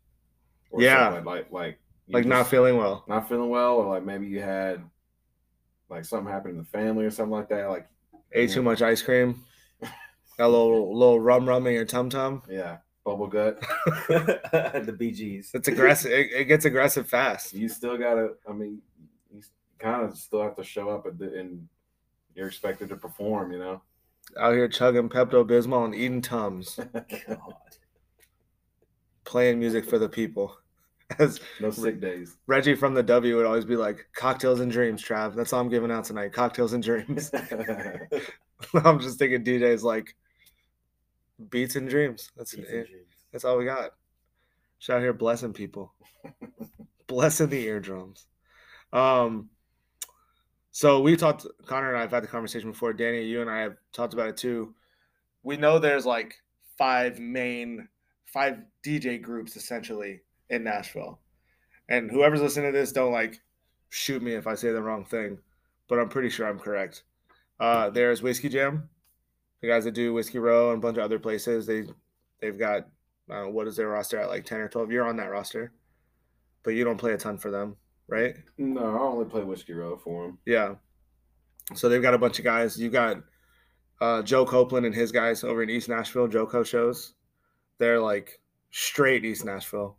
or 0.72 0.82
Yeah. 0.82 1.10
something 1.10 1.24
like 1.24 1.52
like 1.52 1.78
like 2.08 2.26
not 2.26 2.48
feeling 2.48 2.76
well. 2.76 3.04
not 3.06 3.28
feeling 3.28 3.50
well, 3.50 3.74
or 3.76 3.86
like 3.94 4.02
maybe 4.04 4.26
you 4.26 4.40
had 4.42 4.82
like 5.88 6.04
something 6.04 6.32
happened 6.32 6.54
in 6.54 6.58
the 6.58 6.64
family 6.68 7.04
or 7.04 7.10
something 7.12 7.30
like 7.30 7.48
that. 7.50 7.68
Like, 7.68 7.86
Ate 8.32 8.50
too 8.50 8.62
much 8.62 8.82
ice 8.82 9.00
cream. 9.00 9.44
Got 10.38 10.46
a 10.46 10.48
little 10.48 10.92
little 10.98 11.20
rum 11.20 11.48
rum 11.48 11.68
in 11.68 11.74
your 11.74 11.84
tum 11.84 12.10
tum. 12.10 12.42
yeah, 12.50 12.78
bubble 13.04 13.28
gut. 13.28 13.60
the 14.08 14.96
BGs. 14.98 15.54
It's 15.54 15.68
aggressive. 15.68 16.10
It, 16.10 16.32
it 16.32 16.44
gets 16.46 16.64
aggressive 16.64 17.08
fast. 17.08 17.52
you 17.52 17.68
still 17.68 17.96
gotta. 17.96 18.30
I 18.48 18.52
mean, 18.52 18.80
you 19.32 19.40
kind 19.78 20.02
of 20.04 20.18
still 20.18 20.42
have 20.42 20.56
to 20.56 20.64
show 20.64 20.88
up 20.90 21.06
at 21.06 21.16
the, 21.16 21.38
and 21.38 21.68
you're 22.34 22.48
expected 22.48 22.88
to 22.88 22.96
perform. 22.96 23.52
You 23.52 23.60
know. 23.60 23.82
Out 24.38 24.54
here 24.54 24.68
chugging 24.68 25.08
Pepto 25.08 25.44
Bismol 25.46 25.84
and 25.86 25.94
eating 25.94 26.22
tums, 26.22 26.78
God. 27.26 27.54
playing 29.24 29.58
music 29.58 29.84
for 29.84 29.98
the 29.98 30.08
people. 30.08 30.56
As 31.18 31.40
no 31.60 31.70
sick 31.72 32.00
days. 32.00 32.36
Reggie 32.46 32.76
from 32.76 32.94
the 32.94 33.02
W 33.02 33.36
would 33.36 33.46
always 33.46 33.64
be 33.64 33.74
like, 33.76 34.06
"Cocktails 34.14 34.60
and 34.60 34.70
dreams, 34.70 35.02
Trav." 35.02 35.34
That's 35.34 35.52
all 35.52 35.60
I'm 35.60 35.68
giving 35.68 35.90
out 35.90 36.04
tonight. 36.04 36.32
Cocktails 36.32 36.72
and 36.72 36.82
dreams. 36.84 37.30
I'm 38.84 39.00
just 39.00 39.18
thinking 39.18 39.42
DJ's 39.42 39.82
like 39.82 40.14
beats 41.48 41.74
and 41.74 41.88
dreams. 41.88 42.30
That's 42.36 42.54
Beats 42.54 42.68
it. 42.70 42.86
dreams. 42.88 43.06
That's 43.32 43.44
all 43.44 43.58
we 43.58 43.64
got. 43.64 43.90
Just 44.78 44.90
out 44.90 45.00
here 45.00 45.12
blessing 45.12 45.52
people, 45.52 45.92
blessing 47.08 47.48
the 47.48 47.60
eardrums. 47.66 48.26
Um, 48.92 49.50
so 50.80 50.98
we 50.98 51.14
talked. 51.14 51.46
Connor 51.66 51.88
and 51.88 51.98
I 51.98 52.00
have 52.00 52.10
had 52.10 52.22
the 52.22 52.26
conversation 52.26 52.70
before. 52.70 52.94
Danny, 52.94 53.22
you 53.22 53.42
and 53.42 53.50
I 53.50 53.58
have 53.58 53.76
talked 53.92 54.14
about 54.14 54.28
it 54.28 54.38
too. 54.38 54.74
We 55.42 55.58
know 55.58 55.78
there's 55.78 56.06
like 56.06 56.36
five 56.78 57.18
main, 57.18 57.86
five 58.24 58.60
DJ 58.82 59.20
groups 59.20 59.56
essentially 59.56 60.22
in 60.48 60.64
Nashville, 60.64 61.20
and 61.90 62.10
whoever's 62.10 62.40
listening 62.40 62.72
to 62.72 62.78
this, 62.78 62.92
don't 62.92 63.12
like 63.12 63.42
shoot 63.90 64.22
me 64.22 64.32
if 64.32 64.46
I 64.46 64.54
say 64.54 64.72
the 64.72 64.80
wrong 64.80 65.04
thing, 65.04 65.36
but 65.86 65.98
I'm 65.98 66.08
pretty 66.08 66.30
sure 66.30 66.48
I'm 66.48 66.58
correct. 66.58 67.02
Uh, 67.60 67.90
there's 67.90 68.22
Whiskey 68.22 68.48
Jam, 68.48 68.88
the 69.60 69.68
guys 69.68 69.84
that 69.84 69.92
do 69.92 70.14
Whiskey 70.14 70.38
Row 70.38 70.70
and 70.70 70.78
a 70.78 70.80
bunch 70.80 70.96
of 70.96 71.04
other 71.04 71.18
places. 71.18 71.66
They 71.66 71.84
they've 72.40 72.58
got 72.58 72.88
uh, 73.30 73.44
what 73.44 73.66
is 73.66 73.76
their 73.76 73.88
roster 73.88 74.18
at 74.18 74.30
like 74.30 74.46
10 74.46 74.60
or 74.60 74.68
12 74.70 74.90
you're 74.90 75.06
on 75.06 75.16
that 75.16 75.30
roster 75.30 75.72
but 76.62 76.70
you 76.70 76.84
don't 76.84 76.98
play 76.98 77.12
a 77.12 77.18
ton 77.18 77.38
for 77.38 77.50
them 77.50 77.76
right? 78.10 78.34
No, 78.58 78.80
I 78.80 78.98
only 78.98 79.24
play 79.24 79.42
Whiskey 79.42 79.72
Row 79.72 79.96
for 79.96 80.26
him. 80.26 80.38
yeah. 80.46 80.74
So 81.74 81.88
they've 81.88 82.02
got 82.02 82.14
a 82.14 82.18
bunch 82.18 82.38
of 82.40 82.44
guys. 82.44 82.76
You 82.76 82.90
got 82.90 83.18
uh, 84.00 84.22
joe 84.22 84.44
copeland 84.44 84.86
and 84.86 84.94
his 84.94 85.12
guys 85.12 85.44
over 85.44 85.62
in 85.62 85.70
east 85.70 85.88
nashville 85.88 86.26
joco 86.28 86.66
shows. 86.66 87.14
They're 87.78 88.00
like 88.00 88.40
straight 88.70 89.24
east 89.24 89.44
nashville. 89.44 89.96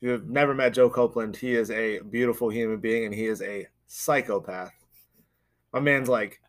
If 0.00 0.08
you've 0.08 0.28
never 0.28 0.52
met 0.54 0.74
joe 0.74 0.90
copeland 0.90 1.34
he 1.36 1.54
is 1.54 1.70
a 1.70 2.00
beautiful 2.00 2.50
human 2.50 2.80
being 2.80 3.06
and 3.06 3.14
he 3.14 3.26
is 3.26 3.40
a 3.40 3.66
psychopath. 3.86 4.74
My 5.72 5.80
man's 5.80 6.08
like 6.08 6.40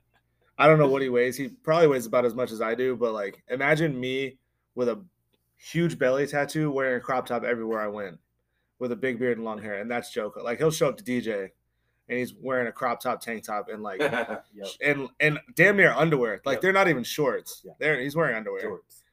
i 0.57 0.67
don't 0.67 0.79
know 0.79 0.87
what 0.89 1.01
he 1.01 1.09
weighs. 1.09 1.37
He 1.37 1.47
probably 1.49 1.87
weighs 1.87 2.05
about 2.07 2.25
as 2.25 2.35
much 2.35 2.51
as 2.51 2.61
i 2.61 2.75
do 2.75 2.95
but 2.97 3.13
like 3.13 3.41
imagine 3.49 3.97
me 3.97 4.37
with 4.75 4.89
a 4.89 5.01
huge 5.55 5.97
belly 5.97 6.27
tattoo 6.27 6.71
wearing 6.71 6.97
a 6.97 6.99
crop 6.99 7.25
top 7.25 7.43
everywhere 7.43 7.79
i 7.81 7.87
went 7.87 8.17
with 8.79 8.91
a 8.91 8.95
big 8.95 9.19
beard 9.19 9.37
and 9.37 9.45
long 9.45 9.61
hair, 9.61 9.79
and 9.79 9.89
that's 9.89 10.13
Joco. 10.15 10.43
Like 10.43 10.57
he'll 10.57 10.71
show 10.71 10.89
up 10.89 10.97
to 10.97 11.03
DJ, 11.03 11.49
and 12.09 12.19
he's 12.19 12.33
wearing 12.33 12.67
a 12.67 12.71
crop 12.71 13.01
top 13.01 13.21
tank 13.21 13.43
top 13.43 13.67
and 13.71 13.81
like 13.83 13.99
Yep. 14.01 14.41
and 14.83 15.09
and 15.19 15.39
damn 15.55 15.77
near 15.77 15.91
underwear. 15.91 16.41
Like 16.45 16.55
Yep. 16.57 16.61
they're 16.61 16.73
not 16.73 16.87
even 16.87 17.03
shorts. 17.03 17.61
Yeah. 17.65 17.73
They're 17.79 17.99
he's 17.99 18.15
wearing 18.15 18.35
underwear. 18.35 18.61
Shorts. 18.61 19.03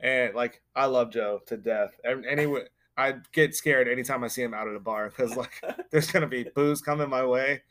And 0.00 0.34
like 0.34 0.60
I 0.76 0.86
love 0.86 1.10
Joe 1.10 1.40
to 1.46 1.56
death. 1.56 1.98
And 2.04 2.26
anyway, 2.26 2.64
I 2.96 3.14
get 3.32 3.54
scared 3.54 3.88
anytime 3.88 4.22
I 4.22 4.28
see 4.28 4.42
him 4.42 4.52
out 4.54 4.68
at 4.68 4.74
a 4.76 4.80
bar 4.80 5.08
because 5.08 5.36
like 5.36 5.62
there's 5.90 6.10
gonna 6.10 6.26
be 6.26 6.44
booze 6.54 6.80
coming 6.82 7.08
my 7.08 7.24
way, 7.24 7.62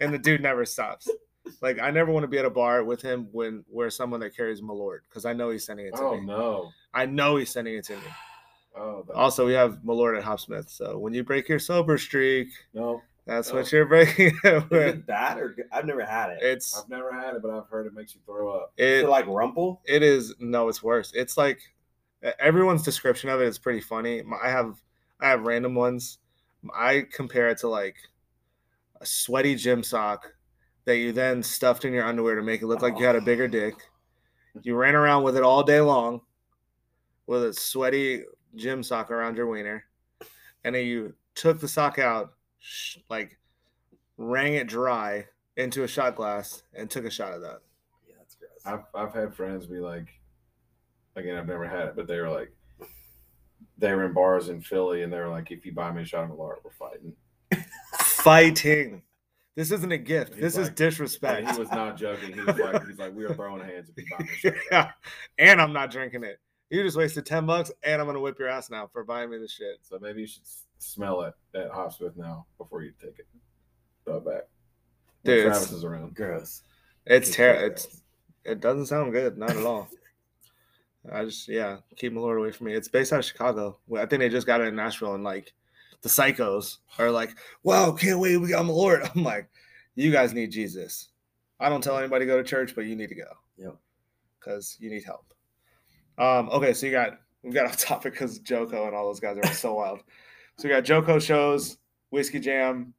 and 0.00 0.12
the 0.14 0.18
dude 0.18 0.40
never 0.42 0.64
stops. 0.64 1.08
Like 1.60 1.78
I 1.80 1.90
never 1.90 2.10
want 2.10 2.24
to 2.24 2.28
be 2.28 2.38
at 2.38 2.44
a 2.44 2.50
bar 2.50 2.82
with 2.84 3.02
him 3.02 3.28
when 3.32 3.64
where 3.68 3.90
someone 3.90 4.20
that 4.20 4.34
carries 4.34 4.60
Malort 4.62 5.00
because 5.08 5.24
I 5.26 5.32
know 5.34 5.50
he's 5.50 5.64
sending 5.66 5.86
it 5.86 5.94
to 5.96 6.02
oh 6.02 6.16
me. 6.20 6.26
no. 6.26 6.70
I 6.94 7.04
know 7.06 7.36
he's 7.36 7.50
sending 7.50 7.74
it 7.74 7.84
to 7.86 7.94
me. 7.96 8.02
Oh 8.76 9.04
that, 9.06 9.14
Also, 9.14 9.46
we 9.46 9.52
have 9.52 9.78
Malort 9.84 10.16
at 10.16 10.24
Hopsmith, 10.24 10.68
so 10.70 10.98
when 10.98 11.12
you 11.14 11.22
break 11.24 11.48
your 11.48 11.58
sober 11.58 11.98
streak, 11.98 12.48
no. 12.72 13.02
that's 13.26 13.50
Oh. 13.50 13.56
what 13.56 13.70
you're 13.70 13.86
breaking 13.86 14.38
it 14.44 14.64
Is 14.70 14.70
with. 14.70 14.94
it 14.96 15.06
bad 15.06 15.38
or? 15.38 15.56
I've 15.70 15.84
never 15.84 16.04
had 16.04 16.30
it. 16.30 16.38
It's 16.42 16.76
I've 16.78 16.88
never 16.88 17.12
had 17.12 17.34
it, 17.34 17.42
but 17.42 17.50
I've 17.50 17.68
heard 17.68 17.86
it 17.86 17.94
makes 17.94 18.14
you 18.14 18.20
throw 18.24 18.50
up. 18.54 18.72
Is 18.76 19.02
it 19.02 19.04
it 19.04 19.08
like 19.08 19.26
Rumple? 19.26 19.82
It 19.84 20.02
is 20.02 20.34
no, 20.40 20.68
it's 20.68 20.82
worse. 20.82 21.12
It's 21.14 21.36
like 21.36 21.60
everyone's 22.38 22.82
description 22.82 23.28
of 23.30 23.40
it 23.40 23.46
is 23.46 23.58
pretty 23.58 23.80
funny. 23.80 24.22
I 24.42 24.48
have 24.48 24.76
I 25.20 25.28
have 25.28 25.42
random 25.42 25.74
ones. 25.74 26.18
I 26.74 27.06
compare 27.12 27.48
it 27.50 27.58
to 27.58 27.68
like 27.68 27.96
a 29.00 29.06
sweaty 29.06 29.54
gym 29.54 29.82
sock 29.82 30.32
that 30.84 30.96
you 30.96 31.12
then 31.12 31.42
stuffed 31.42 31.84
in 31.84 31.92
your 31.92 32.04
underwear 32.04 32.34
to 32.36 32.42
make 32.42 32.62
it 32.62 32.66
look 32.66 32.82
like 32.82 32.98
you 32.98 33.04
had 33.04 33.16
a 33.16 33.20
bigger 33.20 33.48
dick. 33.48 33.74
You 34.62 34.76
ran 34.76 34.94
around 34.94 35.22
with 35.22 35.36
it 35.36 35.42
all 35.42 35.62
day 35.62 35.80
long 35.80 36.20
with 37.26 37.44
a 37.44 37.52
sweaty 37.52 38.22
gym 38.54 38.82
sock 38.82 39.10
around 39.10 39.36
your 39.36 39.46
wiener, 39.46 39.84
and 40.64 40.74
then 40.74 40.86
you 40.86 41.14
took 41.34 41.60
the 41.60 41.68
sock 41.68 41.98
out, 41.98 42.34
sh- 42.58 42.98
like 43.08 43.38
wrang 44.16 44.54
it 44.54 44.68
dry 44.68 45.26
into 45.56 45.84
a 45.84 45.88
shot 45.88 46.16
glass, 46.16 46.62
and 46.74 46.90
took 46.90 47.04
a 47.04 47.10
shot 47.10 47.32
of 47.32 47.42
that. 47.42 47.60
Yeah, 48.06 48.14
that's 48.18 48.34
gross. 48.36 48.50
I've 48.64 48.84
I've 48.94 49.14
had 49.14 49.34
friends 49.34 49.66
be 49.66 49.78
like, 49.80 50.08
again, 51.16 51.36
I've 51.36 51.48
never 51.48 51.66
had 51.66 51.88
it, 51.88 51.96
but 51.96 52.06
they 52.06 52.20
were 52.20 52.30
like, 52.30 52.52
they 53.78 53.92
were 53.92 54.04
in 54.04 54.12
bars 54.12 54.48
in 54.48 54.60
Philly, 54.60 55.02
and 55.02 55.12
they 55.12 55.18
were 55.18 55.28
like, 55.28 55.50
if 55.50 55.64
you 55.66 55.72
buy 55.72 55.90
me 55.92 56.02
a 56.02 56.04
shot 56.04 56.24
of 56.24 56.30
Malort, 56.30 56.56
we're 56.64 56.70
fighting. 56.72 57.14
fighting. 57.98 59.02
This 59.54 59.70
isn't 59.70 59.92
a 59.92 59.98
gift. 59.98 60.34
He's 60.34 60.42
this 60.42 60.56
is 60.56 60.70
disrespect. 60.70 61.40
And 61.40 61.50
he 61.50 61.58
was 61.58 61.70
not 61.70 61.96
joking. 61.98 62.32
He 62.32 62.40
was 62.40 62.56
like, 62.56 62.86
he's 62.86 62.98
like, 62.98 63.14
we 63.14 63.24
are 63.24 63.34
throwing 63.34 63.62
hands 63.62 63.90
if 63.90 63.98
you 63.98 64.04
buy 64.10 64.24
me 64.24 64.30
a 64.30 64.36
shot. 64.36 64.52
of 64.54 64.58
yeah. 64.72 64.90
And 65.38 65.60
I'm 65.60 65.74
not 65.74 65.90
drinking 65.90 66.24
it. 66.24 66.40
You 66.72 66.82
just 66.82 66.96
wasted 66.96 67.26
10 67.26 67.44
bucks 67.44 67.70
and 67.82 68.00
I'm 68.00 68.06
gonna 68.06 68.18
whip 68.18 68.38
your 68.38 68.48
ass 68.48 68.70
now 68.70 68.86
for 68.90 69.04
buying 69.04 69.28
me 69.28 69.36
the 69.36 69.46
shit. 69.46 69.80
So 69.82 69.98
maybe 70.00 70.22
you 70.22 70.26
should 70.26 70.40
s- 70.40 70.64
smell 70.78 71.20
it 71.20 71.34
at 71.54 71.70
Hopsmith 71.70 72.16
now 72.16 72.46
before 72.56 72.82
you 72.82 72.92
take 72.98 73.18
it. 73.18 73.26
Throw 74.06 74.16
it 74.16 74.24
back. 74.24 74.42
When 75.20 75.36
Dude, 75.36 75.44
Travis 75.48 75.62
it's, 75.64 75.72
is 75.72 75.84
around. 75.84 76.14
gross. 76.14 76.62
it's 77.04 77.28
It's 77.28 77.36
terrible. 77.36 77.66
It's 77.66 78.00
it 78.44 78.60
doesn't 78.60 78.86
sound 78.86 79.12
good, 79.12 79.36
not 79.36 79.50
at 79.50 79.66
all. 79.66 79.86
I 81.12 81.26
just 81.26 81.46
yeah, 81.46 81.76
keep 81.96 82.14
Malort 82.14 82.38
away 82.38 82.52
from 82.52 82.68
me. 82.68 82.72
It's 82.72 82.88
based 82.88 83.12
out 83.12 83.18
of 83.18 83.26
Chicago. 83.26 83.76
I 83.94 84.06
think 84.06 84.20
they 84.20 84.30
just 84.30 84.46
got 84.46 84.62
it 84.62 84.68
in 84.68 84.74
Nashville 84.74 85.14
and 85.14 85.22
like 85.22 85.52
the 86.00 86.08
psychos 86.08 86.78
are 86.98 87.10
like, 87.10 87.36
wow, 87.64 87.92
can't 87.92 88.18
wait, 88.18 88.38
we 88.38 88.48
got 88.48 88.64
Malort. 88.64 89.10
I'm 89.14 89.22
like, 89.24 89.46
you 89.94 90.10
guys 90.10 90.32
need 90.32 90.50
Jesus. 90.50 91.10
I 91.60 91.68
don't 91.68 91.84
tell 91.84 91.98
anybody 91.98 92.24
to 92.24 92.32
go 92.32 92.38
to 92.38 92.48
church, 92.48 92.74
but 92.74 92.86
you 92.86 92.96
need 92.96 93.10
to 93.10 93.14
go. 93.14 93.28
Yep. 93.58 93.76
Because 94.40 94.78
you 94.80 94.88
need 94.88 95.04
help. 95.04 95.34
Um, 96.18 96.48
okay, 96.50 96.72
so 96.72 96.86
you 96.86 96.92
got 96.92 97.18
we 97.42 97.50
got 97.50 97.66
off 97.70 97.76
topic 97.76 98.12
because 98.12 98.38
Joco 98.40 98.86
and 98.86 98.94
all 98.94 99.06
those 99.06 99.20
guys 99.20 99.36
are 99.42 99.52
so 99.52 99.74
wild. 99.74 100.00
So 100.58 100.68
you 100.68 100.74
got 100.74 100.84
Joco 100.84 101.20
shows, 101.20 101.78
Whiskey 102.10 102.40
Jam, 102.40 102.94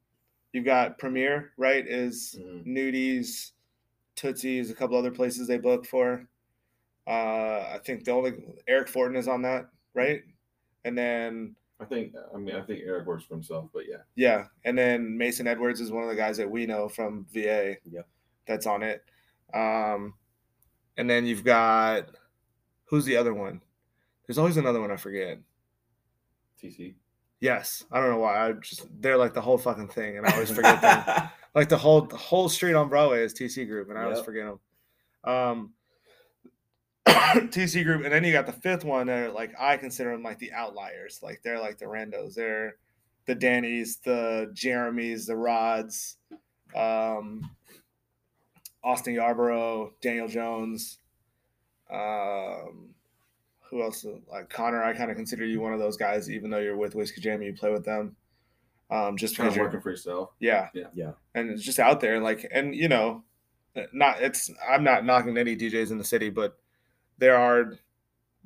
you've 0.52 0.64
got 0.64 0.98
Premiere, 0.98 1.52
right? 1.56 1.86
Is 1.86 2.38
Mhm. 2.40 2.66
Nudies, 2.66 3.52
Tootsie's, 4.16 4.70
a 4.70 4.74
couple 4.74 4.96
other 4.96 5.10
places 5.10 5.46
they 5.48 5.58
book 5.58 5.86
for. 5.86 6.26
Uh, 7.06 7.68
I 7.74 7.80
think 7.84 8.04
the 8.04 8.12
only 8.12 8.32
Eric 8.66 8.88
Fortin 8.88 9.16
is 9.16 9.28
on 9.28 9.42
that, 9.42 9.68
right? 9.94 10.22
And 10.84 10.96
then 10.96 11.54
I 11.80 11.84
think, 11.84 12.14
I 12.34 12.38
mean, 12.38 12.54
I 12.54 12.62
think 12.62 12.80
Eric 12.86 13.06
works 13.06 13.24
for 13.24 13.34
himself, 13.34 13.68
but 13.74 13.82
yeah. 13.88 13.98
yeah, 14.14 14.46
and 14.64 14.76
then 14.78 15.16
Mason 15.18 15.46
Edwards 15.46 15.80
is 15.80 15.90
one 15.90 16.02
of 16.04 16.08
the 16.08 16.16
guys 16.16 16.36
that 16.38 16.50
we 16.50 16.66
know 16.66 16.88
from 16.88 17.26
VA. 17.32 17.76
Yeah, 17.84 18.02
That's 18.46 18.66
on 18.66 18.82
it. 18.82 19.04
Um, 19.52 20.14
and 20.96 21.10
then 21.10 21.26
you've 21.26 21.44
got 21.44 22.10
who's 22.94 23.04
the 23.04 23.16
other 23.16 23.34
one? 23.34 23.60
There's 24.26 24.38
always 24.38 24.56
another 24.56 24.80
one 24.80 24.92
I 24.92 24.96
forget. 24.96 25.38
TC. 26.62 26.94
Yes, 27.40 27.84
I 27.90 28.00
don't 28.00 28.10
know 28.10 28.18
why. 28.20 28.48
I 28.48 28.52
just 28.52 28.86
they're 29.00 29.16
like 29.16 29.34
the 29.34 29.40
whole 29.40 29.58
fucking 29.58 29.88
thing, 29.88 30.16
and 30.16 30.24
I 30.26 30.32
always 30.32 30.50
forget 30.54 30.80
them. 30.80 31.28
Like 31.54 31.68
the 31.68 31.76
whole 31.76 32.02
the 32.02 32.16
whole 32.16 32.48
street 32.48 32.74
on 32.74 32.88
Broadway 32.88 33.22
is 33.24 33.34
TC 33.34 33.66
Group, 33.66 33.90
and 33.90 33.98
I 33.98 34.04
always 34.04 34.18
Yep. 34.18 34.24
forget 34.24 34.46
them. 34.46 34.60
Um, 35.24 35.72
TC 37.06 37.82
Group, 37.84 38.04
and 38.04 38.12
then 38.14 38.22
you 38.22 38.32
got 38.32 38.46
the 38.46 38.52
fifth 38.52 38.84
one 38.84 39.08
that 39.08 39.28
are 39.28 39.32
like 39.32 39.52
I 39.58 39.76
consider 39.76 40.12
them 40.12 40.22
like 40.22 40.38
the 40.38 40.52
outliers. 40.52 41.18
Like 41.20 41.40
they're 41.42 41.60
like 41.60 41.78
the 41.78 41.86
randos. 41.86 42.34
They're 42.34 42.76
the 43.26 43.34
Dannies, 43.34 44.00
the 44.04 44.50
Jeremys, 44.54 45.26
the 45.26 45.36
Rods, 45.36 46.16
um, 46.76 47.50
Austin 48.84 49.14
Yarborough, 49.14 49.92
Daniel 50.00 50.28
Jones. 50.28 50.98
Um, 51.94 52.88
who 53.70 53.82
else? 53.82 54.04
Like 54.30 54.50
Connor, 54.50 54.82
I 54.82 54.92
kind 54.92 55.10
of 55.10 55.16
consider 55.16 55.44
you 55.44 55.60
one 55.60 55.72
of 55.72 55.78
those 55.78 55.96
guys, 55.96 56.30
even 56.30 56.50
though 56.50 56.58
you're 56.58 56.76
with 56.76 56.94
Whiskey 56.94 57.20
Jam, 57.20 57.42
you 57.42 57.52
play 57.54 57.70
with 57.70 57.84
them. 57.84 58.16
Um, 58.90 59.16
just 59.16 59.36
Kind 59.36 59.46
because 59.46 59.52
of 59.54 59.56
you're 59.56 59.64
working 59.66 59.80
for 59.80 59.90
yourself. 59.90 60.30
yeah. 60.40 60.68
Yeah. 60.74 60.88
Yeah. 60.94 61.12
And 61.34 61.50
it's 61.50 61.62
just 61.62 61.78
out 61.78 62.00
there, 62.00 62.20
like, 62.20 62.46
and 62.52 62.74
you 62.74 62.88
know, 62.88 63.24
not 63.92 64.20
it's. 64.20 64.50
I'm 64.68 64.84
not 64.84 65.04
knocking 65.04 65.36
any 65.38 65.56
DJs 65.56 65.90
in 65.90 65.98
the 65.98 66.04
city, 66.04 66.30
but 66.30 66.58
there 67.18 67.36
are. 67.36 67.74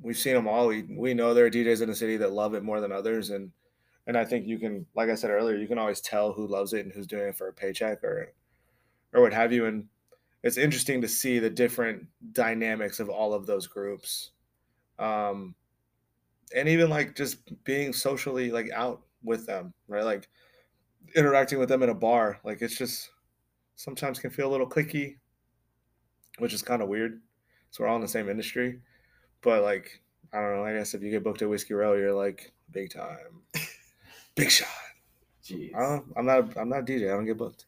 We've 0.01 0.17
seen 0.17 0.33
them 0.33 0.47
all. 0.47 0.67
We 0.67 0.83
we 0.83 1.13
know 1.13 1.33
there 1.33 1.45
are 1.45 1.51
DJs 1.51 1.81
in 1.81 1.89
the 1.89 1.95
city 1.95 2.17
that 2.17 2.31
love 2.31 2.53
it 2.53 2.63
more 2.63 2.79
than 2.79 2.91
others, 2.91 3.29
and 3.29 3.51
and 4.07 4.17
I 4.17 4.25
think 4.25 4.47
you 4.47 4.57
can, 4.57 4.85
like 4.95 5.09
I 5.09 5.15
said 5.15 5.29
earlier, 5.29 5.57
you 5.57 5.67
can 5.67 5.77
always 5.77 6.01
tell 6.01 6.31
who 6.31 6.47
loves 6.47 6.73
it 6.73 6.85
and 6.85 6.91
who's 6.93 7.05
doing 7.05 7.27
it 7.27 7.35
for 7.35 7.49
a 7.49 7.53
paycheck 7.53 8.03
or 8.03 8.31
or 9.13 9.21
what 9.21 9.33
have 9.33 9.51
you. 9.51 9.65
And 9.65 9.87
it's 10.43 10.57
interesting 10.57 11.01
to 11.01 11.07
see 11.07 11.39
the 11.39 11.49
different 11.49 12.05
dynamics 12.31 12.99
of 12.99 13.09
all 13.09 13.33
of 13.33 13.45
those 13.45 13.67
groups, 13.67 14.31
um, 14.97 15.55
and 16.55 16.67
even 16.69 16.89
like 16.89 17.15
just 17.15 17.63
being 17.63 17.93
socially 17.93 18.51
like 18.51 18.69
out 18.71 19.01
with 19.23 19.45
them, 19.45 19.73
right? 19.87 20.05
Like 20.05 20.29
interacting 21.15 21.59
with 21.59 21.69
them 21.69 21.83
in 21.83 21.89
a 21.89 21.95
bar. 21.95 22.39
Like 22.43 22.61
it's 22.61 22.77
just 22.77 23.09
sometimes 23.75 24.19
can 24.19 24.29
feel 24.29 24.49
a 24.49 24.51
little 24.51 24.69
cliquey, 24.69 25.17
which 26.37 26.53
is 26.53 26.61
kind 26.61 26.81
of 26.81 26.87
weird. 26.87 27.21
So 27.71 27.83
we're 27.83 27.89
all 27.89 27.97
in 27.97 28.01
the 28.01 28.07
same 28.07 28.29
industry, 28.29 28.79
but 29.41 29.61
like 29.61 30.01
I 30.33 30.39
don't 30.39 30.55
know. 30.55 30.65
I 30.65 30.73
guess 30.73 30.93
if 30.93 31.01
you 31.01 31.11
get 31.11 31.23
booked 31.23 31.41
at 31.41 31.49
Whiskey 31.49 31.73
Row, 31.73 31.95
you're 31.95 32.13
like 32.13 32.51
big 32.71 32.91
time, 32.91 33.43
big 34.35 34.51
shot. 34.51 34.67
Jeez. 35.43 35.73
I 35.75 36.01
I'm 36.17 36.25
not. 36.25 36.57
I'm 36.57 36.69
not 36.69 36.79
a 36.79 36.83
DJ. 36.83 37.11
I 37.11 37.15
don't 37.15 37.25
get 37.25 37.37
booked. 37.37 37.65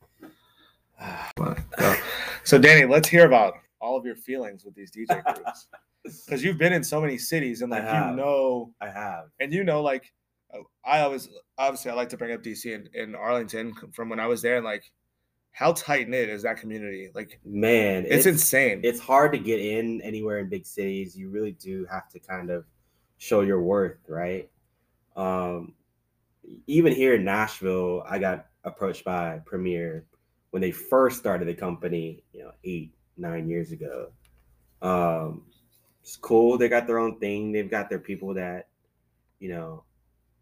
But. 1.35 1.59
So 2.43 2.57
Danny, 2.57 2.85
let's 2.85 3.07
hear 3.07 3.25
about 3.25 3.55
all 3.79 3.97
of 3.97 4.05
your 4.05 4.15
feelings 4.15 4.63
with 4.65 4.75
these 4.75 4.91
DJ 4.91 5.23
groups 5.35 5.67
because 6.25 6.43
you've 6.43 6.57
been 6.57 6.73
in 6.73 6.83
so 6.83 6.99
many 6.99 7.17
cities 7.17 7.61
and 7.61 7.71
like 7.71 7.83
you 7.83 8.15
know 8.15 8.73
I 8.81 8.89
have. 8.89 9.25
and 9.39 9.53
you 9.53 9.63
know 9.63 9.81
like 9.81 10.11
i 10.83 10.99
always 11.01 11.29
obviously 11.59 11.91
i 11.91 11.93
like 11.93 12.09
to 12.09 12.17
bring 12.17 12.33
up 12.33 12.41
dc 12.43 12.73
and, 12.73 12.89
and 12.93 13.15
arlington 13.15 13.73
from 13.93 14.09
when 14.09 14.19
i 14.19 14.27
was 14.27 14.41
there 14.41 14.57
and 14.57 14.65
like 14.65 14.83
how 15.51 15.73
tight 15.73 16.09
knit 16.09 16.29
is 16.29 16.43
that 16.43 16.57
community 16.57 17.09
like 17.13 17.39
Man, 17.45 18.05
it's, 18.07 18.25
insane 18.25 18.81
It's 18.83 18.99
hard 18.99 19.33
to 19.33 19.37
get 19.37 19.59
in 19.59 20.01
anywhere 20.01 20.39
in 20.39 20.49
big 20.49 20.65
cities. 20.65 21.15
You 21.15 21.29
really 21.29 21.51
do 21.51 21.85
have 21.91 22.07
to 22.09 22.19
kind 22.19 22.49
of 22.49 22.65
show 23.17 23.41
your 23.41 23.61
worth, 23.61 23.99
right? 24.07 24.49
Um, 25.15 25.73
even 26.67 26.93
here 26.93 27.15
in 27.15 27.25
Nashville, 27.25 28.03
I 28.07 28.17
got 28.17 28.47
approached 28.63 29.03
by 29.03 29.41
Premier 29.45 30.05
when 30.51 30.61
they 30.61 30.71
first 30.71 31.17
started 31.17 31.47
the 31.47 31.53
company, 31.53 32.23
you 32.33 32.43
know, 32.43 32.51
eight, 32.63 32.93
nine 33.17 33.49
years 33.49 33.71
ago. 33.71 34.11
Um, 34.81 35.43
it's 36.01 36.17
cool. 36.17 36.57
They 36.57 36.69
got 36.69 36.87
their 36.87 36.99
own 36.99 37.19
thing. 37.19 37.51
They've 37.51 37.69
got 37.69 37.89
their 37.89 37.99
people 37.99 38.33
that, 38.35 38.67
you 39.39 39.49
know, 39.49 39.83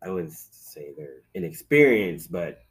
I 0.03 0.10
wouldn't 0.10 0.34
say 0.34 0.93
they're 0.97 1.22
inexperienced, 1.34 2.32
but 2.32 2.64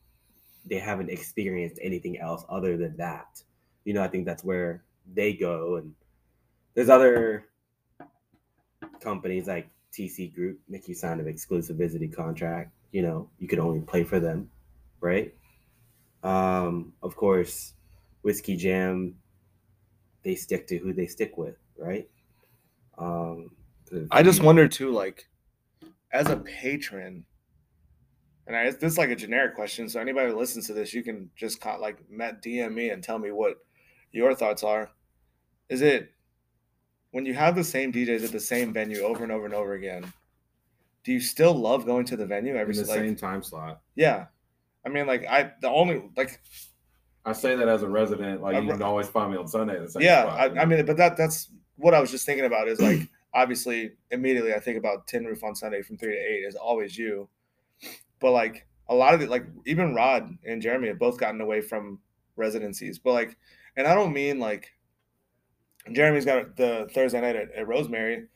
they 0.65 0.79
haven't 0.79 1.11
experienced 1.11 1.79
anything 1.83 2.19
else 2.19 2.45
other 2.49 2.77
than 2.77 2.97
that. 2.97 3.43
You 3.85 3.95
know, 3.95 4.03
I 4.03 4.09
think 4.09 4.27
that's 4.27 4.45
where 4.45 4.83
they 5.15 5.33
go. 5.33 5.77
And 5.77 5.95
there's 6.75 6.89
other 6.89 7.47
companies 9.01 9.47
like 9.47 9.69
TC 9.93 10.35
Group 10.35 10.59
make 10.69 10.89
you 10.89 10.95
sign 10.95 11.21
an 11.21 11.29
exclusive 11.29 11.77
visiting 11.77 12.11
contract. 12.11 12.73
You 12.93 13.03
know, 13.03 13.31
you 13.39 13.49
could 13.49 13.59
only 13.59 13.81
play 13.81 14.05
for 14.05 14.21
them, 14.21 14.51
right? 15.01 15.35
Um, 16.23 16.93
of 17.03 17.17
course, 17.17 17.75
Whiskey 18.23 18.57
Jam, 18.57 19.15
they 20.25 20.35
stick 20.35 20.67
to 20.69 20.79
who 20.79 20.93
they 20.93 21.07
stick 21.07 21.39
with, 21.39 21.57
right? 21.77 22.09
Um, 22.97 23.51
i 24.11 24.23
just 24.23 24.43
wonder 24.43 24.69
too 24.69 24.91
like 24.91 25.31
as 26.13 26.29
a 26.29 26.37
patron 26.37 27.25
and 28.49 28.57
I, 28.57 28.71
this 28.71 28.93
is 28.93 28.99
like 28.99 29.11
a 29.11 29.17
generic 29.17 29.55
question, 29.55 29.91
so 29.91 30.01
anybody 30.01 30.31
who 30.31 30.39
listens 30.39 30.67
to 30.69 30.73
this, 30.73 30.95
you 30.95 31.03
can 31.03 31.29
just 31.37 31.61
co- 31.61 31.79
like 31.79 31.99
met 32.11 32.43
DM 32.43 32.73
me 32.73 32.89
and 32.89 33.05
tell 33.05 33.19
me 33.19 33.31
what 33.31 33.59
your 34.11 34.35
thoughts 34.35 34.65
are. 34.65 34.91
Is 35.69 35.83
it 35.83 36.15
when 37.11 37.27
you 37.27 37.35
have 37.35 37.55
the 37.55 37.63
same 37.63 37.93
DJs 37.93 38.25
at 38.25 38.33
the 38.33 38.41
same 38.41 38.73
venue 38.73 39.03
over 39.03 39.23
and 39.23 39.31
over 39.31 39.45
and 39.45 39.55
over 39.55 39.75
again? 39.75 40.11
Do 41.05 41.13
you 41.13 41.21
still 41.21 41.53
love 41.53 41.85
going 41.85 42.07
to 42.07 42.17
the 42.17 42.25
venue 42.25 42.57
every 42.57 42.75
in 42.75 42.83
the 42.83 42.89
like, 42.89 43.01
same 43.01 43.17
time 43.17 43.43
slot. 43.43 43.83
Yeah, 43.97 44.27
I 44.89 44.91
mean, 44.91 45.07
like 45.07 45.27
I 45.27 45.53
the 45.61 45.69
only 45.69 46.03
like 46.17 46.41
I 47.27 47.33
say 47.33 47.55
that 47.55 47.69
as 47.69 47.83
a 47.83 47.89
resident, 47.89 48.41
like 48.41 48.63
you 48.63 48.71
can 48.71 48.83
always 48.83 49.07
find 49.07 49.31
me 49.31 49.37
on 49.37 49.47
Sunday. 49.47 49.79
The 49.79 49.91
same 49.91 50.03
yeah, 50.03 50.23
spot, 50.23 50.57
I, 50.57 50.63
I 50.63 50.65
mean, 50.65 50.87
but 50.87 50.97
that 50.97 51.17
that's 51.17 51.51
what 51.77 51.93
I 51.93 52.01
was 52.01 52.11
just 52.11 52.25
thinking 52.25 52.47
about 52.47 52.69
is 52.69 52.81
like 52.81 53.01
obviously 53.35 53.93
immediately 54.11 54.55
I 54.55 54.61
think 54.61 54.79
about 54.79 55.07
Tin 55.07 55.27
Roof 55.27 55.45
on 55.45 55.55
Sunday 55.55 55.83
from 55.83 55.99
three 55.99 56.15
to 56.15 56.19
eight 56.19 56.45
is 56.47 56.55
always 56.55 56.97
you, 56.97 57.29
but 58.19 58.31
like 58.31 58.67
a 58.89 58.95
lot 58.95 59.13
of 59.13 59.21
it, 59.21 59.29
like 59.29 59.45
even 59.67 59.95
Rod 59.95 60.39
and 60.47 60.63
Jeremy 60.63 60.89
have 60.89 60.99
both 60.99 61.19
gotten 61.19 61.43
away 61.43 61.61
from 61.61 62.01
residencies, 62.37 62.99
but 62.99 63.13
like, 63.13 63.37
and 63.77 63.87
I 63.87 63.95
don't 63.95 64.15
mean 64.15 64.39
like 64.39 64.71
Jeremy's 65.93 66.25
got 66.25 66.57
the 66.57 66.89
Thursday 66.95 67.21
night 67.21 67.37
at, 67.37 67.53
at 67.53 67.69
Rosemary. 67.69 68.27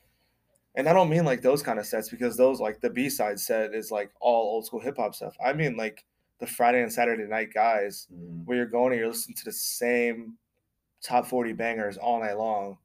And 0.75 0.89
I 0.89 0.93
don't 0.93 1.09
mean 1.09 1.23
like 1.23 1.41
those 1.41 1.61
kind 1.61 1.77
of 1.77 1.85
sets 1.85 2.09
because 2.09 2.35
those 2.35 2.59
like 2.59 2.81
the 2.81 2.89
B 2.89 3.09
side 3.09 3.39
set 3.39 3.75
is 3.75 3.91
like 3.91 4.11
all 4.19 4.53
old 4.53 4.65
school 4.65 4.79
hip 4.79 4.97
hop 4.97 5.13
stuff. 5.13 5.35
I 5.43 5.53
mean 5.53 5.77
like 5.77 6.03
the 6.39 6.47
Friday 6.47 6.81
and 6.81 6.91
Saturday 6.91 7.23
night 7.25 7.53
guys 7.53 8.07
Mhm. 8.11 8.45
where 8.45 8.57
you're 8.57 8.65
going 8.65 8.91
and 8.91 8.99
you're 8.99 9.07
listening 9.09 9.35
to 9.37 9.45
the 9.45 9.51
same 9.51 10.37
top 11.01 11.25
40 11.27 11.53
bangers 11.53 11.97
all 11.97 12.19
night 12.19 12.37
long, 12.37 12.77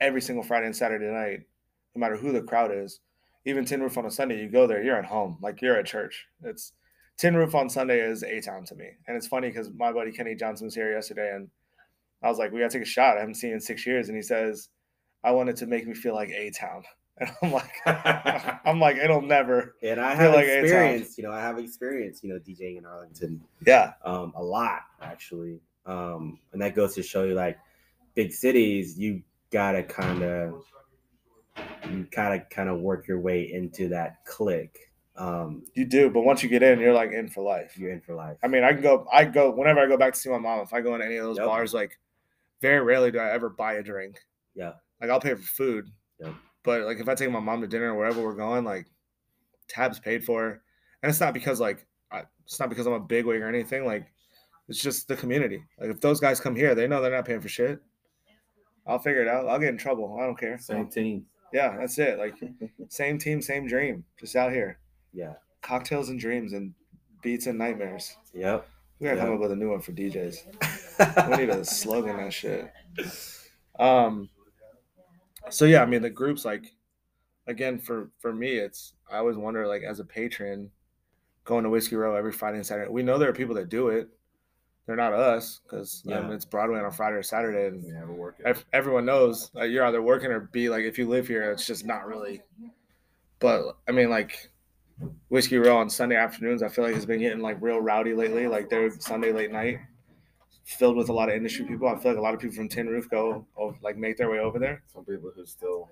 every 0.00 0.20
single 0.20 0.44
Friday 0.44 0.66
and 0.66 0.76
Saturday 0.76 1.06
night, 1.10 1.46
no 1.94 2.00
matter 2.00 2.16
who 2.16 2.32
the 2.32 2.42
crowd 2.42 2.70
is. 2.72 3.00
Even 3.44 3.64
Tin 3.64 3.82
Roof 3.82 3.98
on 3.98 4.06
a 4.06 4.10
Sunday, 4.10 4.40
you 4.40 4.48
go 4.48 4.66
there, 4.66 4.82
you're 4.82 4.96
at 4.96 5.04
home, 5.04 5.38
like 5.40 5.60
you're 5.60 5.76
at 5.76 5.86
church. 5.86 6.26
It's 6.42 6.72
Tin 7.16 7.36
Roof 7.36 7.54
on 7.54 7.68
Sunday 7.70 8.00
is 8.00 8.22
A 8.24 8.40
Town 8.40 8.64
to 8.64 8.74
me. 8.74 8.90
And 9.06 9.16
it's 9.16 9.26
funny 9.28 9.48
because 9.48 9.70
my 9.72 9.92
buddy 9.92 10.10
Kenny 10.12 10.34
Johnson 10.34 10.66
was 10.66 10.74
here 10.74 10.90
yesterday 10.92 11.34
and 11.34 11.50
I 12.22 12.28
was 12.28 12.38
like, 12.38 12.52
we 12.52 12.60
gotta 12.60 12.72
take 12.72 12.82
a 12.82 12.86
shot. 12.86 13.16
I 13.16 13.20
haven't 13.20 13.34
seen 13.34 13.50
you 13.50 13.54
in 13.54 13.60
six 13.60 13.86
years. 13.86 14.08
And 14.08 14.16
he 14.16 14.22
says, 14.22 14.70
I 15.22 15.30
wanted 15.32 15.56
to 15.56 15.66
make 15.66 15.86
me 15.86 15.94
feel 15.94 16.14
like 16.14 16.30
A 16.30 16.50
Town. 16.50 16.84
And 17.18 17.30
I'm 17.42 17.52
like, 17.52 17.72
I'm 18.66 18.80
like, 18.80 18.96
it'll 18.96 19.22
never. 19.22 19.76
And 19.82 20.00
I 20.00 20.14
have 20.14 20.34
like 20.34 20.46
experience, 20.46 21.16
you 21.16 21.22
know, 21.24 21.30
I 21.30 21.40
have 21.40 21.58
experience, 21.58 22.22
you 22.24 22.28
know, 22.28 22.40
DJing 22.40 22.78
in 22.78 22.84
Arlington 22.86 23.40
Yeah. 23.66 23.92
um, 24.04 24.32
a 24.36 24.42
lot 24.42 24.80
actually, 25.00 25.60
um, 25.86 26.38
and 26.52 26.60
that 26.60 26.74
goes 26.74 26.94
to 26.96 27.02
show 27.02 27.22
you 27.24 27.34
like 27.34 27.56
big 28.14 28.32
cities, 28.32 28.98
you 28.98 29.22
gotta 29.50 29.82
kind 29.84 30.22
of 30.22 30.64
you 31.90 32.06
gotta 32.10 32.40
kind 32.50 32.68
of 32.68 32.80
work 32.80 33.06
your 33.06 33.20
way 33.20 33.52
into 33.52 33.88
that 33.90 34.24
clique. 34.24 34.90
Um, 35.16 35.62
You 35.74 35.84
do, 35.84 36.10
but 36.10 36.22
once 36.22 36.42
you 36.42 36.48
get 36.48 36.62
in, 36.64 36.80
you're 36.80 36.92
like 36.94 37.12
in 37.12 37.28
for 37.28 37.42
life. 37.44 37.78
you're 37.78 37.92
in 37.92 38.00
for 38.00 38.14
life. 38.16 38.36
I 38.42 38.48
mean, 38.48 38.64
I 38.64 38.72
can 38.72 38.82
go. 38.82 39.06
I 39.12 39.24
go 39.24 39.50
whenever 39.52 39.78
I 39.78 39.86
go 39.86 39.96
back 39.96 40.14
to 40.14 40.18
see 40.18 40.30
my 40.30 40.38
mom. 40.38 40.60
If 40.60 40.72
I 40.72 40.80
go 40.80 40.94
in 40.96 41.02
any 41.02 41.16
of 41.16 41.24
those 41.26 41.36
Yep. 41.36 41.46
bars, 41.46 41.72
like 41.74 41.96
very 42.60 42.80
rarely 42.80 43.12
do 43.12 43.18
I 43.20 43.30
ever 43.30 43.48
buy 43.48 43.74
a 43.74 43.82
drink. 43.82 44.18
Yeah. 44.56 44.72
Like 45.00 45.10
I'll 45.10 45.20
pay 45.20 45.34
for 45.34 45.42
food. 45.42 45.90
Yep. 46.18 46.34
But 46.64 46.82
like 46.82 46.98
if 46.98 47.08
I 47.08 47.14
take 47.14 47.30
my 47.30 47.40
mom 47.40 47.60
to 47.60 47.66
dinner 47.68 47.92
or 47.92 47.98
wherever 47.98 48.20
we're 48.22 48.34
going, 48.34 48.64
like 48.64 48.86
tabs 49.68 49.98
paid 50.00 50.24
for, 50.24 50.62
and 51.02 51.10
it's 51.10 51.20
not 51.20 51.34
because 51.34 51.60
like 51.60 51.86
I, 52.10 52.22
it's 52.44 52.58
not 52.58 52.68
because 52.70 52.86
I'm 52.86 52.94
a 52.94 53.00
bigwig 53.00 53.40
or 53.40 53.48
anything. 53.48 53.84
Like 53.86 54.06
it's 54.68 54.80
just 54.82 55.06
the 55.06 55.14
community. 55.16 55.62
Like 55.78 55.90
if 55.90 56.00
those 56.00 56.20
guys 56.20 56.40
come 56.40 56.56
here, 56.56 56.74
they 56.74 56.86
know 56.88 57.00
they're 57.02 57.10
not 57.12 57.26
paying 57.26 57.40
for 57.40 57.48
shit. 57.48 57.80
I'll 58.86 58.98
figure 58.98 59.22
it 59.22 59.28
out. 59.28 59.46
I'll 59.46 59.58
get 59.58 59.68
in 59.70 59.78
trouble. 59.78 60.18
I 60.20 60.26
don't 60.26 60.38
care. 60.38 60.58
Same 60.58 60.88
team. 60.88 61.26
Yeah, 61.52 61.76
that's 61.78 61.98
it. 61.98 62.18
Like 62.18 62.34
same 62.88 63.18
team, 63.18 63.40
same 63.40 63.66
dream. 63.68 64.04
Just 64.18 64.34
out 64.36 64.52
here. 64.52 64.78
yeah. 65.12 65.34
Cocktails 65.62 66.08
and 66.10 66.18
dreams 66.20 66.52
and 66.52 66.74
beats 67.22 67.46
and 67.46 67.56
nightmares. 67.58 68.16
Yep. 68.34 68.68
We 69.00 69.06
gotta 69.08 69.20
come 69.20 69.34
up 69.34 69.40
with 69.40 69.52
a 69.52 69.56
new 69.56 69.70
one 69.70 69.80
for 69.80 69.92
DJs. 69.92 71.28
We 71.30 71.36
need 71.38 71.50
a 71.50 71.64
slogan 71.64 72.16
that 72.18 72.32
shit. 72.32 72.70
Um. 73.78 74.28
So 75.50 75.64
yeah, 75.66 75.82
I 75.82 75.86
mean 75.86 76.02
the 76.02 76.10
groups 76.10 76.44
like, 76.44 76.72
again 77.46 77.78
for 77.78 78.10
for 78.20 78.32
me, 78.32 78.52
it's 78.52 78.94
I 79.10 79.18
always 79.18 79.36
wonder 79.36 79.66
like 79.66 79.82
as 79.82 80.00
a 80.00 80.04
patron, 80.04 80.70
going 81.44 81.64
to 81.64 81.70
Whiskey 81.70 81.96
Row 81.96 82.14
every 82.14 82.32
Friday 82.32 82.56
and 82.58 82.66
Saturday. 82.66 82.90
We 82.90 83.02
know 83.02 83.18
there 83.18 83.28
are 83.28 83.34
people 83.34 83.54
that 83.56 83.68
do 83.68 83.88
it. 83.88 84.08
They're 84.86 84.96
not 84.96 85.12
us 85.14 85.60
because 85.64 86.02
Yeah. 86.04 86.30
it's 86.32 86.44
Broadway 86.44 86.78
on 86.78 86.84
a 86.84 86.90
Friday 86.90 87.16
or 87.16 87.22
Saturday, 87.22 87.66
and 87.68 87.82
Yeah, 87.82 88.04
we're 88.04 88.14
working. 88.14 88.46
everyone 88.72 89.06
knows 89.06 89.50
that 89.54 89.70
you're 89.70 89.84
either 89.84 90.02
working 90.02 90.30
or 90.30 90.40
be 90.40 90.68
like 90.68 90.84
if 90.84 90.98
you 90.98 91.08
live 91.08 91.26
here, 91.28 91.50
it's 91.50 91.66
just 91.66 91.86
not 91.86 92.06
really. 92.06 92.42
But 93.38 93.76
I 93.88 93.92
mean, 93.92 94.10
like 94.10 94.50
Whiskey 95.28 95.56
Row 95.58 95.76
on 95.78 95.88
Sunday 95.90 96.16
afternoons, 96.16 96.62
I 96.62 96.68
feel 96.68 96.84
like 96.84 96.94
has 96.94 97.06
been 97.06 97.20
getting 97.20 97.40
like 97.40 97.60
real 97.60 97.80
rowdy 97.80 98.14
lately. 98.14 98.46
Like 98.46 98.68
they're 98.70 98.90
Sunday 99.00 99.32
late 99.32 99.50
night, 99.50 99.78
filled 100.64 100.96
with 100.96 101.08
a 101.08 101.12
lot 101.12 101.28
of 101.28 101.34
industry 101.34 101.64
people. 101.66 101.86
I 101.88 101.96
feel 101.98 102.12
like 102.12 102.18
a 102.18 102.22
lot 102.22 102.34
of 102.34 102.40
people 102.40 102.56
from 102.56 102.68
Tin 102.68 102.86
Roof 102.88 103.08
go 103.10 103.46
oh, 103.58 103.76
like 103.82 103.96
make 103.96 104.16
their 104.16 104.30
way 104.30 104.38
over 104.38 104.58
there. 104.58 104.82
Some 104.92 105.04
people 105.04 105.30
who 105.34 105.44
still 105.46 105.90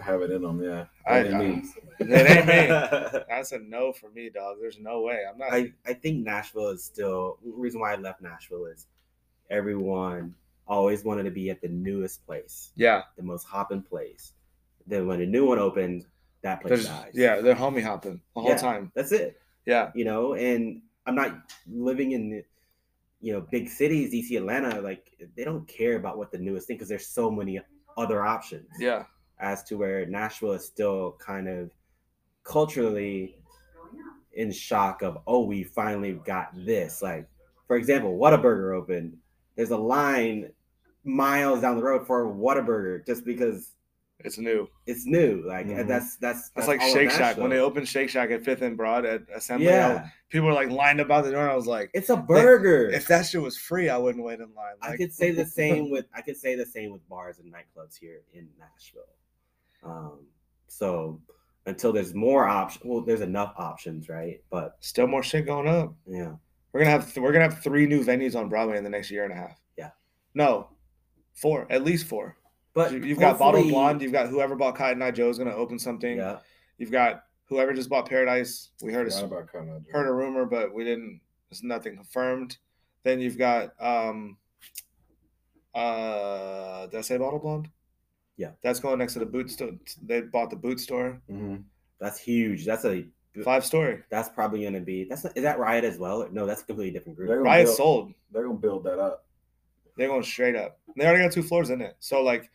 have 0.00 0.22
it 0.22 0.30
in 0.30 0.42
them. 0.42 0.62
Yeah, 0.62 0.84
I- 1.06 1.20
ain't 1.20 1.34
I- 1.34 1.38
me. 1.38 1.62
It 2.00 2.10
ain't 2.10 2.46
me. 2.46 3.20
That's 3.28 3.52
a 3.52 3.58
no 3.58 3.92
for 3.92 4.10
me, 4.10 4.30
dog. 4.30 4.56
There's 4.60 4.78
no 4.78 5.02
way. 5.02 5.20
I'm 5.30 5.38
not. 5.38 5.52
I, 5.52 5.72
I 5.86 5.94
think 5.94 6.24
Nashville 6.24 6.68
is 6.70 6.84
still 6.84 7.38
the 7.44 7.50
reason 7.52 7.80
why 7.80 7.92
I 7.92 7.96
left 7.96 8.20
Nashville 8.22 8.66
is 8.66 8.86
everyone 9.50 10.34
always 10.66 11.04
wanted 11.04 11.24
to 11.24 11.30
be 11.30 11.50
at 11.50 11.60
the 11.60 11.68
newest 11.68 12.24
place, 12.26 12.70
yeah, 12.76 13.02
the 13.16 13.22
most 13.22 13.44
hopping 13.44 13.82
place. 13.82 14.32
Then 14.86 15.06
when 15.06 15.20
a 15.20 15.26
new 15.26 15.46
one 15.46 15.58
opened, 15.58 16.06
that 16.42 16.60
place 16.60 16.70
there's 16.70 16.86
dies. 16.86 17.10
yeah, 17.14 17.40
they're 17.40 17.54
homie 17.54 17.82
hopping 17.82 18.20
the 18.34 18.40
whole 18.40 18.50
Yeah. 18.50 18.56
time. 18.56 18.92
That's 18.94 19.12
it. 19.12 19.40
Yeah, 19.66 19.90
You 19.94 20.04
know, 20.04 20.34
and 20.34 20.82
I'm 21.06 21.14
not 21.14 21.38
living 21.66 22.12
in 22.12 22.42
you 23.24 23.32
know 23.32 23.40
big 23.50 23.68
cities, 23.68 24.12
DC, 24.12 24.36
Atlanta. 24.36 24.80
Like 24.80 25.06
they 25.34 25.44
don't 25.44 25.66
care 25.66 25.96
about 25.96 26.18
what 26.18 26.30
the 26.30 26.38
newest 26.38 26.66
thing 26.66 26.76
because 26.76 26.88
there's 26.88 27.06
so 27.06 27.30
many 27.30 27.58
other 27.96 28.22
options. 28.24 28.68
yeah, 28.78 29.04
as 29.38 29.64
to 29.64 29.76
where 29.78 30.04
Nashville 30.06 30.52
is 30.52 30.64
still 30.64 31.16
kind 31.18 31.48
of 31.48 31.70
culturally 32.44 33.38
in 34.34 34.52
shock 34.52 35.02
of, 35.02 35.18
oh, 35.26 35.44
we 35.44 35.64
finally 35.64 36.12
got 36.12 36.50
this. 36.54 37.00
Like, 37.00 37.26
for 37.66 37.76
example, 37.76 38.18
Whataburger 38.18 38.76
opened. 38.76 39.16
There's 39.56 39.70
a 39.70 39.76
line 39.76 40.50
miles 41.04 41.60
down 41.60 41.76
the 41.76 41.82
road 41.82 42.06
for 42.06 42.26
Whataburger 42.26 43.06
just 43.06 43.24
because 43.24 43.72
it's 44.20 44.38
new. 44.38 44.68
it's 44.86 45.06
new. 45.06 45.42
Like 45.46 45.66
Mhm. 45.66 45.86
that's 45.88 46.16
that's 46.16 46.50
That's 46.50 46.68
like 46.68 46.80
all 46.80 46.92
Shake 46.92 47.10
Shack 47.10 47.36
when 47.36 47.50
they 47.50 47.58
opened 47.58 47.88
Shake 47.88 48.08
Shack 48.08 48.30
at 48.30 48.44
Fifth 48.44 48.62
and 48.62 48.76
Broad 48.76 49.04
at 49.04 49.22
Assembly. 49.34 49.66
Yeah, 49.66 50.02
was- 50.02 50.10
people 50.30 50.46
were 50.48 50.54
like 50.54 50.70
lined 50.70 51.00
up 51.00 51.10
out 51.10 51.24
the 51.24 51.30
door, 51.32 51.42
and 51.42 51.50
I 51.50 51.56
was 51.56 51.66
like, 51.66 51.90
it's 51.94 52.10
a 52.10 52.16
burger. 52.16 52.88
if 52.90 53.06
that 53.08 53.26
shit 53.26 53.42
was 53.42 53.56
free, 53.56 53.88
I 53.88 53.96
wouldn't 53.98 54.24
wait 54.24 54.40
in 54.40 54.54
line. 54.54 54.74
I 54.80 54.96
could 54.96 55.12
say 55.12 55.30
the 55.30 55.44
same 55.60 55.90
with 55.90 56.06
I 56.14 56.22
could 56.22 56.36
say 56.36 56.54
the 56.54 56.66
same 56.66 56.90
with 56.92 57.06
bars 57.08 57.38
and 57.38 57.52
nightclubs 57.52 57.96
here 57.98 58.22
in 58.32 58.48
Nashville. 58.58 59.02
Um, 59.82 60.26
so 60.68 61.20
until 61.66 61.92
there's 61.92 62.14
more 62.14 62.46
options, 62.46 62.84
well, 62.84 63.00
there's 63.02 63.20
enough 63.20 63.54
options, 63.56 64.08
right? 64.08 64.42
But 64.50 64.76
still 64.80 65.06
more 65.06 65.22
shit 65.22 65.46
going 65.46 65.68
up. 65.68 65.94
yeah, 66.06 66.34
We're 66.72 66.80
gonna 66.80 66.90
have 66.90 67.16
we're 67.16 67.32
gonna 67.32 67.44
have 67.48 67.62
three 67.62 67.86
new 67.86 68.02
venues 68.04 68.34
on 68.36 68.48
Broadway 68.48 68.78
in 68.78 68.84
the 68.84 68.90
next 68.90 69.10
year 69.10 69.24
and 69.24 69.32
a 69.32 69.36
half. 69.36 69.60
Yeah. 69.76 69.90
No, 70.34 70.68
four, 71.34 71.66
at 71.70 71.84
least 71.84 72.06
four. 72.06 72.36
But 72.74 72.92
You- 72.92 72.98
You've 73.02 73.18
got 73.18 73.38
Bottle 73.38 73.62
Blonde. 73.64 74.02
You've 74.02 74.12
got 74.12 74.28
whoever 74.28 74.54
bought 74.56 74.74
kai 74.76 74.88
Cotton 74.90 75.02
Eye 75.02 75.10
Joe's 75.10 75.38
gonna 75.38 75.54
open 75.54 75.78
something. 75.78 76.16
Yeah, 76.16 76.38
You've 76.78 76.90
got 76.90 77.24
whoever 77.46 77.72
just 77.72 77.88
bought 77.88 78.08
Paradise. 78.08 78.70
We 78.82 78.92
heard 78.92 79.10
a, 79.10 79.24
about 79.24 79.50
Conrad. 79.52 79.84
heard 79.92 80.08
a 80.08 80.12
rumor, 80.12 80.44
but 80.44 80.74
we 80.74 80.84
didn't. 80.84 81.20
There's 81.50 81.62
nothing 81.62 81.94
confirmed. 81.96 82.58
Then 83.04 83.20
you've 83.20 83.38
got 83.38 83.74
um. 83.80 84.36
Uh, 85.74 86.86
did 86.86 86.98
I 86.98 87.00
say 87.00 87.16
Bottled 87.18 87.42
Blonde? 87.42 87.68
Yeah. 88.36 88.50
That's 88.62 88.80
going 88.80 88.98
next 88.98 89.14
to 89.14 89.18
the 89.20 89.26
boot 89.26 89.50
store. 89.50 89.70
They 90.02 90.20
bought 90.22 90.50
the 90.50 90.56
boot 90.56 90.80
store. 90.80 91.20
hmm 91.28 91.56
that's 92.00 92.18
huge. 92.20 92.66
That's 92.66 92.84
a 92.84 93.06
Five 93.44 93.64
story. 93.64 94.02
that's 94.10 94.28
probably 94.28 94.62
gonna 94.62 94.80
be 94.80 95.04
that's 95.04 95.24
not, 95.24 95.36
is 95.36 95.42
that 95.42 95.58
Riot 95.58 95.84
as 95.84 95.96
well? 95.98 96.28
No, 96.30 96.44
that's 96.46 96.62
a 96.62 96.64
completely 96.66 96.92
different 96.96 97.16
group. 97.16 97.30
Riot 97.44 97.66
build- 97.66 97.76
sold. 97.76 98.12
They're 98.30 98.42
gonna 98.44 98.58
build 98.58 98.84
that 98.84 98.98
up. 99.00 99.24
They're 99.96 100.08
going 100.08 100.22
straight 100.22 100.54
up. 100.54 100.78
They 100.96 101.04
already 101.06 101.22
got 101.24 101.32
two 101.32 101.42
floors 101.42 101.70
in 101.70 101.80
it. 101.80 101.96
So 102.00 102.22
like, 102.22 102.50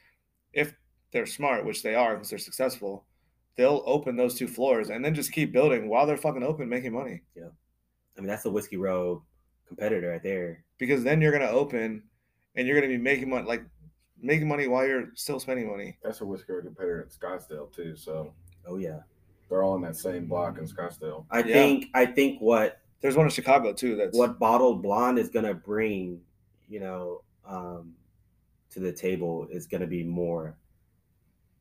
if 0.54 0.74
they're 1.12 1.26
smart, 1.26 1.66
which 1.66 1.84
they 1.84 1.96
are 1.96 2.16
because 2.16 2.30
they're 2.30 2.40
successful, 2.40 3.06
they'll 3.56 3.84
open 3.86 4.16
those 4.16 4.36
two 4.36 4.48
floors 4.48 4.90
and 4.90 5.04
then 5.04 5.14
just 5.16 5.32
keep 5.32 5.52
building 5.52 5.90
while 5.90 6.06
they're 6.06 6.18
fucking 6.18 6.44
open, 6.44 6.70
making 6.70 6.94
money. 6.94 7.22
Yeah. 7.36 7.50
I 8.18 8.22
mean, 8.22 8.28
that's 8.28 8.46
a 8.46 8.50
Whiskey 8.52 8.78
Row 8.78 9.24
competitor 9.68 10.10
right 10.12 10.24
there. 10.24 10.64
Because 10.78 11.04
then 11.04 11.22
you're 11.22 11.32
gonna 11.32 11.46
open, 11.46 12.04
and 12.56 12.68
you're 12.68 12.76
gonna 12.80 12.92
be 12.92 12.98
making 12.98 13.30
money, 13.30 13.48
like 13.48 13.64
making 14.22 14.48
money 14.48 14.68
while 14.68 14.86
you're 14.86 15.12
still 15.16 15.40
spending 15.40 15.70
money. 15.70 15.98
That's 16.04 16.22
a 16.22 16.26
Whiskey 16.26 16.52
Row 16.54 16.62
competitor 16.62 17.02
in 17.02 17.08
Scottsdale 17.10 17.72
too. 17.74 17.96
So 17.96 18.34
Oh 18.68 18.78
yeah. 18.78 19.00
they're 19.50 19.64
all 19.64 19.76
in 19.76 19.82
that 19.84 19.96
same 19.96 20.28
block 20.28 20.58
in 20.58 20.66
Scottsdale. 20.66 21.26
I 21.32 21.40
Yeah. 21.40 21.54
think 21.54 21.86
I 21.94 22.06
think 22.06 22.40
what 22.42 22.80
There's 23.02 23.16
one 23.16 23.26
in 23.26 23.32
Chicago 23.32 23.72
too. 23.72 23.96
That's 23.96 24.18
what 24.18 24.40
bottled 24.40 24.84
blonde 24.84 25.20
is 25.20 25.30
gonna 25.30 25.54
bring, 25.54 26.22
you 26.68 26.82
know, 26.82 27.24
um, 27.46 27.96
to 28.72 28.80
the 28.80 28.92
table 28.92 29.48
is 29.52 29.68
gonna 29.68 29.88
be 29.88 30.04
more 30.04 30.56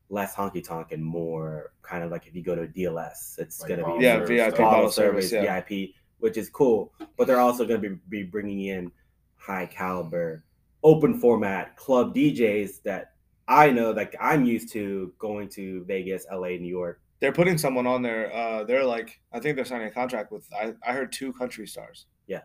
less 0.09 0.35
honky 0.35 0.63
tonk 0.63 0.91
and 0.91 1.03
more 1.03 1.71
kind 1.81 2.03
of 2.03 2.11
like 2.11 2.27
if 2.27 2.35
you 2.35 2.43
go 2.43 2.55
to 2.55 2.67
DLS, 2.67 3.37
it's 3.37 3.61
Like 3.61 3.69
gonna 3.69 3.97
be 3.97 4.03
Yeah, 4.03 4.25
VIP 4.25 4.57
bottle 4.57 4.71
bottle 4.71 4.91
service, 4.91 5.29
service, 5.29 5.45
yeah. 5.45 5.61
VIP, 5.61 5.91
which 6.19 6.37
is 6.37 6.49
cool. 6.49 6.93
But 7.17 7.27
they're 7.27 7.39
also 7.39 7.65
going 7.65 7.81
to 7.81 7.89
be, 7.89 7.99
be 8.09 8.23
bringing 8.23 8.65
in 8.65 8.91
high 9.35 9.65
caliber, 9.65 10.43
open 10.83 11.19
format 11.19 11.75
club 11.75 12.15
DJs 12.15 12.83
that 12.83 13.13
I 13.47 13.71
know, 13.71 13.91
like 13.91 14.15
I'm 14.19 14.45
used 14.45 14.71
to 14.73 15.13
going 15.17 15.49
to 15.49 15.83
Vegas, 15.85 16.25
LA, 16.31 16.49
New 16.49 16.67
York. 16.67 17.01
They're 17.19 17.31
putting 17.31 17.57
someone 17.57 17.87
on 17.87 18.01
there. 18.01 18.33
Uh, 18.33 18.63
they're 18.63 18.85
like, 18.85 19.19
I 19.33 19.39
think 19.39 19.55
they're 19.55 19.65
signing 19.65 19.87
a 19.87 19.91
contract 19.91 20.31
with. 20.31 20.47
I, 20.53 20.73
I 20.87 20.93
heard 20.93 21.11
two 21.11 21.33
country 21.33 21.67
stars. 21.67 22.05
Yeah. 22.27 22.41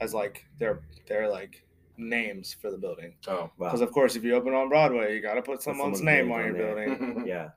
As 0.00 0.14
like 0.14 0.44
they're 0.58 0.82
they're 1.08 1.28
like 1.28 1.64
names 2.00 2.54
for 2.60 2.70
the 2.70 2.78
building. 2.78 3.14
Oh, 3.28 3.50
Wow. 3.58 3.68
Because 3.68 3.80
of 3.82 3.92
course, 3.92 4.16
if 4.16 4.24
you 4.24 4.34
open 4.34 4.54
on 4.54 4.68
Broadway, 4.68 5.14
you 5.14 5.20
got 5.22 5.34
to 5.34 5.42
put 5.42 5.62
someone's, 5.62 5.98
someone's 5.98 6.02
name 6.02 6.26
name 6.28 6.32
on 6.32 6.40
on 6.40 6.46
your 6.56 6.74
there. 6.74 6.96
building. 6.96 7.24
yeah, 7.26 7.50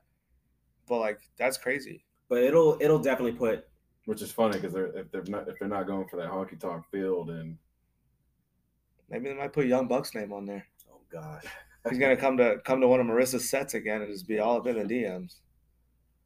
but 0.88 0.98
like, 0.98 1.20
that's 1.36 1.56
crazy. 1.56 2.04
but 2.28 2.42
it'll 2.42 2.76
it'll 2.80 2.98
definitely 2.98 3.32
put 3.32 3.66
which 4.06 4.20
is 4.20 4.30
funny 4.30 4.52
because 4.54 4.72
they're 4.74 4.96
if 4.98 5.10
they're 5.10 5.24
not 5.28 5.48
if 5.48 5.58
they're 5.58 5.68
not 5.68 5.86
going 5.86 6.06
for 6.08 6.16
that 6.16 6.28
honky 6.30 6.58
tonk 6.60 6.84
field 6.90 7.30
and 7.30 7.56
Maybe 9.10 9.28
they 9.28 9.34
might 9.34 9.52
put 9.52 9.66
Young 9.66 9.86
Buck's 9.86 10.14
name 10.14 10.32
on 10.32 10.46
there. 10.46 10.66
oh 10.92 11.00
gosh, 11.12 11.44
He's 11.88 11.98
gonna 11.98 12.16
come 12.16 12.36
to 12.38 12.58
come 12.64 12.80
to 12.80 12.88
one 12.88 13.00
of 13.00 13.06
Marissa's 13.06 13.48
sets 13.48 13.74
again 13.74 14.02
and 14.02 14.10
just 14.12 14.26
be 14.26 14.38
all 14.38 14.56
up 14.58 14.66
in 14.66 14.76
the 14.86 14.94
DMs. 14.94 15.36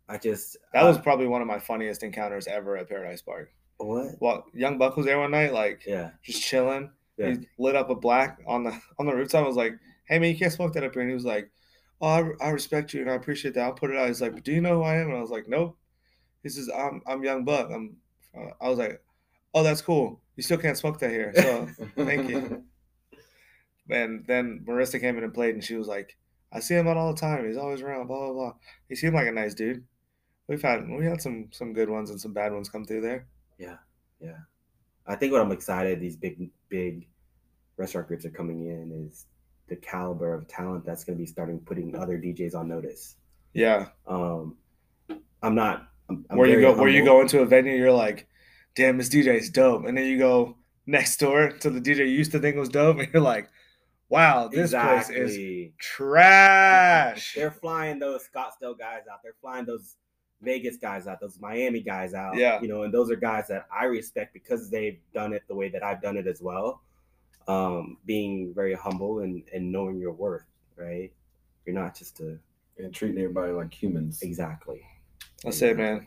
I 0.08 0.16
just 0.18 0.56
That 0.72 0.84
was 0.84 0.96
uh, 0.96 1.02
probably 1.02 1.26
one 1.26 1.42
of 1.42 1.48
my 1.48 1.58
funniest 1.58 2.02
encounters 2.02 2.46
ever 2.46 2.76
at 2.76 2.88
Paradise 2.88 3.20
Park. 3.22 3.52
what? 3.76 4.14
Well, 4.20 4.46
Young 4.54 4.78
Buck 4.78 4.96
was 4.96 5.04
there 5.06 5.18
one 5.18 5.30
night, 5.32 5.52
like 5.52 5.82
Yeah, 5.86 6.10
just 6.22 6.40
chilling. 6.42 6.90
Yeah. 7.18 7.30
He 7.30 7.48
lit 7.58 7.76
up 7.76 7.90
a 7.90 7.94
black 7.94 8.40
on 8.46 8.64
the 8.64 8.80
on 8.98 9.06
the 9.06 9.14
rooftop. 9.14 9.44
I 9.44 9.46
was 9.46 9.56
like, 9.56 9.74
"Hey 10.06 10.18
man, 10.18 10.30
you 10.30 10.38
can't 10.38 10.52
smoke 10.52 10.72
that 10.74 10.84
up 10.84 10.92
here." 10.92 11.02
And 11.02 11.10
he 11.10 11.14
was 11.14 11.24
like, 11.24 11.50
"Oh, 12.00 12.06
I, 12.40 12.46
I 12.46 12.50
respect 12.50 12.94
you 12.94 13.02
and 13.02 13.10
I 13.10 13.14
appreciate 13.14 13.54
that. 13.54 13.62
I'll 13.62 13.72
put 13.72 13.90
it 13.90 13.96
out." 13.96 14.08
He's 14.08 14.22
like, 14.22 14.42
do 14.42 14.52
you 14.52 14.60
know 14.60 14.76
who 14.76 14.82
I 14.82 14.96
am?" 14.96 15.08
And 15.08 15.18
I 15.18 15.20
was 15.20 15.30
like, 15.30 15.48
"Nope." 15.48 15.76
He 16.42 16.48
says, 16.48 16.70
"I'm 16.74 17.02
I'm 17.06 17.24
Young 17.24 17.44
Buck." 17.44 17.70
I'm. 17.72 17.96
Uh, 18.36 18.50
I 18.60 18.68
was 18.68 18.78
like, 18.78 19.02
"Oh, 19.54 19.62
that's 19.62 19.82
cool. 19.82 20.20
You 20.36 20.42
still 20.42 20.58
can't 20.58 20.78
smoke 20.78 20.98
that 21.00 21.10
here." 21.10 21.32
So 21.34 21.68
thank 21.96 22.30
you. 22.30 22.64
And 23.90 24.24
then 24.26 24.64
Marissa 24.68 25.00
came 25.00 25.16
in 25.16 25.24
and 25.24 25.34
played, 25.34 25.54
and 25.54 25.64
she 25.64 25.74
was 25.76 25.88
like, 25.88 26.16
"I 26.52 26.60
see 26.60 26.74
him 26.74 26.86
out 26.86 26.96
all 26.96 27.12
the 27.12 27.20
time. 27.20 27.46
He's 27.46 27.56
always 27.56 27.82
around." 27.82 28.06
Blah 28.06 28.18
blah 28.18 28.32
blah. 28.32 28.52
He 28.88 28.94
seemed 28.94 29.14
like 29.14 29.26
a 29.26 29.32
nice 29.32 29.54
dude. 29.54 29.84
We've 30.46 30.62
had 30.62 30.88
we 30.88 31.04
had 31.04 31.20
some 31.20 31.48
some 31.52 31.72
good 31.72 31.90
ones 31.90 32.10
and 32.10 32.20
some 32.20 32.32
bad 32.32 32.52
ones 32.52 32.68
come 32.68 32.84
through 32.84 33.02
there. 33.02 33.26
Yeah, 33.58 33.76
yeah. 34.20 34.38
I 35.08 35.16
think 35.16 35.32
what 35.32 35.40
I'm 35.40 35.52
excited 35.52 36.00
these 36.00 36.16
big 36.16 36.50
big 36.68 37.08
restaurant 37.76 38.08
groups 38.08 38.24
are 38.24 38.30
coming 38.30 38.66
in 38.66 39.06
is 39.08 39.26
the 39.68 39.76
caliber 39.76 40.34
of 40.34 40.46
talent 40.48 40.84
that's 40.84 41.04
going 41.04 41.16
to 41.16 41.20
be 41.20 41.26
starting 41.26 41.58
putting 41.60 41.96
other 41.96 42.18
DJs 42.18 42.54
on 42.54 42.68
notice. 42.68 43.16
Yeah, 43.54 43.88
Um, 44.06 44.56
I'm 45.42 45.54
not. 45.54 45.88
I'm, 46.10 46.24
I'm 46.30 46.38
where 46.38 46.48
you 46.48 46.60
go 46.60 46.74
where 46.74 46.88
you 46.88 47.04
go 47.04 47.20
into 47.20 47.40
a 47.40 47.46
venue, 47.46 47.74
you're 47.74 47.92
like, 47.92 48.28
"Damn, 48.76 48.98
this 48.98 49.08
DJ 49.08 49.38
is 49.38 49.50
dope," 49.50 49.86
and 49.86 49.96
then 49.96 50.04
you 50.06 50.18
go 50.18 50.56
next 50.86 51.18
door 51.18 51.50
to 51.50 51.70
the 51.70 51.80
DJ 51.80 51.98
you 51.98 52.04
used 52.04 52.32
to 52.32 52.38
think 52.38 52.56
was 52.56 52.68
dope, 52.68 52.98
and 53.00 53.08
you're 53.12 53.22
like, 53.22 53.48
"Wow, 54.08 54.48
this 54.48 54.72
place 54.72 55.10
is 55.10 55.70
trash." 55.78 57.34
They're 57.34 57.50
flying 57.50 57.98
those 57.98 58.28
Scottsdale 58.28 58.78
guys 58.78 59.02
out. 59.10 59.20
They're 59.22 59.36
flying 59.40 59.64
those 59.64 59.96
Vegas 60.42 60.76
guys 60.76 61.06
out. 61.06 61.20
Those 61.20 61.38
Miami 61.40 61.80
guys 61.80 62.14
out. 62.14 62.36
Yeah. 62.36 62.60
You 62.60 62.68
know, 62.68 62.82
and 62.82 62.92
those 62.94 63.10
are 63.10 63.16
guys 63.16 63.48
that 63.48 63.66
I 63.72 63.84
respect 63.84 64.32
because 64.32 64.70
they've 64.70 64.98
done 65.12 65.32
it 65.32 65.42
the 65.48 65.54
way 65.54 65.68
that 65.68 65.82
I've 65.82 66.00
done 66.00 66.16
it 66.16 66.26
as 66.26 66.40
well. 66.40 66.82
Um, 67.46 67.96
being 68.04 68.52
very 68.54 68.74
humble 68.74 69.20
and 69.20 69.42
and 69.52 69.72
knowing 69.72 69.98
your 69.98 70.12
worth. 70.12 70.44
Right. 70.76 71.12
You're 71.66 71.74
not 71.74 71.96
just 71.96 72.20
a 72.20 72.38
and 72.78 72.94
treating 72.94 73.18
everybody 73.18 73.52
like 73.52 73.74
humans. 73.74 74.22
exactly. 74.22 74.82
That's 75.42 75.60
it, 75.62 75.76
man. 75.76 76.06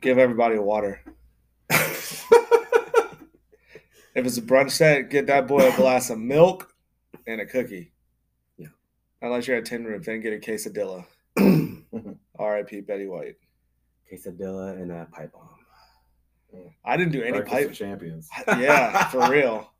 Give 0.00 0.18
everybody 0.18 0.58
water. 0.58 1.00
If 4.14 4.26
it's 4.26 4.36
a 4.36 4.42
brunch 4.42 4.72
set, 4.72 5.08
get 5.08 5.26
that 5.28 5.46
boy 5.46 5.66
a 5.66 5.74
glass 5.76 6.10
of 6.10 6.18
milk 6.18 6.74
and 7.26 7.40
a 7.40 7.46
cookie. 7.46 7.92
Yeah. 8.58 8.68
Unless 9.22 9.46
you're 9.46 9.56
at 9.56 9.64
Tin 9.64 9.84
Roof, 9.84 10.04
then 10.04 10.20
get 10.20 10.34
a 10.34 10.36
quesadilla. 10.36 11.06
R.I.P. 12.38 12.80
Betty 12.82 13.06
White. 13.06 13.36
Quesadilla 14.12 14.72
and 14.80 14.92
a 14.92 15.06
pipe 15.10 15.32
bomb. 15.32 15.48
I 16.84 16.96
didn't 16.98 17.12
do 17.12 17.22
any 17.22 17.38
Breakfast 17.38 17.54
pipe. 17.54 17.70
of 17.70 17.74
champions. 17.74 18.28
Yeah, 18.46 19.08
for 19.08 19.20
real. 19.30 19.70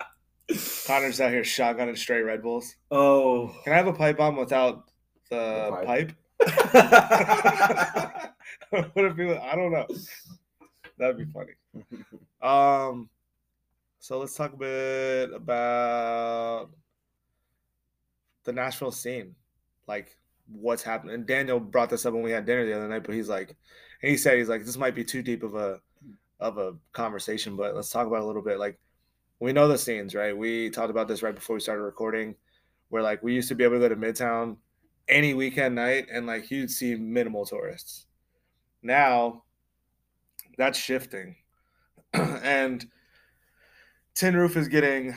Connor's 0.86 1.20
out 1.20 1.30
here 1.30 1.42
shotgunning 1.42 1.98
straight 1.98 2.22
Red 2.22 2.42
Bulls. 2.42 2.76
Oh. 2.90 3.54
Can 3.64 3.74
I 3.74 3.76
have 3.76 3.86
a 3.88 3.92
pipe 3.92 4.16
bomb 4.16 4.36
without 4.36 4.90
the, 5.28 5.70
The 5.70 5.84
pipe? 5.84 6.12
what 8.70 9.04
if 9.04 9.18
you? 9.18 9.36
I 9.36 9.54
don't 9.54 9.70
know. 9.72 9.86
That'd 10.98 11.18
be 11.18 11.26
funny. 11.26 11.52
Um, 12.40 13.08
so 13.98 14.18
let's 14.18 14.34
talk 14.34 14.52
a 14.54 14.56
bit 14.56 15.32
about 15.34 16.70
the 18.44 18.52
Nashville 18.52 18.90
scene, 18.92 19.34
like 19.86 20.16
what's 20.48 20.82
happening. 20.82 21.14
And 21.14 21.26
Daniel 21.26 21.60
brought 21.60 21.90
this 21.90 22.04
up 22.06 22.14
when 22.14 22.22
we 22.22 22.30
had 22.30 22.46
dinner 22.46 22.64
the 22.66 22.74
other 22.76 22.88
night, 22.88 23.04
but 23.04 23.14
he's 23.14 23.28
like, 23.28 23.54
he 24.02 24.16
said 24.16 24.36
he's 24.36 24.48
like, 24.48 24.64
this 24.64 24.76
might 24.76 24.94
be 24.94 25.04
too 25.04 25.22
deep 25.22 25.42
of 25.42 25.54
a 25.54 25.80
of 26.40 26.58
a 26.58 26.74
conversation, 26.92 27.56
but 27.56 27.74
let's 27.74 27.90
talk 27.90 28.06
about 28.06 28.20
a 28.20 28.26
little 28.26 28.42
bit. 28.42 28.58
Like, 28.58 28.78
we 29.38 29.52
know 29.52 29.68
the 29.68 29.78
scenes, 29.78 30.14
right? 30.14 30.36
We 30.36 30.70
talked 30.70 30.90
about 30.90 31.06
this 31.06 31.22
right 31.22 31.34
before 31.34 31.54
we 31.54 31.60
started 31.60 31.82
recording, 31.82 32.34
where 32.88 33.02
like 33.02 33.22
we 33.22 33.32
used 33.32 33.48
to 33.48 33.54
be 33.54 33.64
able 33.64 33.76
to 33.76 33.80
go 33.80 33.88
to 33.88 33.96
Midtown 33.96 34.56
any 35.08 35.34
weekend 35.34 35.74
night 35.74 36.06
and 36.12 36.26
like 36.26 36.50
you'd 36.50 36.70
see 36.70 36.96
minimal 36.96 37.46
tourists. 37.46 38.06
Now 38.82 39.44
that's 40.58 40.78
shifting. 40.78 41.36
and 42.12 42.86
Tin 44.14 44.36
Roof 44.36 44.56
is 44.56 44.68
getting 44.68 45.14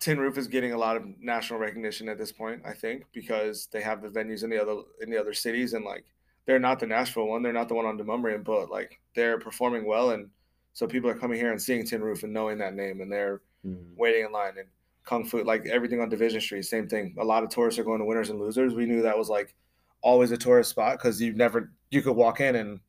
Tin 0.00 0.18
Roof 0.20 0.38
is 0.38 0.46
getting 0.46 0.72
a 0.72 0.78
lot 0.78 0.96
of 0.96 1.04
national 1.20 1.58
recognition 1.58 2.08
at 2.08 2.18
this 2.18 2.30
point, 2.30 2.62
I 2.64 2.72
think, 2.72 3.04
because 3.12 3.68
they 3.72 3.82
have 3.82 4.00
the 4.00 4.08
venues 4.08 4.44
in 4.44 4.50
the 4.50 4.60
other 4.60 4.82
in 5.00 5.10
the 5.10 5.18
other 5.18 5.34
cities 5.34 5.72
and 5.72 5.84
like 5.84 6.04
they're 6.48 6.58
not 6.58 6.80
the 6.80 6.86
Nashville 6.86 7.26
one, 7.28 7.42
they're 7.42 7.52
not 7.52 7.68
the 7.68 7.74
one 7.74 7.84
on 7.84 7.98
Demonbreun, 7.98 8.42
but 8.42 8.70
like 8.70 8.98
they're 9.14 9.38
performing 9.38 9.84
well 9.86 10.10
and 10.12 10.30
so 10.72 10.86
people 10.86 11.10
are 11.10 11.14
coming 11.18 11.38
here 11.38 11.50
and 11.52 11.60
seeing 11.60 11.84
Tin 11.84 12.02
Roof 12.02 12.22
and 12.22 12.32
knowing 12.32 12.56
that 12.58 12.74
name 12.74 13.00
and 13.02 13.12
they're 13.12 13.42
Mhm. 13.66 13.94
waiting 13.96 14.24
in 14.24 14.32
line 14.32 14.56
and 14.56 14.68
Kung 15.04 15.24
Fu, 15.26 15.42
like 15.44 15.66
everything 15.66 16.00
on 16.00 16.08
Division 16.08 16.40
Street, 16.40 16.62
same 16.62 16.88
thing. 16.88 17.14
A 17.18 17.24
lot 17.24 17.42
of 17.42 17.50
tourists 17.50 17.78
are 17.78 17.84
going 17.84 17.98
to 17.98 18.04
winners 18.06 18.30
and 18.30 18.38
losers. 18.40 18.72
We 18.74 18.86
knew 18.86 19.02
that 19.02 19.18
was 19.18 19.28
like 19.28 19.54
always 20.00 20.30
a 20.30 20.36
tourist 20.38 20.70
spot 20.70 20.96
because 20.98 21.20
you 21.20 21.32
never 21.34 21.70
you 21.90 22.00
could 22.02 22.16
walk 22.16 22.40
in 22.40 22.56
and 22.56 22.80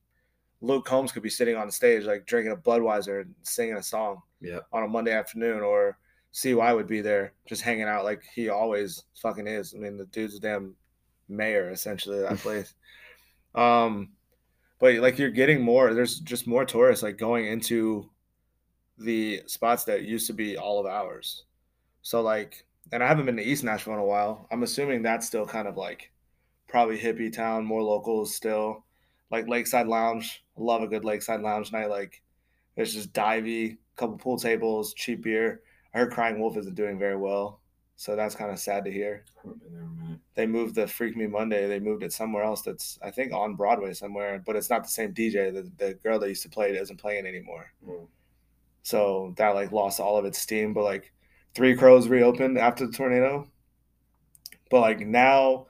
Luke 0.62 0.86
Combs 0.86 1.12
could 1.12 1.24
be 1.24 1.30
sitting 1.30 1.56
on 1.58 1.66
the 1.68 1.72
stage 1.74 2.06
like 2.06 2.26
drinking 2.26 2.54
a 2.54 2.58
Budweiser 2.58 3.22
and 3.22 3.36
singing 3.44 3.76
a 3.76 3.84
song 3.84 4.22
Yeah. 4.40 4.60
on 4.72 4.84
a 4.84 4.88
Monday 4.88 5.12
afternoon, 5.12 5.62
or 5.64 5.98
CY 6.32 6.72
would 6.74 6.88
be 6.88 7.02
there 7.02 7.34
just 7.46 7.62
hanging 7.64 7.84
out 7.90 8.06
like 8.06 8.22
he 8.24 8.48
always 8.50 9.04
fucking 9.22 9.48
is. 9.48 9.74
I 9.74 9.80
mean, 9.80 9.98
the 9.98 10.06
dude's 10.06 10.36
a 10.36 10.40
damn 10.40 10.76
mayor 11.30 11.72
essentially 11.72 12.22
of 12.24 12.30
that 12.30 12.38
place. 12.48 12.76
Um, 13.56 14.10
but 14.80 14.96
like 14.96 15.20
you're 15.20 15.30
getting 15.30 15.62
more. 15.62 15.94
There's 15.94 16.20
just 16.20 16.48
more 16.48 16.66
tourists 16.66 17.04
like 17.04 17.18
going 17.18 17.48
into 17.48 18.10
the 18.98 19.42
spots 19.48 19.84
that 19.86 20.04
used 20.04 20.28
to 20.28 20.34
be 20.34 20.58
all 20.58 20.80
of 20.80 20.86
ours. 20.86 21.44
So 22.02 22.22
like, 22.22 22.66
and 22.92 23.04
I 23.04 23.08
haven't 23.08 23.26
been 23.26 23.38
to 23.38 23.44
East 23.44 23.64
Nashville 23.64 23.94
in 23.94 24.00
a 24.00 24.06
while. 24.06 24.48
I'm 24.52 24.64
assuming 24.64 25.02
that's 25.02 25.28
still 25.28 25.46
kind 25.46 25.68
of 25.68 25.78
like 25.78 26.12
probably 26.68 26.98
hippie 26.98 27.32
town, 27.32 27.66
more 27.66 27.84
locals 27.84 28.36
still. 28.36 28.86
Like 29.32 29.48
Lakeside 29.48 29.88
Lounge, 29.88 30.44
love 30.58 30.82
a 30.82 30.88
good 30.88 31.06
Lakeside 31.06 31.42
Lounge 31.42 31.72
night. 31.72 31.90
Like 31.90 32.22
there's 32.76 32.94
just 32.94 33.14
divey, 33.14 33.78
couple 33.96 34.18
pool 34.18 34.40
tables, 34.40 34.94
cheap 34.94 35.24
beer. 35.24 35.62
I 35.94 36.00
heard 36.00 36.12
Crying 36.12 36.40
Wolf 36.40 36.58
isn't 36.58 36.76
doing 36.76 36.98
very 36.98 37.18
well, 37.18 37.59
so 38.00 38.16
that's 38.16 38.34
kind 38.34 38.50
of 38.50 38.58
sad 38.58 38.86
to 38.86 38.92
hear. 38.94 39.26
haven't 39.36 39.62
been 39.62 39.74
there 39.74 39.82
in 39.82 39.88
a 39.90 40.04
minute. 40.04 40.20
They 40.34 40.48
moved 40.48 40.76
the 40.76 40.88
Freak 40.88 41.18
Me 41.18 41.28
Monday. 41.28 41.68
They 41.68 41.82
moved 41.82 42.02
it 42.02 42.14
somewhere 42.14 42.44
else. 42.44 42.62
That's 42.62 42.98
I 43.02 43.12
think 43.12 43.34
on 43.34 43.56
Broadway 43.56 43.92
somewhere, 43.92 44.42
but 44.46 44.56
it's 44.56 44.70
not 44.70 44.84
the 44.84 44.90
same 44.90 45.14
DJ. 45.14 45.54
The, 45.54 45.70
the 45.78 45.96
girl 45.96 46.18
that 46.18 46.30
used 46.30 46.44
to 46.44 46.50
play 46.50 46.70
it 46.70 46.82
isn't 46.82 46.96
playing 46.96 47.26
anymore. 47.26 47.74
Mm. 47.86 48.08
So 48.84 49.34
that 49.36 49.50
like 49.50 49.74
lost 49.74 50.00
all 50.00 50.16
of 50.16 50.24
its 50.24 50.40
steam. 50.40 50.74
But 50.74 50.86
like 50.86 51.12
Three 51.54 51.76
Crows 51.76 52.08
reopened 52.08 52.58
after 52.58 52.88
the 52.88 52.94
tornado. 52.94 53.50
But 54.72 54.80
like 54.80 55.02
now 55.02 55.68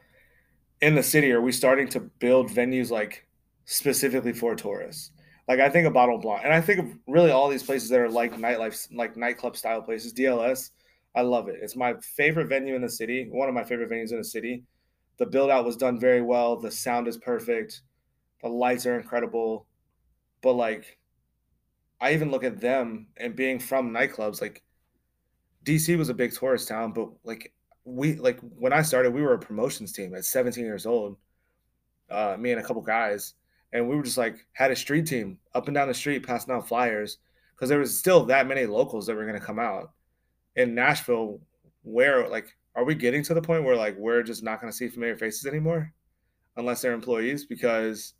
in 0.82 0.94
the 0.94 1.02
city, 1.02 1.32
are 1.32 1.42
we 1.42 1.52
starting 1.52 1.88
to 1.88 2.00
build 2.00 2.52
venues 2.52 2.92
like 2.92 3.26
specifically 3.66 4.34
for 4.34 4.54
tourists? 4.54 5.14
Like 5.48 5.62
I 5.62 5.70
think 5.72 5.88
of 5.88 5.94
Bottle 5.94 6.20
Blonde, 6.20 6.44
and 6.44 6.54
I 6.54 6.62
think 6.62 6.80
of 6.80 6.96
really 7.08 7.32
all 7.32 7.50
these 7.50 7.64
places 7.64 7.90
that 7.90 8.00
are 8.00 8.08
like 8.08 8.36
nightlife, 8.36 8.88
like 8.94 9.18
nightclub 9.18 9.58
style 9.58 9.82
places. 9.82 10.14
DLS, 10.14 10.70
I 11.20 11.24
love 11.24 11.50
it. 11.50 11.60
It's 11.62 11.76
my 11.76 11.96
favorite 12.02 12.48
venue 12.48 12.76
in 12.76 12.82
the 12.82 12.90
city. 12.90 13.28
One 13.30 13.50
of 13.50 13.56
my 13.56 13.64
favorite 13.66 13.90
venues 13.92 14.12
in 14.12 14.18
the 14.20 14.24
city. 14.24 14.64
The 15.18 15.26
build 15.26 15.50
out 15.50 15.66
was 15.66 15.76
done 15.76 16.00
very 16.00 16.22
well. 16.22 16.56
The 16.58 16.72
sound 16.72 17.08
is 17.10 17.18
perfect. 17.18 17.82
The 18.42 18.50
lights 18.50 18.86
are 18.86 18.98
incredible. 19.00 19.68
But 20.42 20.54
like 20.54 20.98
I 22.00 22.14
even 22.14 22.32
look 22.32 22.44
at 22.46 22.62
them 22.62 23.08
and 23.18 23.36
being 23.36 23.60
from 23.60 23.92
nightclubs, 23.92 24.42
like 24.42 24.64
DC 25.66 25.98
was 25.98 26.10
a 26.10 26.14
big 26.14 26.34
tourist 26.34 26.70
town, 26.70 26.94
but 26.94 27.10
like 27.24 27.54
we 27.84 28.16
like 28.16 28.40
when 28.42 28.74
I 28.74 28.82
started, 28.82 29.14
we 29.14 29.22
were 29.22 29.34
a 29.34 29.40
promotions 29.40 29.92
team 29.92 30.16
at 30.16 30.26
17 30.26 30.64
years 30.64 30.86
old. 30.86 31.18
uh, 32.10 32.36
me 32.40 32.52
and 32.52 32.60
a 32.62 32.64
couple 32.64 32.82
guys, 32.82 33.36
and 33.74 33.88
we 33.88 33.96
were 33.96 34.04
just 34.04 34.18
like 34.18 34.48
had 34.54 34.72
a 34.72 34.76
street 34.76 35.06
team 35.08 35.40
up 35.54 35.68
and 35.68 35.76
down 35.76 35.88
the 35.88 35.94
street 35.94 36.26
passing 36.26 36.54
out 36.54 36.68
flyers 36.68 37.20
because 37.56 37.70
there 37.70 37.80
was 37.80 37.98
still 37.98 38.26
that 38.26 38.48
many 38.48 38.66
locals 38.66 39.06
that 39.08 39.16
were 39.16 39.26
going 39.26 39.40
to 39.40 39.46
come 39.46 39.60
out 39.60 39.92
in 40.60 40.76
Nashville. 40.76 41.40
Where 41.84 42.28
like, 42.28 42.56
are 42.76 42.84
we 42.84 42.94
getting 42.94 43.24
to 43.24 43.34
the 43.34 43.42
point 43.42 43.64
where 43.64 43.76
like 43.76 43.98
we're 43.98 44.22
just 44.22 44.44
not 44.44 44.60
going 44.62 44.72
to 44.72 44.78
see 44.78 44.90
familiar 44.90 45.18
faces 45.18 45.46
anymore, 45.46 45.94
unless 46.58 46.82
they're 46.82 46.94
employees? 46.94 47.46
Because 47.46 48.14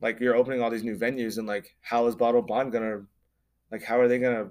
like 0.00 0.20
you're 0.20 0.36
opening 0.36 0.62
all 0.62 0.70
these 0.70 0.84
new 0.84 0.96
venues, 0.96 1.38
and 1.38 1.46
like, 1.46 1.76
how 1.80 2.06
is 2.06 2.14
Bottled 2.14 2.46
Blonde 2.46 2.72
gonna, 2.72 3.02
like, 3.72 3.82
how 3.82 3.98
are 3.98 4.06
they 4.06 4.20
gonna 4.20 4.50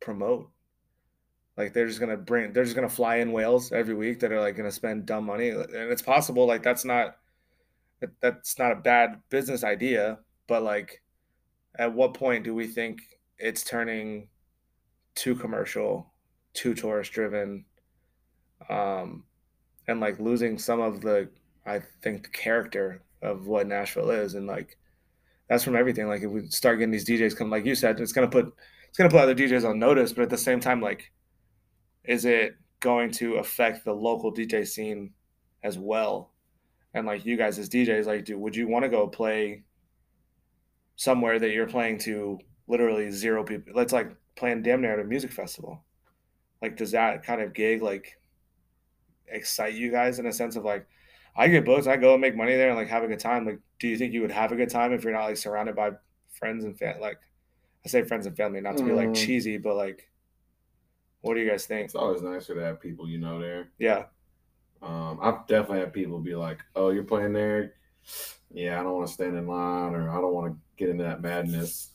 promote? 0.00 0.48
Like 1.56 1.74
they're 1.74 1.86
just 1.86 2.00
gonna 2.00 2.16
bring, 2.16 2.52
they're 2.52 2.64
just 2.64 2.74
gonna 2.74 2.88
fly 2.88 3.16
in 3.16 3.32
whales 3.32 3.70
every 3.70 3.94
week 3.94 4.20
that 4.20 4.32
are 4.32 4.40
like 4.40 4.56
gonna 4.56 4.72
spend 4.72 5.06
dumb 5.06 5.26
money, 5.26 5.50
and 5.50 5.68
it's 5.74 6.02
possible. 6.02 6.46
Like 6.46 6.62
that's 6.62 6.84
not, 6.86 7.18
that's 8.20 8.58
not 8.58 8.72
a 8.72 8.76
bad 8.76 9.20
business 9.28 9.62
idea, 9.62 10.18
but 10.46 10.62
like, 10.62 11.02
at 11.78 11.92
what 11.92 12.14
point 12.14 12.44
do 12.44 12.54
we 12.54 12.66
think 12.66 13.00
it's 13.38 13.62
turning 13.62 14.28
too 15.16 15.34
commercial, 15.34 16.12
too 16.54 16.74
tourist 16.74 17.12
driven, 17.12 17.64
um, 18.70 19.24
and 19.88 19.98
like 19.98 20.20
losing 20.20 20.58
some 20.58 20.80
of 20.80 21.00
the, 21.00 21.28
I 21.66 21.80
think, 22.02 22.22
the 22.22 22.30
character 22.30 23.02
of 23.22 23.48
what 23.48 23.66
Nashville 23.66 24.10
is, 24.10 24.34
and 24.34 24.46
like, 24.46 24.78
that's 25.48 25.64
from 25.64 25.74
everything. 25.74 26.06
Like 26.06 26.22
if 26.22 26.30
we 26.30 26.46
start 26.46 26.78
getting 26.78 26.92
these 26.92 27.08
DJs 27.08 27.36
come, 27.36 27.50
like 27.50 27.66
you 27.66 27.74
said, 27.74 27.98
it's 27.98 28.12
gonna 28.12 28.28
put, 28.28 28.54
it's 28.88 28.96
gonna 28.96 29.10
put 29.10 29.20
other 29.20 29.34
DJs 29.34 29.68
on 29.68 29.80
notice, 29.80 30.12
but 30.12 30.22
at 30.22 30.30
the 30.30 30.38
same 30.38 30.60
time, 30.60 30.80
like 30.80 31.10
is 32.06 32.24
it 32.24 32.56
going 32.80 33.10
to 33.10 33.36
affect 33.36 33.84
the 33.84 33.92
local 33.92 34.32
DJ 34.32 34.66
scene 34.66 35.10
as 35.62 35.78
well? 35.78 36.32
And 36.94 37.06
like 37.06 37.26
you 37.26 37.36
guys 37.36 37.58
as 37.58 37.68
DJs, 37.68 38.06
like, 38.06 38.24
do 38.24 38.38
would 38.38 38.56
you 38.56 38.68
want 38.68 38.84
to 38.84 38.88
go 38.88 39.06
play 39.06 39.64
somewhere 40.96 41.38
that 41.38 41.50
you're 41.50 41.66
playing 41.66 41.98
to 41.98 42.38
literally 42.68 43.10
zero 43.10 43.44
people? 43.44 43.72
Let's 43.74 43.92
like 43.92 44.14
playing 44.36 44.62
damn 44.62 44.80
near 44.82 44.92
at 44.92 44.98
a 45.00 45.04
music 45.04 45.32
festival. 45.32 45.82
Like, 46.62 46.76
does 46.76 46.92
that 46.92 47.24
kind 47.24 47.40
of 47.40 47.52
gig 47.54 47.82
like 47.82 48.18
excite 49.28 49.74
you 49.74 49.90
guys 49.90 50.18
in 50.18 50.26
a 50.26 50.32
sense 50.32 50.56
of 50.56 50.64
like, 50.64 50.86
I 51.36 51.48
get 51.48 51.64
booked, 51.64 51.86
I 51.86 51.96
go 51.96 52.12
and 52.14 52.20
make 52.20 52.36
money 52.36 52.54
there 52.54 52.68
and 52.68 52.76
like 52.78 52.88
have 52.88 53.02
a 53.02 53.08
good 53.08 53.20
time. 53.20 53.44
Like, 53.44 53.58
do 53.78 53.88
you 53.88 53.98
think 53.98 54.12
you 54.12 54.22
would 54.22 54.30
have 54.30 54.52
a 54.52 54.56
good 54.56 54.70
time 54.70 54.92
if 54.92 55.04
you're 55.04 55.12
not 55.12 55.24
like 55.24 55.36
surrounded 55.36 55.76
by 55.76 55.90
friends 56.32 56.64
and 56.64 56.78
fam- 56.78 57.00
like, 57.00 57.18
I 57.84 57.88
say 57.88 58.02
friends 58.04 58.26
and 58.26 58.36
family, 58.36 58.60
not 58.60 58.76
to 58.78 58.84
be 58.84 58.92
like 58.92 59.10
Mm. 59.10 59.14
cheesy, 59.14 59.58
but 59.58 59.76
like, 59.76 60.10
what 61.20 61.34
do 61.34 61.40
you 61.40 61.48
guys 61.48 61.66
think? 61.66 61.86
It's 61.86 61.94
always 61.94 62.22
nicer 62.22 62.54
to 62.54 62.60
have 62.62 62.80
people 62.80 63.08
you 63.08 63.18
know 63.18 63.40
there. 63.40 63.68
Yeah. 63.78 64.04
Um, 64.82 65.18
I've 65.22 65.46
definitely 65.46 65.80
had 65.80 65.92
people 65.92 66.18
be 66.20 66.34
like, 66.34 66.60
"Oh, 66.76 66.90
you're 66.90 67.02
playing 67.04 67.32
there? 67.32 67.74
Yeah, 68.50 68.78
I 68.78 68.82
don't 68.82 68.92
want 68.94 69.08
to 69.08 69.12
stand 69.12 69.36
in 69.36 69.46
line, 69.46 69.94
or 69.94 70.10
I 70.10 70.20
don't 70.20 70.34
want 70.34 70.52
to 70.52 70.58
get 70.76 70.90
into 70.90 71.04
that 71.04 71.22
madness." 71.22 71.90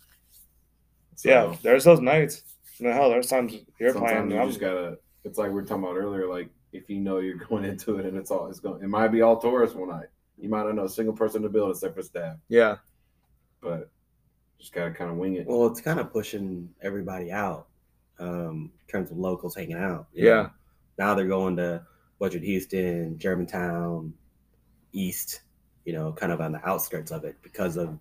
So, 1.21 1.29
yeah, 1.29 1.55
there's 1.61 1.83
those 1.83 1.99
nights. 1.99 2.41
No 2.79 2.91
hell, 2.91 3.11
there's 3.11 3.27
times 3.27 3.53
you're 3.79 3.93
sometimes 3.93 4.11
playing. 4.11 4.31
you 4.31 4.37
I'm- 4.37 4.47
just 4.47 4.59
gotta. 4.59 4.97
It's 5.23 5.37
like 5.37 5.49
we 5.49 5.53
were 5.53 5.61
talking 5.61 5.83
about 5.83 5.97
earlier. 5.97 6.27
Like 6.27 6.49
if 6.73 6.89
you 6.89 6.99
know 6.99 7.19
you're 7.19 7.37
going 7.49 7.63
into 7.63 7.97
it 7.99 8.07
and 8.07 8.17
it's 8.17 8.31
all 8.31 8.47
it's 8.47 8.59
going, 8.59 8.81
it 8.83 8.87
might 8.87 9.09
be 9.09 9.21
all 9.21 9.37
tourists 9.39 9.75
one 9.75 9.89
night. 9.89 10.07
You 10.39 10.49
might 10.49 10.63
not 10.63 10.73
know 10.73 10.85
a 10.85 10.89
single 10.89 11.13
person 11.13 11.37
in 11.37 11.43
the 11.43 11.49
building 11.49 11.75
except 11.75 11.93
for 11.95 12.01
staff, 12.01 12.37
yeah, 12.49 12.77
but 13.61 13.91
just 14.59 14.73
gotta 14.73 14.89
kind 14.89 15.11
of 15.11 15.17
wing 15.17 15.35
it. 15.35 15.45
Well, 15.45 15.67
it's 15.67 15.79
kind 15.81 15.99
of 15.99 16.11
pushing 16.11 16.69
everybody 16.81 17.31
out 17.31 17.67
um, 18.17 18.71
in 18.81 18.87
terms 18.91 19.11
of 19.11 19.17
locals 19.17 19.53
hanging 19.55 19.77
out. 19.77 20.07
Yeah. 20.13 20.23
know. 20.33 20.49
Now 20.97 21.13
they're 21.13 21.27
going 21.27 21.55
to 21.57 21.83
Budget 22.19 22.41
Houston, 22.41 23.19
Germantown, 23.19 24.13
East, 24.91 25.41
you 25.85 25.93
know, 25.93 26.11
kind 26.13 26.31
of 26.31 26.41
on 26.41 26.51
the 26.51 26.67
outskirts 26.67 27.11
of 27.11 27.23
it 27.25 27.35
because 27.43 27.77
of 27.77 27.97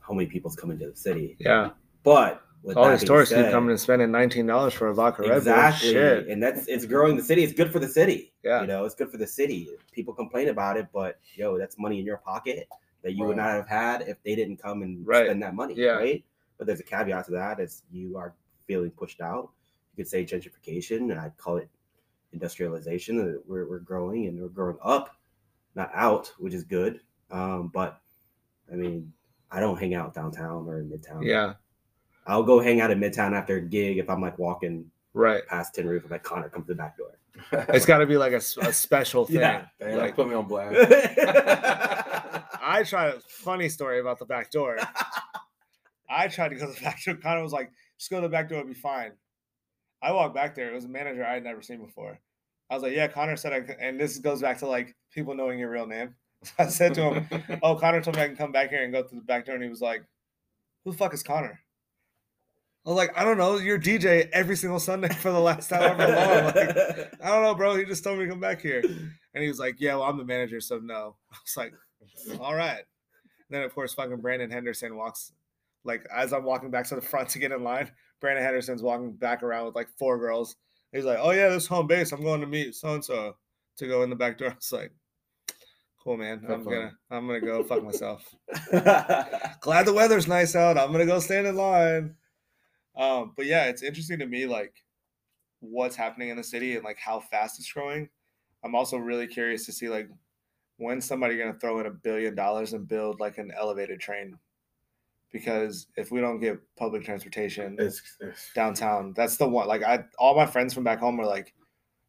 how 0.00 0.14
many 0.14 0.26
people's 0.26 0.54
coming 0.56 0.78
to 0.78 0.90
the 0.90 0.96
city. 0.96 1.36
yeah. 1.40 1.70
But 2.02 2.42
with 2.62 2.76
All 2.76 2.90
these 2.90 3.04
tourists 3.04 3.34
keep 3.34 3.50
coming 3.50 3.70
and 3.70 3.80
spending 3.80 4.10
nineteen 4.10 4.46
dollars 4.46 4.74
for 4.74 4.88
a 4.88 4.94
vodka 4.94 5.22
Red 5.22 5.28
Bull. 5.28 5.36
exactly, 5.38 6.30
and 6.30 6.42
that's 6.42 6.66
it's 6.68 6.84
growing 6.84 7.16
the 7.16 7.22
city. 7.22 7.42
It's 7.42 7.54
good 7.54 7.72
for 7.72 7.78
the 7.78 7.88
city. 7.88 8.32
Yeah. 8.42 8.60
you 8.62 8.66
know, 8.66 8.84
it's 8.84 8.94
good 8.94 9.10
for 9.10 9.16
the 9.16 9.26
city. 9.26 9.68
People 9.92 10.12
complain 10.14 10.48
about 10.48 10.76
it, 10.76 10.88
but 10.92 11.18
yo, 11.34 11.58
that's 11.58 11.78
money 11.78 11.98
in 11.98 12.04
your 12.04 12.18
pocket 12.18 12.68
that 13.02 13.12
you 13.14 13.24
would 13.24 13.36
not 13.38 13.50
have 13.50 13.66
had 13.68 14.02
if 14.02 14.22
they 14.24 14.34
didn't 14.34 14.58
come 14.58 14.82
and 14.82 15.06
Right. 15.06 15.24
spend 15.26 15.42
that 15.42 15.54
money. 15.54 15.72
Yeah. 15.74 15.92
Right. 15.92 16.22
But 16.58 16.66
there's 16.66 16.80
a 16.80 16.84
caveat 16.84 17.24
to 17.26 17.30
that: 17.32 17.60
is 17.60 17.82
you 17.90 18.16
are 18.18 18.34
feeling 18.66 18.90
pushed 18.90 19.20
out. 19.22 19.50
You 19.96 20.04
could 20.04 20.08
say 20.10 20.24
gentrification, 20.24 21.10
and 21.10 21.14
I'd 21.18 21.36
call 21.38 21.56
it 21.56 21.68
industrialization. 22.32 23.40
We're 23.46 23.68
we're 23.68 23.78
growing 23.80 24.26
and 24.26 24.40
we're 24.40 24.48
growing 24.48 24.76
up, 24.82 25.16
not 25.74 25.90
out, 25.94 26.32
which 26.38 26.54
is 26.54 26.64
good. 26.64 27.00
Um, 27.30 27.70
but 27.72 28.00
I 28.70 28.76
mean, 28.76 29.12
I 29.50 29.60
don't 29.60 29.78
hang 29.78 29.94
out 29.94 30.14
downtown 30.14 30.66
or 30.68 30.80
in 30.80 30.90
Midtown. 30.90 31.24
Yeah. 31.24 31.54
I'll 32.26 32.42
go 32.42 32.60
hang 32.60 32.80
out 32.80 32.90
in 32.90 33.00
Midtown 33.00 33.32
after 33.36 33.56
a 33.56 33.60
gig 33.60 33.98
if 33.98 34.08
I'm 34.10 34.20
like 34.20 34.38
walking 34.38 34.90
Right. 35.12 35.44
past 35.46 35.74
Tin 35.74 35.88
Roof. 35.88 36.04
I'm 36.04 36.10
like 36.10 36.22
Connor, 36.22 36.48
come 36.48 36.62
to 36.62 36.68
the 36.68 36.74
back 36.74 36.96
door. 36.96 37.16
It's 37.70 37.86
got 37.86 37.98
to 37.98 38.06
be 38.06 38.16
like 38.16 38.32
a 38.32 38.40
special 38.40 39.24
thing. 39.26 39.36
Yeah. 39.36 39.66
Damn, 39.80 39.98
Like, 39.98 40.14
put 40.14 40.28
me 40.28 40.34
on 40.34 40.46
blast. 40.46 40.76
I 42.62 42.82
tried. 42.86 43.14
A 43.14 43.20
funny 43.20 43.68
story 43.68 44.00
about 44.00 44.18
the 44.18 44.26
back 44.26 44.50
door. 44.50 44.76
I 46.08 46.28
tried 46.28 46.50
to 46.50 46.54
go 46.56 46.66
to 46.66 46.72
the 46.72 46.80
back 46.80 47.02
door. 47.04 47.14
Connor 47.16 47.42
was 47.42 47.52
like, 47.52 47.70
"Just 47.98 48.10
go 48.10 48.20
to 48.20 48.26
the 48.26 48.30
back 48.30 48.48
door, 48.48 48.58
it'll 48.60 48.68
be 48.68 48.74
fine." 48.74 49.12
I 50.02 50.12
walked 50.12 50.34
back 50.34 50.54
there. 50.54 50.70
It 50.70 50.74
was 50.74 50.84
a 50.84 50.88
manager 50.88 51.24
I 51.24 51.34
had 51.34 51.44
never 51.44 51.62
seen 51.62 51.84
before. 51.84 52.18
I 52.68 52.74
was 52.74 52.82
like, 52.82 52.92
"Yeah." 52.92 53.08
Connor 53.08 53.36
said, 53.36 53.52
I, 53.52 53.76
and 53.84 53.98
this 53.98 54.18
goes 54.18 54.40
back 54.42 54.58
to 54.58 54.66
like 54.68 54.94
people 55.12 55.34
knowing 55.34 55.58
your 55.58 55.70
real 55.70 55.86
name. 55.86 56.14
I 56.58 56.66
said 56.68 56.94
to 56.94 57.02
him, 57.14 57.58
"Oh, 57.62 57.74
Connor 57.76 58.00
told 58.02 58.16
me 58.16 58.22
I 58.22 58.26
can 58.28 58.36
come 58.36 58.52
back 58.52 58.70
here 58.70 58.82
and 58.84 58.92
go 58.92 59.02
through 59.02 59.20
the 59.20 59.24
back 59.24 59.46
door," 59.46 59.54
and 59.54 59.64
he 59.64 59.70
was 59.70 59.80
like, 59.80 60.04
"Who 60.84 60.92
the 60.92 60.98
fuck 60.98 61.14
is 61.14 61.22
Connor?" 61.22 61.58
I 62.86 62.88
was 62.88 62.96
like, 62.96 63.16
"I 63.16 63.24
don't 63.24 63.36
know. 63.36 63.58
You're 63.58 63.78
DJ 63.78 64.28
every 64.32 64.56
single 64.56 64.80
Sunday 64.80 65.08
for 65.08 65.30
the 65.30 65.38
last 65.40 65.70
however 65.70 66.06
long." 66.06 66.44
Like, 66.46 67.14
I 67.22 67.28
don't 67.28 67.42
know, 67.42 67.54
bro. 67.54 67.76
He 67.76 67.84
just 67.84 68.02
told 68.02 68.18
me 68.18 68.24
to 68.24 68.30
come 68.30 68.40
back 68.40 68.60
here. 68.62 68.82
And 69.34 69.42
he 69.42 69.48
was 69.48 69.58
like, 69.58 69.76
Yeah, 69.80 69.94
well, 69.96 70.04
I'm 70.04 70.18
the 70.18 70.24
manager, 70.24 70.60
so 70.60 70.78
no. 70.78 71.16
I 71.32 71.36
was 71.44 71.56
like, 71.56 71.72
All 72.40 72.54
right. 72.54 72.82
then, 73.50 73.62
of 73.62 73.74
course, 73.74 73.94
fucking 73.94 74.20
Brandon 74.20 74.50
Henderson 74.50 74.96
walks, 74.96 75.32
like, 75.84 76.06
as 76.14 76.32
I'm 76.32 76.44
walking 76.44 76.70
back 76.70 76.86
to 76.88 76.94
the 76.94 77.00
front 77.00 77.28
to 77.30 77.38
get 77.38 77.52
in 77.52 77.62
line, 77.62 77.90
Brandon 78.20 78.44
Henderson's 78.44 78.82
walking 78.82 79.12
back 79.12 79.42
around 79.42 79.66
with 79.66 79.74
like 79.74 79.88
four 79.98 80.18
girls. 80.18 80.56
He's 80.92 81.04
like, 81.04 81.18
Oh, 81.20 81.30
yeah, 81.30 81.48
this 81.48 81.64
is 81.64 81.68
home 81.68 81.86
base. 81.86 82.12
I'm 82.12 82.22
going 82.22 82.40
to 82.40 82.46
meet 82.46 82.74
so 82.74 82.94
and 82.94 83.04
so 83.04 83.36
to 83.76 83.86
go 83.86 84.02
in 84.02 84.10
the 84.10 84.16
back 84.16 84.38
door. 84.38 84.48
I 84.52 84.54
was 84.54 84.72
like, 84.72 84.92
Cool, 86.02 86.16
man. 86.16 86.42
I'm 86.48 86.64
gonna, 86.64 86.92
I'm 87.10 87.26
gonna 87.26 87.40
go 87.42 87.62
fuck 87.62 87.84
myself. 87.84 88.34
Glad 88.70 89.84
the 89.84 89.92
weather's 89.92 90.26
nice 90.26 90.56
out. 90.56 90.78
I'm 90.78 90.92
gonna 90.92 91.04
go 91.04 91.20
stand 91.20 91.46
in 91.46 91.56
line. 91.56 92.14
Um, 92.96 93.32
but 93.36 93.46
yeah, 93.46 93.64
it's 93.64 93.82
interesting 93.82 94.18
to 94.18 94.26
me 94.26 94.46
like 94.46 94.74
what's 95.60 95.96
happening 95.96 96.30
in 96.30 96.36
the 96.36 96.44
city 96.44 96.74
and 96.74 96.84
like 96.84 96.98
how 96.98 97.20
fast 97.20 97.58
it's 97.58 97.72
growing. 97.72 98.08
I'm 98.64 98.74
also 98.74 98.96
really 98.96 99.26
curious 99.26 99.64
to 99.66 99.72
see 99.72 99.88
like 99.88 100.08
when's 100.76 101.04
somebody 101.04 101.36
gonna 101.36 101.54
throw 101.54 101.80
in 101.80 101.86
a 101.86 101.90
billion 101.90 102.34
dollars 102.34 102.72
and 102.72 102.88
build 102.88 103.20
like 103.20 103.38
an 103.38 103.52
elevated 103.56 104.00
train. 104.00 104.38
Because 105.32 105.86
if 105.96 106.10
we 106.10 106.20
don't 106.20 106.40
get 106.40 106.58
public 106.76 107.04
transportation 107.04 107.76
It's, 107.78 108.02
it's 108.20 108.50
downtown, 108.52 109.12
that's 109.14 109.36
the 109.36 109.48
one. 109.48 109.68
Like 109.68 109.84
I, 109.84 110.04
all 110.18 110.34
my 110.34 110.46
friends 110.46 110.74
from 110.74 110.82
back 110.82 110.98
home 110.98 111.20
are 111.20 111.26
like, 111.26 111.54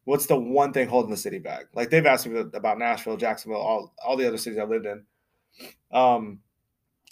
"What's 0.04 0.26
the 0.26 0.36
one 0.36 0.72
thing 0.72 0.88
holding 0.88 1.12
the 1.12 1.16
city 1.16 1.38
back?" 1.38 1.66
Like 1.72 1.88
they've 1.88 2.04
asked 2.04 2.26
me 2.26 2.40
about 2.40 2.78
Nashville, 2.78 3.16
Jacksonville, 3.16 3.60
all 3.60 3.94
all 4.04 4.16
the 4.16 4.26
other 4.26 4.38
cities 4.38 4.58
I've 4.58 4.70
lived 4.70 4.86
in. 4.86 5.04
Um, 5.92 6.40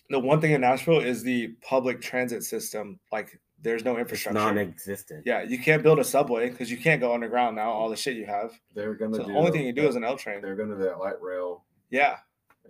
the 0.09 0.19
one 0.19 0.41
thing 0.41 0.51
in 0.51 0.63
Nashville 0.63 0.99
is 0.99 1.23
the 1.23 1.55
public 1.63 2.01
transit 2.01 2.43
system. 2.43 2.99
Like 3.13 3.39
there's 3.62 3.85
no 3.85 3.93
It's 3.93 4.01
infrastructure. 4.01 4.39
non-existent. 4.39 5.24
yeah, 5.27 5.43
you 5.43 5.59
can't 5.59 5.82
build 5.82 5.99
a 5.99 6.05
subway 6.05 6.49
because 6.51 6.70
you 6.70 6.77
can't 6.78 7.01
go 7.01 7.12
underground 7.15 7.57
now. 7.57 7.70
All 7.70 7.89
the 7.91 7.97
shit 7.97 8.16
you 8.16 8.27
have. 8.27 8.59
they're 8.74 8.95
gonna 8.95 9.16
So 9.16 9.23
do 9.24 9.32
the 9.32 9.39
only 9.39 9.51
thing 9.51 9.66
you 9.66 9.73
do 9.73 9.87
is 9.87 9.97
an 9.97 10.05
L 10.05 10.16
train. 10.16 10.41
they're 10.41 10.57
gonna 10.57 10.77
do 10.77 10.82
that 10.85 10.99
light 10.99 11.20
rail, 11.20 11.65
Yeah, 11.91 12.16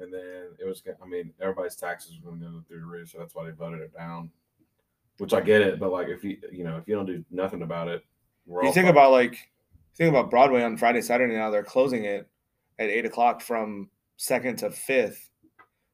and 0.01 0.13
then 0.13 0.49
it 0.59 0.65
was. 0.67 0.83
I 1.03 1.07
mean, 1.07 1.33
everybody's 1.41 1.77
taxes 1.77 2.19
were 2.23 2.33
gonna 2.33 2.51
go 2.51 2.65
through 2.67 2.81
the 2.81 2.87
roof, 2.87 3.11
so 3.11 3.19
that's 3.19 3.35
why 3.35 3.45
they 3.45 3.53
voted 3.53 3.81
it 3.81 3.95
down. 3.95 4.31
Which 5.19 5.35
I 5.35 5.41
get 5.43 5.61
it, 5.61 5.79
but 5.79 5.93
like 5.93 6.09
if 6.09 6.25
you 6.25 6.39
you 6.51 6.65
know 6.65 6.77
if 6.79 6.89
you 6.89 6.95
don't 6.95 7.07
do 7.07 7.23
nothing 7.31 7.63
about 7.63 7.89
it, 7.89 8.03
we're 8.47 8.63
you 8.63 8.69
all 8.69 8.73
think 8.75 8.87
fucked. 8.87 8.97
about 8.97 9.11
like 9.13 9.51
think 9.97 10.09
about 10.09 10.31
Broadway 10.31 10.63
on 10.63 10.77
Friday, 10.79 11.03
Saturday 11.03 11.35
now. 11.35 11.51
They're 11.51 11.63
closing 11.63 12.05
it 12.05 12.27
at 12.79 12.89
eight 12.89 13.05
o'clock 13.05 13.43
from 13.43 13.91
second 14.17 14.57
to 14.61 14.71
fifth. 14.71 15.31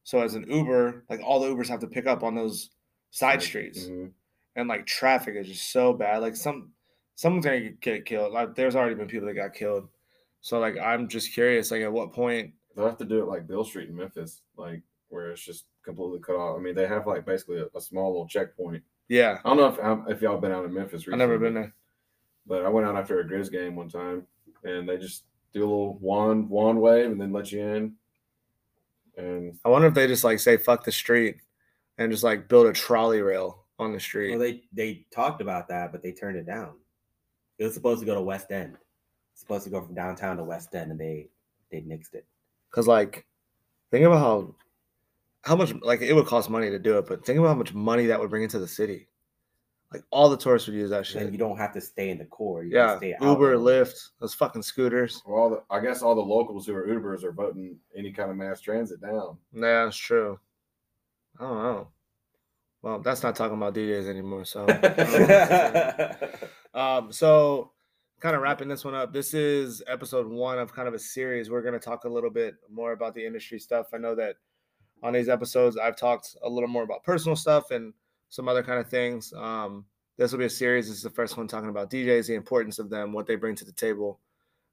So 0.03 0.21
as 0.21 0.35
an 0.35 0.49
Uber, 0.49 1.03
like 1.09 1.19
all 1.21 1.41
the 1.41 1.47
Ubers 1.53 1.67
have 1.67 1.81
to 1.81 1.87
pick 1.87 2.07
up 2.07 2.23
on 2.23 2.33
those 2.35 2.69
side 3.11 3.41
streets, 3.41 3.87
Mhm. 3.89 4.11
And 4.57 4.67
like 4.67 4.85
traffic 4.85 5.35
is 5.35 5.47
just 5.47 5.71
so 5.71 5.93
bad. 5.93 6.17
Like 6.17 6.35
some 6.35 6.71
someone's 7.15 7.45
gonna 7.45 7.61
get- 7.61 7.79
get 7.79 8.05
killed. 8.05 8.33
Like 8.33 8.55
there's 8.55 8.75
already 8.75 8.95
been 8.95 9.07
people 9.07 9.27
that 9.27 9.33
got 9.35 9.53
killed. 9.53 9.87
So 10.41 10.59
like 10.59 10.77
I'm 10.77 11.07
just 11.07 11.33
curious, 11.33 11.71
like 11.71 11.81
at 11.83 11.91
what 11.91 12.11
point? 12.11 12.53
They'll 12.75 12.85
have 12.85 12.97
to 12.97 13.05
do 13.05 13.21
it 13.21 13.27
like 13.27 13.47
Beale 13.47 13.63
Street 13.63 13.89
in 13.89 13.95
Memphis, 13.95 14.41
like 14.57 14.81
where 15.09 15.31
it's 15.31 15.41
just 15.41 15.65
completely 15.83 16.19
cut 16.19 16.35
off. 16.35 16.57
I 16.57 16.61
mean, 16.61 16.75
they 16.75 16.87
have 16.87 17.07
like 17.07 17.25
basically 17.25 17.61
a, 17.61 17.67
a 17.77 17.81
small 17.81 18.11
little 18.11 18.27
checkpoint. 18.27 18.83
Yeah, 19.09 19.39
I 19.45 19.49
don't 19.49 19.57
know 19.57 19.67
if 19.67 19.79
um, 19.79 20.05
if 20.09 20.21
y'all 20.21 20.37
been 20.37 20.51
out 20.51 20.65
in 20.65 20.73
Memphis 20.73 21.05
I've 21.07 21.17
never 21.17 21.39
been 21.39 21.53
there. 21.53 21.73
But 22.45 22.65
I 22.65 22.69
went 22.69 22.87
out 22.87 22.95
after 22.95 23.19
a 23.19 23.25
Grizz 23.25 23.51
game 23.51 23.75
one 23.75 23.89
time, 23.89 24.25
and 24.63 24.87
they 24.87 24.97
just 24.97 25.23
do 25.53 25.61
a 25.61 25.67
little 25.67 25.97
wand 25.99 26.49
wand 26.49 26.81
wave 26.81 27.11
and 27.11 27.19
then 27.19 27.31
let 27.31 27.51
you 27.51 27.61
in. 27.61 27.93
And 29.17 29.57
I 29.65 29.69
wonder 29.69 29.87
if 29.87 29.93
they 29.93 30.07
just 30.07 30.23
like 30.23 30.39
say 30.39 30.57
fuck 30.57 30.83
the 30.83 30.91
street 30.91 31.37
and 31.97 32.11
just 32.11 32.23
like 32.23 32.47
build 32.47 32.67
a 32.67 32.73
trolley 32.73 33.21
rail 33.21 33.65
on 33.79 33.93
the 33.93 33.99
street. 33.99 34.31
Well, 34.31 34.39
they 34.39 34.63
they 34.73 35.05
talked 35.11 35.41
about 35.41 35.67
that, 35.69 35.91
but 35.91 36.01
they 36.01 36.11
turned 36.11 36.37
it 36.37 36.45
down. 36.45 36.73
It 37.57 37.63
was 37.63 37.73
supposed 37.73 37.99
to 38.01 38.05
go 38.05 38.15
to 38.15 38.21
West 38.21 38.51
End. 38.51 38.77
It's 39.33 39.41
supposed 39.41 39.63
to 39.65 39.69
go 39.69 39.81
from 39.81 39.95
downtown 39.95 40.37
to 40.37 40.43
West 40.43 40.73
End, 40.75 40.91
and 40.91 40.99
they 40.99 41.27
they 41.71 41.81
nixed 41.81 42.13
it. 42.13 42.25
Cause 42.71 42.87
like, 42.87 43.25
think 43.91 44.05
about 44.05 44.19
how 44.19 44.55
how 45.43 45.55
much 45.55 45.73
like 45.81 46.01
it 46.01 46.13
would 46.13 46.25
cost 46.25 46.49
money 46.49 46.69
to 46.69 46.79
do 46.79 46.97
it, 46.97 47.07
but 47.07 47.25
think 47.25 47.39
about 47.39 47.49
how 47.49 47.55
much 47.55 47.73
money 47.73 48.05
that 48.07 48.19
would 48.19 48.29
bring 48.29 48.43
into 48.43 48.59
the 48.59 48.67
city. 48.67 49.07
Like 49.93 50.03
all 50.09 50.27
the 50.29 50.35
tourists 50.35 50.67
would 50.67 50.75
use 50.75 50.89
that 50.89 51.07
Then 51.13 51.23
shit. 51.23 51.31
you 51.31 51.37
don't 51.37 51.57
have 51.57 51.71
to 51.73 51.79
stay 51.79 52.09
in 52.09 52.17
the 52.17 52.25
core. 52.25 52.65
You 52.65 52.75
Yeah, 52.75 52.87
can 52.89 52.97
stay 52.97 53.13
out 53.13 53.21
Uber, 53.21 53.53
a. 53.53 53.57
Lyft, 53.57 54.09
those 54.19 54.33
fucking 54.33 54.61
scooters. 54.63 55.21
well, 55.25 55.37
all 55.41 55.49
the, 55.49 55.63
I 55.69 55.79
guess 55.79 56.01
all 56.01 56.13
the 56.13 56.19
locals 56.21 56.65
who 56.67 56.75
are 56.75 56.85
Ubers 56.87 57.23
are 57.23 57.31
voting 57.31 57.77
any 57.95 58.11
kind 58.11 58.29
of 58.29 58.35
mass 58.35 58.59
transit 58.59 58.99
down. 58.99 59.37
Yeah, 59.53 59.85
that's 59.85 59.95
true. 59.95 60.37
I 61.39 61.43
don't 61.43 61.63
know. 61.63 61.87
Well, 62.81 62.99
that's 62.99 63.23
not 63.23 63.35
talking 63.35 63.57
about 63.57 63.73
DJs 63.73 64.07
anymore. 64.07 64.45
So, 64.45 64.65
um, 66.79 67.11
so 67.11 67.71
kind 68.19 68.35
of 68.35 68.41
wrapping 68.41 68.67
this 68.67 68.85
one 68.85 68.95
up. 68.95 69.13
This 69.13 69.33
is 69.33 69.83
episode 69.87 70.27
one 70.27 70.59
of 70.59 70.73
kind 70.73 70.87
of 70.87 70.93
a 70.93 70.99
series. 70.99 71.49
We're 71.49 71.61
going 71.61 71.73
to 71.73 71.79
talk 71.79 72.05
a 72.05 72.09
little 72.09 72.29
bit 72.29 72.55
more 72.69 72.91
about 72.91 73.15
the 73.15 73.25
industry 73.25 73.59
stuff. 73.59 73.87
I 73.93 73.97
know 73.97 74.15
that 74.15 74.35
on 75.03 75.13
these 75.13 75.29
episodes, 75.29 75.77
I've 75.77 75.95
talked 75.95 76.35
a 76.43 76.49
little 76.49 76.69
more 76.69 76.83
about 76.83 77.03
personal 77.03 77.35
stuff 77.35 77.71
and 77.71 77.93
some 78.29 78.47
other 78.47 78.63
kind 78.63 78.79
of 78.79 78.89
things. 78.89 79.33
Um, 79.33 79.85
this 80.17 80.31
will 80.31 80.39
be 80.39 80.45
a 80.45 80.49
series. 80.49 80.87
This 80.87 80.97
is 80.97 81.03
the 81.03 81.09
first 81.09 81.37
one 81.37 81.47
talking 81.47 81.69
about 81.69 81.91
DJs, 81.91 82.27
the 82.27 82.35
importance 82.35 82.79
of 82.79 82.89
them, 82.89 83.13
what 83.13 83.27
they 83.27 83.35
bring 83.35 83.55
to 83.55 83.65
the 83.65 83.71
table, 83.71 84.19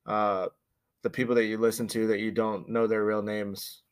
uh, 0.07 0.49
the 1.03 1.11
people 1.11 1.35
that 1.35 1.45
you 1.45 1.59
listen 1.59 1.87
to 1.89 2.07
that 2.07 2.21
you 2.21 2.31
don't 2.31 2.69
know 2.69 2.87
their 2.87 3.05
real 3.05 3.23
names 3.23 3.83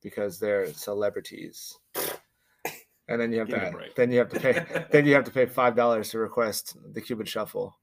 because 0.00 0.38
they're 0.38 0.72
celebrities. 0.72 1.76
And 3.08 3.20
then 3.20 3.32
you 3.32 3.40
have 3.40 3.48
Give 3.48 3.58
to 3.58 3.88
then 3.96 4.12
you 4.12 4.18
have 4.18 4.30
to 4.30 4.40
pay 4.40 4.84
then 4.92 5.06
you 5.06 5.14
have 5.14 5.24
to 5.24 5.30
pay 5.30 5.46
five 5.46 5.74
dollars 5.74 6.10
to 6.10 6.18
request 6.18 6.76
the 6.92 7.00
Cupid 7.00 7.28
Shuffle, 7.28 7.76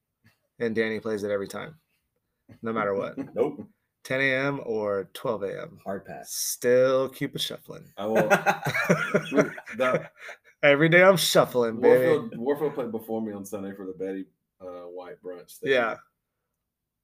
and 0.59 0.73
Danny 0.73 0.99
plays 0.99 1.23
it 1.23 1.31
every 1.31 1.47
time, 1.47 1.75
no 2.61 2.71
matter 2.73 2.93
what. 2.93 3.15
Nope. 3.35 3.67
10 4.05 4.21
a.m. 4.21 4.61
or 4.65 5.09
12 5.13 5.43
a.m. 5.43 5.79
Hard 5.83 6.05
pass. 6.05 6.31
Still 6.31 7.09
Cupid 7.09 7.41
shuffling. 7.41 7.91
I 7.97 8.05
will. 8.05 8.29
that 9.77 10.13
Every 10.63 10.89
day 10.89 11.03
I'm 11.03 11.17
shuffling, 11.17 11.79
baby. 11.79 12.05
Warfield, 12.05 12.37
Warfield 12.37 12.75
played 12.75 12.91
before 12.91 13.21
me 13.21 13.33
on 13.33 13.45
Sunday 13.45 13.73
for 13.75 13.85
the 13.85 13.93
Betty 13.93 14.25
uh, 14.61 14.87
White 14.87 15.21
brunch. 15.23 15.57
thing. 15.57 15.71
Yeah. 15.71 15.95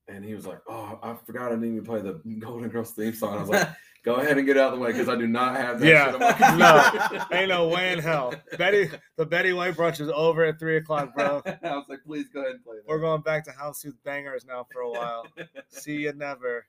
And 0.08 0.24
he 0.24 0.36
was 0.36 0.46
like, 0.46 0.60
"Oh, 0.68 1.00
I 1.02 1.16
forgot 1.26 1.48
I 1.48 1.56
didn't 1.56 1.72
even 1.72 1.84
play 1.86 2.02
the 2.02 2.14
Golden 2.40 2.70
Girls 2.70 2.92
theme 2.92 3.14
song." 3.14 3.38
I 3.38 3.40
was 3.42 3.50
like, 3.50 3.68
"Go 4.04 4.16
ahead 4.16 4.38
and 4.38 4.46
get 4.46 4.56
out 4.58 4.72
of 4.74 4.80
the 4.80 4.84
way 4.84 4.92
because 4.92 5.10
I 5.10 5.16
do 5.16 5.28
not 5.28 5.56
have 5.56 5.80
that." 5.80 5.88
Yeah. 5.88 6.06
shit 6.06 6.16
on 6.16 6.20
my 6.22 6.32
computer." 7.10 7.26
Ain't 7.32 7.50
no 7.50 7.68
way 7.68 7.94
in 7.94 8.00
hell. 8.00 8.34
Betty, 8.58 8.90
the 9.16 9.26
Betty 9.26 9.54
White 9.54 9.74
brunch 9.76 10.00
is 10.00 10.10
over 10.14 10.44
at 10.46 10.60
three 10.60 10.78
o'clock, 10.78 11.16
bro. 11.16 11.42
I 11.46 11.76
was 11.76 11.86
like, 11.90 12.04
"Please 12.06 12.30
go 12.30 12.42
ahead 12.42 12.54
and 12.56 12.64
play 12.64 12.76
that." 12.78 12.88
We're 12.88 13.00
going 13.00 13.22
back 13.22 13.44
to 13.46 13.52
house 13.52 13.84
with 13.84 14.02
bangers 14.04 14.46
now 14.46 14.68
for 14.72 14.82
a 14.82 14.92
while. 14.92 15.26
See 15.70 16.02
you 16.02 16.14
never. 16.14 16.68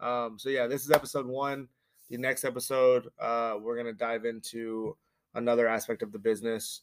Um, 0.00 0.38
so 0.38 0.48
yeah, 0.48 0.66
this 0.66 0.82
is 0.84 0.90
episode 0.90 1.26
one. 1.26 1.68
The 2.08 2.16
next 2.18 2.44
episode, 2.44 3.08
uh, 3.20 3.56
we're 3.60 3.76
gonna 3.76 3.92
dive 3.92 4.24
into 4.24 4.96
another 5.34 5.68
aspect 5.68 6.02
of 6.02 6.10
the 6.12 6.18
business, 6.18 6.80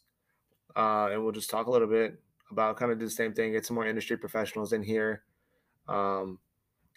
uh, 0.76 1.08
and 1.12 1.22
we'll 1.22 1.32
just 1.32 1.50
talk 1.50 1.66
a 1.66 1.70
little 1.70 1.86
bit 1.88 2.20
about 2.50 2.76
kind 2.76 2.90
of 2.92 2.98
do 2.98 3.04
the 3.04 3.10
same 3.10 3.32
thing. 3.32 3.52
Get 3.52 3.66
some 3.66 3.74
more 3.74 3.86
industry 3.86 4.16
professionals 4.16 4.72
in 4.72 4.82
here, 4.82 5.22
um, 5.90 6.38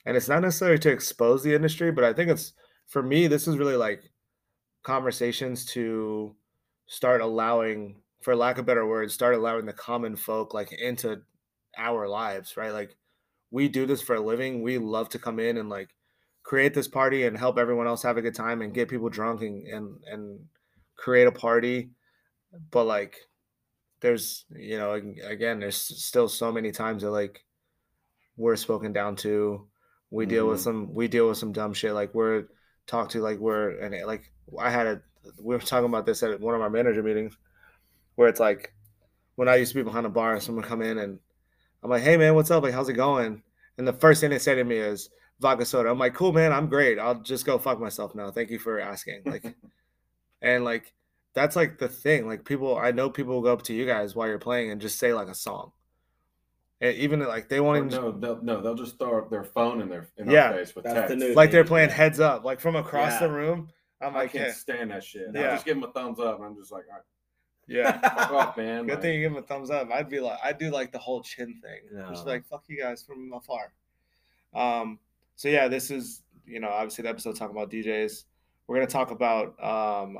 and 0.05 0.15
it's 0.15 0.29
not 0.29 0.41
necessarily 0.41 0.79
to 0.79 0.91
expose 0.91 1.43
the 1.43 1.55
industry, 1.55 1.91
but 1.91 2.03
I 2.03 2.13
think 2.13 2.29
it's 2.29 2.53
for 2.87 3.01
me. 3.01 3.27
This 3.27 3.47
is 3.47 3.57
really 3.57 3.75
like 3.75 4.03
conversations 4.83 5.65
to 5.67 6.35
start 6.87 7.21
allowing, 7.21 8.01
for 8.21 8.35
lack 8.35 8.57
of 8.57 8.65
better 8.65 8.85
words, 8.85 9.13
start 9.13 9.35
allowing 9.35 9.65
the 9.65 9.73
common 9.73 10.15
folk 10.15 10.53
like 10.53 10.71
into 10.73 11.21
our 11.77 12.07
lives, 12.07 12.55
right? 12.55 12.71
Like 12.71 12.95
we 13.49 13.67
do 13.67 13.85
this 13.85 14.01
for 14.01 14.15
a 14.15 14.21
living. 14.21 14.61
We 14.61 14.77
love 14.77 15.09
to 15.09 15.19
come 15.19 15.39
in 15.39 15.57
and 15.57 15.69
like 15.69 15.89
create 16.43 16.73
this 16.73 16.87
party 16.87 17.25
and 17.25 17.37
help 17.37 17.57
everyone 17.57 17.87
else 17.87 18.03
have 18.03 18.17
a 18.17 18.21
good 18.21 18.35
time 18.35 18.61
and 18.61 18.73
get 18.73 18.89
people 18.89 19.09
drunk 19.09 19.41
and 19.41 19.65
and, 19.67 19.97
and 20.05 20.39
create 20.97 21.27
a 21.27 21.31
party. 21.31 21.91
But 22.69 22.85
like 22.85 23.15
there's 24.01 24.45
you 24.49 24.77
know 24.77 24.93
again 24.93 25.61
there's 25.61 25.77
still 25.77 26.27
so 26.27 26.51
many 26.51 26.71
times 26.71 27.01
that 27.01 27.11
like 27.11 27.45
we're 28.37 28.55
spoken 28.55 28.93
down 28.93 29.15
to. 29.17 29.67
We 30.09 30.25
deal 30.25 30.47
with 30.47 30.59
Mhm. 30.59 30.63
some 30.63 30.93
we 30.93 31.07
deal 31.07 31.27
with 31.27 31.37
some 31.37 31.51
dumb 31.53 31.73
shit 31.73 31.93
like 31.93 32.13
we're 32.13 32.45
talked 32.85 33.11
to 33.13 33.21
like 33.21 33.39
we're 33.39 33.69
and 33.79 33.95
like 34.05 34.31
i 34.59 34.69
had 34.69 34.85
a 34.85 35.01
we 35.41 35.55
were 35.55 35.59
talking 35.61 35.87
about 35.89 36.05
this 36.05 36.21
at 36.21 36.39
one 36.39 36.53
of 36.53 36.61
our 36.61 36.69
manager 36.69 37.01
meetings 37.01 37.35
where 38.15 38.27
it's 38.27 38.39
like 38.39 38.73
when 39.35 39.47
i 39.49 39.55
used 39.55 39.71
to 39.71 39.77
be 39.79 39.83
behind 39.83 40.05
a 40.05 40.09
bar 40.09 40.33
and 40.33 40.43
someone 40.43 40.63
come 40.63 40.81
in 40.83 40.97
and 40.99 41.17
i'm 41.81 41.89
like 41.89 42.03
hey 42.03 42.17
man 42.17 42.35
what's 42.35 42.51
up? 42.51 42.61
Like 42.61 42.73
how's 42.73 42.89
it 42.89 42.93
going? 42.93 43.41
And 43.77 43.87
the 43.87 43.93
first 43.93 44.21
thing 44.21 44.29
they 44.29 44.37
say 44.39 44.53
to 44.53 44.63
me 44.63 44.75
is 44.77 45.09
vodka 45.39 45.65
soda. 45.65 45.89
I'm 45.89 45.97
like 45.97 46.13
cool 46.13 46.31
man 46.33 46.51
i'm 46.51 46.67
great. 46.69 46.99
I'll 46.99 47.21
just 47.21 47.45
go 47.45 47.57
fuck 47.57 47.79
myself 47.79 48.13
now. 48.13 48.29
Thank 48.29 48.49
you 48.51 48.59
for 48.59 48.79
asking. 48.79 49.23
Like 49.25 49.55
and 50.41 50.63
like 50.63 50.93
that's 51.33 51.55
like 51.55 51.79
the 51.79 51.87
thing. 51.87 52.27
Like 52.27 52.45
people, 52.45 52.77
I 52.77 52.91
know 52.91 53.09
people 53.09 53.33
will 53.33 53.41
go 53.41 53.53
up 53.53 53.63
to 53.63 53.73
you 53.73 53.87
guys 53.87 54.13
while 54.13 54.27
you're 54.27 54.37
playing 54.37 54.69
and 54.69 54.79
just 54.79 54.99
say 54.99 55.11
like 55.13 55.29
a 55.29 55.33
song. 55.33 55.71
And 56.83 56.97
even 56.97 57.19
like 57.21 57.47
they 57.49 57.59
won't 57.61 57.77
even 57.77 57.89
no, 57.89 58.11
they'll, 58.11 58.41
no, 58.43 58.61
they'll 58.61 58.75
just 58.75 58.99
throw 58.99 59.27
their 59.29 59.43
phone 59.45 59.79
in 59.81 59.87
their 59.89 60.09
in 60.17 60.29
Yeah. 60.29 60.49
our 60.49 60.53
face 60.55 60.75
with 60.75 60.83
That's 60.83 60.95
the 61.09 61.15
text. 61.15 61.17
new- 61.29 61.33
like 61.33 61.49
they're 61.49 61.63
playing 61.63 61.89
heads 61.89 62.19
up, 62.19 62.43
like 62.43 62.59
from 62.59 62.75
across 62.75 63.19
the 63.19 63.29
room. 63.31 63.69
I'm 64.01 64.13
I 64.15 64.19
like, 64.19 64.29
I 64.29 64.31
can't 64.33 64.47
yeah, 64.49 64.53
stand 64.53 64.91
that 64.91 65.03
shit. 65.03 65.27
Yeah. 65.33 65.51
I 65.51 65.53
just 65.53 65.65
give 65.65 65.75
them 65.79 65.89
a 65.89 65.93
thumbs 65.93 66.19
up, 66.19 66.41
I'm 66.41 66.55
just 66.57 66.71
like, 66.73 66.83
all 66.89 66.95
right, 66.97 67.03
yeah. 67.67 67.99
fuck 68.15 68.31
off, 68.31 68.57
man. 68.57 68.85
Good 68.85 68.95
Like, 68.95 69.01
thing 69.01 69.13
you 69.15 69.21
give 69.21 69.33
them 69.33 69.41
a 69.43 69.47
thumbs 69.47 69.69
up. 69.69 69.89
I'd 69.91 70.09
be 70.09 70.19
like, 70.19 70.37
I'd 70.43 70.57
do 70.57 70.71
like 70.71 70.91
the 70.91 70.99
whole 70.99 71.21
chin 71.23 71.61
thing. 71.61 71.79
Just 72.09 72.25
No. 72.25 72.31
like 72.31 72.45
fuck 72.47 72.63
you 72.67 72.77
guys 72.77 73.01
from 73.01 73.31
afar. 73.33 73.71
Um. 74.53 74.99
So 75.35 75.47
yeah, 75.47 75.67
this 75.69 75.89
is 75.89 76.21
you 76.45 76.59
know 76.59 76.67
obviously 76.69 77.03
the 77.03 77.09
episode 77.09 77.35
talking 77.37 77.55
about 77.55 77.71
DJs. 77.71 78.25
We're 78.67 78.75
gonna 78.75 78.87
talk 78.87 79.11
about 79.11 79.55
um 79.63 80.17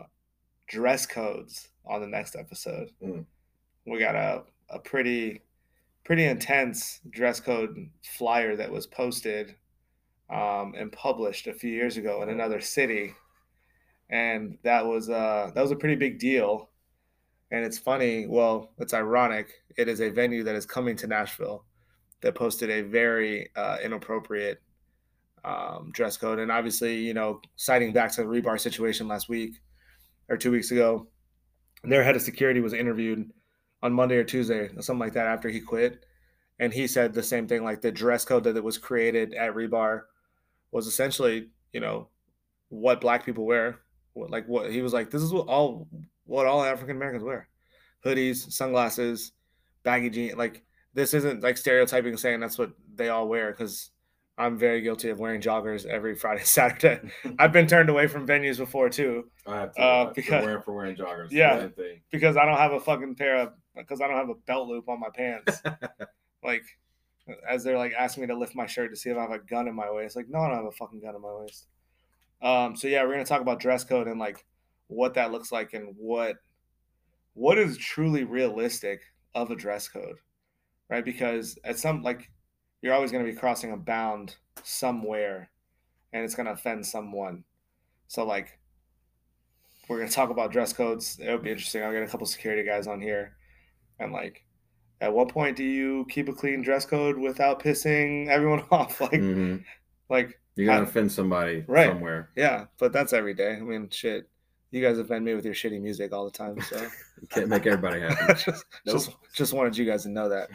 dress 0.68 1.06
codes 1.06 1.68
on 1.86 2.00
the 2.02 2.08
next 2.08 2.36
episode. 2.36 2.90
Mm. 3.04 3.26
We 3.86 4.00
got 4.00 4.16
a 4.16 4.44
a 4.70 4.80
pretty 4.80 5.42
pretty 6.04 6.26
intense 6.26 7.00
dress 7.10 7.40
code 7.40 7.90
flyer 8.18 8.56
that 8.56 8.72
was 8.72 8.88
posted 8.88 9.56
um, 10.30 10.74
and 10.78 10.92
published 10.92 11.48
a 11.48 11.54
few 11.54 11.72
years 11.72 11.98
ago 11.98 12.22
in 12.24 12.30
another 12.30 12.60
city, 12.60 13.14
and 14.10 14.58
that 14.64 14.86
was 14.86 15.10
uh 15.10 15.52
that 15.54 15.62
was 15.62 15.72
a 15.72 15.76
pretty 15.76 15.96
big 15.96 16.20
deal. 16.20 16.70
And 17.52 17.64
it's 17.64 17.78
funny, 17.78 18.26
well, 18.28 18.72
it's 18.80 18.96
ironic. 18.96 19.48
It 19.78 19.88
is 19.88 20.02
a 20.02 20.10
venue 20.10 20.44
that 20.44 20.56
is 20.56 20.66
coming 20.66 20.96
to 20.98 21.08
Nashville 21.08 21.66
that 22.22 22.34
posted 22.34 22.72
a 22.72 22.82
very 22.82 23.50
uh, 23.56 23.78
inappropriate 23.84 24.60
um, 25.46 25.92
dress 25.94 26.18
code, 26.18 26.40
and 26.40 26.52
obviously, 26.52 26.98
you 26.98 27.14
know, 27.14 27.42
citing 27.56 27.94
back 27.94 28.12
to 28.14 28.24
the 28.24 28.28
rebar 28.28 28.60
situation 28.60 29.08
last 29.08 29.30
week 29.30 29.54
or 30.30 30.38
two 30.38 30.52
weeks 30.52 30.72
ago, 30.72 31.08
their 31.84 32.04
head 32.04 32.16
of 32.16 32.22
security 32.24 32.60
was 32.60 32.74
interviewed 32.74 33.30
on 33.84 33.94
Monday 33.94 34.16
or 34.16 34.24
Tuesday, 34.24 34.70
something 34.80 34.98
like 35.00 35.14
that, 35.14 35.28
after 35.28 35.50
he 35.50 35.60
quit, 35.60 36.04
and 36.58 36.74
he 36.74 36.88
said 36.88 37.14
the 37.14 37.22
same 37.22 37.48
thing. 37.48 37.64
Like 37.64 37.82
the 37.82 37.92
dress 37.92 38.26
code 38.26 38.46
that 38.46 38.64
was 38.64 38.80
created 38.80 39.36
at 39.36 39.54
Rebar 39.54 40.04
was 40.72 40.88
essentially, 40.88 41.50
you 41.72 41.82
know, 41.82 42.08
what 42.70 43.02
black 43.02 43.26
people 43.26 43.46
wear. 43.46 43.80
What, 44.14 44.32
like 44.32 44.48
what 44.48 44.72
he 44.72 44.82
was 44.82 44.94
like, 44.94 45.12
this 45.12 45.22
is 45.22 45.32
what 45.32 45.48
all 45.48 45.88
what 46.26 46.48
all 46.48 46.64
African 46.64 46.96
Americans 46.96 47.24
wear: 47.24 47.50
hoodies, 48.06 48.52
sunglasses, 48.52 49.34
baggy 49.84 50.10
jeans. 50.10 50.36
Like 50.36 50.64
this 50.94 51.14
isn't 51.14 51.44
like 51.44 51.58
stereotyping 51.58 52.18
saying 52.18 52.40
that's 52.40 52.58
what 52.58 52.72
they 52.96 53.10
all 53.10 53.28
wear 53.28 53.52
because 53.52 53.90
I'm 54.38 54.58
very 54.58 54.82
guilty 54.82 55.10
of 55.10 55.20
wearing 55.20 55.42
joggers 55.42 55.86
every 55.86 56.16
Friday, 56.24 56.44
Saturday. 56.44 57.02
I've 57.38 57.52
been 57.52 57.68
turned 57.68 57.90
away 57.90 58.08
from 58.08 58.26
venues 58.28 58.58
before 58.58 58.90
too 58.90 59.26
I 59.46 59.60
have 59.60 59.74
to 59.74 59.82
Uh, 59.82 60.14
because- 60.14 60.40
for 60.42 60.46
wearing 60.46 60.62
for 60.62 60.74
wearing 60.74 60.96
joggers. 60.96 61.32
Yeah. 61.32 61.68
Because 62.12 62.38
I 62.38 62.46
don't 62.46 62.58
have 62.58 62.72
a 62.74 62.80
fucking 62.80 63.16
pair 63.16 63.36
of 63.38 63.54
because 63.76 64.02
I 64.02 64.08
don't 64.08 64.18
have 64.18 64.30
a 64.30 64.36
belt 64.36 64.68
loop 64.68 64.90
on 64.90 65.00
my 65.00 65.10
pants. 65.14 65.62
like 66.44 66.64
as 67.48 67.64
they're 67.64 67.78
like 67.78 67.94
asking 67.94 68.22
me 68.22 68.28
to 68.28 68.38
lift 68.38 68.56
my 68.56 68.66
shirt 68.66 68.92
to 68.92 68.98
see 68.98 69.10
if 69.10 69.18
I 69.18 69.22
have 69.22 69.32
a 69.32 69.40
gun 69.40 69.68
in 69.68 69.76
my 69.76 69.90
waist. 69.92 70.16
Like, 70.16 70.30
no, 70.30 70.40
I 70.40 70.48
don't 70.50 70.58
have 70.58 70.66
a 70.66 70.72
fucking 70.72 71.00
gun 71.00 71.16
in 71.16 71.22
my 71.22 71.34
waist. 71.34 71.68
Um, 72.42 72.76
so 72.76 72.88
yeah, 72.88 73.04
we're 73.04 73.14
gonna 73.14 73.26
talk 73.26 73.42
about 73.42 73.60
dress 73.60 73.84
code 73.84 74.08
and 74.08 74.20
like 74.20 74.46
what 74.88 75.14
that 75.14 75.32
looks 75.32 75.52
like 75.52 75.74
and 75.74 75.96
what 75.98 76.36
what 77.36 77.58
is 77.58 77.78
truly 77.78 78.26
realistic 78.26 79.02
of 79.34 79.50
a 79.50 79.56
dress 79.56 79.88
code, 79.88 80.18
right? 80.90 81.06
Because 81.06 81.58
at 81.64 81.80
some 81.80 82.04
like 82.04 82.30
you're 82.82 82.94
always 82.94 83.12
gonna 83.12 83.24
be 83.24 83.34
crossing 83.34 83.72
a 83.72 83.78
bound 83.78 84.36
somewhere, 84.64 85.50
and 86.12 86.26
it's 86.26 86.36
gonna 86.36 86.52
offend 86.52 86.86
someone. 86.86 87.46
So 88.10 88.26
like 88.26 88.60
we're 89.88 90.00
gonna 90.00 90.10
talk 90.10 90.30
about 90.30 90.52
dress 90.52 90.74
codes. 90.74 91.18
It'll 91.22 91.38
be 91.38 91.52
interesting. 91.52 91.82
I'll 91.82 91.94
get 91.94 92.04
a 92.04 92.08
couple 92.08 92.28
security 92.28 92.64
guys 92.64 92.88
on 92.88 93.00
here, 93.00 93.38
and 94.04 94.14
like, 94.14 94.44
at 95.02 95.12
what 95.14 95.30
point 95.30 95.58
do 95.58 95.64
you 95.64 96.06
keep 96.10 96.30
a 96.30 96.34
clean 96.34 96.62
dress 96.62 96.86
code 96.86 97.18
without 97.18 97.62
pissing 97.62 98.28
everyone 98.28 98.64
off? 98.72 99.02
Like, 99.02 99.12
Mhm. 99.14 99.64
like 100.10 100.40
You 100.56 100.66
gotta 100.66 100.82
I- 100.82 100.84
offend 100.84 101.12
somebody 101.12 101.64
Right. 101.68 101.88
somewhere. 101.88 102.30
Yeah, 102.36 102.66
but 102.78 102.94
that's 102.94 103.14
every 103.14 103.34
day. 103.34 103.54
I 103.56 103.60
mean, 103.62 103.90
shit. 103.90 104.30
You 104.72 104.82
guys 104.82 104.98
offend 104.98 105.24
me 105.24 105.36
with 105.36 105.46
your 105.46 105.54
shitty 105.54 105.80
music 105.80 106.14
all 106.14 106.26
the 106.26 106.32
time, 106.32 106.60
so 106.62 106.78
You 107.22 107.28
can't 107.30 107.48
make 107.48 107.66
everybody 107.68 108.02
happy. 108.02 108.34
just, 108.44 108.66
Nope. 108.86 108.96
just 108.96 109.12
just 109.34 109.54
wanted 109.54 109.78
you 109.78 109.86
guys 109.86 110.04
to 110.04 110.10
know 110.10 110.30
that. 110.30 110.50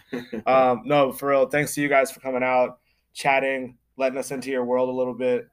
Um, 0.46 0.82
no, 0.84 1.12
for 1.12 1.28
real. 1.28 1.46
Thanks 1.48 1.74
to 1.76 1.80
you 1.82 1.88
guys 1.88 2.10
for 2.10 2.18
coming 2.20 2.42
out, 2.42 2.80
chatting, 3.14 3.78
letting 3.96 4.18
us 4.18 4.30
into 4.32 4.50
your 4.50 4.64
world 4.64 4.88
a 4.88 4.92
little 4.92 5.14
bit. 5.14 5.46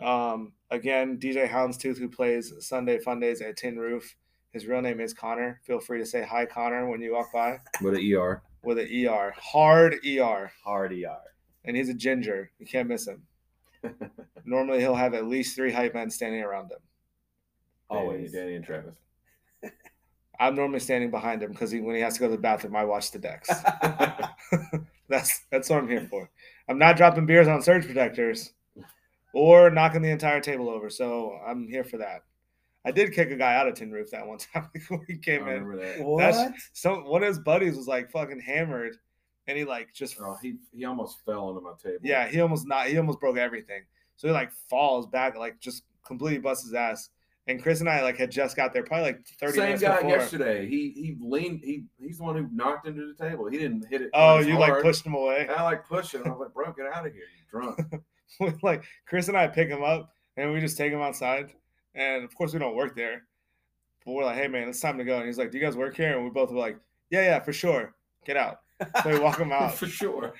Um, 0.00 0.52
again, 0.70 1.18
DJ 1.18 1.48
Houndstooth, 1.48 1.96
who 1.98 2.08
plays 2.08 2.52
Sunday 2.60 2.98
Fun 2.98 3.20
Days 3.20 3.40
at 3.40 3.56
Tin 3.56 3.78
Roof. 3.78 4.14
His 4.54 4.66
real 4.66 4.80
name 4.80 5.00
is 5.00 5.12
Connor. 5.12 5.60
Feel 5.64 5.80
free 5.80 5.98
to 5.98 6.06
say 6.06 6.22
hi, 6.24 6.46
Connor, 6.46 6.88
when 6.88 7.00
you 7.02 7.12
walk 7.12 7.32
by 7.32 7.58
With 7.82 7.94
an 7.96 8.14
ER. 8.14 8.40
with 8.62 8.78
an 8.78 8.88
ER, 8.88 9.34
hard 9.36 9.96
ER, 10.06 10.52
Hard 10.64 10.92
ER. 10.92 11.18
and 11.64 11.76
he's 11.76 11.88
a 11.88 11.94
ginger. 11.94 12.50
You 12.60 12.66
can't 12.66 12.88
miss 12.88 13.06
him. 13.08 13.24
Normally, 14.44 14.78
he'll 14.78 14.94
have 14.94 15.12
at 15.12 15.26
least 15.26 15.56
three 15.56 15.72
hype 15.72 15.92
men 15.94 16.08
standing 16.08 16.40
around 16.40 16.70
him. 16.70 16.78
Always. 17.90 18.30
Danny, 18.32 18.44
Danny 18.44 18.56
and 18.56 18.64
Travis. 18.64 18.94
I'm 20.40 20.54
normally 20.54 20.80
standing 20.80 21.10
behind 21.10 21.42
him 21.42 21.50
because 21.52 21.70
he, 21.70 21.80
when 21.80 21.94
he 21.96 22.00
has 22.02 22.14
to 22.14 22.20
go 22.20 22.26
to 22.28 22.32
the 22.36 22.40
bathroom, 22.40 22.74
I 22.76 22.84
watch 22.84 23.10
the 23.10 23.18
decks. 23.18 23.48
that's 25.08 25.42
that's 25.50 25.68
what 25.70 25.78
I'm 25.80 25.88
here 25.88 26.06
for. 26.10 26.30
I'm 26.68 26.78
not 26.78 26.96
dropping 26.96 27.26
beers 27.26 27.46
on 27.48 27.60
surge 27.62 27.86
protectors 27.86 28.52
or 29.32 29.70
knocking 29.70 30.02
the 30.02 30.10
entire 30.10 30.40
table 30.40 30.68
over. 30.70 30.90
So 30.90 31.38
I'm 31.46 31.68
here 31.68 31.84
for 31.84 31.98
that. 31.98 32.22
I 32.84 32.90
did 32.90 33.12
kick 33.12 33.30
a 33.30 33.36
guy 33.36 33.54
out 33.56 33.66
of 33.68 33.74
tin 33.74 33.90
roof 33.90 34.10
that 34.10 34.26
one 34.26 34.38
time 34.52 34.68
when 34.88 35.00
he 35.08 35.14
I 35.14 35.16
came 35.16 35.48
in. 35.48 35.64
remember 35.64 35.76
that. 35.84 36.04
what? 36.04 36.52
Some 36.72 37.04
one 37.04 37.22
of 37.22 37.28
his 37.28 37.38
buddies 37.38 37.76
was 37.76 37.86
like 37.88 38.10
fucking 38.10 38.40
hammered, 38.40 38.96
and 39.46 39.56
he 39.56 39.64
like 39.64 39.92
just 39.94 40.16
Oh, 40.20 40.36
he 40.42 40.56
he 40.72 40.84
almost 40.84 41.24
fell 41.24 41.48
onto 41.48 41.60
my 41.60 41.72
table. 41.82 41.98
yeah 42.02 42.28
he 42.28 42.40
almost 42.40 42.66
not 42.66 42.86
he 42.88 42.96
almost 42.98 43.20
broke 43.20 43.36
everything. 43.38 43.82
So 44.16 44.28
he 44.28 44.32
like 44.34 44.52
falls 44.70 45.06
back 45.06 45.36
like 45.36 45.58
just 45.60 45.84
completely 46.06 46.38
busts 46.38 46.64
his 46.64 46.74
ass. 46.74 47.10
And 47.46 47.62
Chris 47.62 47.80
and 47.80 47.90
I 47.90 48.02
like 48.02 48.16
had 48.16 48.30
just 48.30 48.56
got 48.56 48.72
there 48.72 48.82
probably 48.82 49.04
like 49.12 49.26
30 49.38 49.52
Same 49.52 49.62
minutes 49.64 49.82
guy 49.82 49.96
before. 49.96 50.10
yesterday. 50.10 50.66
He 50.66 50.90
he 50.96 51.16
leaned. 51.20 51.60
He 51.62 51.84
he's 52.00 52.16
the 52.18 52.24
one 52.24 52.36
who 52.36 52.48
knocked 52.50 52.86
into 52.86 53.06
the 53.06 53.22
table. 53.22 53.46
He 53.50 53.58
didn't 53.58 53.86
hit 53.90 54.00
it. 54.00 54.08
Oh, 54.14 54.36
quite 54.36 54.40
as 54.40 54.46
you 54.46 54.58
like 54.58 54.80
pushed 54.82 55.04
him 55.04 55.12
away. 55.14 55.40
And 55.42 55.50
I 55.50 55.62
like 55.62 55.86
pushed 55.86 56.14
him. 56.14 56.22
I 56.24 56.30
was 56.30 56.38
like, 56.40 56.54
bro, 56.54 56.72
get 56.72 56.86
out 56.86 57.06
of 57.06 57.12
here. 57.12 57.22
You 57.36 57.44
drunk. 57.50 58.60
like 58.62 58.84
Chris 59.06 59.28
and 59.28 59.36
I 59.36 59.46
pick 59.46 59.68
him 59.68 59.82
up 59.82 60.14
and 60.38 60.52
we 60.54 60.60
just 60.60 60.78
take 60.78 60.90
him 60.92 61.02
outside. 61.02 61.52
And 61.94 62.24
of 62.24 62.34
course 62.34 62.52
we 62.52 62.58
don't 62.58 62.76
work 62.76 62.96
there. 62.96 63.22
But 64.04 64.12
we're 64.12 64.24
like, 64.24 64.36
hey 64.36 64.48
man, 64.48 64.68
it's 64.68 64.80
time 64.80 64.98
to 64.98 65.04
go. 65.04 65.16
And 65.18 65.26
he's 65.26 65.38
like, 65.38 65.50
Do 65.50 65.58
you 65.58 65.64
guys 65.64 65.76
work 65.76 65.96
here? 65.96 66.14
And 66.16 66.24
we 66.24 66.30
both 66.30 66.50
were 66.50 66.58
like, 66.58 66.78
Yeah, 67.10 67.22
yeah, 67.22 67.40
for 67.40 67.52
sure. 67.52 67.94
Get 68.26 68.36
out. 68.36 68.60
So 69.02 69.10
we 69.10 69.18
walk 69.18 69.38
him 69.38 69.52
out. 69.52 69.74
For 69.74 69.86
sure. 69.86 70.34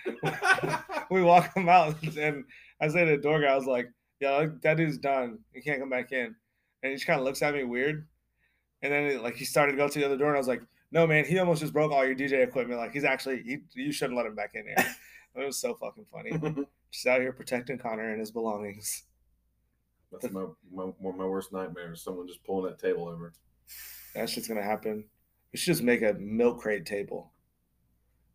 we 1.11 1.23
walk 1.23 1.57
him 1.57 1.69
out 1.69 1.97
and 2.17 2.45
I 2.81 2.89
say 2.89 3.05
to 3.05 3.13
the 3.13 3.23
door 3.23 3.41
guy, 3.41 3.49
I 3.49 3.57
was 3.57 3.67
like, 3.67 3.91
Yeah, 4.21 4.47
that 4.63 4.77
dude's 4.77 4.99
done. 4.99 5.39
He 5.53 5.61
can't 5.61 5.81
come 5.81 5.91
back 5.91 6.13
in. 6.13 6.35
And 6.83 6.91
he 6.91 6.95
just 6.95 7.07
kind 7.07 7.19
of 7.19 7.25
looks 7.25 7.43
at 7.43 7.55
me 7.55 7.65
weird. 7.65 8.07
And 8.83 8.93
then 8.93 9.05
it, 9.05 9.23
like 9.23 9.37
he 9.37 9.45
started 9.45 9.73
to 9.73 9.79
go 9.79 9.89
to 9.89 9.99
the 9.99 10.05
other 10.05 10.19
door 10.19 10.29
and 10.29 10.37
I 10.37 10.41
was 10.41 10.49
like, 10.49 10.63
No 10.93 11.07
man, 11.07 11.25
he 11.25 11.39
almost 11.39 11.63
just 11.63 11.73
broke 11.73 11.93
all 11.93 12.05
your 12.05 12.15
DJ 12.15 12.43
equipment. 12.43 12.81
Like 12.81 12.93
he's 12.93 13.05
actually 13.05 13.43
he, 13.43 13.59
you 13.75 13.93
shouldn't 13.93 14.17
let 14.17 14.27
him 14.27 14.35
back 14.35 14.51
in 14.55 14.67
here. 14.67 14.77
it 15.37 15.47
was 15.47 15.59
so 15.59 15.75
fucking 15.75 16.07
funny. 16.13 16.33
Just 16.91 17.07
out 17.07 17.21
here 17.21 17.33
protecting 17.33 17.79
Connor 17.79 18.11
and 18.11 18.21
his 18.21 18.31
belongings. 18.31 19.05
That's 20.21 20.33
my, 20.33 20.47
my 20.73 20.85
one 20.99 21.15
of 21.15 21.19
my 21.19 21.27
worst 21.27 21.53
nightmares. 21.53 22.03
Someone 22.03 22.27
just 22.27 22.45
pulling 22.45 22.71
that 22.71 22.79
table 22.79 23.09
over. 23.09 23.33
That 24.15 24.29
shit's 24.29 24.49
gonna 24.49 24.63
happen. 24.63 25.05
We 25.53 25.59
should 25.59 25.73
just 25.73 25.83
make 25.83 26.03
a 26.03 26.15
milk 26.15 26.61
crate 26.61 26.87
table. 26.87 27.31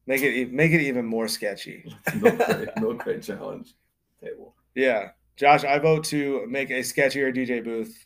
Make 0.08 0.22
it 0.22 0.52
make 0.52 0.72
it 0.72 0.82
even 0.82 1.06
more 1.06 1.28
sketchy. 1.28 1.94
milk 2.16 2.40
crate, 2.40 2.70
milk 2.80 3.00
crate 3.00 3.24
challenge 3.24 3.76
table. 4.24 4.56
Yeah, 4.76 5.10
Josh, 5.36 5.64
I 5.64 5.80
vote 5.80 6.04
to 6.06 6.46
make 6.48 6.70
a 6.70 6.80
sketchier 6.80 7.36
DJ 7.36 7.64
booth 7.64 8.06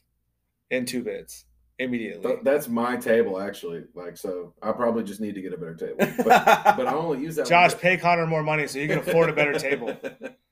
in 0.70 0.86
two 0.86 1.04
bits 1.04 1.46
immediately. 1.80 2.24
Th- 2.24 2.44
that's 2.44 2.68
my 2.68 2.98
table 2.98 3.40
actually. 3.40 3.84
Like 3.94 4.18
so, 4.18 4.54
I 4.62 4.72
probably 4.72 5.04
just 5.04 5.22
need 5.22 5.36
to 5.36 5.42
get 5.42 5.54
a 5.54 5.58
better 5.58 5.76
table. 5.76 5.98
But, 6.18 6.26
but 6.78 6.88
I 6.88 6.94
only 6.94 7.22
use 7.22 7.36
that. 7.38 7.48
Josh, 7.48 7.76
pay 7.76 7.98
Connor 7.98 8.28
more 8.28 8.44
money 8.44 8.68
so 8.68 8.80
you 8.80 8.88
can 8.88 9.00
afford 9.00 9.30
a 9.30 9.34
better 9.34 9.58
table. 9.58 9.98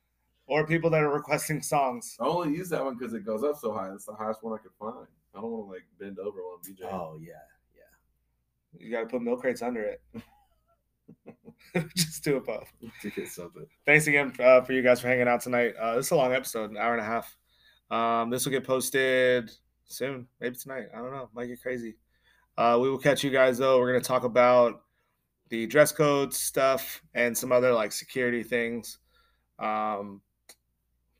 Or 0.51 0.67
people 0.67 0.89
that 0.89 1.01
are 1.01 1.09
requesting 1.09 1.61
songs. 1.61 2.17
I 2.19 2.25
only 2.25 2.57
use 2.57 2.67
that 2.71 2.83
one 2.83 2.97
because 2.97 3.13
it 3.13 3.25
goes 3.25 3.41
up 3.41 3.55
so 3.55 3.71
high. 3.71 3.89
It's 3.93 4.03
the 4.03 4.13
highest 4.13 4.43
one 4.43 4.53
I 4.53 4.61
could 4.61 4.73
find. 4.77 5.07
I 5.33 5.39
don't 5.39 5.49
want 5.49 5.67
to 5.67 5.71
like 5.71 5.83
bend 5.97 6.19
over 6.19 6.39
while 6.43 6.57
I'm 6.57 6.73
DJing. 6.73 6.91
oh 6.91 7.17
yeah, 7.21 7.35
yeah. 7.73 8.85
You 8.85 8.91
got 8.91 8.99
to 8.99 9.05
put 9.05 9.21
milk 9.21 9.39
crates 9.39 9.61
under 9.61 9.81
it. 9.81 10.01
just 11.95 12.21
do 12.25 12.35
it 12.35 12.45
both. 12.45 12.69
to 13.01 13.09
get 13.11 13.29
something. 13.29 13.65
thanks 13.85 14.07
again 14.07 14.33
uh, 14.41 14.59
for 14.59 14.73
you 14.73 14.81
guys 14.81 14.99
for 14.99 15.07
hanging 15.07 15.29
out 15.29 15.39
tonight. 15.39 15.73
Uh, 15.79 15.95
this 15.95 16.07
is 16.07 16.11
a 16.11 16.17
long 16.17 16.33
episode, 16.33 16.69
an 16.69 16.75
hour 16.75 16.91
and 16.91 17.01
a 17.01 17.05
half. 17.05 17.37
Um, 17.89 18.29
this 18.29 18.43
will 18.43 18.51
get 18.51 18.65
posted 18.65 19.49
soon, 19.85 20.27
maybe 20.41 20.57
tonight. 20.57 20.87
I 20.93 20.97
don't 20.97 21.13
know. 21.13 21.29
Might 21.33 21.45
get 21.45 21.61
crazy. 21.61 21.95
Uh, 22.57 22.77
we 22.81 22.89
will 22.89 22.97
catch 22.97 23.23
you 23.23 23.31
guys 23.31 23.57
though. 23.57 23.79
We're 23.79 23.93
gonna 23.93 24.03
talk 24.03 24.25
about 24.25 24.81
the 25.47 25.65
dress 25.65 25.93
code 25.93 26.33
stuff 26.33 27.01
and 27.13 27.37
some 27.37 27.53
other 27.53 27.71
like 27.71 27.93
security 27.93 28.43
things. 28.43 28.97
Um, 29.59 30.21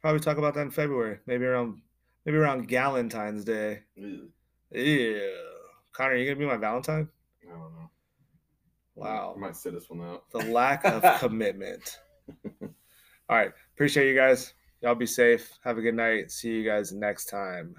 probably 0.02 0.19
talk 0.19 0.38
about 0.38 0.53
that 0.56 0.61
in 0.61 0.72
February, 0.72 1.19
maybe 1.26 1.45
around 1.45 1.82
maybe 2.26 2.38
around 2.38 2.68
Galentine's 2.69 3.44
Day. 3.44 3.80
Ew. 3.95 4.30
Yeah, 4.72 5.19
Connor, 5.94 6.15
you 6.15 6.26
gonna 6.26 6.40
be 6.40 6.45
my 6.45 6.57
Valentine? 6.57 7.07
I 7.45 7.52
don't 7.52 7.73
know. 7.73 7.90
Wow. 8.95 9.34
I 9.36 9.40
might 9.40 9.56
sit 9.56 9.73
this 9.73 9.90
one 9.90 10.02
out. 10.02 10.30
the 10.32 10.40
lack 10.52 10.86
of 10.86 11.03
commitment. 11.19 11.99
All 12.61 12.69
right. 13.30 13.52
Appreciate 13.73 14.07
you 14.10 14.15
guys. 14.15 14.53
Y'all 14.82 14.95
be 14.95 15.06
safe. 15.06 15.52
Have 15.64 15.78
a 15.78 15.82
good 15.82 15.95
night. 15.95 16.32
See 16.32 16.49
you 16.52 16.64
guys 16.65 16.91
next 16.91 17.26
time. 17.26 17.76